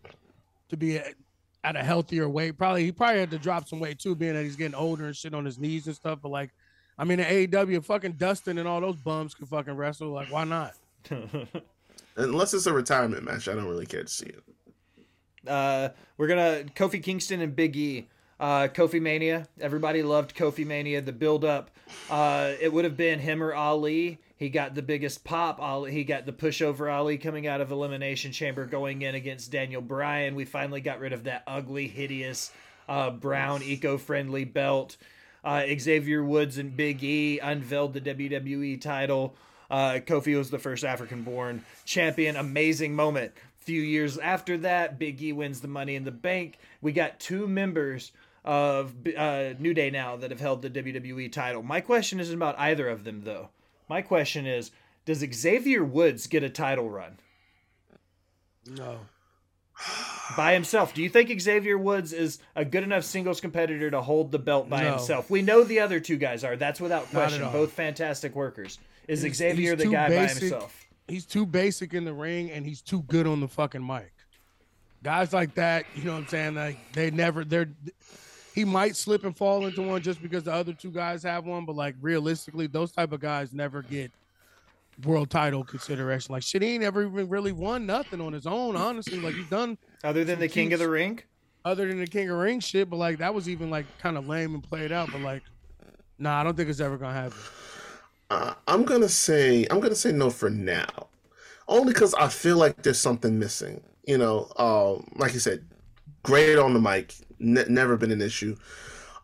to 0.69 0.77
be 0.77 0.97
at, 0.97 1.15
at 1.63 1.75
a 1.75 1.81
healthier 1.81 2.29
weight. 2.29 2.55
Probably 2.55 2.83
he 2.83 2.91
probably 2.91 3.21
had 3.21 3.31
to 3.31 3.39
drop 3.39 3.67
some 3.67 3.79
weight 3.79 3.97
too, 3.97 4.13
being 4.13 4.35
that 4.35 4.43
he's 4.43 4.55
getting 4.55 4.75
older 4.75 5.05
and 5.05 5.15
shit 5.15 5.33
on 5.33 5.43
his 5.43 5.57
knees 5.57 5.87
and 5.87 5.95
stuff. 5.95 6.19
But 6.21 6.29
like, 6.29 6.51
I 6.99 7.03
mean, 7.03 7.19
in 7.19 7.49
AEW, 7.49 7.83
fucking 7.83 8.11
Dustin 8.11 8.59
and 8.59 8.67
all 8.67 8.79
those 8.79 8.97
bums 8.97 9.33
can 9.33 9.47
fucking 9.47 9.73
wrestle. 9.73 10.09
Like, 10.09 10.31
why 10.31 10.43
not? 10.43 10.73
unless 12.15 12.53
it's 12.53 12.65
a 12.65 12.73
retirement 12.73 13.23
match, 13.23 13.47
I 13.47 13.53
don't 13.53 13.67
really 13.67 13.85
care 13.85 14.03
to 14.03 14.09
see 14.09 14.27
it. 14.27 14.43
Uh, 15.47 15.89
we're 16.17 16.27
gonna 16.27 16.65
Kofi 16.75 17.01
Kingston 17.01 17.41
and 17.41 17.55
Big 17.55 17.75
E. 17.75 18.07
Uh, 18.39 18.67
Kofi 18.67 19.01
Mania. 19.01 19.47
Everybody 19.59 20.01
loved 20.01 20.35
Kofi 20.35 20.65
Mania. 20.65 21.01
The 21.01 21.11
build 21.11 21.43
up. 21.43 21.71
Uh, 22.09 22.53
it 22.59 22.71
would 22.71 22.85
have 22.85 22.95
been 22.95 23.19
him 23.19 23.43
or 23.43 23.53
Ali. 23.53 24.19
He 24.37 24.49
got 24.49 24.75
the 24.75 24.81
biggest 24.81 25.25
pop. 25.25 25.59
Ali. 25.59 25.91
He 25.91 26.05
got 26.05 26.25
the 26.25 26.31
pushover 26.31 26.93
Ali 26.93 27.17
coming 27.17 27.47
out 27.47 27.59
of 27.59 27.71
Elimination 27.71 28.31
Chamber, 28.31 28.65
going 28.65 29.01
in 29.01 29.15
against 29.15 29.51
Daniel 29.51 29.81
Bryan. 29.81 30.35
We 30.35 30.45
finally 30.45 30.79
got 30.79 30.99
rid 30.99 31.11
of 31.11 31.25
that 31.25 31.43
ugly, 31.45 31.87
hideous, 31.87 32.51
uh, 32.87 33.11
brown, 33.11 33.61
eco-friendly 33.61 34.45
belt. 34.45 34.95
Uh, 35.43 35.65
Xavier 35.77 36.23
Woods 36.23 36.57
and 36.57 36.75
Big 36.75 37.03
E 37.03 37.39
unveiled 37.39 37.93
the 37.93 38.01
WWE 38.01 38.79
title. 38.79 39.35
Uh, 39.69 39.99
Kofi 40.05 40.35
was 40.37 40.49
the 40.49 40.59
first 40.59 40.83
African 40.83 41.23
born 41.23 41.63
champion. 41.85 42.35
Amazing 42.35 42.95
moment. 42.95 43.31
Few 43.59 43.81
years 43.81 44.17
after 44.17 44.57
that, 44.59 44.97
Big 44.97 45.21
E 45.21 45.31
wins 45.33 45.61
the 45.61 45.67
Money 45.67 45.95
in 45.95 46.03
the 46.05 46.11
Bank. 46.11 46.57
We 46.81 46.91
got 46.91 47.19
two 47.19 47.47
members 47.47 48.11
of 48.43 48.93
uh, 49.15 49.49
New 49.59 49.73
Day 49.73 49.91
now 49.91 50.15
that 50.15 50.31
have 50.31 50.39
held 50.39 50.61
the 50.61 50.69
WWE 50.69 51.31
title. 51.31 51.61
My 51.61 51.81
question 51.81 52.19
isn't 52.19 52.33
about 52.35 52.57
either 52.57 52.87
of 52.87 53.03
them, 53.03 53.21
though. 53.25 53.49
My 53.87 54.01
question 54.01 54.47
is 54.47 54.71
Does 55.05 55.19
Xavier 55.33 55.83
Woods 55.83 56.25
get 56.27 56.43
a 56.43 56.49
title 56.49 56.89
run 56.89 57.17
No. 58.65 58.99
by 60.37 60.53
himself? 60.53 60.93
Do 60.93 61.03
you 61.03 61.09
think 61.09 61.39
Xavier 61.39 61.77
Woods 61.77 62.13
is 62.13 62.39
a 62.55 62.65
good 62.65 62.83
enough 62.83 63.03
singles 63.03 63.41
competitor 63.41 63.91
to 63.91 64.01
hold 64.01 64.31
the 64.31 64.39
belt 64.39 64.69
by 64.69 64.83
No. 64.83 64.91
himself? 64.91 65.29
We 65.29 65.41
know 65.41 65.63
the 65.63 65.79
other 65.81 65.99
two 65.99 66.17
guys 66.17 66.43
are. 66.43 66.55
That's 66.55 66.79
without 66.81 67.05
question. 67.11 67.43
Both 67.51 67.73
fantastic 67.73 68.35
workers. 68.35 68.79
Is 69.09 69.21
He's- 69.23 69.37
Xavier 69.37 69.71
he's 69.71 69.77
the 69.79 69.83
too 69.85 69.91
guy 69.91 70.07
by 70.09 70.15
basic. 70.15 70.41
himself? 70.43 70.85
He's 71.07 71.25
too 71.25 71.45
basic 71.45 71.93
in 71.95 72.05
the 72.05 72.13
ring 72.13 72.51
and 72.51 72.65
he's 72.65 72.81
too 72.81 73.01
good 73.03 73.25
on 73.27 73.39
the 73.41 73.47
fucking 73.47 73.85
mic. 73.85 74.13
Guys 75.03 75.33
like 75.33 75.55
that, 75.55 75.85
you 75.95 76.03
know 76.03 76.13
what 76.13 76.19
I'm 76.19 76.27
saying? 76.27 76.55
Like 76.55 76.77
they 76.93 77.09
never 77.09 77.43
they're 77.43 77.69
he 78.53 78.65
might 78.65 78.95
slip 78.95 79.23
and 79.23 79.35
fall 79.35 79.65
into 79.65 79.81
one 79.81 80.01
just 80.01 80.21
because 80.21 80.43
the 80.43 80.53
other 80.53 80.73
two 80.73 80.91
guys 80.91 81.23
have 81.23 81.45
one, 81.45 81.65
but 81.65 81.75
like 81.75 81.95
realistically, 82.01 82.67
those 82.67 82.91
type 82.91 83.11
of 83.11 83.19
guys 83.19 83.51
never 83.53 83.81
get 83.81 84.11
world 85.05 85.29
title 85.29 85.63
consideration. 85.63 86.33
Like 86.33 86.43
shit, 86.43 86.61
he 86.61 86.73
ain't 86.75 86.83
ever 86.83 87.03
even 87.07 87.29
really 87.29 87.53
won 87.53 87.85
nothing 87.85 88.21
on 88.21 88.33
his 88.33 88.45
own, 88.45 88.75
honestly. 88.75 89.19
Like 89.19 89.33
he's 89.35 89.49
done 89.49 89.77
Other 90.03 90.23
than 90.23 90.35
Some 90.35 90.41
the 90.41 90.47
King 90.49 90.73
of 90.73 90.79
the 90.79 90.89
Ring? 90.89 91.21
other 91.65 91.87
than 91.87 91.99
the 91.99 92.07
King 92.07 92.29
of 92.29 92.37
Ring 92.37 92.59
shit, 92.59 92.89
but 92.89 92.97
like 92.97 93.17
that 93.19 93.33
was 93.33 93.49
even 93.49 93.69
like 93.71 93.85
kind 93.99 94.17
of 94.17 94.27
lame 94.27 94.53
and 94.53 94.61
played 94.63 94.91
out. 94.91 95.09
But 95.11 95.21
like 95.21 95.41
Nah, 96.19 96.41
I 96.41 96.43
don't 96.43 96.55
think 96.57 96.69
it's 96.69 96.81
ever 96.81 96.97
gonna 96.97 97.13
happen. 97.13 97.37
Uh, 98.29 98.53
I'm 98.67 98.83
gonna 98.83 99.09
say 99.09 99.65
I'm 99.71 99.79
gonna 99.79 99.95
say 99.95 100.11
no 100.11 100.29
for 100.29 100.49
now, 100.49 101.07
only 101.67 101.93
because 101.93 102.13
I 102.13 102.27
feel 102.27 102.57
like 102.57 102.83
there's 102.83 102.99
something 102.99 103.39
missing. 103.39 103.81
You 104.05 104.17
know, 104.17 104.51
um, 104.57 105.07
like 105.15 105.33
you 105.33 105.39
said, 105.39 105.65
great 106.23 106.57
on 106.59 106.73
the 106.73 106.79
mic, 106.79 107.15
ne- 107.39 107.65
never 107.69 107.97
been 107.97 108.11
an 108.11 108.21
issue. 108.21 108.55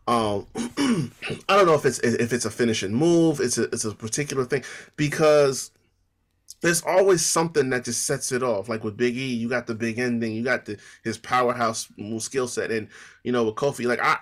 Um, 0.08 0.46
I 0.56 1.56
don't 1.56 1.66
know 1.66 1.74
if 1.74 1.84
it's 1.86 1.98
if 2.00 2.32
it's 2.32 2.44
a 2.44 2.50
finishing 2.50 2.94
move, 2.94 3.40
it's 3.40 3.58
a 3.58 3.64
it's 3.64 3.84
a 3.84 3.94
particular 3.94 4.44
thing 4.44 4.64
because 4.96 5.70
there's 6.62 6.82
always 6.82 7.24
something 7.24 7.70
that 7.70 7.84
just 7.84 8.06
sets 8.06 8.32
it 8.32 8.42
off. 8.42 8.68
Like 8.68 8.84
with 8.84 8.96
Big 8.96 9.16
E, 9.16 9.34
you 9.34 9.48
got 9.48 9.66
the 9.66 9.74
big 9.74 9.98
ending, 9.98 10.32
you 10.32 10.42
got 10.42 10.64
the 10.66 10.78
his 11.04 11.18
powerhouse 11.18 11.88
skill 12.18 12.48
set, 12.48 12.70
and 12.72 12.88
you 13.24 13.32
know 13.32 13.44
with 13.44 13.54
Kofi, 13.56 13.86
like 13.86 14.02
I. 14.02 14.18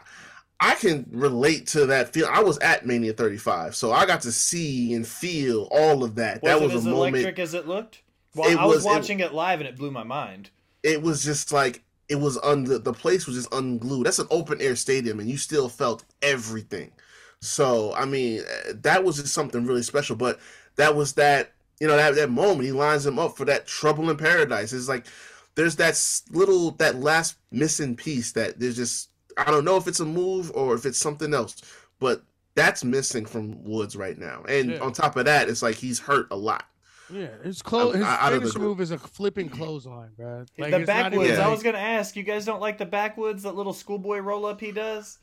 I 0.60 0.74
can 0.76 1.06
relate 1.10 1.66
to 1.68 1.86
that 1.86 2.12
feel. 2.12 2.26
I 2.30 2.40
was 2.40 2.58
at 2.58 2.86
Mania 2.86 3.12
35, 3.12 3.74
so 3.74 3.92
I 3.92 4.06
got 4.06 4.22
to 4.22 4.32
see 4.32 4.94
and 4.94 5.06
feel 5.06 5.68
all 5.70 6.04
of 6.04 6.14
that. 6.14 6.42
Was 6.42 6.50
that 6.52 6.62
it 6.62 6.64
was 6.64 6.74
as 6.74 6.86
a 6.86 6.90
moment. 6.90 7.16
electric 7.16 7.38
as 7.38 7.54
it 7.54 7.66
looked? 7.68 8.02
Well, 8.34 8.50
It 8.50 8.58
I 8.58 8.64
was, 8.64 8.76
was- 8.76 8.84
watching 8.84 9.20
it, 9.20 9.32
live 9.34 9.60
and 9.60 9.68
it 9.68 9.76
blew 9.76 9.90
my 9.90 10.04
mind. 10.04 10.50
It 10.82 11.02
was 11.02 11.24
just 11.24 11.52
like 11.52 11.82
it 12.08 12.16
was 12.16 12.38
under 12.42 12.78
the 12.78 12.92
place 12.92 13.26
was 13.26 13.36
just 13.36 13.52
unglued. 13.54 14.06
That's 14.06 14.18
an 14.18 14.26
open 14.30 14.60
air 14.60 14.76
stadium, 14.76 15.18
and 15.20 15.28
you 15.30 15.36
still 15.38 15.68
felt 15.68 16.04
everything. 16.22 16.92
So 17.40 17.92
I 17.94 18.04
mean, 18.04 18.42
that 18.74 19.02
was 19.04 19.16
just 19.16 19.32
something 19.34 19.64
really 19.66 19.82
special. 19.82 20.14
But 20.16 20.38
that 20.76 20.94
was 20.94 21.14
that 21.14 21.52
you 21.80 21.86
know 21.86 21.96
that 21.96 22.14
that 22.16 22.30
moment 22.30 22.64
he 22.64 22.72
lines 22.72 23.06
him 23.06 23.18
up 23.18 23.36
for 23.36 23.44
that 23.46 23.66
trouble 23.66 24.10
in 24.10 24.16
paradise. 24.16 24.72
It's 24.72 24.88
like 24.88 25.06
there's 25.54 25.76
that 25.76 25.98
little 26.30 26.72
that 26.72 26.96
last 26.96 27.36
missing 27.50 27.96
piece 27.96 28.32
that 28.32 28.60
there's 28.60 28.76
just 28.76 29.08
I 29.36 29.50
don't 29.50 29.64
know 29.64 29.76
if 29.76 29.86
it's 29.88 30.00
a 30.00 30.04
move 30.04 30.50
or 30.54 30.74
if 30.74 30.84
it's 30.86 30.98
something 30.98 31.32
else, 31.34 31.60
but 32.00 32.22
that's 32.54 32.84
missing 32.84 33.26
from 33.26 33.62
Woods 33.64 33.96
right 33.96 34.16
now. 34.18 34.44
And 34.48 34.70
Yeah. 34.72 34.78
on 34.78 34.92
top 34.92 35.16
of 35.16 35.24
that, 35.24 35.48
it's 35.48 35.62
like 35.62 35.74
he's 35.76 35.98
hurt 35.98 36.28
a 36.30 36.36
lot. 36.36 36.64
Yeah, 37.10 37.26
his 37.42 37.60
close. 37.62 37.94
His 37.96 38.04
I- 38.04 38.14
out 38.26 38.32
of 38.32 38.40
the 38.40 38.46
finishing 38.46 38.60
group. 38.60 38.70
move 38.70 38.80
is 38.80 38.90
a 38.90 38.98
flipping 38.98 39.48
clothesline, 39.50 40.10
bro. 40.16 40.38
Like, 40.38 40.46
the 40.56 40.62
it's 40.64 40.70
not 40.70 40.72
even 40.80 40.86
backwoods. 40.86 41.30
Yeah. 41.38 41.46
I 41.46 41.48
was 41.50 41.62
gonna 41.62 41.78
ask. 41.78 42.16
You 42.16 42.22
guys 42.22 42.44
don't 42.46 42.60
like 42.60 42.78
the 42.78 42.86
backwoods? 42.86 43.42
That 43.42 43.54
little 43.54 43.72
schoolboy 43.74 44.18
roll 44.20 44.46
up 44.46 44.60
he 44.60 44.72
does. 44.72 45.18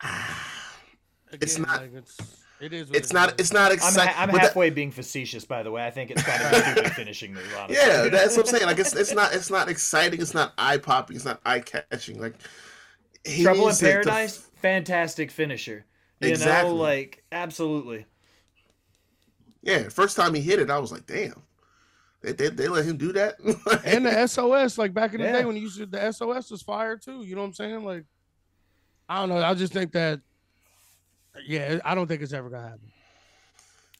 It's 1.32 1.58
not- 1.58 1.80
Like 1.82 1.94
it's, 1.94 2.16
it 2.60 2.72
is. 2.72 2.88
what 2.88 2.96
It's 2.96 3.10
it 3.10 3.14
not. 3.14 3.28
is. 3.30 3.34
It's 3.38 3.52
not 3.52 3.70
I'm, 3.72 3.74
exciting. 3.76 4.14
ha- 4.14 4.22
I'm 4.22 4.28
halfway 4.30 4.70
being 4.70 4.90
facetious, 4.92 5.44
by 5.44 5.62
the 5.64 5.70
way. 5.70 5.84
I 5.84 5.90
think 5.90 6.10
it's 6.12 6.22
kind 6.22 6.42
of 6.42 6.52
a 6.52 6.70
stupid 6.72 6.92
finishing 6.96 7.34
move. 7.34 7.52
Honestly. 7.58 7.76
Yeah, 7.76 8.08
that's 8.08 8.36
what 8.36 8.46
I'm 8.46 8.52
saying. 8.54 8.66
Like 8.66 8.78
it's 8.78 8.94
it's 8.94 9.12
not 9.12 9.34
it's 9.34 9.50
not 9.50 9.68
exciting. 9.68 10.20
It's 10.20 10.34
not 10.34 10.52
eye 10.58 10.78
popping. 10.78 11.16
It's 11.16 11.24
not 11.24 11.40
eye 11.44 11.60
catching. 11.60 12.20
Like 12.20 12.34
he 13.24 13.42
Trouble 13.42 13.62
in 13.62 13.66
needs 13.68 13.78
to- 13.78 13.84
to- 13.86 13.90
Paradise, 13.92 14.50
fantastic 14.56 15.30
finisher. 15.30 15.84
You 16.20 16.28
Exactly. 16.30 16.70
know, 16.70 16.76
like 16.76 17.22
absolutely. 17.32 18.06
yeah, 19.62 19.88
first 19.88 20.16
time 20.16 20.34
he 20.34 20.40
hit 20.40 20.58
it, 20.58 20.70
I 20.70 20.78
was 20.78 20.92
like, 20.92 21.06
damn. 21.06 21.42
They, 22.22 22.32
they, 22.32 22.48
they 22.48 22.68
let 22.68 22.84
him 22.86 22.96
do 22.96 23.12
that. 23.12 23.34
and 23.84 24.06
the 24.06 24.26
SOS, 24.26 24.78
like 24.78 24.94
back 24.94 25.12
in 25.12 25.20
the 25.20 25.26
Yeah. 25.26 25.32
day 25.32 25.44
when 25.44 25.56
you 25.56 25.62
used 25.62 25.76
to, 25.78 25.86
the 25.86 26.10
SOS 26.12 26.50
was 26.50 26.62
fire 26.62 26.96
too. 26.96 27.22
You 27.22 27.34
know 27.34 27.42
what 27.42 27.48
I'm 27.48 27.52
saying? 27.54 27.84
Like, 27.84 28.04
I 29.08 29.20
don't 29.20 29.28
know. 29.28 29.42
I 29.44 29.52
just 29.54 29.72
think 29.74 29.92
that, 29.92 30.20
yeah, 31.46 31.80
I 31.84 31.94
don't 31.94 32.06
think 32.06 32.22
it's 32.22 32.32
ever 32.32 32.48
gonna 32.48 32.62
happen. 32.62 32.90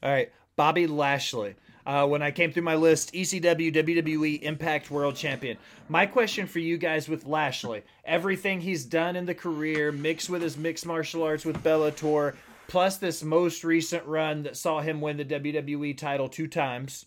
All 0.01 0.11
right, 0.11 0.31
Bobby 0.55 0.87
Lashley. 0.87 1.53
Uh, 1.85 2.07
when 2.07 2.23
I 2.23 2.31
came 2.31 2.51
through 2.51 2.63
my 2.63 2.75
list, 2.75 3.13
ECW, 3.13 3.71
WWE, 3.71 4.41
Impact 4.41 4.89
World 4.89 5.15
Champion. 5.15 5.57
My 5.87 6.07
question 6.07 6.47
for 6.47 6.57
you 6.57 6.77
guys 6.77 7.07
with 7.07 7.27
Lashley: 7.27 7.83
everything 8.03 8.61
he's 8.61 8.85
done 8.85 9.15
in 9.15 9.25
the 9.25 9.35
career, 9.35 9.91
mixed 9.91 10.29
with 10.29 10.41
his 10.41 10.57
mixed 10.57 10.85
martial 10.85 11.21
arts 11.21 11.45
with 11.45 11.63
Bellator, 11.63 12.35
plus 12.67 12.97
this 12.97 13.23
most 13.23 13.63
recent 13.63 14.05
run 14.05 14.43
that 14.43 14.57
saw 14.57 14.81
him 14.81 14.99
win 14.99 15.17
the 15.17 15.25
WWE 15.25 15.95
title 15.95 16.27
two 16.27 16.47
times. 16.47 17.05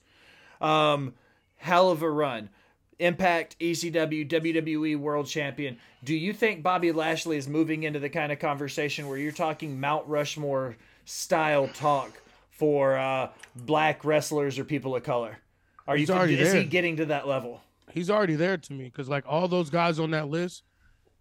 Um, 0.60 1.14
hell 1.56 1.90
of 1.90 2.02
a 2.02 2.10
run. 2.10 2.48
Impact, 3.00 3.56
ECW, 3.60 4.28
WWE 4.28 4.96
World 4.96 5.26
Champion. 5.26 5.78
Do 6.02 6.14
you 6.14 6.32
think 6.32 6.62
Bobby 6.62 6.90
Lashley 6.90 7.36
is 7.36 7.48
moving 7.48 7.84
into 7.84 8.00
the 8.00 8.08
kind 8.08 8.32
of 8.32 8.40
conversation 8.40 9.08
where 9.08 9.18
you're 9.18 9.30
talking 9.30 9.80
Mount 9.80 10.06
Rushmore 10.08 10.76
style 11.04 11.68
talk 11.68 12.20
for 12.58 12.96
uh, 12.98 13.30
black 13.54 14.04
wrestlers 14.04 14.58
or 14.58 14.64
people 14.64 14.94
of 14.96 15.04
color? 15.04 15.38
Are 15.86 15.96
you 15.96 16.00
He's 16.00 16.10
already 16.10 16.38
is 16.38 16.52
he 16.52 16.64
getting 16.64 16.96
to 16.96 17.06
that 17.06 17.26
level? 17.26 17.62
He's 17.90 18.10
already 18.10 18.34
there 18.34 18.58
to 18.58 18.72
me 18.74 18.84
because 18.84 19.08
like 19.08 19.24
all 19.26 19.48
those 19.48 19.70
guys 19.70 19.98
on 19.98 20.10
that 20.10 20.28
list, 20.28 20.64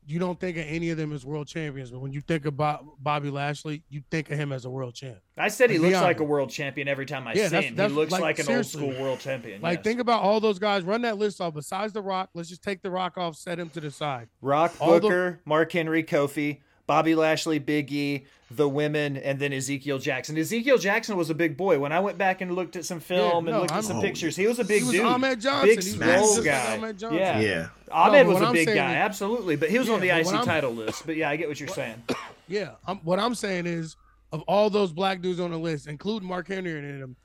you 0.06 0.20
don't 0.20 0.40
think 0.40 0.58
of 0.58 0.66
any 0.68 0.90
of 0.90 0.98
them 0.98 1.14
as 1.14 1.26
world 1.26 1.48
champions, 1.48 1.92
but 1.92 2.00
when 2.00 2.12
you 2.12 2.22
think 2.22 2.46
about 2.46 2.84
Bobby 3.02 3.30
Lashley, 3.30 3.84
you 3.90 4.02
think 4.10 4.32
of 4.32 4.38
him 4.38 4.52
as 4.52 4.66
a 4.66 4.70
world 4.70 4.94
champ. 4.96 5.18
I 5.38 5.48
said 5.50 5.70
he 5.70 5.78
looks 5.80 5.96
like 5.96 6.20
a 6.20 6.24
world 6.24 6.50
champion 6.50 6.88
every 6.88 7.06
time 7.06 7.28
I 7.28 7.34
Yeah, 7.34 7.44
see 7.46 7.50
that's- 7.50 7.64
him. 7.70 7.76
that's- 7.76 7.92
he 7.92 7.98
looks 7.98 8.12
like, 8.12 8.22
like, 8.22 8.40
an 8.40 8.56
old 8.56 8.66
school 8.66 8.90
world 9.02 9.20
champion. 9.20 9.62
Like 9.62 9.78
yes. 9.80 9.84
think 9.84 10.00
about 10.00 10.22
all 10.24 10.40
those 10.40 10.60
guys. 10.60 10.84
Run 10.84 11.02
that 11.04 11.18
list 11.18 11.40
off. 11.40 11.54
Besides 11.54 11.94
the 11.94 12.02
Rock, 12.02 12.30
let's 12.34 12.50
just 12.50 12.64
take 12.64 12.82
the 12.82 12.90
Rock 12.92 13.18
off, 13.18 13.36
set 13.36 13.60
him 13.60 13.70
to 13.70 13.80
the 13.82 13.92
side. 13.92 14.28
Rock 14.42 14.74
all 14.80 14.94
the- 14.96 15.00
Booker, 15.02 15.42
Mark 15.46 15.72
Henry, 15.72 16.04
Kofi, 16.04 16.60
Bobby 16.88 17.16
Lashley, 17.16 17.60
Big 17.60 17.92
E, 17.92 18.26
the 18.50 18.68
women, 18.68 19.18
and 19.18 19.38
then 19.40 19.52
Ezekiel 19.52 20.00
Jackson. 20.00 20.38
Ezekiel 20.38 20.78
Jackson 20.78 21.18
was 21.18 21.30
a 21.30 21.36
big 21.36 21.58
boy. 21.58 21.78
When 21.80 21.92
I 21.92 22.00
went 22.00 22.18
back 22.18 22.40
and 22.40 22.56
looked 22.56 22.78
at 22.78 22.86
some 22.86 23.02
film 23.02 23.44
no, 23.46 23.52
and 23.52 23.60
looked 23.60 23.72
I'm- 23.72 23.80
at 23.80 23.84
some 23.86 23.98
Oh, 23.98 24.02
pictures, 24.02 24.38
he 24.38 24.48
was 24.48 24.58
a 24.60 24.64
big 24.64 24.80
he 24.84 24.88
was 24.88 24.92
dude. 24.94 25.06
Ahmed 25.06 25.42
Johnson. 25.42 25.68
Big 25.68 25.84
He 25.84 25.90
was 25.92 25.96
swole 25.98 26.08
just 26.36 26.38
like 26.38 26.46
guy. 26.46 26.78
Ahmed 26.78 26.98
Johnson. 27.00 27.20
Yeah. 27.20 27.40
yeah. 27.42 27.68
Ahmed 27.92 28.26
but 28.26 28.28
was 28.28 28.34
what 28.36 28.44
a 28.44 28.48
I'm 28.48 28.54
big 28.54 28.68
saying 28.68 28.78
guy, 28.78 28.92
is- 28.92 28.98
absolutely. 28.98 29.56
But 29.58 29.70
he 29.70 29.78
was 29.80 29.88
Yeah, 29.90 29.94
on 29.96 30.00
the 30.00 30.08
but 30.10 30.20
IC 30.22 30.26
what 30.28 30.36
I'm- 30.36 30.46
title 30.46 30.72
list. 30.72 31.06
But 31.06 31.18
yeah, 31.18 31.30
I 31.30 31.36
get 31.36 31.48
what 31.50 31.60
you're 31.60 31.70
saying. 31.70 32.02
Yeah, 32.50 32.76
I'm, 32.88 33.00
what 33.00 33.20
I'm 33.20 33.36
saying 33.36 33.66
is, 33.66 33.98
of 34.32 34.42
all 34.44 34.70
those 34.70 34.94
black 34.94 35.22
dudes 35.22 35.42
on 35.42 35.52
the 35.52 35.58
list, 35.58 35.86
including 35.88 36.30
Mark 36.30 36.48
Henry 36.48 36.80
and 36.80 37.02
them, 37.04 37.16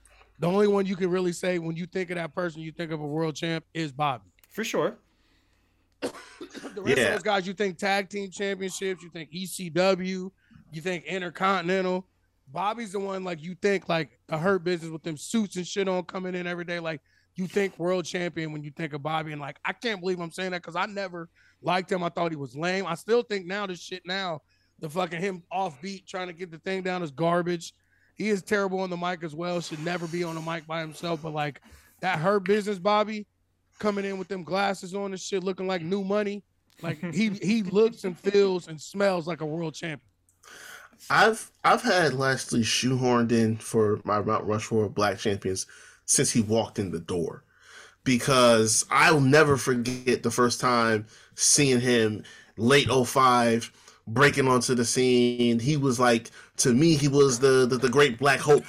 the 0.40 0.48
only 0.48 0.66
one 0.66 0.84
you 0.84 0.96
can 0.96 1.10
really 1.10 1.32
say 1.32 1.60
when 1.60 1.76
you 1.76 1.86
think 1.86 2.10
of 2.10 2.16
that 2.16 2.34
person, 2.34 2.60
you 2.60 2.72
think 2.72 2.90
of 2.90 3.00
a 3.00 3.06
world 3.06 3.36
champ 3.36 3.64
is 3.72 3.92
Bobby. 3.92 4.24
For 4.50 4.64
sure. 4.64 4.96
The 6.02 6.82
rest 6.82 6.98
Yeah. 6.98 7.04
of 7.06 7.12
those 7.14 7.22
guys, 7.22 7.46
you 7.46 7.52
think 7.54 7.78
tag 7.78 8.08
team 8.08 8.30
championships, 8.30 9.02
you 9.02 9.10
think 9.10 9.30
ECW, 9.32 10.30
you 10.72 10.80
think 10.80 11.04
Intercontinental. 11.04 12.06
Bobby's 12.48 12.92
the 12.92 13.00
one 13.00 13.24
like 13.24 13.42
you 13.42 13.54
think 13.54 13.88
like 13.88 14.18
a 14.28 14.36
hurt 14.36 14.64
business 14.64 14.90
with 14.90 15.02
them 15.02 15.16
suits 15.16 15.56
and 15.56 15.66
shit 15.66 15.88
on 15.88 16.02
coming 16.04 16.34
in 16.34 16.46
every 16.46 16.64
day. 16.64 16.80
Like 16.80 17.00
you 17.34 17.46
think 17.46 17.78
world 17.78 18.04
champion 18.04 18.52
when 18.52 18.62
you 18.62 18.70
think 18.70 18.92
of 18.92 19.02
Bobby, 19.02 19.32
and 19.32 19.40
like 19.40 19.58
I 19.64 19.72
can't 19.72 20.00
believe 20.00 20.20
I'm 20.20 20.30
saying 20.32 20.50
that 20.50 20.60
because 20.62 20.76
I 20.76 20.86
never 20.86 21.30
liked 21.62 21.90
him. 21.90 22.02
I 22.02 22.08
thought 22.10 22.30
he 22.30 22.36
was 22.36 22.54
lame. 22.56 22.86
I 22.86 22.94
still 22.94 23.22
think 23.22 23.46
now 23.46 23.66
this 23.66 23.80
shit 23.80 24.02
now, 24.04 24.42
the 24.80 24.90
fucking 24.90 25.20
him 25.20 25.42
offbeat 25.52 26.06
trying 26.06 26.26
to 26.26 26.34
get 26.34 26.50
the 26.50 26.58
thing 26.58 26.82
down 26.82 27.02
is 27.02 27.10
garbage. 27.10 27.72
He 28.14 28.28
is 28.28 28.42
terrible 28.42 28.80
on 28.80 28.90
the 28.90 28.96
mic 28.98 29.22
as 29.24 29.34
well. 29.34 29.60
Should 29.62 29.82
never 29.82 30.06
be 30.06 30.22
on 30.22 30.34
the 30.34 30.42
mic 30.42 30.66
by 30.66 30.80
himself. 30.80 31.22
But 31.22 31.32
like 31.32 31.62
that 32.00 32.18
hurt 32.18 32.44
business, 32.44 32.78
Bobby, 32.78 33.26
coming 33.78 34.04
in 34.04 34.18
with 34.18 34.28
them 34.28 34.44
glasses 34.44 34.94
on 34.94 35.12
and 35.12 35.20
shit, 35.20 35.44
looking 35.44 35.66
like 35.66 35.82
new 35.82 36.04
money. 36.04 36.42
Like 36.82 37.00
he 37.14 37.30
he 37.30 37.62
looks 37.62 38.04
and 38.04 38.18
feels 38.18 38.68
and 38.68 38.80
smells 38.80 39.26
like 39.26 39.40
a 39.40 39.46
world 39.46 39.74
champion. 39.74 40.08
I've 41.10 41.50
I've 41.64 41.82
had 41.82 42.14
Lashley 42.14 42.62
shoehorned 42.62 43.32
in 43.32 43.56
for 43.56 44.00
my 44.04 44.20
Mount 44.20 44.44
Rushmore 44.44 44.84
of 44.84 44.94
Black 44.94 45.18
Champions 45.18 45.66
since 46.04 46.30
he 46.30 46.40
walked 46.42 46.78
in 46.78 46.90
the 46.90 47.00
door, 47.00 47.44
because 48.04 48.84
I'll 48.90 49.20
never 49.20 49.56
forget 49.56 50.22
the 50.22 50.30
first 50.30 50.60
time 50.60 51.06
seeing 51.34 51.80
him 51.80 52.24
late 52.56 52.88
05 52.88 53.72
breaking 54.06 54.48
onto 54.48 54.74
the 54.74 54.84
scene. 54.84 55.58
He 55.58 55.76
was 55.76 55.98
like 55.98 56.30
to 56.58 56.72
me 56.72 56.94
he 56.94 57.08
was 57.08 57.38
the 57.38 57.66
the, 57.66 57.78
the 57.78 57.88
great 57.88 58.18
Black 58.18 58.40
Hope, 58.40 58.66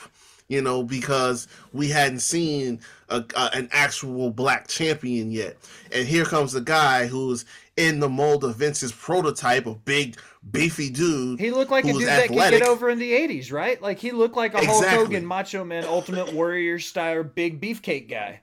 you 0.53 0.61
know, 0.61 0.83
because 0.83 1.47
we 1.73 1.89
hadn't 1.89 2.19
seen 2.19 2.79
a, 3.09 3.23
a, 3.35 3.49
an 3.53 3.67
actual 3.71 4.29
black 4.29 4.67
champion 4.67 5.31
yet, 5.31 5.57
and 5.91 6.07
here 6.07 6.25
comes 6.25 6.53
the 6.53 6.61
guy 6.61 7.07
who's 7.07 7.45
in 7.75 7.99
the 7.99 8.09
mold 8.09 8.43
of 8.43 8.55
Vince's 8.55 8.91
prototype, 8.91 9.65
a 9.65 9.73
big 9.73 10.17
beefy 10.51 10.89
dude. 10.89 11.39
He 11.39 11.51
looked 11.51 11.71
like 11.71 11.85
a 11.85 11.93
dude 11.93 12.03
that 12.07 12.27
could 12.27 12.37
get 12.37 12.61
over 12.61 12.89
in 12.89 12.99
the 12.99 13.11
80s, 13.11 13.51
right? 13.51 13.81
Like 13.81 13.99
he 13.99 14.11
looked 14.11 14.35
like 14.35 14.53
a 14.53 14.63
Hulk 14.63 14.85
Hogan, 14.85 15.25
Macho 15.25 15.63
Man, 15.63 15.83
Ultimate 15.85 16.33
Warrior 16.33 16.79
style, 16.79 17.23
big 17.23 17.59
beefcake 17.59 18.09
guy. 18.09 18.41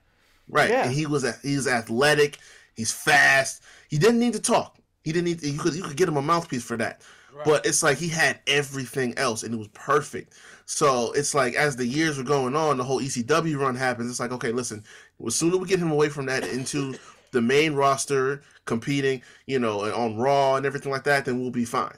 Right. 0.49 0.69
Yeah. 0.69 0.83
And 0.83 0.93
he 0.93 1.05
was 1.05 1.23
a, 1.23 1.33
he's 1.41 1.67
athletic. 1.67 2.39
He's 2.75 2.91
fast. 2.91 3.63
He 3.89 3.97
didn't 3.97 4.19
need 4.19 4.33
to 4.33 4.41
talk. 4.41 4.77
He 5.03 5.11
didn't 5.11 5.25
need 5.25 5.39
to, 5.39 5.49
you 5.49 5.57
could 5.57 5.75
you 5.75 5.83
could 5.83 5.97
get 5.97 6.09
him 6.09 6.17
a 6.17 6.21
mouthpiece 6.21 6.63
for 6.63 6.77
that. 6.77 7.01
But 7.45 7.65
it's 7.65 7.81
like 7.81 7.97
he 7.97 8.07
had 8.07 8.39
everything 8.45 9.17
else 9.17 9.43
and 9.43 9.53
it 9.53 9.57
was 9.57 9.69
perfect. 9.69 10.33
So 10.73 11.11
it's 11.11 11.35
like 11.35 11.53
as 11.55 11.75
the 11.75 11.85
years 11.85 12.17
were 12.17 12.23
going 12.23 12.55
on, 12.55 12.77
the 12.77 12.83
whole 12.85 13.01
ECW 13.01 13.59
run 13.59 13.75
happens. 13.75 14.09
It's 14.09 14.21
like, 14.21 14.31
okay, 14.31 14.53
listen, 14.53 14.85
as 15.27 15.35
soon 15.35 15.51
as 15.51 15.59
we 15.59 15.67
get 15.67 15.79
him 15.79 15.91
away 15.91 16.07
from 16.07 16.27
that 16.27 16.47
into 16.47 16.95
the 17.31 17.41
main 17.41 17.73
roster, 17.73 18.41
competing, 18.63 19.21
you 19.47 19.59
know, 19.59 19.81
on 19.93 20.15
Raw 20.15 20.55
and 20.55 20.65
everything 20.65 20.89
like 20.89 21.03
that, 21.03 21.25
then 21.25 21.41
we'll 21.41 21.51
be 21.51 21.65
fine. 21.65 21.97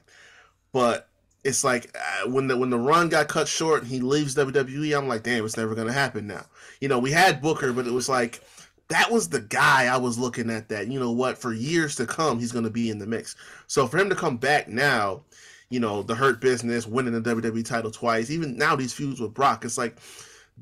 But 0.71 1.07
it's 1.43 1.63
like 1.63 1.95
uh, 1.95 2.31
when 2.31 2.47
the 2.47 2.57
when 2.57 2.71
the 2.71 2.79
run 2.79 3.09
got 3.09 3.27
cut 3.27 3.47
short 3.47 3.83
and 3.83 3.91
he 3.91 3.99
leaves 3.99 4.35
WWE, 4.35 4.97
I'm 4.97 5.07
like, 5.07 5.21
damn, 5.21 5.45
it's 5.45 5.55
never 5.55 5.75
gonna 5.75 5.93
happen 5.93 6.25
now. 6.25 6.45
You 6.81 6.87
know, 6.87 6.97
we 6.97 7.11
had 7.11 7.43
Booker, 7.43 7.73
but 7.73 7.85
it 7.85 7.93
was 7.93 8.09
like 8.09 8.41
that 8.87 9.11
was 9.11 9.29
the 9.29 9.41
guy 9.41 9.85
I 9.85 9.97
was 9.97 10.17
looking 10.17 10.49
at. 10.49 10.69
That 10.69 10.87
you 10.87 10.99
know 10.99 11.11
what, 11.11 11.37
for 11.37 11.53
years 11.53 11.95
to 11.97 12.07
come, 12.07 12.39
he's 12.39 12.51
gonna 12.51 12.71
be 12.71 12.89
in 12.89 12.97
the 12.97 13.05
mix. 13.05 13.35
So 13.67 13.85
for 13.85 13.99
him 13.99 14.09
to 14.09 14.15
come 14.15 14.37
back 14.37 14.67
now, 14.67 15.21
you 15.73 15.79
know, 15.79 16.03
the 16.03 16.13
Hurt 16.13 16.39
Business, 16.39 16.85
winning 16.85 17.19
the 17.19 17.35
WWE 17.35 17.65
title 17.65 17.89
twice. 17.89 18.29
Even 18.29 18.55
now, 18.57 18.75
these 18.75 18.93
feuds 18.93 19.19
with 19.19 19.33
Brock, 19.33 19.65
it's 19.65 19.75
like 19.75 19.97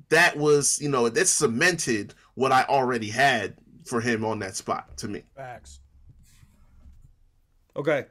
that 0.07 0.38
was, 0.38 0.80
you 0.82 0.88
know, 0.88 1.09
that 1.09 1.28
cemented 1.28 2.14
what 2.36 2.53
I 2.53 2.64
already 2.64 3.09
had 3.09 3.55
for 3.84 3.99
him 3.99 4.24
on 4.24 4.39
that 4.39 4.55
spot 4.55 4.95
to 4.99 5.09
me. 5.09 5.24
Facts. 5.36 5.82
Okay. 7.76 8.05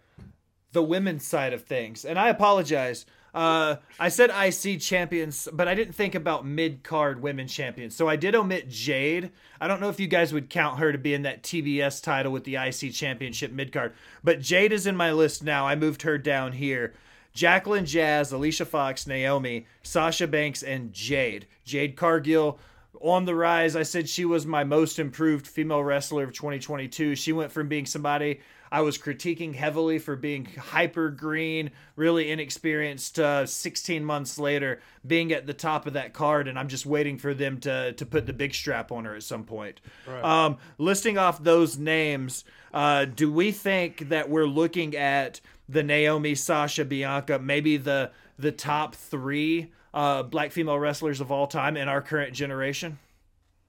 The 0.72 0.82
women's 0.82 1.26
side 1.26 1.54
of 1.54 1.64
things. 1.64 2.04
And 2.04 2.18
I 2.18 2.28
apologize. 2.28 3.06
Uh, 3.34 3.76
I 3.98 4.08
said 4.08 4.30
IC 4.30 4.80
champions, 4.80 5.48
but 5.52 5.68
I 5.68 5.74
didn't 5.74 5.94
think 5.94 6.14
about 6.14 6.44
mid 6.44 6.82
card 6.82 7.22
women 7.22 7.46
champions. 7.46 7.94
So 7.94 8.08
I 8.08 8.16
did 8.16 8.34
omit 8.34 8.68
Jade. 8.68 9.30
I 9.60 9.68
don't 9.68 9.80
know 9.80 9.88
if 9.88 10.00
you 10.00 10.08
guys 10.08 10.32
would 10.32 10.50
count 10.50 10.78
her 10.78 10.90
to 10.92 10.98
be 10.98 11.14
in 11.14 11.22
that 11.22 11.42
TBS 11.42 12.02
title 12.02 12.32
with 12.32 12.44
the 12.44 12.56
IC 12.56 12.92
championship 12.92 13.52
mid 13.52 13.72
card, 13.72 13.92
but 14.24 14.40
Jade 14.40 14.72
is 14.72 14.86
in 14.86 14.96
my 14.96 15.12
list 15.12 15.44
now. 15.44 15.66
I 15.66 15.76
moved 15.76 16.02
her 16.02 16.18
down 16.18 16.52
here. 16.52 16.94
Jacqueline 17.32 17.86
Jazz, 17.86 18.32
Alicia 18.32 18.64
Fox, 18.64 19.06
Naomi, 19.06 19.66
Sasha 19.82 20.26
Banks, 20.26 20.64
and 20.64 20.92
Jade. 20.92 21.46
Jade 21.64 21.94
Cargill 21.94 22.58
on 23.00 23.24
the 23.24 23.34
rise. 23.34 23.76
I 23.76 23.84
said 23.84 24.08
she 24.08 24.24
was 24.24 24.46
my 24.46 24.64
most 24.64 24.98
improved 24.98 25.46
female 25.46 25.84
wrestler 25.84 26.24
of 26.24 26.32
2022. 26.32 27.14
She 27.14 27.32
went 27.32 27.52
from 27.52 27.68
being 27.68 27.86
somebody 27.86 28.40
I 28.72 28.82
was 28.82 28.98
critiquing 28.98 29.54
heavily 29.54 29.98
for 29.98 30.14
being 30.14 30.44
hyper 30.44 31.10
green, 31.10 31.70
really 31.96 32.30
inexperienced. 32.30 33.18
Uh, 33.18 33.44
16 33.46 34.04
months 34.04 34.38
later, 34.38 34.80
being 35.06 35.32
at 35.32 35.46
the 35.46 35.54
top 35.54 35.86
of 35.86 35.94
that 35.94 36.12
card, 36.12 36.46
and 36.46 36.58
I'm 36.58 36.68
just 36.68 36.86
waiting 36.86 37.18
for 37.18 37.34
them 37.34 37.58
to 37.60 37.92
to 37.94 38.06
put 38.06 38.26
the 38.26 38.32
big 38.32 38.54
strap 38.54 38.92
on 38.92 39.04
her 39.06 39.14
at 39.14 39.22
some 39.24 39.44
point. 39.44 39.80
Right. 40.06 40.22
Um, 40.24 40.58
listing 40.78 41.18
off 41.18 41.42
those 41.42 41.78
names, 41.78 42.44
uh, 42.72 43.06
do 43.06 43.32
we 43.32 43.50
think 43.52 44.08
that 44.10 44.30
we're 44.30 44.46
looking 44.46 44.94
at 44.96 45.40
the 45.68 45.82
Naomi, 45.82 46.34
Sasha, 46.34 46.84
Bianca, 46.84 47.38
maybe 47.38 47.76
the 47.76 48.10
the 48.38 48.52
top 48.52 48.94
three 48.94 49.72
uh, 49.92 50.22
black 50.22 50.52
female 50.52 50.78
wrestlers 50.78 51.20
of 51.20 51.32
all 51.32 51.46
time 51.48 51.76
in 51.76 51.88
our 51.88 52.00
current 52.00 52.32
generation? 52.34 52.98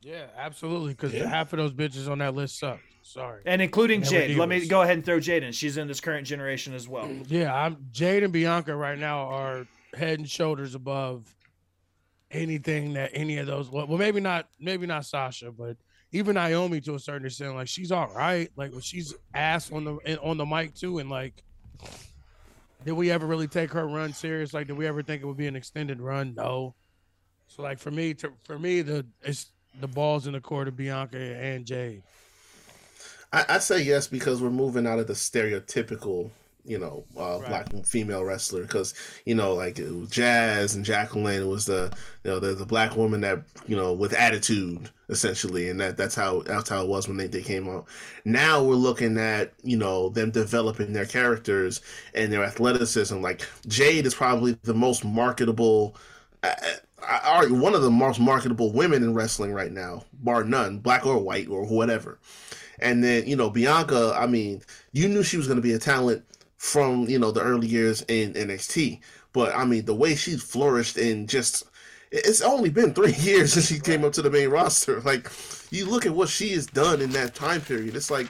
Yeah, 0.04 0.26
absolutely. 0.38 0.90
Because 0.94 1.14
Yeah. 1.14 1.28
half 1.28 1.54
of 1.54 1.58
those 1.58 1.74
bitches 1.74 2.10
on 2.10 2.20
that 2.20 2.34
list 2.36 2.58
suck. 2.60 2.80
Sorry. 3.12 3.42
And 3.46 3.62
including 3.62 4.02
And 4.02 4.12
we're 4.12 4.28
Jade. 4.28 4.38
Let 4.38 4.48
me 4.48 4.66
go 4.68 4.84
ahead 4.84 4.96
and 4.96 5.06
throw 5.06 5.20
Jade 5.20 5.44
in. 5.44 5.52
She's 5.52 5.76
in 5.76 5.88
this 5.88 6.00
current 6.00 6.26
generation 6.26 6.74
as 6.74 6.88
well. 6.88 7.10
Yeah, 7.28 7.54
I'm 7.54 7.86
Jade 7.92 8.24
and 8.24 8.32
Bianca 8.32 8.74
right 8.74 8.98
now 8.98 9.28
are 9.28 9.68
head 9.94 10.20
and 10.20 10.30
shoulders 10.30 10.76
above 10.76 11.34
anything 12.32 12.94
that 12.94 13.12
any 13.14 13.38
of 13.38 13.48
those. 13.48 13.70
Well, 13.70 13.86
maybe 13.88 14.22
not, 14.22 14.48
maybe 14.62 14.88
not 14.88 15.06
Sasha, 15.06 15.52
but 15.52 15.76
even 16.14 16.36
Naomi 16.36 16.80
to 16.82 16.96
a 16.96 17.00
certain 17.00 17.28
extent. 17.28 17.54
Like 17.56 17.68
she's 17.68 17.92
all 17.92 18.08
right. 18.16 18.50
Like 18.56 18.72
she's 18.80 19.14
ass 19.34 19.70
on 19.74 19.84
the 19.84 19.98
and 20.06 20.18
on 20.20 20.38
the 20.38 20.46
mic 20.46 20.74
too. 20.74 21.00
And 21.00 21.10
like, 21.10 21.44
did 22.86 22.94
we 22.94 23.12
ever 23.12 23.26
really 23.26 23.50
take 23.50 23.72
her 23.74 23.86
run 23.86 24.14
serious? 24.14 24.54
Like, 24.54 24.68
did 24.68 24.78
we 24.78 24.88
ever 24.88 25.04
think 25.04 25.22
it 25.22 25.26
would 25.26 25.36
be 25.36 25.48
an 25.48 25.58
extended 25.58 26.00
run? 26.00 26.34
No. 26.36 26.76
So 27.50 27.62
like 27.62 27.78
for 27.78 27.92
me, 27.92 28.14
to 28.14 28.32
for 28.46 28.58
me, 28.58 28.82
the 28.82 29.06
it's 29.22 29.52
the 29.82 29.88
balls 29.88 30.28
in 30.28 30.34
the 30.34 30.40
court 30.40 30.70
of 30.70 30.78
Bianca 30.78 31.18
and 31.18 31.66
Jade. 31.66 32.04
I, 33.34 33.46
I 33.50 33.60
say 33.60 33.82
yes 33.82 34.08
because 34.08 34.42
we're 34.42 34.50
moving 34.50 34.88
out 34.88 35.00
of 35.00 35.08
the 35.08 35.14
stereotypical, 35.14 36.30
you 36.66 36.78
know, 36.78 37.04
uh, 37.18 37.40
Right. 37.40 37.50
black 37.50 37.86
female 37.86 38.24
wrestler. 38.24 38.62
Because 38.64 38.94
you 39.26 39.36
know, 39.36 39.54
like 39.54 39.80
it 39.80 39.92
was 39.92 40.10
Jazz 40.10 40.76
and 40.76 40.86
Jacqueline 40.86 41.48
was 41.48 41.66
the 41.66 41.92
you 42.24 42.32
know 42.32 42.40
the, 42.40 42.54
the 42.54 42.66
black 42.66 42.96
woman 42.96 43.22
that 43.22 43.44
you 43.68 43.76
know 43.76 43.94
with 43.94 44.14
attitude 44.14 44.90
essentially, 45.10 45.70
and 45.70 45.80
that 45.80 45.98
that's 45.98 46.16
how 46.16 46.42
that's 46.44 46.70
how 46.70 46.82
it 46.84 46.88
was 46.90 47.08
when 47.08 47.18
they, 47.18 47.28
they 47.28 47.42
came 47.42 47.70
out. 47.70 47.86
Now 48.26 48.64
we're 48.64 48.76
looking 48.76 49.18
at 49.18 49.54
you 49.64 49.78
know 49.78 50.10
them 50.10 50.32
developing 50.32 50.94
their 50.94 51.06
characters 51.06 51.82
and 52.14 52.32
their 52.32 52.44
athleticism. 52.44 53.22
Like 53.22 53.48
Jade 53.68 54.06
is 54.06 54.16
probably 54.16 54.58
the 54.64 54.74
most 54.74 55.04
marketable. 55.06 55.96
I, 56.44 56.56
I 57.08 57.20
argue 57.26 57.60
one 57.60 57.74
of 57.74 57.82
the 57.82 57.90
most 57.92 58.20
marketable 58.20 58.72
women 58.72 59.02
in 59.04 59.14
wrestling 59.16 59.54
right 59.54 59.72
now, 59.72 60.04
bar 60.22 60.44
none, 60.44 60.78
black 60.80 61.06
or 61.06 61.18
white 61.18 61.48
or 61.48 61.66
whatever. 61.66 62.20
And 62.82 63.04
then, 63.04 63.28
you 63.28 63.36
know, 63.36 63.50
Bianca, 63.50 64.16
I 64.18 64.28
mean, 64.28 64.62
you 64.92 65.08
knew 65.08 65.24
she 65.24 65.38
was 65.38 65.48
going 65.48 65.58
to 65.58 65.62
be 65.62 65.74
a 65.74 65.80
talent 65.80 66.24
from, 66.58 67.08
you 67.10 67.20
know, 67.20 67.32
the 67.32 67.42
early 67.42 67.68
years 67.68 68.04
in 68.08 68.34
NXT. 68.34 69.00
But 69.34 69.56
I 69.56 69.66
mean, 69.66 69.86
the 69.86 69.96
way 69.96 70.16
she 70.16 70.38
flourished 70.38 70.98
in 70.98 71.28
just 71.28 71.64
it's 72.12 72.42
only 72.42 72.70
been 72.70 72.94
three 72.96 73.14
years 73.14 73.54
since 73.54 73.68
she 73.68 73.80
came 73.80 74.04
up 74.04 74.14
to 74.14 74.22
the 74.22 74.30
main 74.30 74.50
roster. 74.50 75.02
Like, 75.06 75.32
you 75.72 75.86
look 75.86 76.06
at 76.06 76.14
what 76.14 76.30
she 76.30 76.50
has 76.50 76.66
done 76.66 77.02
in 77.02 77.12
that 77.12 77.34
time 77.34 77.62
period. 77.62 77.96
It's 77.96 78.12
like 78.12 78.28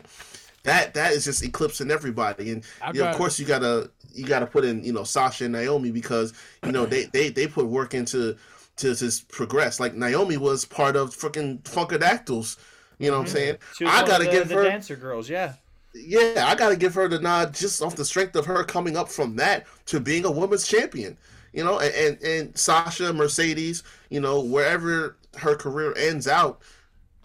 that 0.63 0.93
that 0.93 1.13
is 1.13 1.25
just 1.25 1.43
eclipsing 1.43 1.91
everybody. 1.91 2.51
And 2.51 2.63
you 2.93 3.01
know, 3.01 3.09
of 3.09 3.15
course 3.17 3.39
you 3.39 3.45
gotta 3.45 3.89
you 4.13 4.25
gotta 4.25 4.45
put 4.45 4.63
in, 4.63 4.83
you 4.83 4.93
know, 4.93 5.03
Sasha 5.03 5.45
and 5.45 5.53
Naomi 5.53 5.91
because, 5.91 6.33
you 6.63 6.71
know, 6.71 6.85
they 6.85 7.05
they, 7.05 7.29
they 7.29 7.47
put 7.47 7.65
work 7.65 7.93
into 7.93 8.37
to 8.77 8.95
just 8.95 9.27
progress. 9.29 9.79
Like 9.79 9.95
Naomi 9.95 10.37
was 10.37 10.65
part 10.65 10.95
of 10.95 11.15
freaking 11.15 11.61
Funkadactyls. 11.63 12.57
You 13.01 13.11
know 13.11 13.17
what 13.17 13.27
I'm 13.27 13.33
saying? 13.33 13.57
I 13.81 14.05
gotta 14.05 14.25
of 14.25 14.25
the, 14.25 14.31
give 14.31 14.47
the 14.49 14.55
her 14.55 14.63
dancer 14.63 14.95
girls, 14.95 15.29
yeah. 15.29 15.53
yeah, 15.93 16.45
I 16.47 16.55
gotta 16.55 16.75
give 16.75 16.93
her 16.93 17.07
the 17.07 17.19
nod 17.19 17.53
just 17.53 17.81
off 17.81 17.95
the 17.95 18.05
strength 18.05 18.35
of 18.35 18.45
her 18.45 18.63
coming 18.63 18.95
up 18.95 19.09
from 19.09 19.35
that 19.37 19.65
to 19.87 19.99
being 19.99 20.25
a 20.25 20.31
women's 20.31 20.67
champion. 20.67 21.17
You 21.53 21.63
know, 21.63 21.79
and 21.79 21.93
and, 21.95 22.23
and 22.23 22.57
Sasha 22.57 23.11
Mercedes, 23.11 23.83
you 24.09 24.21
know, 24.21 24.41
wherever 24.41 25.17
her 25.37 25.55
career 25.55 25.93
ends 25.97 26.27
out, 26.27 26.61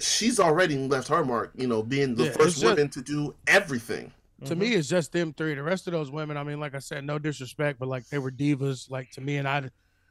she's 0.00 0.40
already 0.40 0.76
left 0.88 1.08
her 1.08 1.24
mark. 1.24 1.52
You 1.54 1.66
know, 1.66 1.82
being 1.82 2.14
the 2.14 2.24
Yeah, 2.24 2.28
it's 2.30 2.36
first 2.36 2.60
just- 2.60 2.64
woman 2.64 2.88
to 2.90 3.02
do 3.02 3.34
everything. 3.46 4.12
to 4.44 4.54
me 4.54 4.70
mm-hmm. 4.70 4.78
it's 4.80 4.88
just 4.88 5.12
them 5.12 5.32
three 5.32 5.54
the 5.54 5.62
rest 5.62 5.86
of 5.86 5.94
those 5.94 6.10
women 6.10 6.36
i 6.36 6.42
mean 6.42 6.60
like 6.60 6.74
i 6.74 6.78
said 6.78 7.02
no 7.02 7.18
disrespect 7.18 7.78
but 7.78 7.88
like 7.88 8.06
they 8.10 8.18
were 8.18 8.30
divas 8.30 8.90
like 8.90 9.10
to 9.10 9.22
me 9.22 9.38
and 9.38 9.48
i 9.48 9.66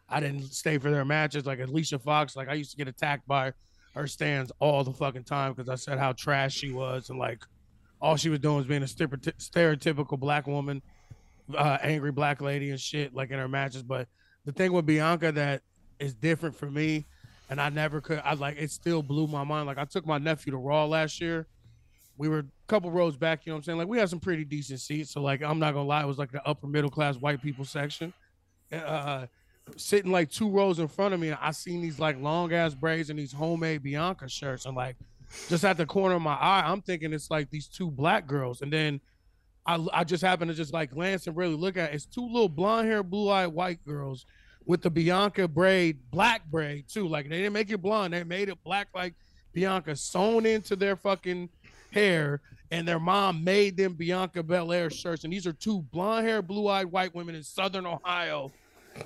i 0.09 0.19
didn't 0.19 0.41
stay 0.51 0.79
for 0.79 0.89
their 0.89 1.05
matches 1.05 1.45
like 1.45 1.59
alicia 1.59 1.99
fox 1.99 2.35
like 2.35 2.49
i 2.49 2.55
used 2.55 2.71
to 2.71 2.77
get 2.77 2.87
attacked 2.87 3.27
by 3.27 3.53
her 3.95 4.07
stands 4.07 4.51
all 4.59 4.83
the 4.83 4.91
fucking 4.91 5.23
time 5.23 5.53
because 5.53 5.69
i 5.69 5.75
said 5.75 5.97
how 5.97 6.11
trash 6.11 6.53
she 6.53 6.71
was 6.71 7.09
and 7.09 7.19
like 7.19 7.43
all 8.01 8.15
she 8.15 8.29
was 8.29 8.39
doing 8.39 8.57
was 8.57 8.67
being 8.67 8.83
a 8.83 8.85
stereotypical 8.85 10.19
black 10.19 10.47
woman 10.47 10.81
uh 11.57 11.77
angry 11.81 12.11
black 12.11 12.41
lady 12.41 12.69
and 12.69 12.79
shit 12.79 13.13
like 13.13 13.31
in 13.31 13.39
her 13.39 13.47
matches 13.47 13.83
but 13.83 14.07
the 14.45 14.51
thing 14.51 14.71
with 14.71 14.85
bianca 14.85 15.31
that 15.31 15.61
is 15.99 16.13
different 16.13 16.55
for 16.55 16.69
me 16.69 17.05
and 17.49 17.61
i 17.61 17.69
never 17.69 18.01
could 18.01 18.21
i 18.23 18.33
like 18.33 18.57
it 18.57 18.69
still 18.71 19.01
blew 19.01 19.27
my 19.27 19.43
mind 19.43 19.65
like 19.65 19.77
i 19.77 19.85
took 19.85 20.05
my 20.05 20.17
nephew 20.17 20.51
to 20.51 20.57
raw 20.57 20.85
last 20.85 21.21
year 21.21 21.47
we 22.17 22.29
were 22.29 22.39
a 22.39 22.45
couple 22.67 22.89
rows 22.91 23.17
back, 23.17 23.45
you 23.45 23.51
know 23.51 23.55
what 23.55 23.59
I'm 23.59 23.63
saying? 23.63 23.77
Like 23.77 23.87
we 23.87 23.97
had 23.97 24.09
some 24.09 24.19
pretty 24.19 24.45
decent 24.45 24.79
seats. 24.79 25.11
So 25.11 25.21
like 25.21 25.41
I'm 25.41 25.59
not 25.59 25.73
gonna 25.73 25.87
lie, 25.87 26.01
it 26.01 26.07
was 26.07 26.17
like 26.17 26.31
the 26.31 26.45
upper 26.47 26.67
middle 26.67 26.89
class 26.89 27.15
white 27.17 27.41
people 27.41 27.65
section. 27.65 28.13
Uh 28.71 29.27
sitting 29.77 30.11
like 30.11 30.29
two 30.29 30.49
rows 30.49 30.79
in 30.79 30.87
front 30.87 31.13
of 31.13 31.19
me, 31.19 31.31
I 31.31 31.51
seen 31.51 31.81
these 31.81 31.99
like 31.99 32.19
long 32.19 32.53
ass 32.53 32.73
braids 32.73 33.09
and 33.09 33.17
these 33.17 33.31
homemade 33.33 33.83
Bianca 33.83 34.29
shirts. 34.29 34.65
And 34.65 34.75
like 34.75 34.95
just 35.49 35.65
at 35.65 35.77
the 35.77 35.85
corner 35.85 36.15
of 36.15 36.21
my 36.21 36.35
eye, 36.35 36.63
I'm 36.65 36.81
thinking 36.81 37.13
it's 37.13 37.31
like 37.31 37.49
these 37.49 37.67
two 37.67 37.89
black 37.89 38.27
girls. 38.27 38.61
And 38.61 38.71
then 38.71 39.01
I 39.65 39.85
I 39.93 40.03
just 40.03 40.23
happened 40.23 40.49
to 40.49 40.55
just 40.55 40.73
like 40.73 40.91
glance 40.91 41.27
and 41.27 41.35
really 41.35 41.55
look 41.55 41.77
at 41.77 41.91
it. 41.91 41.95
It's 41.95 42.05
two 42.05 42.25
little 42.25 42.49
blonde 42.49 42.87
hair, 42.87 43.03
blue 43.03 43.29
eyed 43.29 43.47
white 43.47 43.83
girls 43.85 44.25
with 44.65 44.81
the 44.81 44.89
Bianca 44.89 45.47
braid, 45.47 45.99
black 46.11 46.45
braid 46.45 46.85
too. 46.87 47.07
Like 47.07 47.29
they 47.29 47.37
didn't 47.37 47.53
make 47.53 47.71
it 47.71 47.81
blonde, 47.81 48.13
they 48.13 48.23
made 48.23 48.49
it 48.49 48.63
black 48.63 48.87
like 48.93 49.13
Bianca 49.53 49.95
sewn 49.95 50.45
into 50.45 50.75
their 50.75 50.95
fucking 50.95 51.49
hair, 51.91 52.41
and 52.71 52.87
their 52.87 52.99
mom 52.99 53.43
made 53.43 53.77
them 53.77 53.93
Bianca 53.93 54.43
Belair 54.43 54.89
shirts. 54.89 55.23
And 55.23 55.31
these 55.31 55.47
are 55.47 55.53
two 55.53 55.81
blonde 55.81 56.27
hair, 56.27 56.41
blue 56.41 56.67
eyed 56.67 56.87
white 56.87 57.15
women 57.15 57.35
in 57.35 57.43
Southern 57.43 57.85
Ohio, 57.85 58.51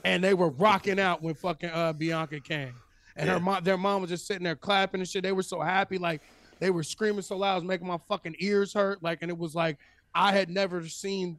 and 0.03 0.23
they 0.23 0.33
were 0.33 0.49
rocking 0.49 0.99
out 0.99 1.21
when 1.21 1.33
fucking 1.35 1.69
uh, 1.69 1.93
Bianca 1.93 2.39
came. 2.39 2.73
And 3.15 3.27
Yeah. 3.27 3.33
her 3.33 3.39
mom, 3.39 3.63
their 3.63 3.77
mom 3.77 4.01
was 4.01 4.09
just 4.09 4.27
sitting 4.27 4.43
there 4.43 4.55
clapping 4.55 5.01
and 5.01 5.09
shit. 5.09 5.23
They 5.23 5.31
were 5.31 5.43
so 5.43 5.59
happy, 5.61 5.97
like 5.97 6.21
they 6.59 6.69
were 6.69 6.83
screaming 6.83 7.21
so 7.21 7.37
loud, 7.37 7.53
it 7.53 7.55
was 7.55 7.63
making 7.65 7.87
my 7.87 7.97
fucking 8.07 8.35
ears 8.39 8.73
hurt. 8.73 9.01
Like, 9.03 9.19
and 9.21 9.29
it 9.31 9.37
was 9.37 9.55
like 9.55 9.77
I 10.13 10.31
had 10.31 10.49
never 10.49 10.87
seen, 10.87 11.37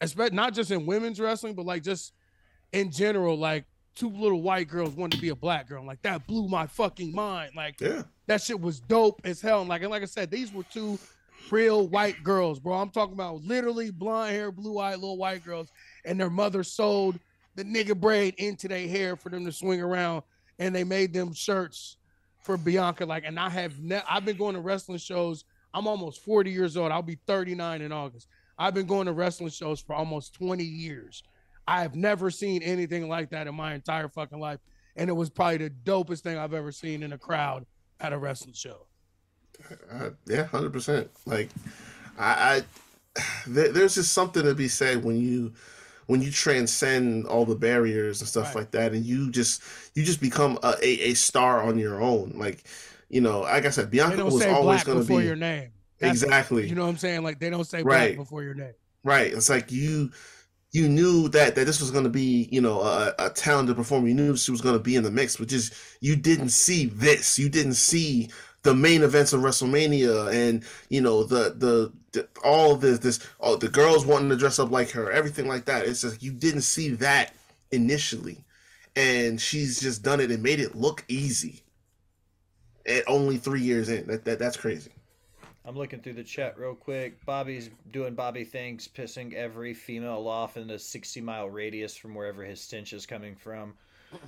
especially 0.00 0.36
not 0.36 0.54
just 0.54 0.70
in 0.70 0.86
women's 0.86 1.20
wrestling, 1.20 1.54
but 1.54 1.66
like 1.66 1.82
just 1.82 2.12
in 2.72 2.90
general, 2.90 3.36
like 3.38 3.64
two 3.94 4.10
little 4.10 4.40
white 4.42 4.68
girls 4.68 4.94
wanted 4.94 5.16
to 5.16 5.22
be 5.22 5.28
a 5.30 5.34
black 5.34 5.68
girl. 5.68 5.84
Like 5.84 6.00
that 6.02 6.26
blew 6.26 6.48
my 6.48 6.66
fucking 6.66 7.12
mind. 7.14 7.52
Like 7.56 7.80
Yeah. 7.80 8.02
that 8.26 8.40
shit 8.42 8.60
was 8.60 8.80
dope 8.80 9.20
as 9.24 9.40
hell. 9.40 9.60
And 9.60 9.68
like 9.68 9.82
and 9.82 9.90
like 9.90 10.02
I 10.02 10.06
said, 10.06 10.30
these 10.30 10.52
were 10.52 10.62
two 10.64 10.98
real 11.50 11.88
white 11.88 12.22
girls, 12.22 12.60
bro. 12.60 12.74
I'm 12.74 12.90
talking 12.90 13.14
about 13.14 13.42
literally 13.42 13.90
blonde 13.90 14.30
hair, 14.32 14.52
blue 14.52 14.78
eyed 14.78 14.96
little 14.96 15.16
white 15.16 15.44
girls, 15.44 15.68
and 16.04 16.18
their 16.20 16.30
mother 16.30 16.62
sewed 16.62 17.18
the 17.54 17.64
nigga 17.64 17.98
braid 17.98 18.34
into 18.38 18.68
their 18.68 18.86
hair 18.88 19.16
for 19.16 19.28
them 19.28 19.44
to 19.44 19.52
swing 19.52 19.80
around, 19.80 20.22
and 20.58 20.74
they 20.74 20.84
made 20.84 21.12
them 21.12 21.32
shirts 21.32 21.96
for 22.42 22.56
Bianca. 22.56 23.04
Like, 23.04 23.24
and 23.26 23.38
I 23.38 23.48
have 23.50 23.78
ne- 23.80 24.02
I've 24.08 24.24
been 24.24 24.36
going 24.36 24.54
to 24.54 24.60
wrestling 24.60 24.98
shows. 24.98 25.44
I'm 25.72 25.86
almost 25.86 26.24
40 26.24 26.50
years 26.50 26.76
old. 26.76 26.92
I'll 26.92 27.02
be 27.02 27.18
39 27.26 27.82
in 27.82 27.92
August. 27.92 28.28
I've 28.58 28.74
been 28.74 28.86
going 28.86 29.06
to 29.06 29.12
wrestling 29.12 29.50
shows 29.50 29.80
for 29.80 29.94
almost 29.94 30.34
20 30.34 30.62
years. 30.62 31.22
I 31.66 31.82
have 31.82 31.94
never 31.94 32.30
seen 32.30 32.62
anything 32.62 33.08
like 33.08 33.30
that 33.30 33.46
in 33.46 33.54
my 33.54 33.74
entire 33.74 34.08
fucking 34.08 34.40
life. 34.40 34.58
And 34.96 35.08
it 35.08 35.12
was 35.12 35.30
probably 35.30 35.58
the 35.58 35.70
dopest 35.70 36.20
thing 36.20 36.36
I've 36.36 36.54
ever 36.54 36.72
seen 36.72 37.02
in 37.02 37.12
a 37.12 37.18
crowd 37.18 37.64
at 38.00 38.12
a 38.12 38.18
wrestling 38.18 38.54
show. 38.54 38.86
Uh, 39.90 40.10
yeah, 40.26 40.44
hundred 40.44 40.72
percent. 40.72 41.10
Like, 41.26 41.48
I, 42.18 42.64
I 43.16 43.22
there, 43.46 43.72
there's 43.72 43.94
just 43.94 44.12
something 44.12 44.42
to 44.42 44.54
be 44.54 44.68
said 44.68 45.04
when 45.04 45.16
you 45.16 45.52
when 46.10 46.20
you 46.20 46.30
transcend 46.30 47.26
all 47.26 47.44
the 47.44 47.54
barriers 47.54 48.20
and 48.20 48.28
stuff 48.28 48.46
Right. 48.48 48.56
like 48.62 48.70
that, 48.72 48.92
and 48.92 49.04
you 49.04 49.30
just 49.30 49.62
you 49.94 50.02
just 50.04 50.20
become 50.20 50.58
a, 50.62 50.74
a, 50.82 51.10
a 51.10 51.14
star 51.14 51.62
on 51.62 51.78
your 51.78 52.02
own. 52.02 52.32
Like, 52.34 52.64
you 53.08 53.20
know, 53.20 53.40
like 53.42 53.64
I 53.64 53.70
said, 53.70 53.90
Bianca 53.90 54.16
don't 54.16 54.32
was 54.32 54.42
say 54.42 54.50
always 54.50 54.82
going 54.84 54.98
to 54.98 55.04
before 55.04 55.20
be 55.20 55.26
your 55.26 55.36
name. 55.36 55.70
That's- 56.00 56.22
exactly 56.22 56.66
You 56.68 56.74
know 56.74 56.82
what 56.82 56.88
I'm 56.88 56.96
saying? 56.96 57.22
Like 57.22 57.38
they 57.38 57.50
don't 57.50 57.64
say 57.64 57.82
Right. 57.82 58.16
black 58.16 58.16
before 58.16 58.42
your 58.42 58.54
name. 58.54 58.72
right. 59.04 59.32
It's 59.32 59.48
like 59.50 59.70
you 59.70 60.10
you 60.72 60.88
knew 60.88 61.28
that 61.28 61.54
that 61.56 61.66
this 61.66 61.80
was 61.80 61.90
going 61.90 62.04
to 62.04 62.10
be 62.10 62.48
you 62.50 62.60
know 62.60 62.80
a, 62.80 63.14
a 63.18 63.30
talented 63.30 63.76
performer. 63.76 64.08
You 64.08 64.14
knew 64.14 64.36
she 64.36 64.50
was 64.50 64.60
going 64.62 64.76
to 64.76 64.82
be 64.82 64.96
in 64.96 65.02
the 65.04 65.10
mix, 65.10 65.36
but 65.36 65.48
just 65.48 65.72
you 66.00 66.16
didn't 66.16 66.50
see 66.50 66.86
this. 66.86 67.38
You 67.38 67.48
didn't 67.48 67.74
see 67.74 68.30
the 68.62 68.74
main 68.74 69.02
events 69.02 69.32
of 69.32 69.40
WrestleMania 69.40 70.32
and 70.32 70.64
you 70.88 71.00
know 71.00 71.24
the 71.24 71.54
the, 71.56 71.92
the 72.12 72.28
all 72.44 72.76
this 72.76 72.98
this 72.98 73.20
all 73.38 73.56
the 73.56 73.68
girls 73.68 74.04
wanting 74.04 74.28
to 74.30 74.36
dress 74.36 74.58
up 74.58 74.70
like 74.70 74.90
her, 74.90 75.10
everything 75.10 75.48
like 75.48 75.64
that. 75.66 75.86
It's 75.86 76.02
just 76.02 76.22
you 76.22 76.32
didn't 76.32 76.62
see 76.62 76.90
that 76.96 77.34
initially, 77.70 78.44
and 78.96 79.40
she's 79.40 79.80
just 79.80 80.02
done 80.02 80.20
it 80.20 80.30
and 80.30 80.42
made 80.42 80.60
it 80.60 80.74
look 80.74 81.04
easy. 81.08 81.62
At 82.86 83.04
only 83.06 83.36
three 83.36 83.60
years 83.60 83.90
in, 83.90 84.06
that, 84.06 84.24
that 84.24 84.38
that's 84.38 84.56
crazy. 84.56 84.90
I'm 85.64 85.76
looking 85.76 86.00
through 86.00 86.14
the 86.14 86.24
chat 86.24 86.58
real 86.58 86.74
quick. 86.74 87.24
Bobby's 87.26 87.68
doing 87.92 88.14
Bobby 88.14 88.44
things, 88.44 88.88
pissing 88.88 89.34
every 89.34 89.74
female 89.74 90.26
off 90.26 90.56
in 90.56 90.70
a 90.70 90.78
60 90.78 91.20
mile 91.20 91.50
radius 91.50 91.94
from 91.94 92.14
wherever 92.14 92.42
his 92.42 92.60
stench 92.60 92.92
is 92.94 93.04
coming 93.04 93.36
from. 93.36 93.74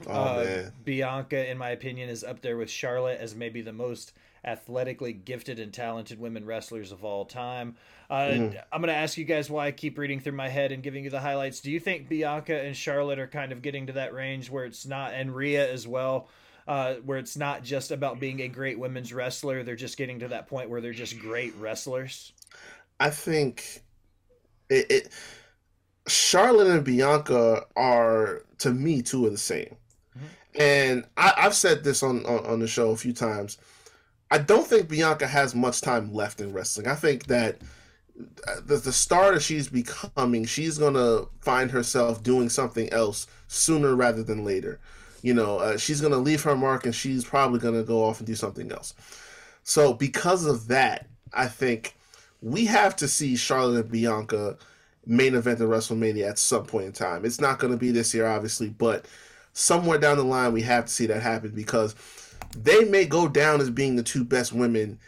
Oh 0.06 0.10
Uh, 0.10 0.70
Bianca, 0.84 1.48
in 1.50 1.58
my 1.58 1.70
opinion, 1.70 2.08
is 2.08 2.24
up 2.24 2.40
there 2.40 2.56
with 2.56 2.70
Charlotte 2.70 3.20
as 3.20 3.34
maybe 3.34 3.62
the 3.62 3.72
most 3.72 4.12
athletically 4.44 5.12
gifted 5.12 5.58
and 5.60 5.72
talented 5.72 6.18
women 6.18 6.44
wrestlers 6.44 6.90
of 6.92 7.04
all 7.04 7.24
time. 7.24 7.76
Uh, 8.10 8.38
Mhm. 8.38 8.62
I'm 8.72 8.80
going 8.80 8.88
to 8.88 8.94
ask 8.94 9.16
you 9.16 9.24
guys 9.24 9.48
why 9.48 9.68
I 9.68 9.72
keep 9.72 9.96
reading 9.98 10.20
through 10.20 10.32
my 10.32 10.48
head 10.48 10.72
and 10.72 10.82
giving 10.82 11.04
you 11.04 11.10
the 11.10 11.20
highlights. 11.20 11.60
Do 11.60 11.70
you 11.70 11.78
think 11.80 12.08
Bianca 12.08 12.60
and 12.60 12.76
Charlotte 12.76 13.18
are 13.20 13.28
kind 13.28 13.52
of 13.52 13.62
getting 13.62 13.86
to 13.86 13.92
that 13.94 14.12
range 14.12 14.50
where 14.50 14.64
it's 14.64 14.84
not, 14.86 15.14
and 15.14 15.34
Rhea 15.34 15.70
as 15.70 15.86
well, 15.86 16.28
uh, 16.66 16.94
where 16.96 17.18
it's 17.18 17.36
not 17.36 17.62
just 17.62 17.90
about 17.92 18.18
being 18.20 18.40
a 18.40 18.48
great 18.48 18.78
women's 18.78 19.12
wrestler? 19.12 19.62
They're 19.62 19.76
just 19.76 19.96
getting 19.96 20.18
to 20.20 20.28
that 20.28 20.48
point 20.48 20.70
where 20.70 20.80
they're 20.80 20.92
just 20.92 21.18
great 21.18 21.54
wrestlers. 21.56 22.32
I 23.00 23.10
think 23.10 23.82
it, 24.68 24.86
it 24.90 25.08
Charlotte 26.06 26.68
and 26.68 26.84
Bianca 26.84 27.64
are 27.76 28.42
to 28.62 28.70
me 28.72 29.02
two 29.02 29.26
are 29.26 29.30
the 29.30 29.38
same. 29.38 29.76
And 30.58 31.04
I, 31.16 31.32
I've 31.36 31.54
said 31.54 31.82
this 31.82 32.02
on, 32.02 32.24
on, 32.26 32.44
on 32.46 32.60
the 32.60 32.66
show 32.66 32.90
a 32.90 32.96
few 32.96 33.12
times. 33.12 33.58
I 34.30 34.38
don't 34.38 34.66
think 34.66 34.88
Bianca 34.88 35.26
has 35.26 35.54
much 35.54 35.80
time 35.80 36.12
left 36.12 36.40
in 36.40 36.52
wrestling. 36.52 36.86
I 36.86 36.94
think 36.94 37.26
that 37.26 37.58
the, 38.14 38.76
the 38.76 38.92
star 38.92 39.32
that 39.34 39.42
she's 39.42 39.68
becoming, 39.68 40.44
she's 40.44 40.78
going 40.78 40.94
to 40.94 41.28
find 41.40 41.70
herself 41.70 42.22
doing 42.22 42.48
something 42.48 42.92
else 42.92 43.26
sooner 43.48 43.94
rather 43.94 44.22
than 44.22 44.44
later. 44.44 44.78
You 45.22 45.34
know, 45.34 45.58
uh, 45.58 45.76
she's 45.76 46.00
going 46.00 46.12
to 46.12 46.18
leave 46.18 46.42
her 46.42 46.56
mark 46.56 46.84
and 46.84 46.94
she's 46.94 47.24
probably 47.24 47.60
going 47.60 47.74
to 47.74 47.84
go 47.84 48.04
off 48.04 48.18
and 48.18 48.26
do 48.26 48.34
something 48.34 48.70
else. 48.72 48.94
So, 49.64 49.92
because 49.92 50.44
of 50.44 50.68
that, 50.68 51.06
I 51.32 51.46
think 51.46 51.94
we 52.40 52.66
have 52.66 52.96
to 52.96 53.08
see 53.08 53.36
Charlotte 53.36 53.84
and 53.84 53.92
Bianca 53.92 54.56
main 55.06 55.34
event 55.34 55.60
at 55.60 55.66
WrestleMania 55.68 56.28
at 56.28 56.38
some 56.38 56.64
point 56.64 56.86
in 56.86 56.92
time. 56.92 57.24
It's 57.24 57.40
not 57.40 57.58
going 57.58 57.72
to 57.72 57.78
be 57.78 57.90
this 57.90 58.14
year, 58.14 58.26
obviously, 58.26 58.68
but 58.68 59.06
somewhere 59.52 59.98
down 59.98 60.16
the 60.16 60.24
line, 60.24 60.52
we 60.52 60.62
have 60.62 60.86
to 60.86 60.92
see 60.92 61.06
that 61.06 61.22
happen 61.22 61.50
because 61.50 61.94
they 62.56 62.84
may 62.84 63.04
go 63.04 63.28
down 63.28 63.60
as 63.60 63.70
being 63.70 63.96
the 63.96 64.02
two 64.02 64.24
best 64.24 64.52
women 64.52 64.98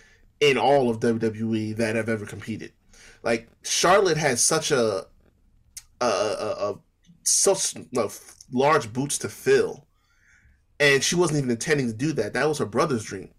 in 0.41 0.59
all 0.59 0.91
of 0.91 1.01
WWE 1.01 1.77
that 1.77 1.97
have 1.97 2.09
ever 2.09 2.27
competed. 2.27 2.73
Like 3.23 3.49
Charlotte 3.63 4.17
had 4.17 4.39
such 4.39 4.71
a 4.71 5.07
a, 6.01 6.05
a, 6.05 6.71
a 6.71 6.79
such 7.23 7.75
uh, 7.97 8.09
large 8.53 8.93
boots 8.93 9.17
to 9.19 9.29
fill, 9.29 9.87
and 10.79 11.03
she 11.03 11.17
wasn't 11.17 11.39
even 11.39 11.51
intending 11.51 11.87
to 11.87 11.95
do 11.95 12.13
that. 12.13 12.35
That 12.35 12.49
was 12.49 12.59
her 12.59 12.67
brother's 12.67 13.05
dream. 13.05 13.31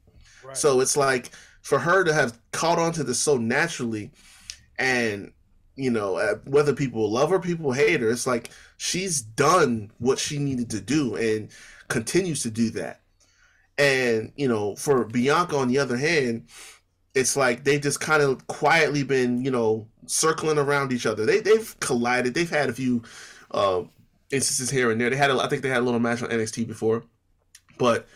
Right. 0.44 0.58
So 0.58 0.80
it's 0.80 0.98
like 0.98 1.32
for 1.62 1.78
her 1.80 2.04
to 2.04 2.14
have 2.14 2.40
caught 2.52 2.80
on 2.80 2.94
to 2.94 3.04
this 3.04 3.20
so 3.20 3.38
naturally, 3.38 4.12
and 4.80 5.32
you 5.76 5.92
know 5.92 6.16
uh, 6.16 6.36
whether 6.46 6.74
people 6.74 7.10
love 7.10 7.30
her, 7.30 7.40
people 7.40 7.72
hate 7.72 8.02
her. 8.02 8.10
It's 8.10 8.28
like 8.28 8.52
she's 8.78 9.22
done 9.22 9.92
what 10.00 10.20
she 10.20 10.38
needed 10.38 10.70
to 10.72 10.82
do 10.82 11.16
and 11.16 11.50
continues 11.88 12.42
to 12.44 12.52
do 12.52 12.70
that. 12.72 13.02
And 13.78 14.32
you 14.36 14.48
know, 14.48 14.76
for 14.76 15.06
Bianca 15.06 15.58
on 15.58 15.68
the 15.68 15.80
other 15.80 15.98
hand, 15.98 16.48
it's 17.14 17.36
like 17.36 17.64
they've 17.64 17.82
just 17.82 18.00
kind 18.00 18.22
of 18.22 18.46
quietly 18.48 19.04
been 19.04 19.44
you 19.44 19.52
know 19.52 19.88
circling 20.06 20.58
around 20.58 20.94
each 20.94 21.06
other. 21.06 21.26
They 21.26 21.40
they've 21.40 21.80
collided. 21.80 22.34
They've 22.34 22.50
had 22.50 22.70
a 22.70 22.74
few 22.74 23.04
uh, 23.52 23.84
instances 24.32 24.70
here 24.70 24.92
and 24.92 25.00
there. 25.00 25.10
They 25.10 25.16
had 25.16 25.32
a, 25.32 25.40
I 25.40 25.48
think 25.48 25.62
they 25.62 25.70
had 25.70 25.82
a 25.82 25.86
little 25.86 26.00
match 26.00 26.22
on 26.22 26.30
NXT 26.30 26.68
before, 26.68 27.04
but 27.78 28.08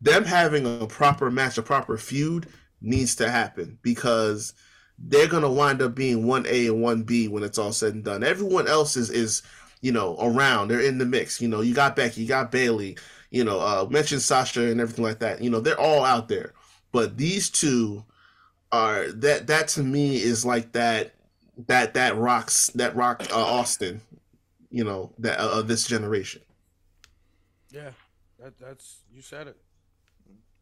them 0.00 0.24
having 0.24 0.66
a 0.82 0.86
proper 0.86 1.30
match, 1.30 1.58
a 1.58 1.62
proper 1.62 1.96
feud 1.96 2.46
needs 2.80 3.16
to 3.16 3.30
happen 3.30 3.78
because 3.82 4.52
they're 4.98 5.28
gonna 5.28 5.50
wind 5.50 5.82
up 5.82 5.94
being 5.94 6.26
one 6.26 6.46
A 6.48 6.66
and 6.66 6.82
one 6.82 7.02
B 7.02 7.28
when 7.28 7.42
it's 7.42 7.58
all 7.58 7.72
said 7.72 7.94
and 7.94 8.04
done. 8.04 8.22
Everyone 8.22 8.66
else 8.66 8.96
is 8.96 9.10
is 9.10 9.42
you 9.80 9.92
know 9.92 10.16
around. 10.20 10.68
They're 10.68 10.80
in 10.80 10.98
the 10.98 11.04
mix. 11.04 11.40
You 11.40 11.48
know, 11.48 11.60
you 11.60 11.74
got 11.74 11.96
Becky, 11.96 12.22
you 12.22 12.28
got 12.28 12.50
Bayley. 12.52 12.96
You 13.30 13.44
know, 13.44 13.60
uh, 13.60 13.86
mention 13.90 14.20
Sasha 14.20 14.70
and 14.70 14.80
everything 14.80 15.04
like 15.04 15.18
that. 15.18 15.42
You 15.42 15.50
know, 15.50 15.60
they're 15.60 15.80
all 15.80 16.04
out 16.04 16.28
there, 16.28 16.54
but 16.92 17.16
these 17.16 17.50
two 17.50 18.04
are 18.72 19.10
that 19.12 19.46
that 19.48 19.68
to 19.68 19.82
me 19.82 20.16
is 20.16 20.44
like 20.44 20.72
that 20.72 21.14
that 21.66 21.94
that 21.94 22.16
rocks 22.16 22.68
that 22.68 22.94
rock 22.96 23.22
uh, 23.32 23.36
Austin. 23.36 24.00
You 24.70 24.84
know 24.84 25.12
that 25.18 25.38
uh, 25.38 25.62
this 25.62 25.86
generation. 25.86 26.42
Yeah, 27.70 27.90
that, 28.38 28.58
that's 28.58 28.98
you 29.12 29.22
said 29.22 29.48
it. 29.48 29.56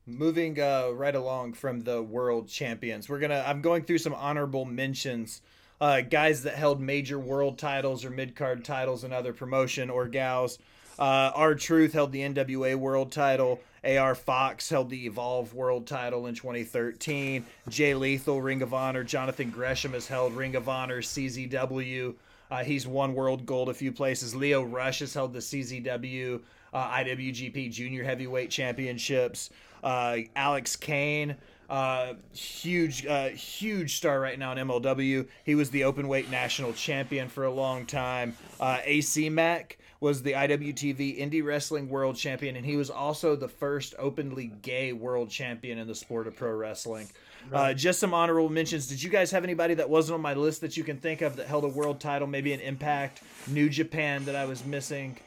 Moving 0.07 0.61
uh, 0.61 0.91
right 0.91 1.15
along 1.15 1.55
from 1.55 1.81
the 1.81 2.03
world 2.03 2.49
champions, 2.49 3.09
we're 3.09 3.21
gonna. 3.21 3.43
I'm 3.47 3.63
going 3.63 3.85
through 3.85 3.99
some 3.99 4.13
honorable 4.13 4.67
mentions. 4.67 5.41
Uh, 5.81 6.03
guys 6.03 6.43
that 6.43 6.55
held 6.55 6.81
major 6.81 7.19
world 7.19 7.59
titles 7.59 8.05
or 8.05 8.11
mid 8.11 8.37
card 8.37 8.67
titles 8.67 9.03
in 9.03 9.15
other 9.15 9.33
promotion 9.33 9.89
or 9.89 10.07
gals. 10.07 10.59
Uh, 10.99 11.55
Truth 11.55 11.95
held 11.95 12.13
the 12.13 12.21
NWA 12.21 12.77
world 12.77 13.13
title. 13.13 13.61
AR 13.83 14.15
Fox 14.15 14.69
held 14.69 14.91
the 14.91 15.07
Evolve 15.07 15.55
world 15.55 15.87
title 15.87 16.27
in 16.27 16.35
2013. 16.35 17.45
Jay 17.69 17.95
Lethal, 17.95 18.41
Ring 18.41 18.63
of 18.63 18.73
Honor. 18.73 19.05
Jonathan 19.05 19.51
Gresham 19.51 19.93
has 19.93 20.07
held 20.07 20.35
Ring 20.35 20.55
of 20.55 20.69
Honor, 20.69 21.01
CZW. 21.01 22.15
Uh, 22.51 22.63
he's 22.63 22.87
won 22.87 23.15
world 23.15 23.47
gold 23.47 23.69
a 23.69 23.75
few 23.75 23.91
places. 23.91 24.35
Lio 24.35 24.63
Rush 24.63 25.01
has 25.01 25.15
held 25.15 25.33
the 25.33 25.41
CZW, 25.41 26.41
uh, 26.73 26.91
IWGP 26.91 27.73
Junior 27.73 28.05
Heavyweight 28.05 28.51
Championships. 28.51 29.51
Uh, 29.85 30.20
Alex 30.35 30.76
Kane, 30.76 31.37
uh, 31.68 32.14
huge, 32.32 33.05
uh, 33.07 33.28
huge 33.28 33.97
star 33.97 34.18
right 34.18 34.39
now 34.39 34.53
in 34.53 34.59
MLW. 34.66 35.28
He 35.44 35.55
was 35.55 35.70
the 35.70 35.85
open 35.85 36.09
weight 36.09 36.31
national 36.31 36.73
champion 36.73 37.28
for 37.28 37.44
a 37.44 37.52
long 37.52 37.85
time. 37.85 38.36
Uh, 38.59 38.81
AC 38.82 39.28
Mack 39.28 39.78
was 40.01 40.23
the 40.23 40.32
IWTV 40.32 41.19
Indie 41.19 41.44
Wrestling 41.44 41.89
World 41.89 42.16
Champion, 42.16 42.56
and 42.56 42.66
he 42.66 42.77
was 42.77 42.90
also 42.90 43.36
the 43.36 43.48
first 43.48 43.94
openly 43.98 44.52
gay 44.62 44.93
world 44.93 45.31
champion 45.31 45.78
in 45.78 45.86
the 45.86 45.94
sport 45.94 46.27
of 46.27 46.36
pro 46.36 46.52
wrestling. 46.52 47.09
Uh, 47.52 47.74
just 47.74 48.01
some 48.01 48.15
honorable 48.15 48.48
mentions. 48.48 48.86
Did 48.86 49.02
you 49.02 49.11
guys 49.11 49.31
have 49.31 49.44
anybody 49.44 49.74
that 49.74 49.89
wasn't 49.89 50.15
on 50.15 50.20
my 50.23 50.35
list 50.35 50.62
that 50.62 50.77
you 50.77 50.85
can 50.85 50.97
think 50.97 51.20
of 51.20 51.36
that 51.36 51.47
held 51.47 51.65
a 51.65 51.69
world 51.69 52.01
title, 52.01 52.27
maybe 52.27 52.52
an 52.52 52.61
Impact, 52.61 53.23
New 53.47 53.69
Japan 53.69 54.24
that 54.24 54.35
I 54.36 54.47
was 54.47 54.65
missing? 54.65 55.19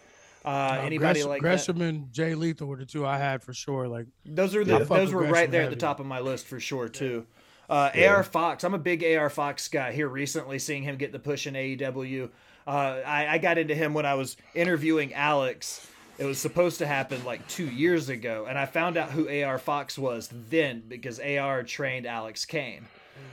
Uh, 0.45 0.79
anybody 0.81 1.19
Gresham, 1.19 1.29
like 1.29 1.41
Gresham 1.41 1.81
and 1.81 2.13
Jay 2.13 2.35
Lethal 2.35 2.67
were 2.67 2.77
the 2.77 2.85
two 2.85 3.05
I 3.05 3.17
had 3.17 3.43
for 3.43 3.53
sure. 3.53 3.87
Like? 3.87 4.07
Those 4.25 4.55
are 4.55 4.63
the 4.63 4.79
fuck 4.79 4.97
those 4.97 5.13
were 5.13 5.21
Gresham 5.21 5.33
right 5.33 5.51
there 5.51 5.63
at 5.63 5.69
the 5.69 5.75
top 5.75 5.99
of 5.99 6.05
my 6.05 6.19
list 6.19 6.47
for 6.47 6.59
sure 6.59 6.87
too. 6.87 7.25
Uh, 7.69 7.91
AR 8.07 8.23
Fox, 8.23 8.63
I'm 8.63 8.73
a 8.73 8.79
big 8.79 9.03
AR 9.03 9.29
Fox 9.29 9.67
guy. 9.67 9.91
Here 9.91 10.07
recently, 10.07 10.57
seeing 10.57 10.83
him 10.83 10.95
get 10.95 11.11
the 11.11 11.19
push 11.19 11.47
in 11.47 11.53
AEW, 11.53 12.29
uh, 12.65 12.69
I, 12.69 13.27
I 13.27 13.37
got 13.39 13.57
into 13.57 13.75
him 13.75 13.93
when 13.93 14.05
I 14.05 14.13
was 14.13 14.37
interviewing 14.55 15.13
Alex. 15.13 15.85
It 16.17 16.25
was 16.25 16.39
supposed 16.39 16.79
to 16.79 16.87
happen 16.87 17.23
like 17.25 17.45
two 17.47 17.69
years 17.69 18.09
ago, 18.09 18.45
and 18.47 18.57
I 18.57 18.65
found 18.65 18.97
out 18.97 19.11
who 19.11 19.29
AR 19.29 19.59
Fox 19.59 19.97
was 19.97 20.29
then 20.49 20.83
because 20.87 21.19
AR 21.19 21.63
trained 21.63 22.05
Alex 22.05 22.45
Kane. 22.45 22.87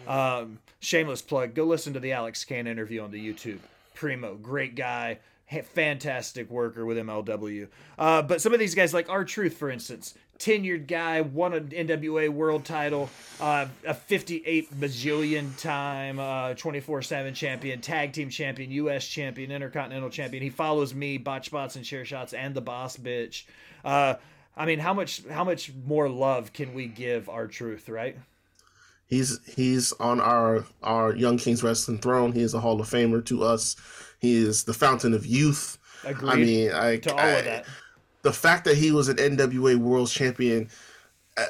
Um, 0.06 0.59
shameless 0.81 1.22
plug. 1.22 1.55
Go 1.55 1.64
listen 1.64 1.94
to 1.94 2.01
the 2.01 2.12
Alex 2.12 2.44
Kane 2.44 2.66
interview 2.66 3.02
on 3.02 3.10
the 3.10 3.32
YouTube. 3.32 3.60
Primo, 3.94 4.35
great 4.35 4.74
guy, 4.74 5.14
ha- 5.14 5.18
fantastic 5.46 6.50
worker 6.50 6.84
with 6.84 6.96
MLW. 6.96 7.68
Uh, 7.98 8.22
but 8.22 8.40
some 8.40 8.52
of 8.52 8.58
these 8.58 8.74
guys, 8.74 8.94
like 8.94 9.08
R 9.08 9.24
Truth, 9.24 9.56
for 9.56 9.70
instance, 9.70 10.14
tenured 10.38 10.86
guy, 10.86 11.20
won 11.20 11.54
an 11.54 11.68
NWA 11.68 12.28
World 12.28 12.64
Title, 12.64 13.08
uh, 13.40 13.66
a 13.86 13.94
58 13.94 14.78
bajillion 14.80 15.56
time, 15.60 16.18
uh, 16.18 16.54
24 16.54 17.02
7 17.02 17.34
champion, 17.34 17.80
tag 17.80 18.12
team 18.12 18.30
champion, 18.30 18.70
U.S. 18.72 19.06
champion, 19.06 19.50
intercontinental 19.50 20.10
champion. 20.10 20.42
He 20.42 20.50
follows 20.50 20.94
me, 20.94 21.18
botch 21.18 21.46
spots 21.46 21.76
and 21.76 21.84
chair 21.84 22.04
shots, 22.04 22.32
and 22.32 22.54
the 22.54 22.60
boss 22.60 22.96
bitch. 22.96 23.44
Uh, 23.84 24.14
I 24.56 24.66
mean, 24.66 24.78
how 24.78 24.94
much 24.94 25.22
how 25.28 25.44
much 25.44 25.72
more 25.86 26.08
love 26.08 26.52
can 26.52 26.74
we 26.74 26.86
give 26.86 27.28
R 27.28 27.46
Truth, 27.46 27.88
right? 27.88 28.16
He's 29.06 29.38
he's 29.54 29.92
on 29.94 30.20
our 30.20 30.64
our 30.82 31.14
Young 31.14 31.38
Kings 31.38 31.62
Wrestling 31.62 31.98
throne. 31.98 32.32
He 32.32 32.42
is 32.42 32.54
a 32.54 32.60
Hall 32.60 32.80
of 32.80 32.88
Famer 32.88 33.24
to 33.26 33.42
us. 33.42 33.76
He 34.24 34.36
is 34.36 34.64
the 34.64 34.74
fountain 34.74 35.12
of 35.14 35.26
youth. 35.26 35.78
Agreed 36.05 36.30
I 36.30 36.36
mean, 36.36 36.72
I, 36.72 36.96
to 36.98 37.12
all 37.12 37.18
I- 37.20 37.28
of 37.28 37.44
that. 37.44 37.66
the 38.22 38.32
fact 38.32 38.64
that 38.64 38.76
he 38.76 38.90
was 38.92 39.09
an 39.09 39.16
NWA 39.18 39.76
World 39.76 40.09
Champion. 40.09 40.68
uh, 41.36 41.44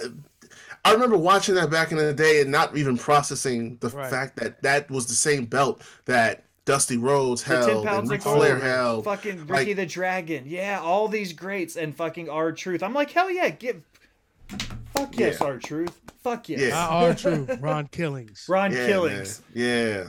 I 0.84 0.92
remember 0.92 1.16
watching 1.16 1.55
that 1.55 1.70
back 1.70 1.92
in 1.92 1.96
the 1.98 2.12
day 2.12 2.42
and 2.42 2.51
not 2.51 2.76
even 2.76 2.98
processing 2.98 3.78
the 3.80 3.88
Right. 3.88 4.10
fact 4.10 4.36
that 4.36 4.60
that 4.62 4.90
was 4.90 5.06
the 5.06 5.14
same 5.14 5.46
belt 5.46 5.80
that 6.05 6.44
Dusty 6.66 6.96
Rhodes 6.98 7.42
The 7.44 7.55
10 7.56 7.68
held 7.68 7.86
pounds 7.86 8.01
and 8.02 8.10
Ric. 8.10 8.22
Flair 8.22 8.59
held. 8.59 9.05
Fucking 9.05 9.46
Ricky 9.46 9.66
Like- 9.70 9.76
the 9.76 9.86
Dragon. 9.86 10.44
Yeah, 10.46 10.80
all 10.82 11.09
these 11.09 11.32
greats 11.32 11.76
and 11.76 11.96
fucking 11.96 12.28
R 12.28 12.52
Truth. 12.52 12.82
I'm 12.82 12.92
like, 12.94 13.10
hell 13.12 13.30
yeah, 13.30 13.48
give 13.51 13.82
fuck 14.94 15.16
yes, 15.18 15.38
Yeah. 15.40 15.46
R 15.46 15.59
Truth. 15.59 16.01
Fuck 16.22 16.48
yes. 16.48 16.60
Yeah. 16.60 16.68
Not 16.70 16.90
R 16.90 17.14
Truth, 17.14 17.59
Ron 17.60 17.86
Killings. 17.88 18.46
Ron 18.48 18.72
yeah, 18.72 18.86
Killings. 18.86 19.42
man. 19.55 19.64
Yeah, 19.64 20.05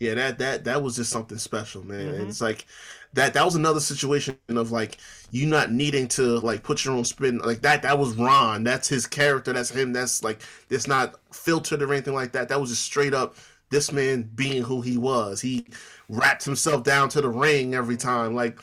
yeah. 0.00 0.14
That 0.14 0.38
that 0.38 0.64
that 0.64 0.82
was 0.82 0.96
just 0.96 1.10
something 1.10 1.38
special, 1.38 1.84
man. 1.86 2.14
Mhm. 2.14 2.28
It's 2.28 2.40
like 2.40 2.66
that. 3.14 3.34
That 3.34 3.44
was 3.44 3.54
another 3.54 3.80
situation 3.80 4.38
of 4.48 4.70
like 4.72 4.98
you 5.30 5.46
not 5.46 5.72
needing 5.72 6.08
to 6.08 6.38
like 6.40 6.62
put 6.62 6.84
your 6.84 6.94
own 6.94 7.04
spin 7.04 7.38
like 7.38 7.62
that. 7.62 7.82
That 7.82 7.98
was 7.98 8.14
Ron. 8.14 8.64
That's 8.64 8.88
his 8.88 9.06
character. 9.06 9.52
That's 9.52 9.70
him. 9.70 9.92
That's 9.92 10.22
like 10.22 10.40
it's 10.70 10.86
not 10.86 11.14
filtered 11.32 11.82
or 11.82 11.92
anything 11.92 12.14
like 12.14 12.32
that. 12.32 12.48
That 12.48 12.60
was 12.60 12.70
just 12.70 12.82
straight 12.82 13.14
up 13.14 13.36
this 13.70 13.90
man 13.92 14.22
being 14.34 14.62
who 14.62 14.80
he 14.82 14.96
was. 14.98 15.40
He 15.40 15.66
wrapped 16.08 16.44
himself 16.44 16.82
down 16.84 17.08
to 17.10 17.20
the 17.20 17.28
ring 17.28 17.74
every 17.74 17.96
time. 17.96 18.34
Like 18.34 18.60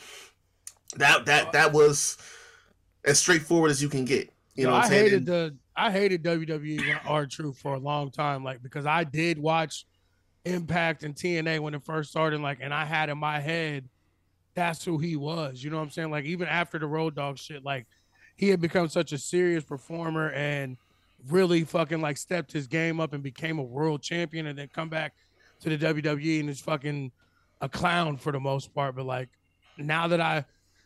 that. 0.97 1.25
That 1.25 1.51
that 1.53 1.73
was 1.73 2.17
as 3.05 3.19
straightforward 3.19 3.71
as 3.71 3.81
you 3.81 3.89
can 3.89 4.05
get. 4.05 4.31
You 4.55 4.67
know, 4.67 4.73
I 4.73 4.81
I'm 4.81 4.87
saying? 4.89 5.03
hated 5.03 5.17
And- 5.19 5.27
the 5.27 5.55
I 5.75 5.89
hated 5.89 6.21
WWE 6.23 6.99
R 7.05 7.25
Truth 7.25 7.57
for 7.57 7.75
a 7.75 7.79
long 7.79 8.11
time, 8.11 8.43
like 8.43 8.61
because 8.61 8.85
I 8.85 9.05
did 9.05 9.37
watch 9.39 9.85
Impact 10.45 11.03
and 11.03 11.15
TNA 11.15 11.59
when 11.59 11.73
it 11.73 11.83
first 11.83 12.09
started, 12.09 12.41
like, 12.41 12.59
and 12.61 12.73
I 12.73 12.85
had 12.85 13.09
in 13.09 13.17
my 13.17 13.39
head 13.39 13.89
that's 14.53 14.83
who 14.83 14.97
he 14.97 15.15
was. 15.15 15.63
You 15.63 15.69
know 15.69 15.77
what 15.77 15.83
I'm 15.83 15.89
saying? 15.91 16.11
Like 16.11 16.25
even 16.25 16.47
after 16.47 16.77
the 16.79 16.87
Road 16.87 17.15
Dog 17.15 17.37
shit, 17.37 17.63
like 17.63 17.87
he 18.35 18.49
had 18.49 18.59
become 18.59 18.89
such 18.89 19.11
a 19.11 19.17
serious 19.17 19.63
performer 19.63 20.31
and 20.31 20.77
really 21.29 21.63
fucking 21.63 22.01
like 22.01 22.17
stepped 22.17 22.51
his 22.51 22.67
game 22.67 22.99
up 22.99 23.13
and 23.13 23.23
became 23.23 23.59
a 23.59 23.63
world 23.63 24.01
champion, 24.01 24.47
and 24.47 24.57
then 24.57 24.67
come 24.67 24.89
back 24.89 25.13
to 25.61 25.69
the 25.69 25.77
WWE 25.77 26.39
and 26.41 26.49
is 26.49 26.59
fucking 26.59 27.11
a 27.61 27.69
clown 27.69 28.17
for 28.17 28.31
the 28.31 28.39
most 28.39 28.73
part. 28.73 28.95
But 28.95 29.05
like 29.05 29.29
now 29.77 30.07
that 30.07 30.19
I 30.19 30.45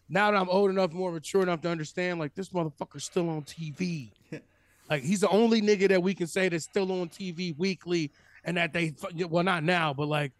now 0.09 0.31
that 0.31 0.37
I'm 0.37 0.49
old 0.49 0.69
enough, 0.69 0.91
more 0.91 1.11
mature 1.11 1.41
enough 1.41 1.61
to 1.61 1.69
understand, 1.69 2.19
like 2.19 2.35
this 2.35 2.49
motherfucker's 2.49 3.03
still 3.03 3.29
on 3.29 3.43
TV. 3.43 4.11
like 4.89 5.03
he's 5.03 5.21
the 5.21 5.29
only 5.29 5.61
nigga 5.61 5.89
that 5.89 6.03
we 6.03 6.13
can 6.13 6.27
say 6.27 6.49
that's 6.49 6.65
still 6.65 6.91
on 6.91 7.09
TV 7.09 7.57
weekly, 7.57 8.11
and 8.45 8.55
that 8.57 8.71
they 8.71 8.93
well 9.27 9.43
not 9.43 9.63
now, 9.63 9.93
but 9.93 10.07
like 10.07 10.31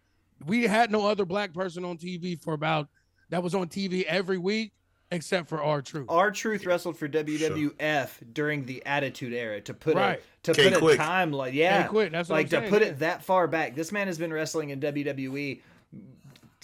we 0.46 0.64
had 0.64 0.90
no 0.90 1.06
other 1.06 1.24
black 1.26 1.52
person 1.52 1.84
on 1.84 1.98
TV 1.98 2.40
for 2.40 2.54
about 2.54 2.88
that 3.30 3.42
was 3.42 3.54
on 3.54 3.68
TV 3.68 4.04
every 4.04 4.38
week 4.38 4.72
except 5.10 5.48
for 5.48 5.62
R 5.62 5.82
Truth. 5.82 6.06
R 6.08 6.30
Truth 6.30 6.64
wrestled 6.66 6.96
for 6.96 7.08
WWF 7.08 8.08
during 8.32 8.64
the 8.64 8.84
Attitude 8.86 9.32
Era 9.32 9.60
to 9.62 9.74
put 9.74 9.94
Right. 9.96 10.18
a 10.18 10.42
to 10.44 10.52
Can't 10.54 10.74
put 10.74 10.82
quit. 10.82 10.94
a 10.94 10.98
time 10.98 11.32
like 11.32 11.54
yeah 11.54 11.78
Can't 11.82 11.90
quit, 11.90 12.12
that's 12.12 12.28
what 12.28 12.36
like 12.36 12.46
I'm 12.46 12.50
to 12.50 12.56
saying, 12.58 12.70
put 12.70 12.82
yeah. 12.82 12.88
it 12.88 12.98
that 13.00 13.22
far 13.24 13.46
back. 13.48 13.74
This 13.74 13.92
man 13.92 14.06
has 14.06 14.18
been 14.18 14.32
wrestling 14.32 14.70
in 14.70 14.80
WWE 14.80 15.60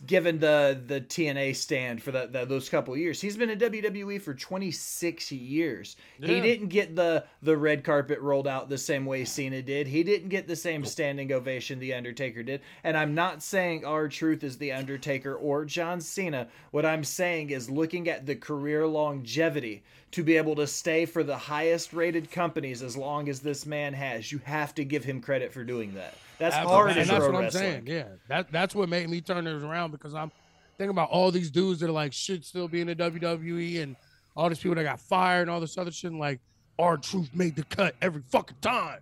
given 0.06 0.40
the 0.40 0.80
the 0.86 1.00
TNA 1.00 1.54
stand 1.54 2.02
for 2.02 2.10
the, 2.10 2.26
the 2.26 2.44
those 2.44 2.68
couple 2.68 2.96
years. 2.96 3.20
He's 3.20 3.36
been 3.36 3.50
in 3.50 3.58
WWE 3.58 4.20
for 4.20 4.34
26 4.34 5.32
years. 5.32 5.96
He 6.20 6.40
didn't 6.40 6.68
get 6.68 6.96
the 6.96 7.24
the 7.42 7.56
red 7.56 7.84
carpet 7.84 8.20
rolled 8.20 8.48
out 8.48 8.68
the 8.68 8.78
same 8.78 9.06
way 9.06 9.24
Cena 9.24 9.62
did. 9.62 9.86
He 9.86 10.02
didn't 10.02 10.28
get 10.28 10.48
the 10.48 10.56
same 10.56 10.84
standing 10.84 11.32
ovation 11.32 11.78
the 11.78 11.94
Undertaker 11.94 12.42
did. 12.42 12.62
And 12.84 12.96
I'm 12.96 13.14
not 13.14 13.42
saying 13.42 13.84
R 13.84 14.08
Truth 14.08 14.42
is 14.44 14.58
the 14.58 14.72
Undertaker 14.72 15.34
or 15.34 15.64
John 15.64 16.00
Cena. 16.00 16.48
What 16.70 16.86
I'm 16.86 17.04
saying 17.04 17.50
is 17.50 17.70
looking 17.70 18.08
at 18.08 18.26
the 18.26 18.36
career 18.36 18.86
longevity 18.86 19.82
to 20.12 20.22
be 20.22 20.36
able 20.36 20.54
to 20.56 20.66
stay 20.66 21.06
for 21.06 21.24
the 21.24 21.36
highest 21.36 21.92
rated 21.92 22.30
companies 22.30 22.82
as 22.82 22.96
long 22.96 23.28
as 23.28 23.40
this 23.40 23.64
man 23.64 23.94
has. 23.94 24.30
You 24.30 24.38
have 24.44 24.74
to 24.74 24.84
give 24.84 25.04
him 25.04 25.20
credit 25.22 25.52
for 25.52 25.64
doing 25.64 25.94
that. 25.94 26.14
That's 26.38 26.56
hard 26.56 26.90
and 26.96 27.09
that's 27.09 27.10
pro 27.10 27.18
what 27.26 27.34
I'm 27.36 27.40
wrestling. 27.42 27.62
saying. 27.62 27.86
Yeah, 27.86 28.04
that 28.28 28.50
that's 28.52 28.74
what 28.74 28.88
made 28.88 29.09
me 29.09 29.20
turn 29.20 29.46
it 29.46 29.62
around 29.62 29.90
because 29.92 30.14
I'm 30.14 30.30
thinking 30.78 30.90
about 30.90 31.10
all 31.10 31.30
these 31.30 31.50
dudes 31.50 31.80
that 31.80 31.88
are 31.88 31.92
like 31.92 32.12
should 32.12 32.44
still 32.44 32.68
be 32.68 32.80
in 32.80 32.86
the 32.88 32.96
WWE 32.96 33.82
and 33.82 33.96
all 34.36 34.48
these 34.48 34.59
people 34.59 34.74
that 34.76 34.84
got 34.84 35.00
fired 35.00 35.42
and 35.42 35.50
all 35.50 35.60
this 35.60 35.76
other 35.78 35.90
shit. 35.92 36.10
And 36.10 36.18
like, 36.20 36.40
R 36.78 36.96
Truth 36.96 37.30
made 37.34 37.54
the 37.56 37.64
cut 37.64 37.94
every 38.02 38.22
fucking 38.30 38.56
time. 38.60 39.00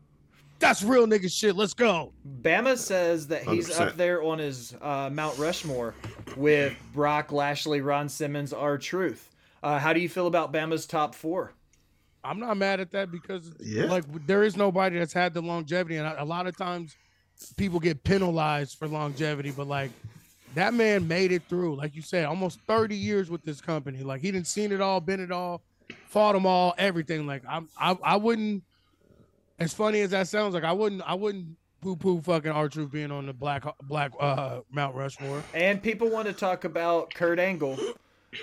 That's 0.59 0.82
real 0.82 1.07
nigga 1.07 1.32
shit. 1.32 1.57
Let's 1.57 1.73
go. 1.73 2.12
Bama 2.43 2.77
says 2.77 3.27
that 3.28 3.44
he's 3.44 3.70
100%. 3.70 3.81
up 3.81 3.97
there 3.97 4.23
on 4.23 4.39
his 4.39 4.74
uh, 4.82 5.09
Mount 5.11 5.39
Rushmore 5.39 5.94
with 6.36 6.74
Brock, 6.93 7.32
Lashley, 7.32 7.81
Ron 7.81 8.09
Simmons, 8.11 8.52
R 8.52 8.77
Truth. 8.77 9.31
Uh, 9.62 9.78
how 9.78 9.93
do 9.94 10.01
you 10.01 10.09
feel 10.09 10.27
about 10.27 10.52
Bama's 10.52 10.85
top 10.86 11.15
four? 11.15 11.52
I'm 12.23 12.39
not 12.39 12.59
mad 12.59 12.81
at 12.81 12.90
that 12.90 13.11
because 13.11 13.51
Yeah. 13.61 13.85
like 13.85 14.05
there 14.27 14.43
is 14.43 14.55
nobody 14.55 14.98
that's 14.98 15.15
had 15.15 15.32
the 15.32 15.40
longevity, 15.40 15.97
and 15.97 16.07
a 16.07 16.23
a 16.23 16.24
lot 16.27 16.47
of 16.47 16.55
times 16.55 16.94
people 17.57 17.81
get 17.81 18.03
penalized 18.05 18.79
for 18.79 18.89
longevity, 18.89 19.51
but 19.51 19.67
like 19.67 19.91
that 20.55 20.75
man 20.75 21.07
made 21.07 21.33
it 21.33 21.43
through, 21.49 21.77
like 21.77 21.95
you 21.95 22.03
said, 22.03 22.25
almost 22.25 22.61
30 22.67 22.97
years 22.97 23.31
with 23.31 23.43
this 23.45 23.61
company. 23.61 24.03
Like 24.03 24.21
he 24.21 24.31
didn't 24.31 24.47
seen 24.47 24.73
it 24.73 24.81
all, 24.81 25.01
been 25.01 25.21
it 25.21 25.31
all, 25.31 25.62
fought 26.07 26.33
them 26.33 26.47
all, 26.47 26.75
everything. 26.79 27.27
Like 27.27 27.43
I'm, 27.49 27.69
I, 27.79 27.97
I 28.03 28.17
wouldn't. 28.17 28.62
As 29.59 29.75
funny 29.75 30.01
as 30.01 30.11
that 30.11 30.27
sounds, 30.27 30.55
like 30.55 30.65
I 30.65 30.73
wouldn't, 30.73 31.03
I 31.03 31.15
wouldn't 31.15 31.57
poo 31.83 31.97
poo 31.97 32.21
fucking 32.21 32.51
R 32.51 32.69
Truth 32.69 32.91
being 32.91 33.11
on 33.11 33.27
the 33.27 33.33
black 33.33 33.65
black 33.83 34.12
uh 34.19 34.61
Mount 34.71 34.95
Rushmore. 34.95 35.43
And 35.55 35.83
people 35.83 36.09
want 36.09 36.27
to 36.29 36.33
talk 36.33 36.65
about 36.65 37.12
Kurt 37.12 37.39
Angle. 37.39 37.79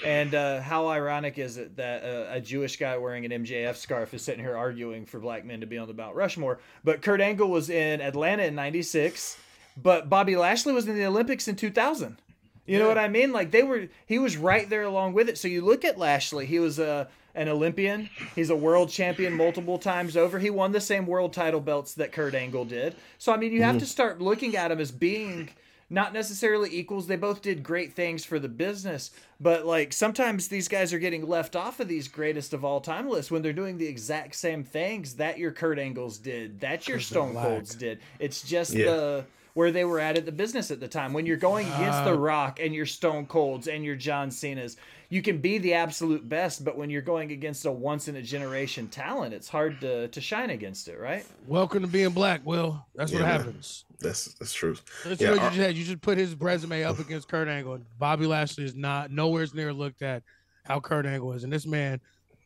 And 0.05 0.35
uh, 0.35 0.61
how 0.61 0.87
ironic 0.87 1.37
is 1.37 1.57
it 1.57 1.77
that 1.77 2.03
uh, 2.03 2.25
a 2.29 2.41
Jewish 2.41 2.77
guy 2.77 2.97
wearing 2.97 3.25
an 3.25 3.45
MJF 3.45 3.75
scarf 3.77 4.13
is 4.13 4.21
sitting 4.21 4.43
here 4.43 4.57
arguing 4.57 5.05
for 5.05 5.19
black 5.19 5.45
men 5.45 5.61
to 5.61 5.65
be 5.65 5.77
on 5.77 5.87
the 5.87 5.93
Mount 5.93 6.15
Rushmore? 6.15 6.59
But 6.83 7.01
Kurt 7.01 7.21
Angle 7.21 7.49
was 7.49 7.69
in 7.69 8.01
Atlanta 8.01 8.43
in 8.43 8.55
'96, 8.55 9.37
but 9.81 10.09
Bobby 10.09 10.35
Lashley 10.35 10.73
was 10.73 10.87
in 10.87 10.95
the 10.95 11.05
Olympics 11.05 11.47
in 11.47 11.55
2000. 11.55 12.17
You 12.65 12.79
know 12.79 12.89
what 12.89 12.97
I 12.97 13.07
mean? 13.07 13.31
Like 13.31 13.51
they 13.51 13.63
were, 13.63 13.87
he 14.05 14.19
was 14.19 14.35
right 14.35 14.69
there 14.69 14.83
along 14.83 15.13
with 15.13 15.29
it. 15.29 15.37
So 15.37 15.47
you 15.47 15.63
look 15.63 15.85
at 15.85 15.97
Lashley; 15.97 16.45
he 16.45 16.59
was 16.59 16.79
a 16.79 17.07
an 17.33 17.47
Olympian. 17.47 18.09
He's 18.35 18.49
a 18.49 18.55
world 18.55 18.89
champion 18.89 19.33
multiple 19.33 19.77
times 19.77 20.17
over. 20.17 20.39
He 20.39 20.49
won 20.49 20.73
the 20.73 20.81
same 20.81 21.05
world 21.05 21.31
title 21.31 21.61
belts 21.61 21.93
that 21.93 22.11
Kurt 22.11 22.35
Angle 22.35 22.65
did. 22.65 22.95
So 23.19 23.31
I 23.31 23.37
mean, 23.37 23.53
you 23.53 23.63
have 23.63 23.77
to 23.77 23.85
start 23.85 24.19
looking 24.19 24.57
at 24.57 24.71
him 24.71 24.79
as 24.79 24.91
being 24.91 25.49
not 25.89 26.13
necessarily 26.13 26.69
equals. 26.77 27.07
They 27.07 27.15
both 27.15 27.41
did 27.41 27.63
great 27.63 27.93
things 27.93 28.25
for 28.25 28.39
the 28.39 28.49
business, 28.49 29.11
but 29.39 29.65
like 29.65 29.93
sometimes 29.93 30.47
these 30.47 30.67
guys 30.67 30.91
are 30.93 30.99
getting 30.99 31.27
left 31.27 31.55
off 31.55 31.79
of 31.79 31.87
these 31.87 32.07
greatest 32.07 32.53
of 32.53 32.65
all 32.65 32.81
time 32.81 33.09
lists 33.09 33.31
when 33.31 33.41
they're 33.41 33.53
doing 33.53 33.77
the 33.77 33.87
exact 33.87 34.35
same 34.35 34.63
things 34.63 35.15
that 35.15 35.37
your 35.37 35.51
Kurt 35.51 35.79
Angles 35.79 36.17
did, 36.17 36.59
that 36.59 36.87
your 36.87 36.99
Stone. 36.99 37.33
Colds 37.35 37.75
did. 37.75 37.99
It's 38.19 38.41
just 38.41 38.73
Yeah. 38.73 38.85
the 38.85 39.25
where 39.57 39.71
they 39.71 39.83
were 39.83 39.99
at 39.99 40.15
at 40.15 40.23
the 40.27 40.31
business 40.31 40.69
at 40.69 40.79
the 40.79 40.87
time. 40.87 41.13
When 41.13 41.25
you're 41.25 41.35
going 41.35 41.65
against 41.65 42.03
The 42.03 42.11
Uh, 42.13 42.17
Rock 42.17 42.59
and 42.61 42.75
your 42.75 42.85
Stone 42.85 43.25
Colds 43.25 43.67
and 43.67 43.83
your 43.83 43.95
John 43.95 44.29
Cena's, 44.29 44.77
you 45.09 45.23
can 45.23 45.39
be 45.39 45.57
the 45.57 45.73
absolute 45.73 46.29
best, 46.29 46.63
but 46.63 46.77
when 46.77 46.91
you're 46.91 47.01
going 47.01 47.31
against 47.31 47.65
a 47.65 47.71
once 47.71 48.07
in 48.07 48.15
a 48.17 48.21
generation 48.21 48.87
talent, 48.87 49.33
it's 49.33 49.47
hard 49.49 49.81
to, 49.81 50.09
to 50.09 50.21
shine 50.21 50.51
against 50.51 50.87
it, 50.87 50.99
right? 50.99 51.25
Welcome 51.47 51.81
to 51.81 51.87
being 51.87 52.11
black, 52.11 52.41
Will. 52.45 52.85
That's 52.93 53.11
what 53.11 53.21
Yeah, 53.21 53.25
man. 53.29 53.37
happens. 53.39 53.85
That's 53.99 54.25
that's 54.35 54.53
true. 54.53 54.75
That's 55.03 55.19
Yeah, 55.19 55.31
what 55.31 55.39
you 55.39 55.45
uh, 55.47 55.49
just 55.49 55.59
had. 55.59 55.75
You 55.75 55.83
just 55.85 56.01
put 56.01 56.19
his 56.19 56.35
resume 56.35 56.83
up 56.83 56.99
against 56.99 57.27
Kurt 57.27 57.47
Angle. 57.47 57.73
and 57.73 57.85
Bobby 57.97 58.27
Lashley 58.27 58.63
is 58.63 58.75
not 58.75 59.09
nowhere's 59.09 59.55
near 59.55 59.73
looked 59.73 60.03
at 60.03 60.21
how 60.65 60.79
Kurt 60.79 61.07
Angle 61.07 61.33
is. 61.33 61.43
And 61.43 61.51
this 61.51 61.65
man, 61.65 61.99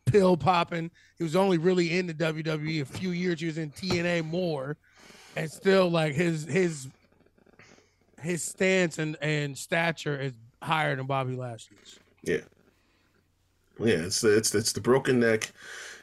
pill 0.06 0.38
popping. 0.38 0.90
He 1.18 1.26
was 1.26 1.36
only 1.36 1.58
really 1.58 1.98
in 1.98 2.08
the 2.08 2.14
WWE 2.14 2.82
a 2.84 2.86
few 2.86 3.12
years. 3.12 3.42
He 3.42 3.48
was 3.48 3.58
in 3.58 3.70
TNA 3.72 4.24
more, 4.28 4.78
and 5.36 5.52
still 5.52 5.90
like 5.92 6.14
his 6.14 6.46
his 6.46 6.88
his 8.22 8.44
stance 8.44 8.98
and 9.00 9.18
and 9.22 9.58
stature 9.58 10.20
is 10.20 10.34
higher 10.62 10.96
than 10.96 11.06
Bobby 11.06 11.36
Lashley's. 11.36 12.00
Yeah. 12.24 12.42
Yeah, 13.80 13.96
it's 13.96 14.24
it's 14.24 14.54
it's 14.54 14.74
the 14.74 14.82
broken 14.82 15.20
neck, 15.20 15.52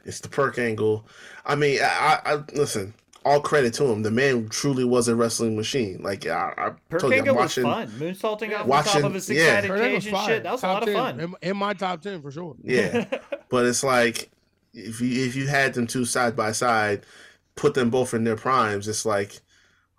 it's 0.05 0.21
the 0.21 0.29
perk 0.29 0.59
angle. 0.59 1.07
I 1.47 1.55
mean, 1.55 1.81
I, 1.81 2.21
I, 2.25 2.35
I 2.35 2.43
listen. 2.55 2.95
All 3.25 3.41
credit 3.41 3.75
to 3.75 3.85
him. 3.85 4.03
The 4.03 4.11
man 4.11 4.49
truly 4.49 4.85
was 4.85 5.07
a 5.09 5.15
wrestling 5.15 5.55
machine. 5.55 6.01
Like 6.03 6.27
I, 6.27 6.55
I 6.57 6.71
Perk 6.89 7.01
told 7.01 7.13
you, 7.13 7.19
I'm 7.19 7.29
Angle 7.29 7.35
was 7.35 7.59
watching. 7.59 7.65
fun. 7.65 7.89
Moonsaulting 7.89 8.59
off 8.59 8.85
the 8.85 8.91
top 8.91 9.05
of 9.05 9.15
a 9.15 9.21
six 9.21 9.39
yeah. 9.39 9.55
sided 9.57 9.69
Kurt 9.69 9.81
cage 9.81 10.07
and 10.07 10.17
shit. 10.27 10.43
That 10.45 10.53
was 10.53 10.61
a 10.61 10.67
Top 10.67 10.81
lot 10.81 10.89
of 10.89 10.95
fun. 10.95 11.21
In, 11.21 11.35
in 11.43 11.57
my 11.57 11.75
top 11.75 12.01
ten 12.01 12.23
for 12.23 12.31
sure. 12.31 12.57
Yeah, 12.63 13.05
but 13.51 13.67
it's 13.67 13.85
like 13.85 14.31
if 14.73 15.01
you 15.01 15.27
if 15.27 15.37
you 15.37 15.47
had 15.47 15.75
them 15.75 15.87
two 15.87 16.05
side 16.07 16.37
by 16.37 16.53
side, 16.53 17.05
put 17.55 17.75
them 17.75 17.91
both 17.91 18.15
in 18.15 18.25
their 18.25 18.37
primes, 18.37 18.89
it's 18.89 19.05
like 19.05 19.41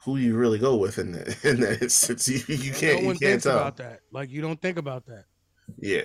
who 0.05 0.17
you 0.17 0.35
really 0.37 0.59
go 0.59 0.75
with 0.75 0.97
in 0.97 1.11
that. 1.13 1.27
In 1.45 1.59
that 1.61 1.81
it's, 1.81 2.09
it's 2.09 2.27
you, 2.27 2.41
you 2.55 2.73
can't 2.73 2.97
no 2.97 3.01
you 3.01 3.07
one 3.07 3.17
can't 3.17 3.41
thinks 3.41 3.43
tell. 3.43 3.57
about 3.57 3.77
that. 3.77 4.01
Like 4.11 4.29
you 4.29 4.41
don't 4.41 4.61
think 4.61 4.77
about 4.77 5.05
that. 5.07 5.25
Yeah, 5.77 6.03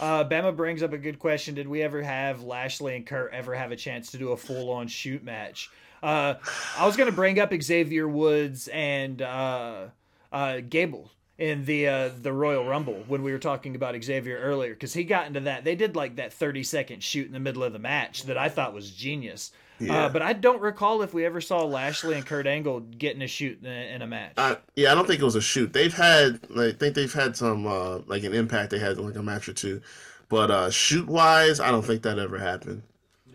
Uh, 0.00 0.24
Bama 0.24 0.56
brings 0.56 0.82
up 0.82 0.92
a 0.92 0.98
good 0.98 1.18
question. 1.18 1.54
Did 1.54 1.68
we 1.68 1.82
ever 1.82 2.02
have 2.02 2.42
Lashley 2.42 2.96
and 2.96 3.06
Kurt 3.06 3.32
ever 3.32 3.54
have 3.54 3.70
a 3.72 3.76
chance 3.76 4.10
to 4.12 4.18
do 4.18 4.32
a 4.32 4.36
full 4.36 4.70
on 4.70 4.88
shoot 4.88 5.22
match? 5.22 5.70
Uh, 6.02 6.34
I 6.78 6.86
was 6.86 6.96
going 6.96 7.08
to 7.08 7.14
bring 7.14 7.38
up 7.38 7.52
Xavier 7.62 8.08
Woods 8.08 8.68
and 8.68 9.20
uh, 9.22 9.88
uh, 10.32 10.60
Gable. 10.68 11.10
in 11.38 11.64
the 11.66 11.86
uh, 11.88 12.10
the 12.20 12.32
Royal 12.32 12.64
Rumble 12.64 13.04
when 13.06 13.22
we 13.22 13.32
were 13.32 13.38
talking 13.38 13.74
about 13.76 14.02
Xavier 14.02 14.38
earlier 14.38 14.72
because 14.74 14.94
he 14.94 15.04
got 15.04 15.26
into 15.26 15.40
that. 15.40 15.64
They 15.64 15.76
did 15.76 15.94
like 15.94 16.16
that 16.16 16.32
30 16.32 16.62
second 16.64 17.02
shoot 17.04 17.26
in 17.26 17.32
the 17.32 17.40
middle 17.40 17.62
of 17.62 17.72
the 17.72 17.78
match 17.78 18.24
that 18.24 18.38
I 18.38 18.48
thought 18.48 18.74
was 18.74 18.90
genius. 18.90 19.52
Yeah. 19.82 20.04
Uh, 20.04 20.08
but 20.08 20.22
I 20.22 20.32
don't 20.32 20.60
recall 20.60 21.02
if 21.02 21.12
we 21.12 21.24
ever 21.24 21.40
saw 21.40 21.64
Lashley 21.64 22.14
and 22.14 22.24
Kurt 22.24 22.46
Angle 22.46 22.80
getting 22.80 23.22
a 23.22 23.26
shoot 23.26 23.64
in 23.64 24.02
a, 24.02 24.06
match. 24.06 24.34
I, 24.36 24.58
yeah, 24.76 24.92
I 24.92 24.94
don't 24.94 25.06
think 25.06 25.20
it 25.20 25.24
was 25.24 25.34
a 25.34 25.40
shoot. 25.40 25.72
They've 25.72 25.92
had, 25.92 26.40
like, 26.50 26.74
I 26.74 26.78
think 26.78 26.94
they've 26.94 27.12
had 27.12 27.36
some, 27.36 27.66
uh, 27.66 27.98
like 28.06 28.22
an 28.22 28.32
impact. 28.32 28.70
They 28.70 28.78
had 28.78 28.98
like 28.98 29.16
a 29.16 29.22
match 29.22 29.48
or 29.48 29.52
two, 29.52 29.80
but 30.28 30.50
uh, 30.50 30.70
shoot 30.70 31.08
wise, 31.08 31.58
I 31.58 31.70
don't 31.70 31.84
think 31.84 32.02
that 32.02 32.18
ever 32.18 32.38
happened. 32.38 32.82
Yeah. 33.26 33.34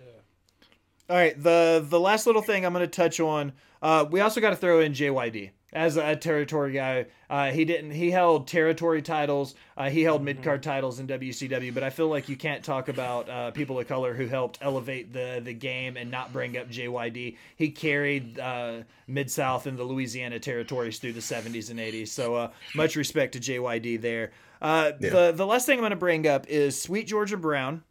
All 1.09 1.17
right, 1.17 1.41
the 1.41 1.85
the 1.87 1.99
last 1.99 2.25
little 2.25 2.41
thing 2.41 2.65
I'm 2.65 2.73
going 2.73 2.85
to 2.85 2.87
touch 2.87 3.19
on. 3.19 3.53
Uh, 3.81 4.05
we 4.09 4.21
also 4.21 4.39
got 4.41 4.51
to 4.51 4.55
throw 4.55 4.79
in 4.79 4.93
JYD 4.93 5.51
as 5.73 5.98
a 5.98 6.15
territory 6.15 6.72
guy. 6.72 7.06
Uh, 7.30 7.52
he 7.52 7.65
didn't. 7.65 7.91
He 7.91 8.10
held 8.10 8.48
territory 8.48 9.02
titles. 9.02 9.53
Uh, 9.76 9.89
he 9.89 10.02
held 10.03 10.23
mid 10.23 10.41
card 10.41 10.64
titles 10.64 10.99
in 10.99 11.07
WCW. 11.07 11.73
But 11.73 11.84
I 11.84 11.89
feel 11.89 12.07
like 12.07 12.30
you 12.30 12.38
can't 12.38 12.64
talk 12.64 12.88
about 12.88 13.30
uh, 13.30 13.52
people 13.52 13.80
of 13.80 13.88
color 13.88 14.14
who 14.14 14.27
helped 14.27 14.60
elevate 14.61 15.11
the 15.11 15.41
the 15.44 15.53
game 15.53 15.98
and 15.98 16.10
not 16.10 16.31
bring 16.31 16.57
up 16.57 16.69
JYD. 16.69 17.38
He 17.57 17.69
carried 17.72 18.39
uh, 18.39 18.84
mid 19.07 19.30
South 19.30 19.68
and 19.68 19.77
the 19.77 19.84
Louisiana 19.84 20.39
territories 20.39 20.99
through 20.99 21.14
the 21.14 21.19
70s 21.19 21.69
and 21.69 21.80
80s. 21.80 22.07
So 22.07 22.35
uh, 22.35 22.52
much 22.73 22.95
respect 22.95 23.34
to 23.34 23.39
JYD 23.39 24.02
there. 24.02 24.31
Uh, 24.61 24.91
Yeah. 24.99 25.10
The 25.10 25.31
the 25.34 25.45
last 25.45 25.65
thing 25.65 25.77
I'm 25.80 25.81
going 25.81 25.89
to 25.91 25.98
bring 25.98 26.26
up 26.27 26.48
is 26.48 26.81
Sweet 26.81 27.07
Georgia 27.07 27.38
Brown 27.38 27.84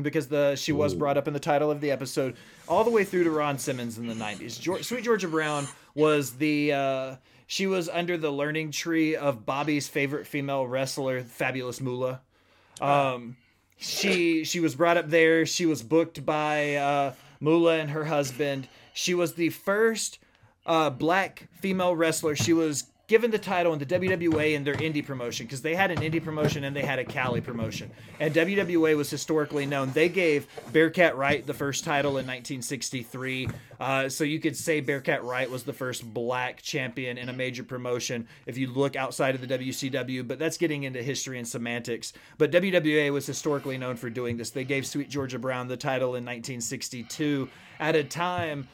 because 0.00 0.28
the 0.28 0.54
she 0.54 0.70
was 0.70 0.94
brought 0.94 1.16
up 1.18 1.26
in 1.26 1.34
the 1.34 1.40
title 1.40 1.70
of 1.72 1.80
the 1.80 1.90
episode 1.90 2.36
all 2.68 2.84
the 2.84 2.90
way 2.90 3.02
through 3.02 3.24
to 3.24 3.30
Ron 3.30 3.58
Simmons 3.58 3.98
in 3.98 4.06
the 4.06 4.14
90s. 4.14 4.60
Geor 4.60 4.84
Sweet 4.84 5.02
Georgia 5.02 5.26
Brown 5.28 5.66
was 5.94 6.32
the 6.32 6.72
uh, 6.72 7.16
she 7.46 7.66
was 7.66 7.88
under 7.88 8.16
the 8.16 8.30
learning 8.30 8.70
tree 8.70 9.16
of 9.16 9.44
Bobby's 9.44 9.88
favorite 9.88 10.26
female 10.26 10.66
wrestler, 10.66 11.22
Fabulous 11.22 11.80
Moolah. 11.80 12.20
Um, 12.80 13.36
she 13.76 14.44
she 14.44 14.60
was 14.60 14.74
brought 14.74 14.96
up 14.96 15.08
there. 15.08 15.46
She 15.46 15.66
was 15.66 15.82
booked 15.82 16.24
by 16.24 16.76
uh, 16.76 17.14
Moolah 17.40 17.78
and 17.78 17.90
her 17.90 18.04
husband. 18.04 18.68
She 18.92 19.14
was 19.14 19.34
the 19.34 19.50
first 19.50 20.18
uh, 20.66 20.90
black 20.90 21.48
female 21.60 21.96
wrestler. 21.96 22.36
She 22.36 22.52
was 22.52 22.84
given 23.10 23.32
the 23.32 23.38
title 23.38 23.72
in 23.72 23.80
the 23.80 23.84
WWA 23.84 24.54
in 24.54 24.62
their 24.62 24.76
indie 24.76 25.04
promotion 25.04 25.44
because 25.44 25.62
they 25.62 25.74
had 25.74 25.90
an 25.90 25.98
indie 25.98 26.22
promotion 26.22 26.62
and 26.62 26.76
they 26.76 26.82
had 26.82 27.00
a 27.00 27.04
Cali 27.04 27.40
promotion. 27.40 27.90
And 28.20 28.32
WWA 28.32 28.96
was 28.96 29.10
historically 29.10 29.66
known. 29.66 29.90
They 29.90 30.08
gave 30.08 30.46
Bearcat 30.72 31.16
Wright 31.16 31.44
the 31.44 31.52
first 31.52 31.82
title 31.82 32.12
in 32.12 32.26
1963. 32.28 33.48
Uh, 33.80 34.08
so 34.08 34.22
you 34.22 34.38
could 34.38 34.56
say 34.56 34.80
Bearcat 34.80 35.24
Wright 35.24 35.50
was 35.50 35.64
the 35.64 35.72
first 35.72 36.04
black 36.14 36.62
champion 36.62 37.18
in 37.18 37.28
a 37.28 37.32
major 37.32 37.64
promotion 37.64 38.28
if 38.46 38.56
you 38.56 38.68
look 38.68 38.94
outside 38.94 39.34
of 39.34 39.40
the 39.40 39.58
WCW. 39.58 40.26
But 40.28 40.38
that's 40.38 40.56
getting 40.56 40.84
into 40.84 41.02
history 41.02 41.36
and 41.36 41.48
semantics. 41.48 42.12
But 42.38 42.52
WWA 42.52 43.12
was 43.12 43.26
historically 43.26 43.76
known 43.76 43.96
for 43.96 44.08
doing 44.08 44.36
this. 44.36 44.50
They 44.50 44.62
gave 44.62 44.86
Sweet 44.86 45.10
Georgia 45.10 45.40
Brown 45.40 45.66
the 45.66 45.76
title 45.76 46.10
in 46.10 46.24
1962 46.24 47.48
at 47.80 47.96
a 47.96 48.04
time 48.04 48.68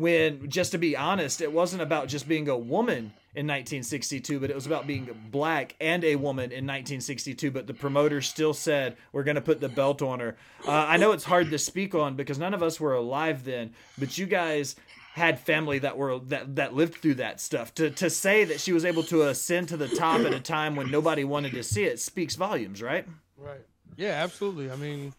when 0.00 0.48
just 0.48 0.72
to 0.72 0.78
be 0.78 0.96
honest 0.96 1.40
it 1.40 1.52
wasn't 1.52 1.80
about 1.80 2.08
just 2.08 2.26
being 2.26 2.48
a 2.48 2.56
woman 2.56 3.12
in 3.34 3.46
1962 3.46 4.40
but 4.40 4.50
it 4.50 4.54
was 4.54 4.66
about 4.66 4.86
being 4.86 5.08
black 5.30 5.76
and 5.80 6.02
a 6.04 6.16
woman 6.16 6.44
in 6.44 6.66
1962 6.66 7.50
but 7.50 7.66
the 7.66 7.74
promoter 7.74 8.20
still 8.20 8.54
said 8.54 8.96
we're 9.12 9.22
going 9.22 9.34
to 9.36 9.40
put 9.40 9.60
the 9.60 9.68
belt 9.68 10.02
on 10.02 10.20
her 10.20 10.36
uh, 10.66 10.86
i 10.88 10.96
know 10.96 11.12
it's 11.12 11.24
hard 11.24 11.50
to 11.50 11.58
speak 11.58 11.94
on 11.94 12.16
because 12.16 12.38
none 12.38 12.54
of 12.54 12.62
us 12.62 12.80
were 12.80 12.94
alive 12.94 13.44
then 13.44 13.72
but 13.98 14.16
you 14.16 14.26
guys 14.26 14.74
had 15.12 15.38
family 15.38 15.78
that 15.78 15.96
were 15.96 16.18
that 16.18 16.56
that 16.56 16.74
lived 16.74 16.94
through 16.94 17.14
that 17.14 17.40
stuff 17.40 17.74
to 17.74 17.90
to 17.90 18.08
say 18.08 18.44
that 18.44 18.60
she 18.60 18.72
was 18.72 18.84
able 18.84 19.02
to 19.02 19.22
ascend 19.22 19.68
to 19.68 19.76
the 19.76 19.88
top 19.88 20.24
at 20.24 20.32
a 20.32 20.40
time 20.40 20.76
when 20.76 20.90
nobody 20.90 21.24
wanted 21.24 21.52
to 21.52 21.62
see 21.62 21.84
it 21.84 22.00
speaks 22.00 22.36
volumes 22.36 22.80
right 22.80 23.06
Right. 23.40 23.64
Yeah, 23.96 24.22
absolutely. 24.22 24.70
I 24.70 24.76
mean, 24.76 25.12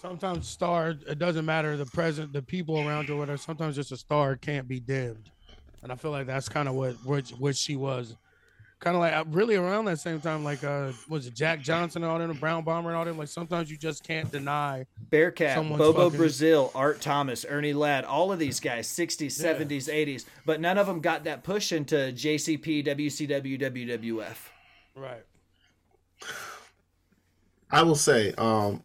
sometimes 0.00 0.48
star 0.48 0.90
it 0.90 1.18
doesn't 1.18 1.44
matter 1.44 1.76
the 1.76 1.86
present, 1.86 2.32
the 2.32 2.42
people 2.42 2.78
around 2.86 3.08
you, 3.08 3.14
or 3.14 3.18
whatever. 3.18 3.38
Sometimes 3.38 3.76
just 3.76 3.92
a 3.92 3.96
star 3.96 4.36
can't 4.36 4.66
be 4.66 4.80
dimmed, 4.80 5.30
and 5.82 5.92
I 5.92 5.94
feel 5.96 6.10
like 6.10 6.26
that's 6.26 6.48
kind 6.48 6.68
of 6.68 6.74
what 6.74 6.94
which 7.04 7.30
what 7.30 7.56
she 7.56 7.76
was. 7.76 8.16
Kind 8.78 8.96
of 8.96 9.00
like 9.00 9.12
uh, 9.12 9.24
really 9.28 9.56
around 9.56 9.84
that 9.84 9.98
same 9.98 10.22
time, 10.22 10.42
like 10.42 10.64
uh, 10.64 10.92
was 11.06 11.26
it 11.26 11.34
Jack 11.34 11.60
Johnson 11.60 12.02
and 12.02 12.10
all 12.10 12.18
them, 12.18 12.32
Brown 12.38 12.64
Bomber 12.64 12.88
and 12.88 12.96
all 12.96 13.04
them. 13.04 13.18
Like 13.18 13.28
sometimes 13.28 13.70
you 13.70 13.76
just 13.76 14.02
can't 14.02 14.32
deny. 14.32 14.86
Bearcat, 15.10 15.54
Someone's 15.54 15.78
Bobo 15.80 16.04
fucking- 16.04 16.16
Brazil, 16.18 16.72
Art 16.74 17.02
Thomas, 17.02 17.44
Ernie 17.46 17.74
Ladd, 17.74 18.06
all 18.06 18.32
of 18.32 18.38
these 18.38 18.58
guys, 18.58 18.88
60s, 18.88 19.32
70s, 19.38 19.92
80s, 19.92 20.24
but 20.46 20.62
none 20.62 20.78
of 20.78 20.86
them 20.86 21.00
got 21.00 21.24
that 21.24 21.42
push 21.44 21.72
into 21.72 21.94
JCP, 21.94 22.86
WCW, 22.86 23.60
WWF. 23.60 24.36
Right. 24.96 25.24
I 27.70 27.82
will 27.82 27.94
say, 27.96 28.32
um, 28.38 28.82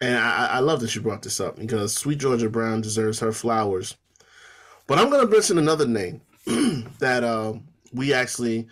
and 0.00 0.16
I, 0.16 0.46
I 0.46 0.58
love 0.60 0.80
that 0.80 0.94
you 0.94 1.00
brought 1.00 1.22
this 1.22 1.40
up 1.40 1.56
because 1.56 1.92
Sweet 1.94 2.18
Georgia 2.18 2.48
Brown 2.48 2.80
deserves 2.80 3.18
her 3.20 3.32
flowers. 3.32 3.96
But 4.86 4.98
I'm 4.98 5.10
going 5.10 5.24
to 5.24 5.30
mention 5.30 5.58
another 5.58 5.86
name 5.86 6.20
that 6.98 7.22
um, 7.22 7.64
we 7.92 8.12
actually, 8.12 8.66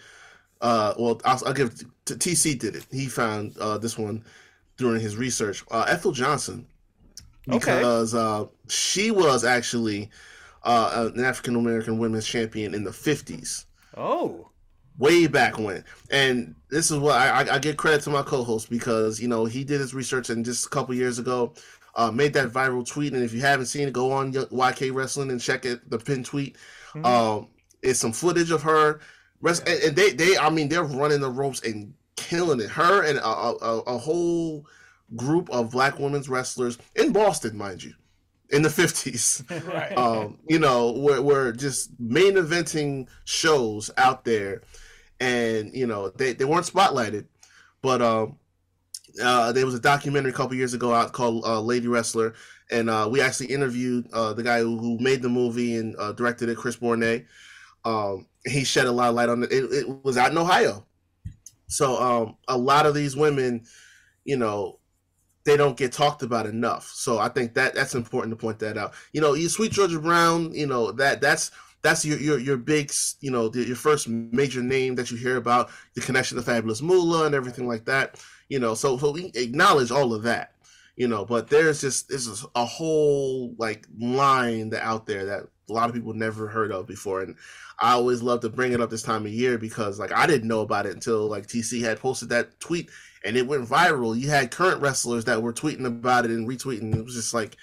uh, 0.61 0.95
well, 0.99 1.21
I'll, 1.25 1.41
I'll 1.47 1.53
give 1.53 1.75
t- 2.05 2.15
TC 2.15 2.59
did 2.59 2.77
it. 2.77 2.87
He 2.91 3.07
found 3.07 3.57
uh, 3.59 3.79
this 3.79 3.97
one 3.99 4.25
during 4.77 5.01
his 5.01 5.17
research. 5.17 5.65
Uh, 5.71 5.85
Ethel 5.89 6.13
Johnson, 6.13 6.67
Okay. 7.49 7.59
because 7.79 8.15
uh, 8.15 8.47
she 8.69 9.11
was 9.11 9.45
actually 9.45 10.11
uh, 10.65 11.11
an 11.15 11.25
African 11.25 11.55
American 11.57 11.99
women's 11.99 12.27
champion 12.27 12.75
in 12.75 12.85
the 12.85 12.91
50s 12.91 13.65
Oh, 13.97 14.51
way 14.99 15.27
back 15.27 15.59
when. 15.59 15.85
And 16.11 16.55
this 16.71 16.91
is 16.91 16.99
what 16.99 17.17
I, 17.17 17.55
I, 17.55 17.59
give 17.59 17.77
credit 17.77 18.03
to 18.03 18.11
my 18.11 18.23
co-host 18.23 18.69
because 18.69 19.21
you 19.21 19.29
know 19.29 19.45
he 19.45 19.65
did 19.65 19.81
his 19.81 19.95
research 19.95 20.29
and 20.31 20.45
just 20.45 20.67
a 20.67 20.69
couple 20.69 20.95
years 20.95 21.19
ago 21.19 21.55
uh, 21.95 22.11
made 22.11 22.33
that 22.35 22.51
viral 22.51 22.87
tweet. 22.87 23.13
And 23.13 23.23
if 23.23 23.33
you 23.33 23.41
haven't 23.41 23.67
seen 23.67 23.89
it, 23.89 23.93
go 23.93 24.13
on 24.13 24.33
YK 24.33 24.95
Wrestling 24.95 25.31
and 25.31 25.41
check 25.41 25.65
it. 25.65 25.89
The 25.91 25.99
pin 25.99 26.23
tweet. 26.23 26.57
Um, 27.05 27.49
it's 27.83 28.01
some 28.01 28.13
footage 28.13 28.51
of 28.51 28.63
her. 28.63 29.01
Rest, 29.41 29.69
and, 29.69 29.83
and 29.83 29.97
they 29.97 30.11
they 30.11 30.37
I 30.37 30.51
mean 30.51 30.69
they're 30.69 30.85
running 30.85 31.21
the 31.21 31.31
ropes 31.31 31.63
and 31.63 31.95
killing 32.17 32.61
it. 32.61 32.71
Her 32.71 33.05
and 33.05 33.19
a, 33.19 33.27
a, 33.27 33.79
a 33.81 33.99
whole 33.99 34.67
group 35.17 35.49
of 35.51 35.71
black 35.71 35.99
women's 35.99 36.29
wrestlers 36.29 36.79
in 36.95 37.13
Boston, 37.13 37.57
mind 37.57 37.83
you, 37.83 37.95
in 38.51 38.63
the 38.63 38.71
fifties 38.71 39.43
Right. 39.51 39.97
um, 39.97 40.39
you 40.49 40.59
know, 40.59 40.93
we're, 40.93 41.21
we're 41.23 41.53
just 41.53 41.99
main 41.99 42.35
eventing 42.35 43.09
shows 43.25 43.91
out 43.97 44.25
there, 44.25 44.63
and 45.21 45.75
you 45.75 45.87
know 45.87 46.11
they, 46.11 46.33
they 46.33 46.45
weren't 46.45 46.67
spotlighted, 46.67 47.27
but 47.83 48.03
um, 48.03 48.39
uh, 49.23 49.53
there 49.53 49.67
was 49.67 49.75
a 49.75 49.81
documentary 49.81 50.31
a 50.31 50.35
couple 50.35 50.57
years 50.57 50.75
ago 50.75 50.95
out 50.95 51.13
called 51.13 51.45
uh, 51.45 51.61
Lady 51.61 51.89
Wrestler, 51.89 52.35
and 52.71 52.89
uh, 52.91 53.09
we 53.11 53.21
actually 53.21 53.47
interviewed 53.47 54.07
uh, 54.13 54.33
the 54.33 54.43
guy 54.43 54.61
who, 54.61 54.79
who 54.79 54.99
made 54.99 55.23
the 55.23 55.29
movie 55.29 55.77
and 55.77 55.97
uh, 55.99 56.13
directed 56.13 56.49
it, 56.49 56.57
Chris 56.57 56.77
Bournea. 56.77 57.23
Um, 57.85 58.27
he 58.45 58.65
shed 58.65 58.87
a 58.87 58.93
lot 58.93 59.09
of 59.09 59.15
light 59.15 59.29
on 59.29 59.43
it. 59.43 59.53
It, 59.53 59.65
it 59.73 60.05
was 60.05 60.17
out 60.17 60.31
in 60.31 60.39
Ohio, 60.39 60.85
so 61.67 62.01
um, 62.01 62.37
a 62.49 62.57
lot 62.57 62.87
of 62.87 62.95
these 62.95 63.17
women, 63.17 63.65
you 64.25 64.37
know, 64.37 64.79
they 65.45 65.57
don't 65.57 65.77
get 65.77 65.93
talked 65.93 66.23
about 66.23 66.47
enough. 66.47 66.87
So 66.87 67.19
I 67.19 67.29
think 67.29 67.55
that 67.55 67.75
that's 67.75 67.95
important 67.95 68.33
to 68.33 68.37
point 68.37 68.59
that 68.59 68.77
out. 68.77 68.95
You 69.13 69.21
know, 69.21 69.35
you 69.35 69.49
Sweet 69.49 69.73
Georgia 69.73 69.99
Brown, 69.99 70.53
you 70.53 70.67
know 70.67 70.93
that 70.93 71.21
that's 71.21 71.51
that's 71.83 72.05
your 72.05 72.19
your 72.19 72.39
your 72.39 72.57
big, 72.57 72.93
you 73.21 73.31
know, 73.31 73.49
the, 73.49 73.65
your 73.65 73.77
first 73.77 74.09
major 74.09 74.63
name 74.63 74.95
that 74.97 75.11
you 75.11 75.17
hear 75.17 75.37
about 75.37 75.71
the 75.95 76.01
connection 76.01 76.37
to 76.37 76.43
Fabulous 76.43 76.83
Moolah 76.83 77.27
and 77.27 77.35
everything 77.35 77.69
like 77.69 77.85
that. 77.87 78.23
You 78.49 78.59
know, 78.59 78.75
so 78.75 78.99
so 78.99 79.13
we 79.13 79.31
acknowledge 79.35 79.91
all 79.91 80.15
of 80.15 80.23
that. 80.25 80.53
You 80.97 81.07
know, 81.07 81.25
but 81.25 81.49
there's 81.49 81.81
just 81.81 82.09
this 82.09 82.27
is 82.27 82.45
a 82.57 82.65
whole 82.65 83.55
like 83.59 83.87
line 83.99 84.71
that 84.71 84.85
out 84.85 85.07
there 85.07 85.27
that 85.27 85.47
a 85.69 85.73
lot 85.73 85.89
of 85.89 85.95
people 85.95 86.13
never 86.13 86.49
heard 86.49 86.73
of 86.73 86.87
before, 86.87 87.23
and 87.23 87.37
I 87.79 87.93
always 87.93 88.21
love 88.21 88.41
to 88.41 88.49
bring 88.49 88.73
it 88.73 88.81
up 88.81 88.91
this 88.91 89.03
time 89.03 89.25
of 89.25 89.33
year 89.33 89.59
because 89.59 90.01
like 90.01 90.13
I 90.13 90.27
didn't 90.27 90.49
know 90.49 90.61
about 90.61 90.87
it 90.87 90.95
until 90.95 91.29
like 91.29 91.47
TC 91.47 91.83
had 91.83 92.01
posted 92.01 92.31
that 92.31 92.59
tweet 92.59 92.91
and 93.25 93.37
it 93.37 93.47
went 93.47 93.69
viral. 93.69 94.19
You 94.19 94.29
had 94.31 94.51
current 94.51 94.81
wrestlers 94.81 95.25
that 95.27 95.43
were 95.43 95.53
tweeting 95.53 95.87
about 95.87 96.25
it 96.25 96.31
and 96.31 96.49
retweeting. 96.49 96.95
It 96.95 97.05
was 97.05 97.15
just 97.15 97.35
like 97.35 97.57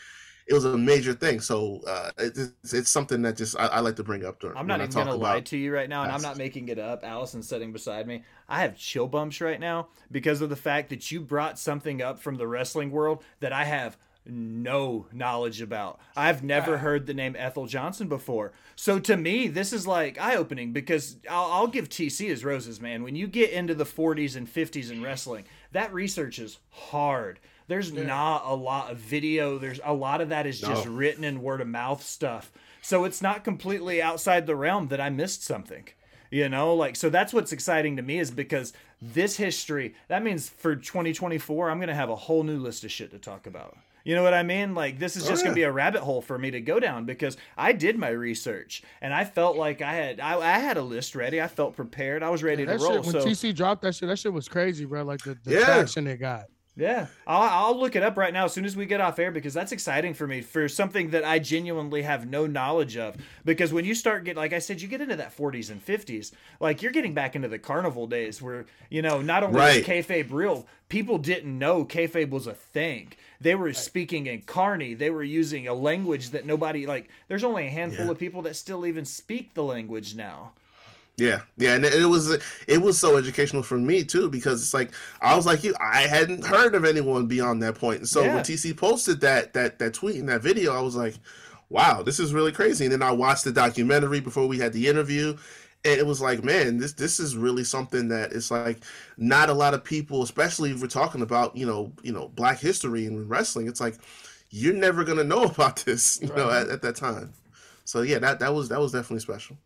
it 0.47 0.53
was 0.53 0.65
a 0.65 0.77
major 0.77 1.13
thing. 1.13 1.39
So 1.39 1.81
uh, 1.87 2.11
it's, 2.17 2.73
it's 2.73 2.91
something 2.91 3.21
that 3.23 3.37
just 3.37 3.57
I, 3.57 3.67
I 3.67 3.79
like 3.79 3.95
to 3.95 4.03
bring 4.03 4.25
up. 4.25 4.39
During, 4.39 4.57
I'm 4.57 4.67
not 4.67 4.79
even 4.79 4.91
gonna 4.91 5.15
lie 5.15 5.41
to 5.41 5.57
you 5.57 5.73
right 5.73 5.89
now, 5.89 6.03
and 6.03 6.11
I'm 6.11 6.21
not 6.21 6.37
making 6.37 6.69
it 6.69 6.79
up. 6.79 7.03
Allison's 7.03 7.47
sitting 7.47 7.71
beside 7.71 8.07
me. 8.07 8.23
I 8.47 8.61
have 8.61 8.77
chill 8.77 9.07
bumps 9.07 9.41
right 9.41 9.59
now 9.59 9.87
because 10.11 10.41
of 10.41 10.49
the 10.49 10.55
fact 10.55 10.89
that 10.89 11.11
you 11.11 11.21
brought 11.21 11.57
something 11.57 12.01
up 12.01 12.19
from 12.19 12.35
the 12.35 12.47
wrestling 12.47 12.91
world 12.91 13.23
that 13.39 13.53
I 13.53 13.65
have 13.65 13.97
no 14.27 15.05
knowledge 15.11 15.61
about. 15.61 15.99
I've 16.15 16.43
never 16.43 16.79
heard 16.79 17.05
the 17.05 17.13
name 17.13 17.35
Ethel 17.37 17.67
Johnson 17.67 18.07
before. 18.07 18.53
So 18.75 18.99
to 18.99 19.17
me, 19.17 19.47
this 19.47 19.71
is 19.71 19.85
like 19.85 20.19
eye 20.19 20.35
opening 20.35 20.73
because 20.73 21.17
I'll, 21.29 21.51
I'll 21.51 21.67
give 21.67 21.89
TC 21.89 22.27
his 22.27 22.43
roses, 22.43 22.81
man. 22.81 23.03
When 23.03 23.15
you 23.15 23.27
get 23.27 23.51
into 23.51 23.75
the 23.75 23.85
40s 23.85 24.35
and 24.35 24.51
50s 24.51 24.91
in 24.91 25.03
wrestling, 25.03 25.45
that 25.71 25.93
research 25.93 26.39
is 26.39 26.59
hard. 26.69 27.39
There's 27.67 27.91
not 27.91 28.43
a 28.45 28.53
lot 28.53 28.91
of 28.91 28.97
video. 28.97 29.57
There's 29.57 29.79
a 29.83 29.93
lot 29.93 30.21
of 30.21 30.29
that 30.29 30.45
is 30.45 30.59
just 30.59 30.85
written 30.85 31.23
in 31.23 31.41
word 31.41 31.61
of 31.61 31.67
mouth 31.67 32.03
stuff. 32.03 32.51
So 32.81 33.03
it's 33.05 33.21
not 33.21 33.43
completely 33.43 34.01
outside 34.01 34.45
the 34.45 34.55
realm 34.55 34.89
that 34.89 35.01
I 35.01 35.09
missed 35.09 35.43
something. 35.43 35.87
You 36.31 36.49
know, 36.49 36.73
like 36.75 36.95
so 36.95 37.09
that's 37.09 37.33
what's 37.33 37.51
exciting 37.51 37.95
to 37.97 38.01
me 38.01 38.19
is 38.19 38.29
because 38.29 38.73
this 39.01 39.37
history, 39.37 39.95
that 40.09 40.21
means 40.23 40.49
for 40.49 40.75
2024, 40.75 41.69
I'm 41.69 41.77
going 41.77 41.87
to 41.87 41.95
have 41.95 42.09
a 42.09 42.15
whole 42.15 42.43
new 42.43 42.57
list 42.59 42.83
of 42.83 42.91
shit 42.91 43.11
to 43.11 43.19
talk 43.19 43.47
about. 43.47 43.77
You 44.03 44.13
know 44.13 44.21
what 44.21 44.35
I 44.35 44.43
mean? 44.43 44.75
Like 44.75 44.99
this 44.99 45.15
is 45.15 45.25
Oh, 45.25 45.29
just 45.29 45.41
yeah. 45.41 45.47
gonna 45.47 45.55
be 45.55 45.63
a 45.63 45.71
rabbit 45.71 46.01
hole 46.01 46.21
for 46.21 46.37
me 46.37 46.51
to 46.51 46.61
go 46.61 46.79
down 46.79 47.05
because 47.05 47.37
I 47.57 47.71
did 47.71 47.97
my 47.97 48.09
research 48.09 48.83
and 49.01 49.11
I 49.11 49.23
felt 49.25 49.57
like 49.57 49.81
I 49.81 49.93
had 49.93 50.19
I, 50.19 50.37
I 50.39 50.59
had 50.59 50.77
a 50.77 50.81
list 50.83 51.15
ready. 51.15 51.41
I 51.41 51.47
felt 51.47 51.75
prepared. 51.75 52.21
I 52.21 52.29
was 52.29 52.43
ready 52.43 52.65
that 52.65 52.77
to 52.77 52.83
roll. 52.83 52.93
shit, 53.01 53.13
when 53.13 53.23
so 53.23 53.25
TC 53.27 53.55
dropped 53.55 53.81
that 53.81 53.95
shit, 53.95 54.07
that 54.07 54.19
shit 54.19 54.31
was 54.31 54.47
crazy, 54.47 54.85
bro. 54.85 55.01
Like 55.03 55.23
the, 55.23 55.35
the 55.43 55.55
Yeah. 55.55 55.65
traction 55.65 56.05
it 56.05 56.17
got. 56.17 56.45
Yeah, 56.77 57.07
I'll, 57.25 57.67
I'll 57.67 57.79
look 57.79 57.95
it 57.95 58.03
up 58.03 58.17
right 58.17 58.33
now 58.33 58.45
as 58.45 58.53
soon 58.53 58.65
as 58.65 58.75
we 58.75 58.85
get 58.85 58.99
off 58.99 59.17
air 59.19 59.31
because 59.31 59.53
that's 59.53 59.71
exciting 59.71 60.13
for 60.13 60.27
me 60.27 60.41
for 60.41 60.67
something 60.67 61.11
that 61.11 61.23
I 61.23 61.39
genuinely 61.39 62.01
have 62.01 62.27
no 62.29 62.45
knowledge 62.47 62.97
of. 62.97 63.15
Because 63.45 63.71
when 63.71 63.85
you 63.85 63.95
start 63.95 64.23
get 64.25 64.35
like 64.35 64.51
I 64.53 64.59
said, 64.59 64.81
you 64.81 64.87
get 64.87 65.01
into 65.01 65.15
that 65.15 65.35
40s 65.35 65.69
and 65.71 65.83
50s, 65.85 66.31
like 66.59 66.81
you're 66.81 66.91
getting 66.91 67.13
back 67.13 67.35
into 67.35 67.47
the 67.47 67.59
carnival 67.59 68.07
days 68.07 68.41
where 68.41 68.65
you 68.89 69.01
know 69.01 69.21
not 69.21 69.43
only 69.43 69.57
Right. 69.57 69.77
was 69.77 69.87
kayfabe 69.87 70.31
real, 70.31 70.67
people 70.89 71.17
didn't 71.17 71.57
know 71.57 71.85
kayfabe 71.85 72.29
was 72.29 72.47
a 72.47 72.53
thing. 72.53 73.13
They 73.41 73.55
were 73.55 73.73
speaking 73.73 74.27
in 74.27 74.41
carny. 74.41 74.93
They 74.95 75.09
were 75.09 75.23
using 75.23 75.67
a 75.67 75.73
language 75.73 76.31
that 76.31 76.45
nobody 76.45 76.85
like. 76.85 77.09
There's 77.27 77.43
only 77.43 77.67
a 77.67 77.69
handful 77.69 78.05
Yeah. 78.05 78.11
of 78.11 78.19
people 78.19 78.41
that 78.43 78.55
still 78.55 78.85
even 78.85 79.05
speak 79.05 79.53
the 79.53 79.63
language 79.63 80.15
now. 80.15 80.53
Yeah, 81.17 81.43
yeah, 81.55 81.75
and 81.75 81.85
it 81.85 82.05
was 82.09 82.29
it 82.67 82.77
was 82.81 82.99
so 82.99 83.15
educational 83.15 83.63
for 83.63 83.77
me 83.77 84.03
too 84.03 84.29
because 84.29 84.61
it's 84.61 84.73
like 84.73 84.91
I 85.21 85.33
was 85.35 85.45
like 85.45 85.63
you, 85.63 85.73
I 85.79 86.01
hadn't 86.01 86.43
heard 86.43 86.75
of 86.75 86.83
anyone 86.83 87.25
beyond 87.27 87.63
that 87.63 87.75
point. 87.75 87.99
And 87.99 88.07
so 88.09 88.25
Yeah. 88.25 88.33
when 88.33 88.43
TC 88.43 88.73
posted 88.73 89.21
that 89.21 89.53
that 89.53 89.79
that 89.79 89.93
tweet 89.93 90.17
and 90.17 90.27
that 90.27 90.41
video, 90.41 90.73
I 90.77 90.81
was 90.81 90.95
like, 90.97 91.15
wow, 91.69 92.03
this 92.03 92.19
is 92.19 92.33
really 92.33 92.51
crazy. 92.51 92.83
And 92.85 92.91
then 92.91 93.01
I 93.01 93.11
watched 93.13 93.45
the 93.45 93.53
documentary 93.53 94.19
before 94.19 94.45
we 94.45 94.57
had 94.59 94.73
the 94.73 94.87
interview, 94.89 95.37
and 95.85 95.97
it 95.99 96.05
was 96.05 96.19
like, 96.19 96.43
man, 96.43 96.79
this 96.79 96.91
this 96.91 97.21
is 97.21 97.37
really 97.37 97.63
something 97.63 98.09
that 98.09 98.33
it's 98.33 98.51
like 98.51 98.83
not 99.15 99.49
a 99.49 99.53
lot 99.53 99.73
of 99.73 99.85
people, 99.85 100.21
especially 100.21 100.71
if 100.71 100.81
we're 100.81 100.87
talking 100.87 101.21
about 101.21 101.55
you 101.55 101.65
know 101.65 101.93
you 102.03 102.11
know 102.11 102.27
Black 102.35 102.59
history 102.59 103.05
and 103.05 103.29
wrestling. 103.29 103.67
It's 103.69 103.79
like 103.79 103.95
you're 104.49 104.73
never 104.73 105.05
gonna 105.05 105.23
know 105.23 105.43
about 105.45 105.77
this, 105.77 106.19
you 106.21 106.27
know, 106.35 106.49
at, 106.51 106.67
at 106.67 106.81
that 106.81 106.97
time. 106.97 107.33
So 107.85 108.01
yeah, 108.01 108.19
that 108.19 108.39
that 108.39 108.53
was 108.53 108.67
that 108.69 108.81
was 108.81 108.91
definitely 108.91 109.21
special. 109.21 109.57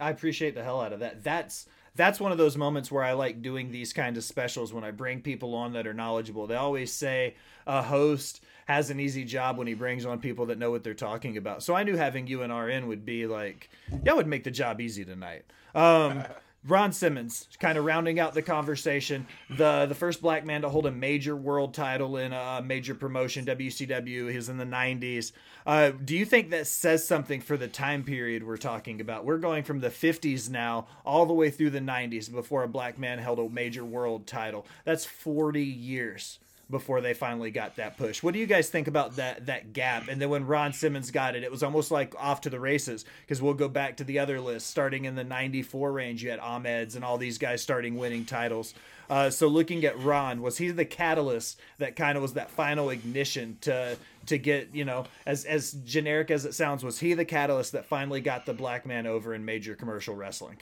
I 0.00 0.10
appreciate 0.10 0.54
the 0.54 0.64
hell 0.64 0.80
out 0.80 0.92
of 0.92 1.00
that. 1.00 1.22
That's 1.22 1.66
that's 1.94 2.20
one 2.20 2.30
of 2.30 2.38
those 2.38 2.56
moments 2.56 2.92
where 2.92 3.02
I 3.02 3.12
like 3.12 3.42
doing 3.42 3.72
these 3.72 3.92
kind 3.92 4.16
of 4.16 4.22
specials 4.22 4.72
when 4.72 4.84
I 4.84 4.92
bring 4.92 5.20
people 5.20 5.54
on 5.54 5.72
that 5.72 5.86
are 5.86 5.94
knowledgeable. 5.94 6.46
They 6.46 6.54
always 6.54 6.92
say 6.92 7.34
a 7.66 7.82
host 7.82 8.42
has 8.66 8.90
an 8.90 9.00
easy 9.00 9.24
job 9.24 9.58
when 9.58 9.66
he 9.66 9.74
brings 9.74 10.06
on 10.06 10.20
people 10.20 10.46
that 10.46 10.58
know 10.58 10.70
what 10.70 10.84
they're 10.84 10.94
talking 10.94 11.36
about. 11.36 11.62
So 11.62 11.74
I 11.74 11.82
knew 11.82 11.96
having 11.96 12.26
you 12.26 12.42
and 12.42 12.52
RN 12.52 12.86
would 12.86 13.04
be 13.04 13.26
like, 13.26 13.68
yeah, 14.04 14.12
would 14.12 14.26
make 14.26 14.44
the 14.44 14.50
job 14.50 14.80
easy 14.80 15.04
tonight. 15.04 15.44
Um, 15.74 16.22
Ron 16.66 16.92
Simmons, 16.92 17.48
kind 17.60 17.78
of 17.78 17.84
rounding 17.84 18.18
out 18.18 18.34
the 18.34 18.42
conversation, 18.42 19.26
the 19.48 19.86
the 19.86 19.94
first 19.94 20.20
black 20.20 20.44
man 20.44 20.62
to 20.62 20.68
hold 20.68 20.86
a 20.86 20.90
major 20.90 21.36
world 21.36 21.72
title 21.72 22.16
in 22.16 22.32
a 22.32 22.60
major 22.62 22.94
promotion, 22.94 23.46
WCW. 23.46 24.30
He 24.30 24.36
was 24.36 24.48
in 24.48 24.58
the 24.58 24.64
'90s. 24.64 25.32
Uh, 25.64 25.90
do 25.90 26.16
you 26.16 26.24
think 26.24 26.50
that 26.50 26.66
says 26.66 27.06
something 27.06 27.40
for 27.40 27.56
the 27.56 27.68
time 27.68 28.02
period 28.02 28.44
we're 28.44 28.56
talking 28.56 29.00
about? 29.00 29.24
We're 29.24 29.38
going 29.38 29.62
from 29.62 29.80
the 29.80 29.90
'50s 29.90 30.50
now 30.50 30.88
all 31.04 31.26
the 31.26 31.32
way 31.32 31.50
through 31.50 31.70
the 31.70 31.80
'90s 31.80 32.30
before 32.30 32.64
a 32.64 32.68
black 32.68 32.98
man 32.98 33.18
held 33.18 33.38
a 33.38 33.48
major 33.48 33.84
world 33.84 34.26
title. 34.26 34.66
That's 34.84 35.04
40 35.04 35.62
years 35.62 36.40
before 36.70 37.00
they 37.00 37.14
finally 37.14 37.50
got 37.50 37.76
that 37.76 37.96
push. 37.96 38.22
What 38.22 38.34
do 38.34 38.40
you 38.40 38.46
guys 38.46 38.68
think 38.68 38.88
about 38.88 39.16
that 39.16 39.46
that 39.46 39.72
gap? 39.72 40.08
And 40.08 40.20
then 40.20 40.28
when 40.28 40.46
Ron 40.46 40.72
Simmons 40.72 41.10
got 41.10 41.34
it, 41.34 41.42
it 41.42 41.50
was 41.50 41.62
almost 41.62 41.90
like 41.90 42.14
off 42.18 42.42
to 42.42 42.50
the 42.50 42.60
races 42.60 43.04
because 43.22 43.40
we'll 43.40 43.54
go 43.54 43.68
back 43.68 43.96
to 43.98 44.04
the 44.04 44.18
other 44.18 44.40
list. 44.40 44.66
Starting 44.68 45.04
in 45.06 45.14
the 45.14 45.24
'94 45.24 45.92
range, 45.92 46.22
you 46.22 46.30
had 46.30 46.40
Ahmed's 46.40 46.94
and 46.96 47.04
all 47.04 47.16
these 47.18 47.38
guys 47.38 47.62
starting 47.62 47.96
winning 47.96 48.24
titles. 48.24 48.74
Uh, 49.08 49.30
so 49.30 49.48
looking 49.48 49.84
at 49.86 49.98
Ron, 49.98 50.42
was 50.42 50.58
he 50.58 50.70
the 50.70 50.84
catalyst 50.84 51.58
that 51.78 51.96
kind 51.96 52.16
of 52.18 52.22
was 52.22 52.34
that 52.34 52.50
final 52.50 52.90
ignition 52.90 53.56
to 53.62 53.96
to 54.26 54.36
get 54.36 54.74
you 54.74 54.84
know 54.84 55.06
as 55.24 55.46
as 55.46 55.72
generic 55.72 56.30
as 56.30 56.44
it 56.44 56.52
sounds? 56.54 56.84
Was 56.84 56.98
he 56.98 57.14
the 57.14 57.24
catalyst 57.24 57.72
that 57.72 57.86
finally 57.86 58.20
got 58.20 58.44
the 58.44 58.52
black 58.52 58.84
man 58.84 59.06
over 59.06 59.32
in 59.32 59.44
major 59.46 59.74
commercial 59.74 60.14
wrestling? 60.14 60.58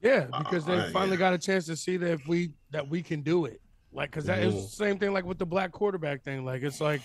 Yeah, 0.00 0.26
because 0.38 0.64
they 0.64 0.74
Uh, 0.78 0.90
finally 0.90 1.12
yeah. 1.12 1.16
got 1.18 1.34
a 1.34 1.38
chance 1.38 1.66
to 1.66 1.76
see 1.76 1.96
that 1.98 2.10
if 2.10 2.26
we 2.26 2.52
that 2.70 2.88
we 2.88 3.02
can 3.02 3.20
do 3.20 3.44
it. 3.44 3.60
Like, 3.92 4.10
cause 4.10 4.24
that 4.24 4.42
is 4.42 4.54
the 4.54 4.62
same 4.62 4.98
thing 4.98 5.12
like 5.12 5.24
with 5.24 5.38
the 5.38 5.46
black 5.46 5.70
quarterback 5.72 6.22
thing. 6.22 6.44
Like, 6.44 6.62
it's 6.62 6.80
like 6.80 7.02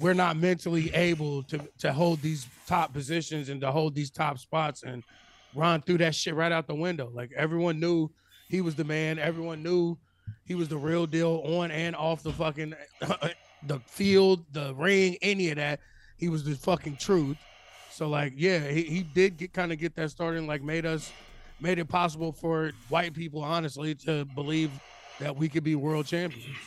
we're 0.00 0.14
not 0.14 0.36
mentally 0.36 0.92
able 0.94 1.42
to 1.44 1.60
to 1.78 1.92
hold 1.92 2.20
these 2.22 2.46
top 2.66 2.92
positions 2.92 3.48
and 3.48 3.60
to 3.60 3.70
hold 3.70 3.94
these 3.94 4.10
top 4.10 4.38
spots. 4.38 4.82
And 4.82 5.04
Ron 5.54 5.82
threw 5.82 5.98
that 5.98 6.14
shit 6.14 6.34
right 6.34 6.52
out 6.52 6.66
the 6.66 6.74
window. 6.74 7.10
Like 7.12 7.32
everyone 7.36 7.80
knew 7.80 8.10
he 8.48 8.60
was 8.60 8.74
the 8.74 8.84
man. 8.84 9.18
Everyone 9.18 9.62
knew 9.62 9.96
he 10.44 10.54
was 10.54 10.68
the 10.68 10.76
real 10.76 11.06
deal 11.06 11.42
on 11.44 11.70
and 11.70 11.94
off 11.96 12.22
the 12.22 12.32
fucking 12.32 12.74
the 13.66 13.80
field, 13.86 14.44
the 14.52 14.74
ring, 14.74 15.16
any 15.22 15.50
of 15.50 15.56
that. 15.56 15.80
He 16.16 16.28
was 16.28 16.44
the 16.44 16.54
fucking 16.54 16.96
truth. 16.96 17.36
So 17.90 18.08
like, 18.08 18.34
yeah, 18.36 18.68
he, 18.68 18.82
he 18.82 19.02
did 19.02 19.36
get 19.36 19.52
kind 19.52 19.72
of 19.72 19.78
get 19.78 19.94
that 19.96 20.10
started 20.10 20.38
and 20.38 20.46
like 20.46 20.62
made 20.62 20.86
us 20.86 21.12
made 21.60 21.78
it 21.78 21.86
possible 21.86 22.32
for 22.32 22.72
white 22.88 23.14
people, 23.14 23.42
honestly, 23.42 23.94
to 23.94 24.24
believe 24.24 24.70
that 25.18 25.36
we 25.36 25.48
could 25.48 25.64
be 25.64 25.74
world 25.74 26.06
champions. 26.06 26.58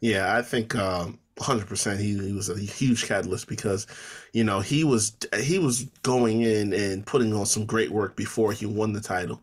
Yeah, 0.00 0.36
I 0.36 0.42
think 0.42 0.74
um 0.74 1.18
100% 1.36 1.98
he, 1.98 2.16
he 2.18 2.32
was 2.32 2.48
a 2.48 2.58
huge 2.58 3.06
catalyst 3.06 3.48
because 3.48 3.86
you 4.32 4.44
know, 4.44 4.60
he 4.60 4.84
was 4.84 5.16
he 5.40 5.58
was 5.58 5.84
going 6.02 6.42
in 6.42 6.72
and 6.72 7.06
putting 7.06 7.32
on 7.34 7.46
some 7.46 7.66
great 7.66 7.90
work 7.90 8.16
before 8.16 8.52
he 8.52 8.66
won 8.66 8.92
the 8.92 9.00
title. 9.00 9.42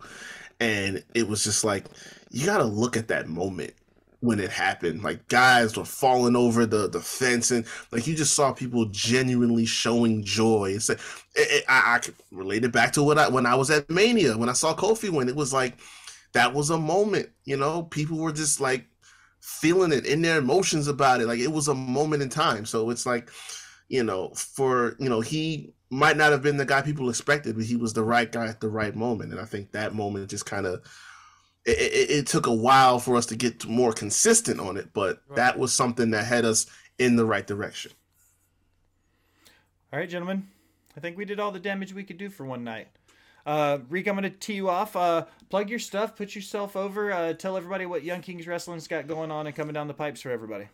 And 0.59 1.03
it 1.13 1.27
was 1.27 1.43
just 1.43 1.63
like 1.63 1.85
you 2.31 2.45
got 2.45 2.59
to 2.59 2.65
look 2.65 2.97
at 2.97 3.07
that 3.09 3.27
moment 3.27 3.73
when 4.21 4.39
it 4.39 4.51
happened. 4.51 5.03
Like 5.03 5.27
guys 5.27 5.77
were 5.77 5.85
falling 5.85 6.35
over 6.35 6.65
the 6.65 6.88
the 6.89 7.01
fence 7.01 7.51
and 7.51 7.65
like 7.91 8.07
you 8.07 8.15
just 8.15 8.33
saw 8.35 8.53
people 8.53 8.85
genuinely 8.85 9.65
showing 9.65 10.23
joy. 10.23 10.73
It's 10.75 10.89
like 10.89 10.99
it, 11.35 11.51
it- 11.61 11.65
I, 11.69 11.95
I 11.95 11.99
could 11.99 12.15
relate 12.31 12.63
it 12.65 12.71
back 12.71 12.93
to 12.93 13.03
what 13.03 13.17
I 13.17 13.27
when 13.29 13.45
I 13.45 13.55
was 13.55 13.71
at 13.71 13.89
Mania 13.89 14.38
when 14.38 14.49
I 14.49 14.53
saw 14.53 14.75
Kofi 14.75 15.09
win. 15.09 15.29
It 15.29 15.35
was 15.35 15.53
like 15.53 15.77
that 16.33 16.53
was 16.53 16.69
a 16.69 16.77
moment, 16.77 17.29
you 17.45 17.57
know, 17.57 17.83
people 17.83 18.17
were 18.17 18.31
just 18.31 18.61
like 18.61 18.85
feeling 19.39 19.91
it 19.91 20.05
in 20.05 20.21
their 20.21 20.37
emotions 20.37 20.87
about 20.87 21.21
it. 21.21 21.27
Like 21.27 21.39
it 21.39 21.51
was 21.51 21.67
a 21.67 21.73
moment 21.75 22.21
in 22.23 22.29
time. 22.29 22.65
So 22.65 22.89
it's 22.89 23.05
like, 23.05 23.29
you 23.89 24.03
know, 24.03 24.29
for, 24.35 24.95
you 24.99 25.09
know, 25.09 25.21
he 25.21 25.73
might 25.89 26.15
not 26.15 26.31
have 26.31 26.41
been 26.41 26.57
the 26.57 26.65
guy 26.65 26.81
people 26.81 27.09
expected, 27.09 27.55
but 27.55 27.65
he 27.65 27.75
was 27.75 27.93
the 27.93 28.03
right 28.03 28.31
guy 28.31 28.47
at 28.47 28.61
the 28.61 28.69
right 28.69 28.95
moment. 28.95 29.31
And 29.31 29.41
I 29.41 29.45
think 29.45 29.71
that 29.71 29.93
moment 29.93 30.29
just 30.29 30.45
kind 30.45 30.65
of, 30.65 30.81
it, 31.65 31.77
it, 31.77 32.11
it 32.11 32.27
took 32.27 32.47
a 32.47 32.53
while 32.53 32.97
for 32.99 33.15
us 33.17 33.25
to 33.27 33.35
get 33.35 33.65
more 33.67 33.91
consistent 33.93 34.59
on 34.59 34.77
it, 34.77 34.89
but 34.93 35.21
Right. 35.27 35.35
that 35.35 35.59
was 35.59 35.73
something 35.73 36.11
that 36.11 36.25
had 36.25 36.45
us 36.45 36.65
in 36.97 37.15
the 37.17 37.25
right 37.25 37.45
direction. 37.45 37.91
All 39.91 39.99
right, 39.99 40.09
gentlemen. 40.09 40.47
I 40.95 40.99
think 40.99 41.17
we 41.17 41.25
did 41.25 41.39
all 41.39 41.51
the 41.51 41.59
damage 41.59 41.93
we 41.93 42.03
could 42.03 42.17
do 42.17 42.29
for 42.29 42.45
one 42.45 42.63
night. 42.63 42.87
Uh, 43.45 43.80
Reek, 43.89 44.07
I'm 44.07 44.15
going 44.15 44.23
to 44.23 44.38
tee 44.38 44.53
you 44.53 44.69
off. 44.69 44.95
Uh, 44.95 45.26
plug 45.49 45.69
your 45.69 45.80
stuff, 45.80 46.15
put 46.15 46.35
yourself 46.35 46.76
over, 46.76 47.11
uh, 47.11 47.34
tell 47.34 47.57
everybody 47.57 47.85
what 47.85 48.03
Young 48.03 48.22
Kings 48.22 48.47
Wrestling's 48.47 48.88
got 48.88 49.07
going 49.07 49.31
on 49.31 49.47
and 49.47 49.55
coming 49.55 49.73
down 49.73 49.88
the 49.88 49.93
pipes 49.93 50.22
for 50.22 50.31
everybody. 50.31 50.68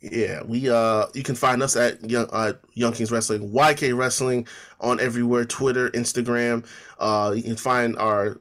Yeah, 0.00 0.42
we 0.44 0.70
uh 0.70 1.06
you 1.14 1.24
can 1.24 1.34
find 1.34 1.62
us 1.62 1.74
at 1.74 2.08
Young 2.08 2.28
uh, 2.30 2.52
Young 2.74 2.92
Kings 2.92 3.10
Wrestling, 3.10 3.50
YK 3.50 3.96
Wrestling 3.96 4.46
on 4.80 5.00
everywhere, 5.00 5.44
Twitter, 5.44 5.90
Instagram. 5.90 6.64
Uh 7.00 7.32
you 7.34 7.42
can 7.42 7.56
find 7.56 7.96
our 7.98 8.40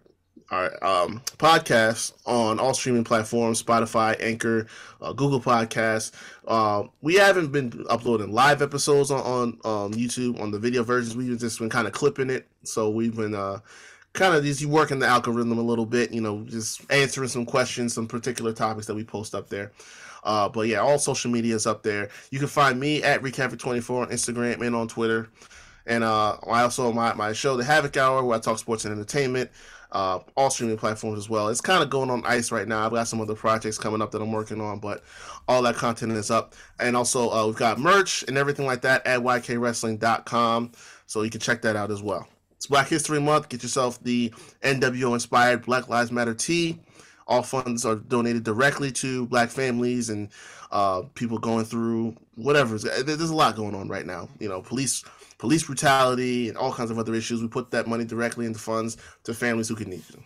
our 0.52 0.84
um 0.84 1.22
podcast 1.38 2.14
on 2.26 2.60
all 2.60 2.76
streaming 2.76 3.04
platforms, 3.04 3.62
Spotify, 3.64 4.16
Anchor, 4.22 4.68
uh, 5.02 5.14
Google 5.14 5.42
Podcasts. 5.42 6.12
Uh, 6.48 6.88
we 7.02 7.16
haven't 7.16 7.52
been 7.52 7.86
uploading 7.90 8.32
live 8.32 8.62
episodes 8.62 9.12
on, 9.12 9.20
on 9.20 9.48
um 9.66 9.94
YouTube 9.94 10.40
on 10.40 10.50
the 10.50 10.58
video 10.58 10.82
versions. 10.82 11.16
We've 11.16 11.38
just 11.38 11.60
been 11.60 11.70
kind 11.70 11.88
of 11.88 11.94
clipping 11.94 12.30
it. 12.30 12.48
So 12.64 12.90
we've 12.90 13.16
been 13.16 13.36
uh 13.36 13.60
kind 14.14 14.34
of 14.34 14.44
just 14.44 14.66
working 14.66 15.00
the 15.00 15.08
algorithm 15.08 15.58
a 15.58 15.62
little 15.62 15.86
bit, 15.86 16.12
you 16.12 16.22
know, 16.22 16.44
just 16.46 16.82
answering 16.90 17.30
some 17.30 17.46
questions, 17.46 17.94
some 17.94 18.08
particular 18.08 18.54
topics 18.54 18.88
that 18.88 18.96
we 18.96 19.04
post 19.04 19.36
up 19.36 19.50
there. 19.50 19.74
Uh, 20.24 20.50
but 20.50 20.68
yeah, 20.68 20.80
all 20.80 20.98
social 20.98 21.30
media 21.30 21.54
is 21.54 21.68
up 21.68 21.84
there. 21.84 22.10
You 22.32 22.40
can 22.40 22.48
find 22.48 22.80
me 22.80 23.04
at 23.04 23.22
Recapper24 23.22 24.02
on 24.02 24.08
Instagram 24.10 24.66
and 24.66 24.76
on 24.76 24.88
Twitter. 24.88 25.30
And 25.86 26.04
uh, 26.04 26.38
I 26.50 26.64
also 26.64 26.92
my, 26.92 27.14
my 27.14 27.32
show, 27.32 27.56
The 27.56 27.64
Havoc 27.64 27.96
Hour, 27.96 28.24
where 28.24 28.38
I 28.38 28.42
talk 28.42 28.60
sports 28.60 28.84
and 28.84 28.94
entertainment, 28.94 29.50
uh, 29.98 30.20
all 30.36 30.52
streaming 30.52 30.78
platforms 30.78 31.18
as 31.18 31.28
well. 31.28 31.48
It's 31.48 31.60
kind 31.60 31.82
of 31.82 31.90
going 31.90 32.12
on 32.12 32.24
ice 32.24 32.52
right 32.52 32.68
now. 32.68 32.86
I've 32.86 32.92
got 32.92 33.08
some 33.08 33.20
other 33.20 33.34
projects 33.34 33.80
coming 33.80 34.00
up 34.00 34.12
that 34.12 34.22
I'm 34.22 34.32
working 34.32 34.62
on, 34.62 34.78
but 34.78 35.04
all 35.48 35.64
that 35.64 35.74
content 35.74 36.12
is 36.12 36.30
up. 36.30 36.54
And 36.80 36.96
also, 36.96 37.32
uh, 37.32 37.48
we've 37.48 37.56
got 37.56 37.80
merch 37.80 38.24
and 38.28 38.38
everything 38.38 38.68
like 38.68 38.82
that 38.82 39.08
at 39.08 39.22
ykwrestling.com. 39.22 40.72
So 41.08 41.24
you 41.24 41.32
can 41.32 41.42
check 41.42 41.64
that 41.64 41.76
out 41.76 41.90
as 41.90 42.04
well. 42.04 42.28
It's 42.52 42.68
Black 42.68 42.88
History 42.88 43.20
Month. 43.20 43.50
Get 43.50 43.64
yourself 43.64 44.00
the 44.04 44.30
NWO 44.62 45.14
inspired 45.14 45.66
Black 45.66 45.90
Lives 45.90 46.12
Matter 46.12 46.36
tee 46.36 46.80
all 47.28 47.44
funds 47.44 47.86
are 47.86 47.96
donated 47.96 48.44
directly 48.44 48.92
to 48.92 49.28
black 49.28 49.50
families 49.50 50.10
and 50.10 50.30
uh, 50.72 51.02
people 51.14 51.38
going 51.38 51.66
through 51.66 52.16
whatever. 52.36 52.78
There's 52.78 53.30
a 53.30 53.36
lot 53.36 53.56
going 53.56 53.76
on 53.76 53.90
right 53.90 54.06
now. 54.06 54.30
You 54.40 54.50
know, 54.50 54.62
police 54.62 55.04
police 55.38 55.64
brutality 55.64 56.50
and 56.50 56.58
all 56.58 56.74
kinds 56.74 56.92
of 56.92 56.98
other 57.00 57.14
issues. 57.14 57.42
We 57.42 57.48
put 57.48 57.72
that 57.72 57.88
money 57.88 58.06
directly 58.06 58.46
into 58.46 58.60
funds 58.60 58.98
to 59.24 59.34
families 59.34 59.68
who 59.70 59.76
can 59.76 59.90
need 59.90 60.04
it. 60.10 60.20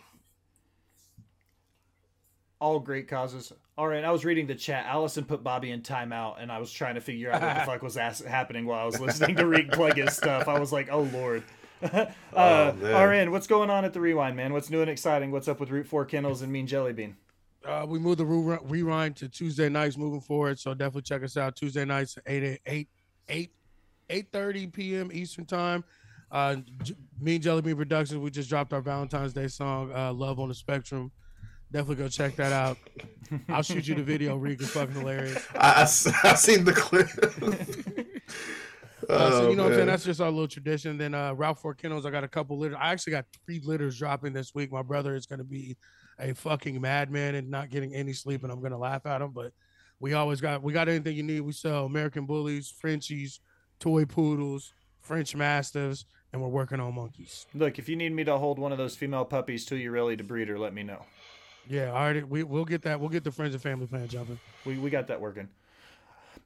All 2.59 2.79
great 2.79 3.07
causes. 3.07 3.51
All 3.77 3.87
right, 3.87 4.03
I 4.03 4.11
was 4.11 4.23
reading 4.23 4.45
the 4.45 4.53
chat. 4.53 4.85
Allison 4.85 5.25
put 5.25 5.43
Bobby 5.43 5.71
in 5.71 5.81
timeout, 5.81 6.35
and 6.39 6.51
I 6.51 6.59
was 6.59 6.71
trying 6.71 6.93
to 6.95 7.01
figure 7.01 7.31
out 7.31 7.41
what 7.41 7.55
the 7.55 7.61
fuck 7.65 7.81
was 7.81 7.97
ass- 7.97 8.21
happening 8.23 8.65
while 8.65 8.79
I 8.79 8.85
was 8.85 8.99
listening 8.99 9.35
to 9.37 9.47
Reek 9.47 9.71
plug 9.71 9.97
his 9.97 10.15
stuff. 10.15 10.47
I 10.47 10.59
was 10.59 10.71
like, 10.71 10.89
oh 10.91 11.03
lord. 11.13 11.43
uh, 11.81 12.05
Oh. 12.35 13.03
RN, 13.05 13.31
what's 13.31 13.47
going 13.47 13.71
on 13.71 13.83
at 13.85 13.93
the 13.93 13.99
Rewind, 13.99 14.35
man? 14.37 14.53
What's 14.53 14.69
new 14.69 14.81
and 14.81 14.89
exciting? 14.89 15.31
What's 15.31 15.47
up 15.47 15.59
with 15.59 15.71
Route 15.71 15.87
4 15.87 16.05
Kennels 16.05 16.43
and 16.43 16.51
Mean 16.51 16.67
Jelly 16.67 16.93
Bean? 16.93 17.17
Uh, 17.65 17.85
we 17.89 17.97
moved 17.97 18.19
the 18.19 18.25
re- 18.25 18.59
rewind 18.63 19.15
to 19.15 19.27
Tuesday 19.27 19.67
nights 19.69 19.97
moving 19.97 20.21
forward, 20.21 20.59
so 20.59 20.75
definitely 20.75 21.01
check 21.01 21.23
us 21.23 21.37
out 21.37 21.55
Tuesday 21.55 21.83
nights 21.85 22.17
at 22.17 22.25
8 22.31 22.59
8 22.67 22.89
8 23.29 23.51
8 24.09 24.27
30 24.31 24.67
p.m. 24.67 25.09
Eastern 25.13 25.45
time. 25.45 25.83
Uh, 26.31 26.57
J- 26.83 26.95
me 27.19 27.35
and 27.35 27.43
Jelly 27.43 27.61
Bean 27.61 27.75
Productions, 27.75 28.19
we 28.19 28.29
just 28.31 28.49
dropped 28.49 28.71
our 28.73 28.81
Valentine's 28.81 29.33
Day 29.33 29.47
song, 29.47 29.91
uh, 29.93 30.13
"Love 30.13 30.39
on 30.39 30.47
the 30.49 30.55
Spectrum." 30.55 31.11
Definitely 31.71 32.03
go 32.03 32.09
check 32.09 32.35
that 32.35 32.51
out. 32.51 32.77
I'll 33.49 33.61
shoot 33.63 33.87
you 33.87 33.95
the 33.95 34.03
video. 34.03 34.35
Reek 34.35 34.61
is 34.61 34.69
fucking 34.71 34.95
hilarious. 34.95 35.45
I 35.55 35.81
I 36.23 36.35
seen 36.35 36.63
the 36.65 36.73
clip. 36.73 37.07
Uh, 39.09 39.31
so 39.31 39.47
Oh, 39.47 39.49
you 39.49 39.55
know 39.55 39.63
what 39.63 39.71
I'm 39.71 39.77
saying? 39.77 39.87
That's 39.87 40.03
just 40.05 40.21
our 40.21 40.29
little 40.29 40.47
tradition. 40.47 40.97
Then 40.97 41.13
uh 41.13 41.33
Route 41.33 41.59
4 41.59 41.73
Kennels, 41.75 42.05
I 42.05 42.11
got 42.11 42.23
a 42.23 42.27
couple 42.27 42.57
litters. 42.57 42.77
I 42.79 42.91
actually 42.91 43.11
got 43.11 43.25
three 43.45 43.59
litters 43.63 43.97
dropping 43.97 44.31
this 44.33 44.53
week. 44.53 44.71
My 44.71 44.83
brother 44.83 45.15
is 45.15 45.25
gonna 45.25 45.43
be 45.43 45.75
a 46.19 46.33
fucking 46.33 46.79
madman 46.79 47.35
and 47.35 47.49
not 47.49 47.69
getting 47.69 47.93
any 47.95 48.13
sleep, 48.13 48.43
and 48.43 48.51
I'm 48.51 48.61
gonna 48.61 48.77
laugh 48.77 49.05
at 49.05 49.21
him. 49.21 49.31
But 49.31 49.53
we 49.99 50.13
always 50.13 50.39
got 50.39 50.61
we 50.61 50.71
got 50.71 50.87
anything 50.87 51.15
you 51.15 51.23
need. 51.23 51.41
We 51.41 51.51
sell 51.51 51.85
American 51.85 52.25
bullies, 52.25 52.69
Frenchies, 52.69 53.39
toy 53.81 54.05
poodles, 54.05 54.73
French 55.01 55.35
mastiffs, 55.35 56.05
and 56.31 56.41
we're 56.41 56.47
working 56.47 56.79
on 56.79 56.95
monkeys. 56.95 57.45
Look, 57.53 57.77
if 57.79 57.89
you 57.89 57.97
need 57.97 58.13
me 58.13 58.23
to 58.23 58.37
hold 58.37 58.57
one 58.57 58.71
of 58.71 58.77
those 58.77 58.95
female 58.95 59.25
puppies 59.25 59.65
till 59.65 59.77
you're 59.77 59.91
ready 59.91 60.15
to 60.15 60.23
breed 60.23 60.47
her, 60.47 60.57
let 60.57 60.73
me 60.73 60.83
know. 60.83 61.03
Yeah, 61.67 61.91
all 61.91 62.05
right. 62.05 62.27
We 62.27 62.43
we'll 62.43 62.65
get 62.65 62.83
that. 62.83 62.99
We'll 62.99 63.09
get 63.09 63.23
the 63.23 63.31
friends 63.31 63.53
and 63.53 63.61
family 63.61 63.87
plan 63.87 64.07
jumping. 64.07 64.39
We, 64.65 64.77
we 64.77 64.89
got 64.89 65.07
that 65.07 65.19
working. 65.19 65.49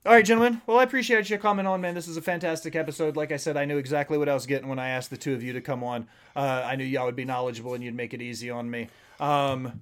All 0.05 0.11
right, 0.13 0.25
gentlemen. 0.25 0.61
Well, 0.67 0.77
I 0.77 0.83
appreciate 0.83 1.29
you 1.29 1.37
coming 1.37 1.65
on, 1.65 1.81
man. 1.81 1.95
This 1.95 2.07
is 2.07 2.17
a 2.17 2.21
fantastic 2.21 2.75
episode. 2.75 3.15
Like 3.15 3.31
I 3.31 3.37
said, 3.37 3.57
I 3.57 3.65
knew 3.65 3.77
exactly 3.77 4.17
what 4.17 4.29
I 4.29 4.33
was 4.33 4.45
getting 4.45 4.67
when 4.67 4.77
I 4.77 4.89
asked 4.89 5.09
the 5.09 5.17
two 5.17 5.33
of 5.33 5.41
you 5.41 5.53
to 5.53 5.61
come 5.61 5.83
on. 5.83 6.07
Uh, 6.35 6.63
I 6.63 6.75
knew 6.75 6.83
y'all 6.83 7.05
would 7.05 7.15
be 7.15 7.25
knowledgeable 7.25 7.73
and 7.73 7.83
you'd 7.83 7.95
make 7.95 8.13
it 8.13 8.21
easy 8.21 8.51
on 8.51 8.69
me. 8.69 8.87
Um, 9.19 9.81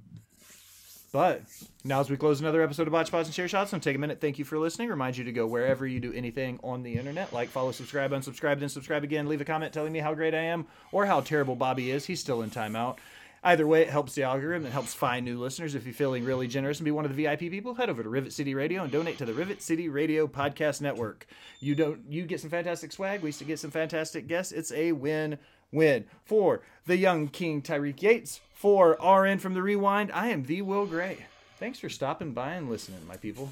but 1.14 1.44
now, 1.84 2.00
as 2.00 2.10
we 2.10 2.18
close 2.18 2.42
another 2.42 2.64
episode 2.64 2.88
of 2.88 2.92
Botch 2.92 3.08
Spots 3.08 3.28
and 3.28 3.36
Chair 3.36 3.48
Shots, 3.48 3.72
I'm 3.72 3.80
take 3.80 3.96
a 3.96 4.00
minute. 4.00 4.20
Thank 4.20 4.40
you 4.40 4.46
for 4.46 4.58
listening. 4.58 4.90
Remind 4.90 5.16
you 5.16 5.24
to 5.26 5.32
go 5.32 5.46
wherever 5.46 5.86
you 5.86 6.00
do 6.00 6.12
anything 6.12 6.60
on 6.64 6.82
the 6.82 6.96
internet. 6.96 7.32
Like, 7.32 7.50
follow, 7.50 7.72
subscribe, 7.72 8.10
unsubscribe, 8.10 8.60
then 8.60 8.68
subscribe 8.68 9.04
again. 9.04 9.30
Leave 9.30 9.40
a 9.40 9.46
comment 9.46 9.72
telling 9.72 9.94
me 9.94 10.00
how 10.00 10.16
great 10.16 10.34
I 10.34 10.40
am 10.40 10.66
or 10.92 11.06
how 11.06 11.22
terrible 11.22 11.56
Bobby 11.56 11.92
is. 11.92 12.08
He's 12.08 12.20
still 12.20 12.42
in 12.42 12.50
timeout. 12.50 12.98
Either 13.44 13.68
way, 13.68 13.84
it 13.84 13.90
helps 13.90 14.16
the 14.16 14.24
algorithm. 14.24 14.66
It 14.66 14.72
helps 14.72 14.96
find 14.96 15.24
new 15.24 15.40
listeners. 15.40 15.76
If 15.76 15.86
you're 15.86 15.94
feeling 15.94 16.26
really 16.26 16.48
generous 16.48 16.80
and 16.80 16.86
be 16.86 16.92
one 16.92 17.06
of 17.06 17.16
the 17.16 17.24
VIP 17.24 17.42
people, 17.42 17.76
head 17.76 17.92
over 17.92 18.02
to 18.02 18.10
Rivet 18.10 18.34
City 18.34 18.56
Radio 18.56 18.82
and 18.82 18.92
donate 18.92 19.20
to 19.20 19.26
the 19.26 19.36
Rivet 19.36 19.62
City 19.62 19.90
Radio 19.90 20.26
Podcast 20.28 20.82
Network. 20.82 21.28
You 21.60 21.76
don't 21.76 22.00
you 22.10 22.26
get 22.26 22.40
some 22.40 22.50
fantastic 22.50 22.92
swag. 22.92 23.22
We 23.22 23.32
get 23.34 23.60
some 23.60 23.70
fantastic 23.70 24.28
guests. 24.28 24.52
It's 24.52 24.72
a 24.72 24.94
win-win 25.74 26.06
for 26.24 26.62
the 26.86 26.98
young 26.98 27.28
King 27.28 27.62
Tyreek 27.62 28.02
Yates. 28.02 28.40
For 28.54 28.98
RN 29.04 29.40
from 29.40 29.56
the 29.56 29.62
Rewind, 29.62 30.10
I 30.14 30.28
am 30.28 30.46
the 30.46 30.62
Will 30.62 30.86
Gray. 30.86 31.26
Thanks 31.58 31.80
for 31.80 31.90
stopping 31.90 32.32
by 32.32 32.54
and 32.54 32.70
listening, 32.70 33.06
my 33.06 33.18
people. 33.18 33.50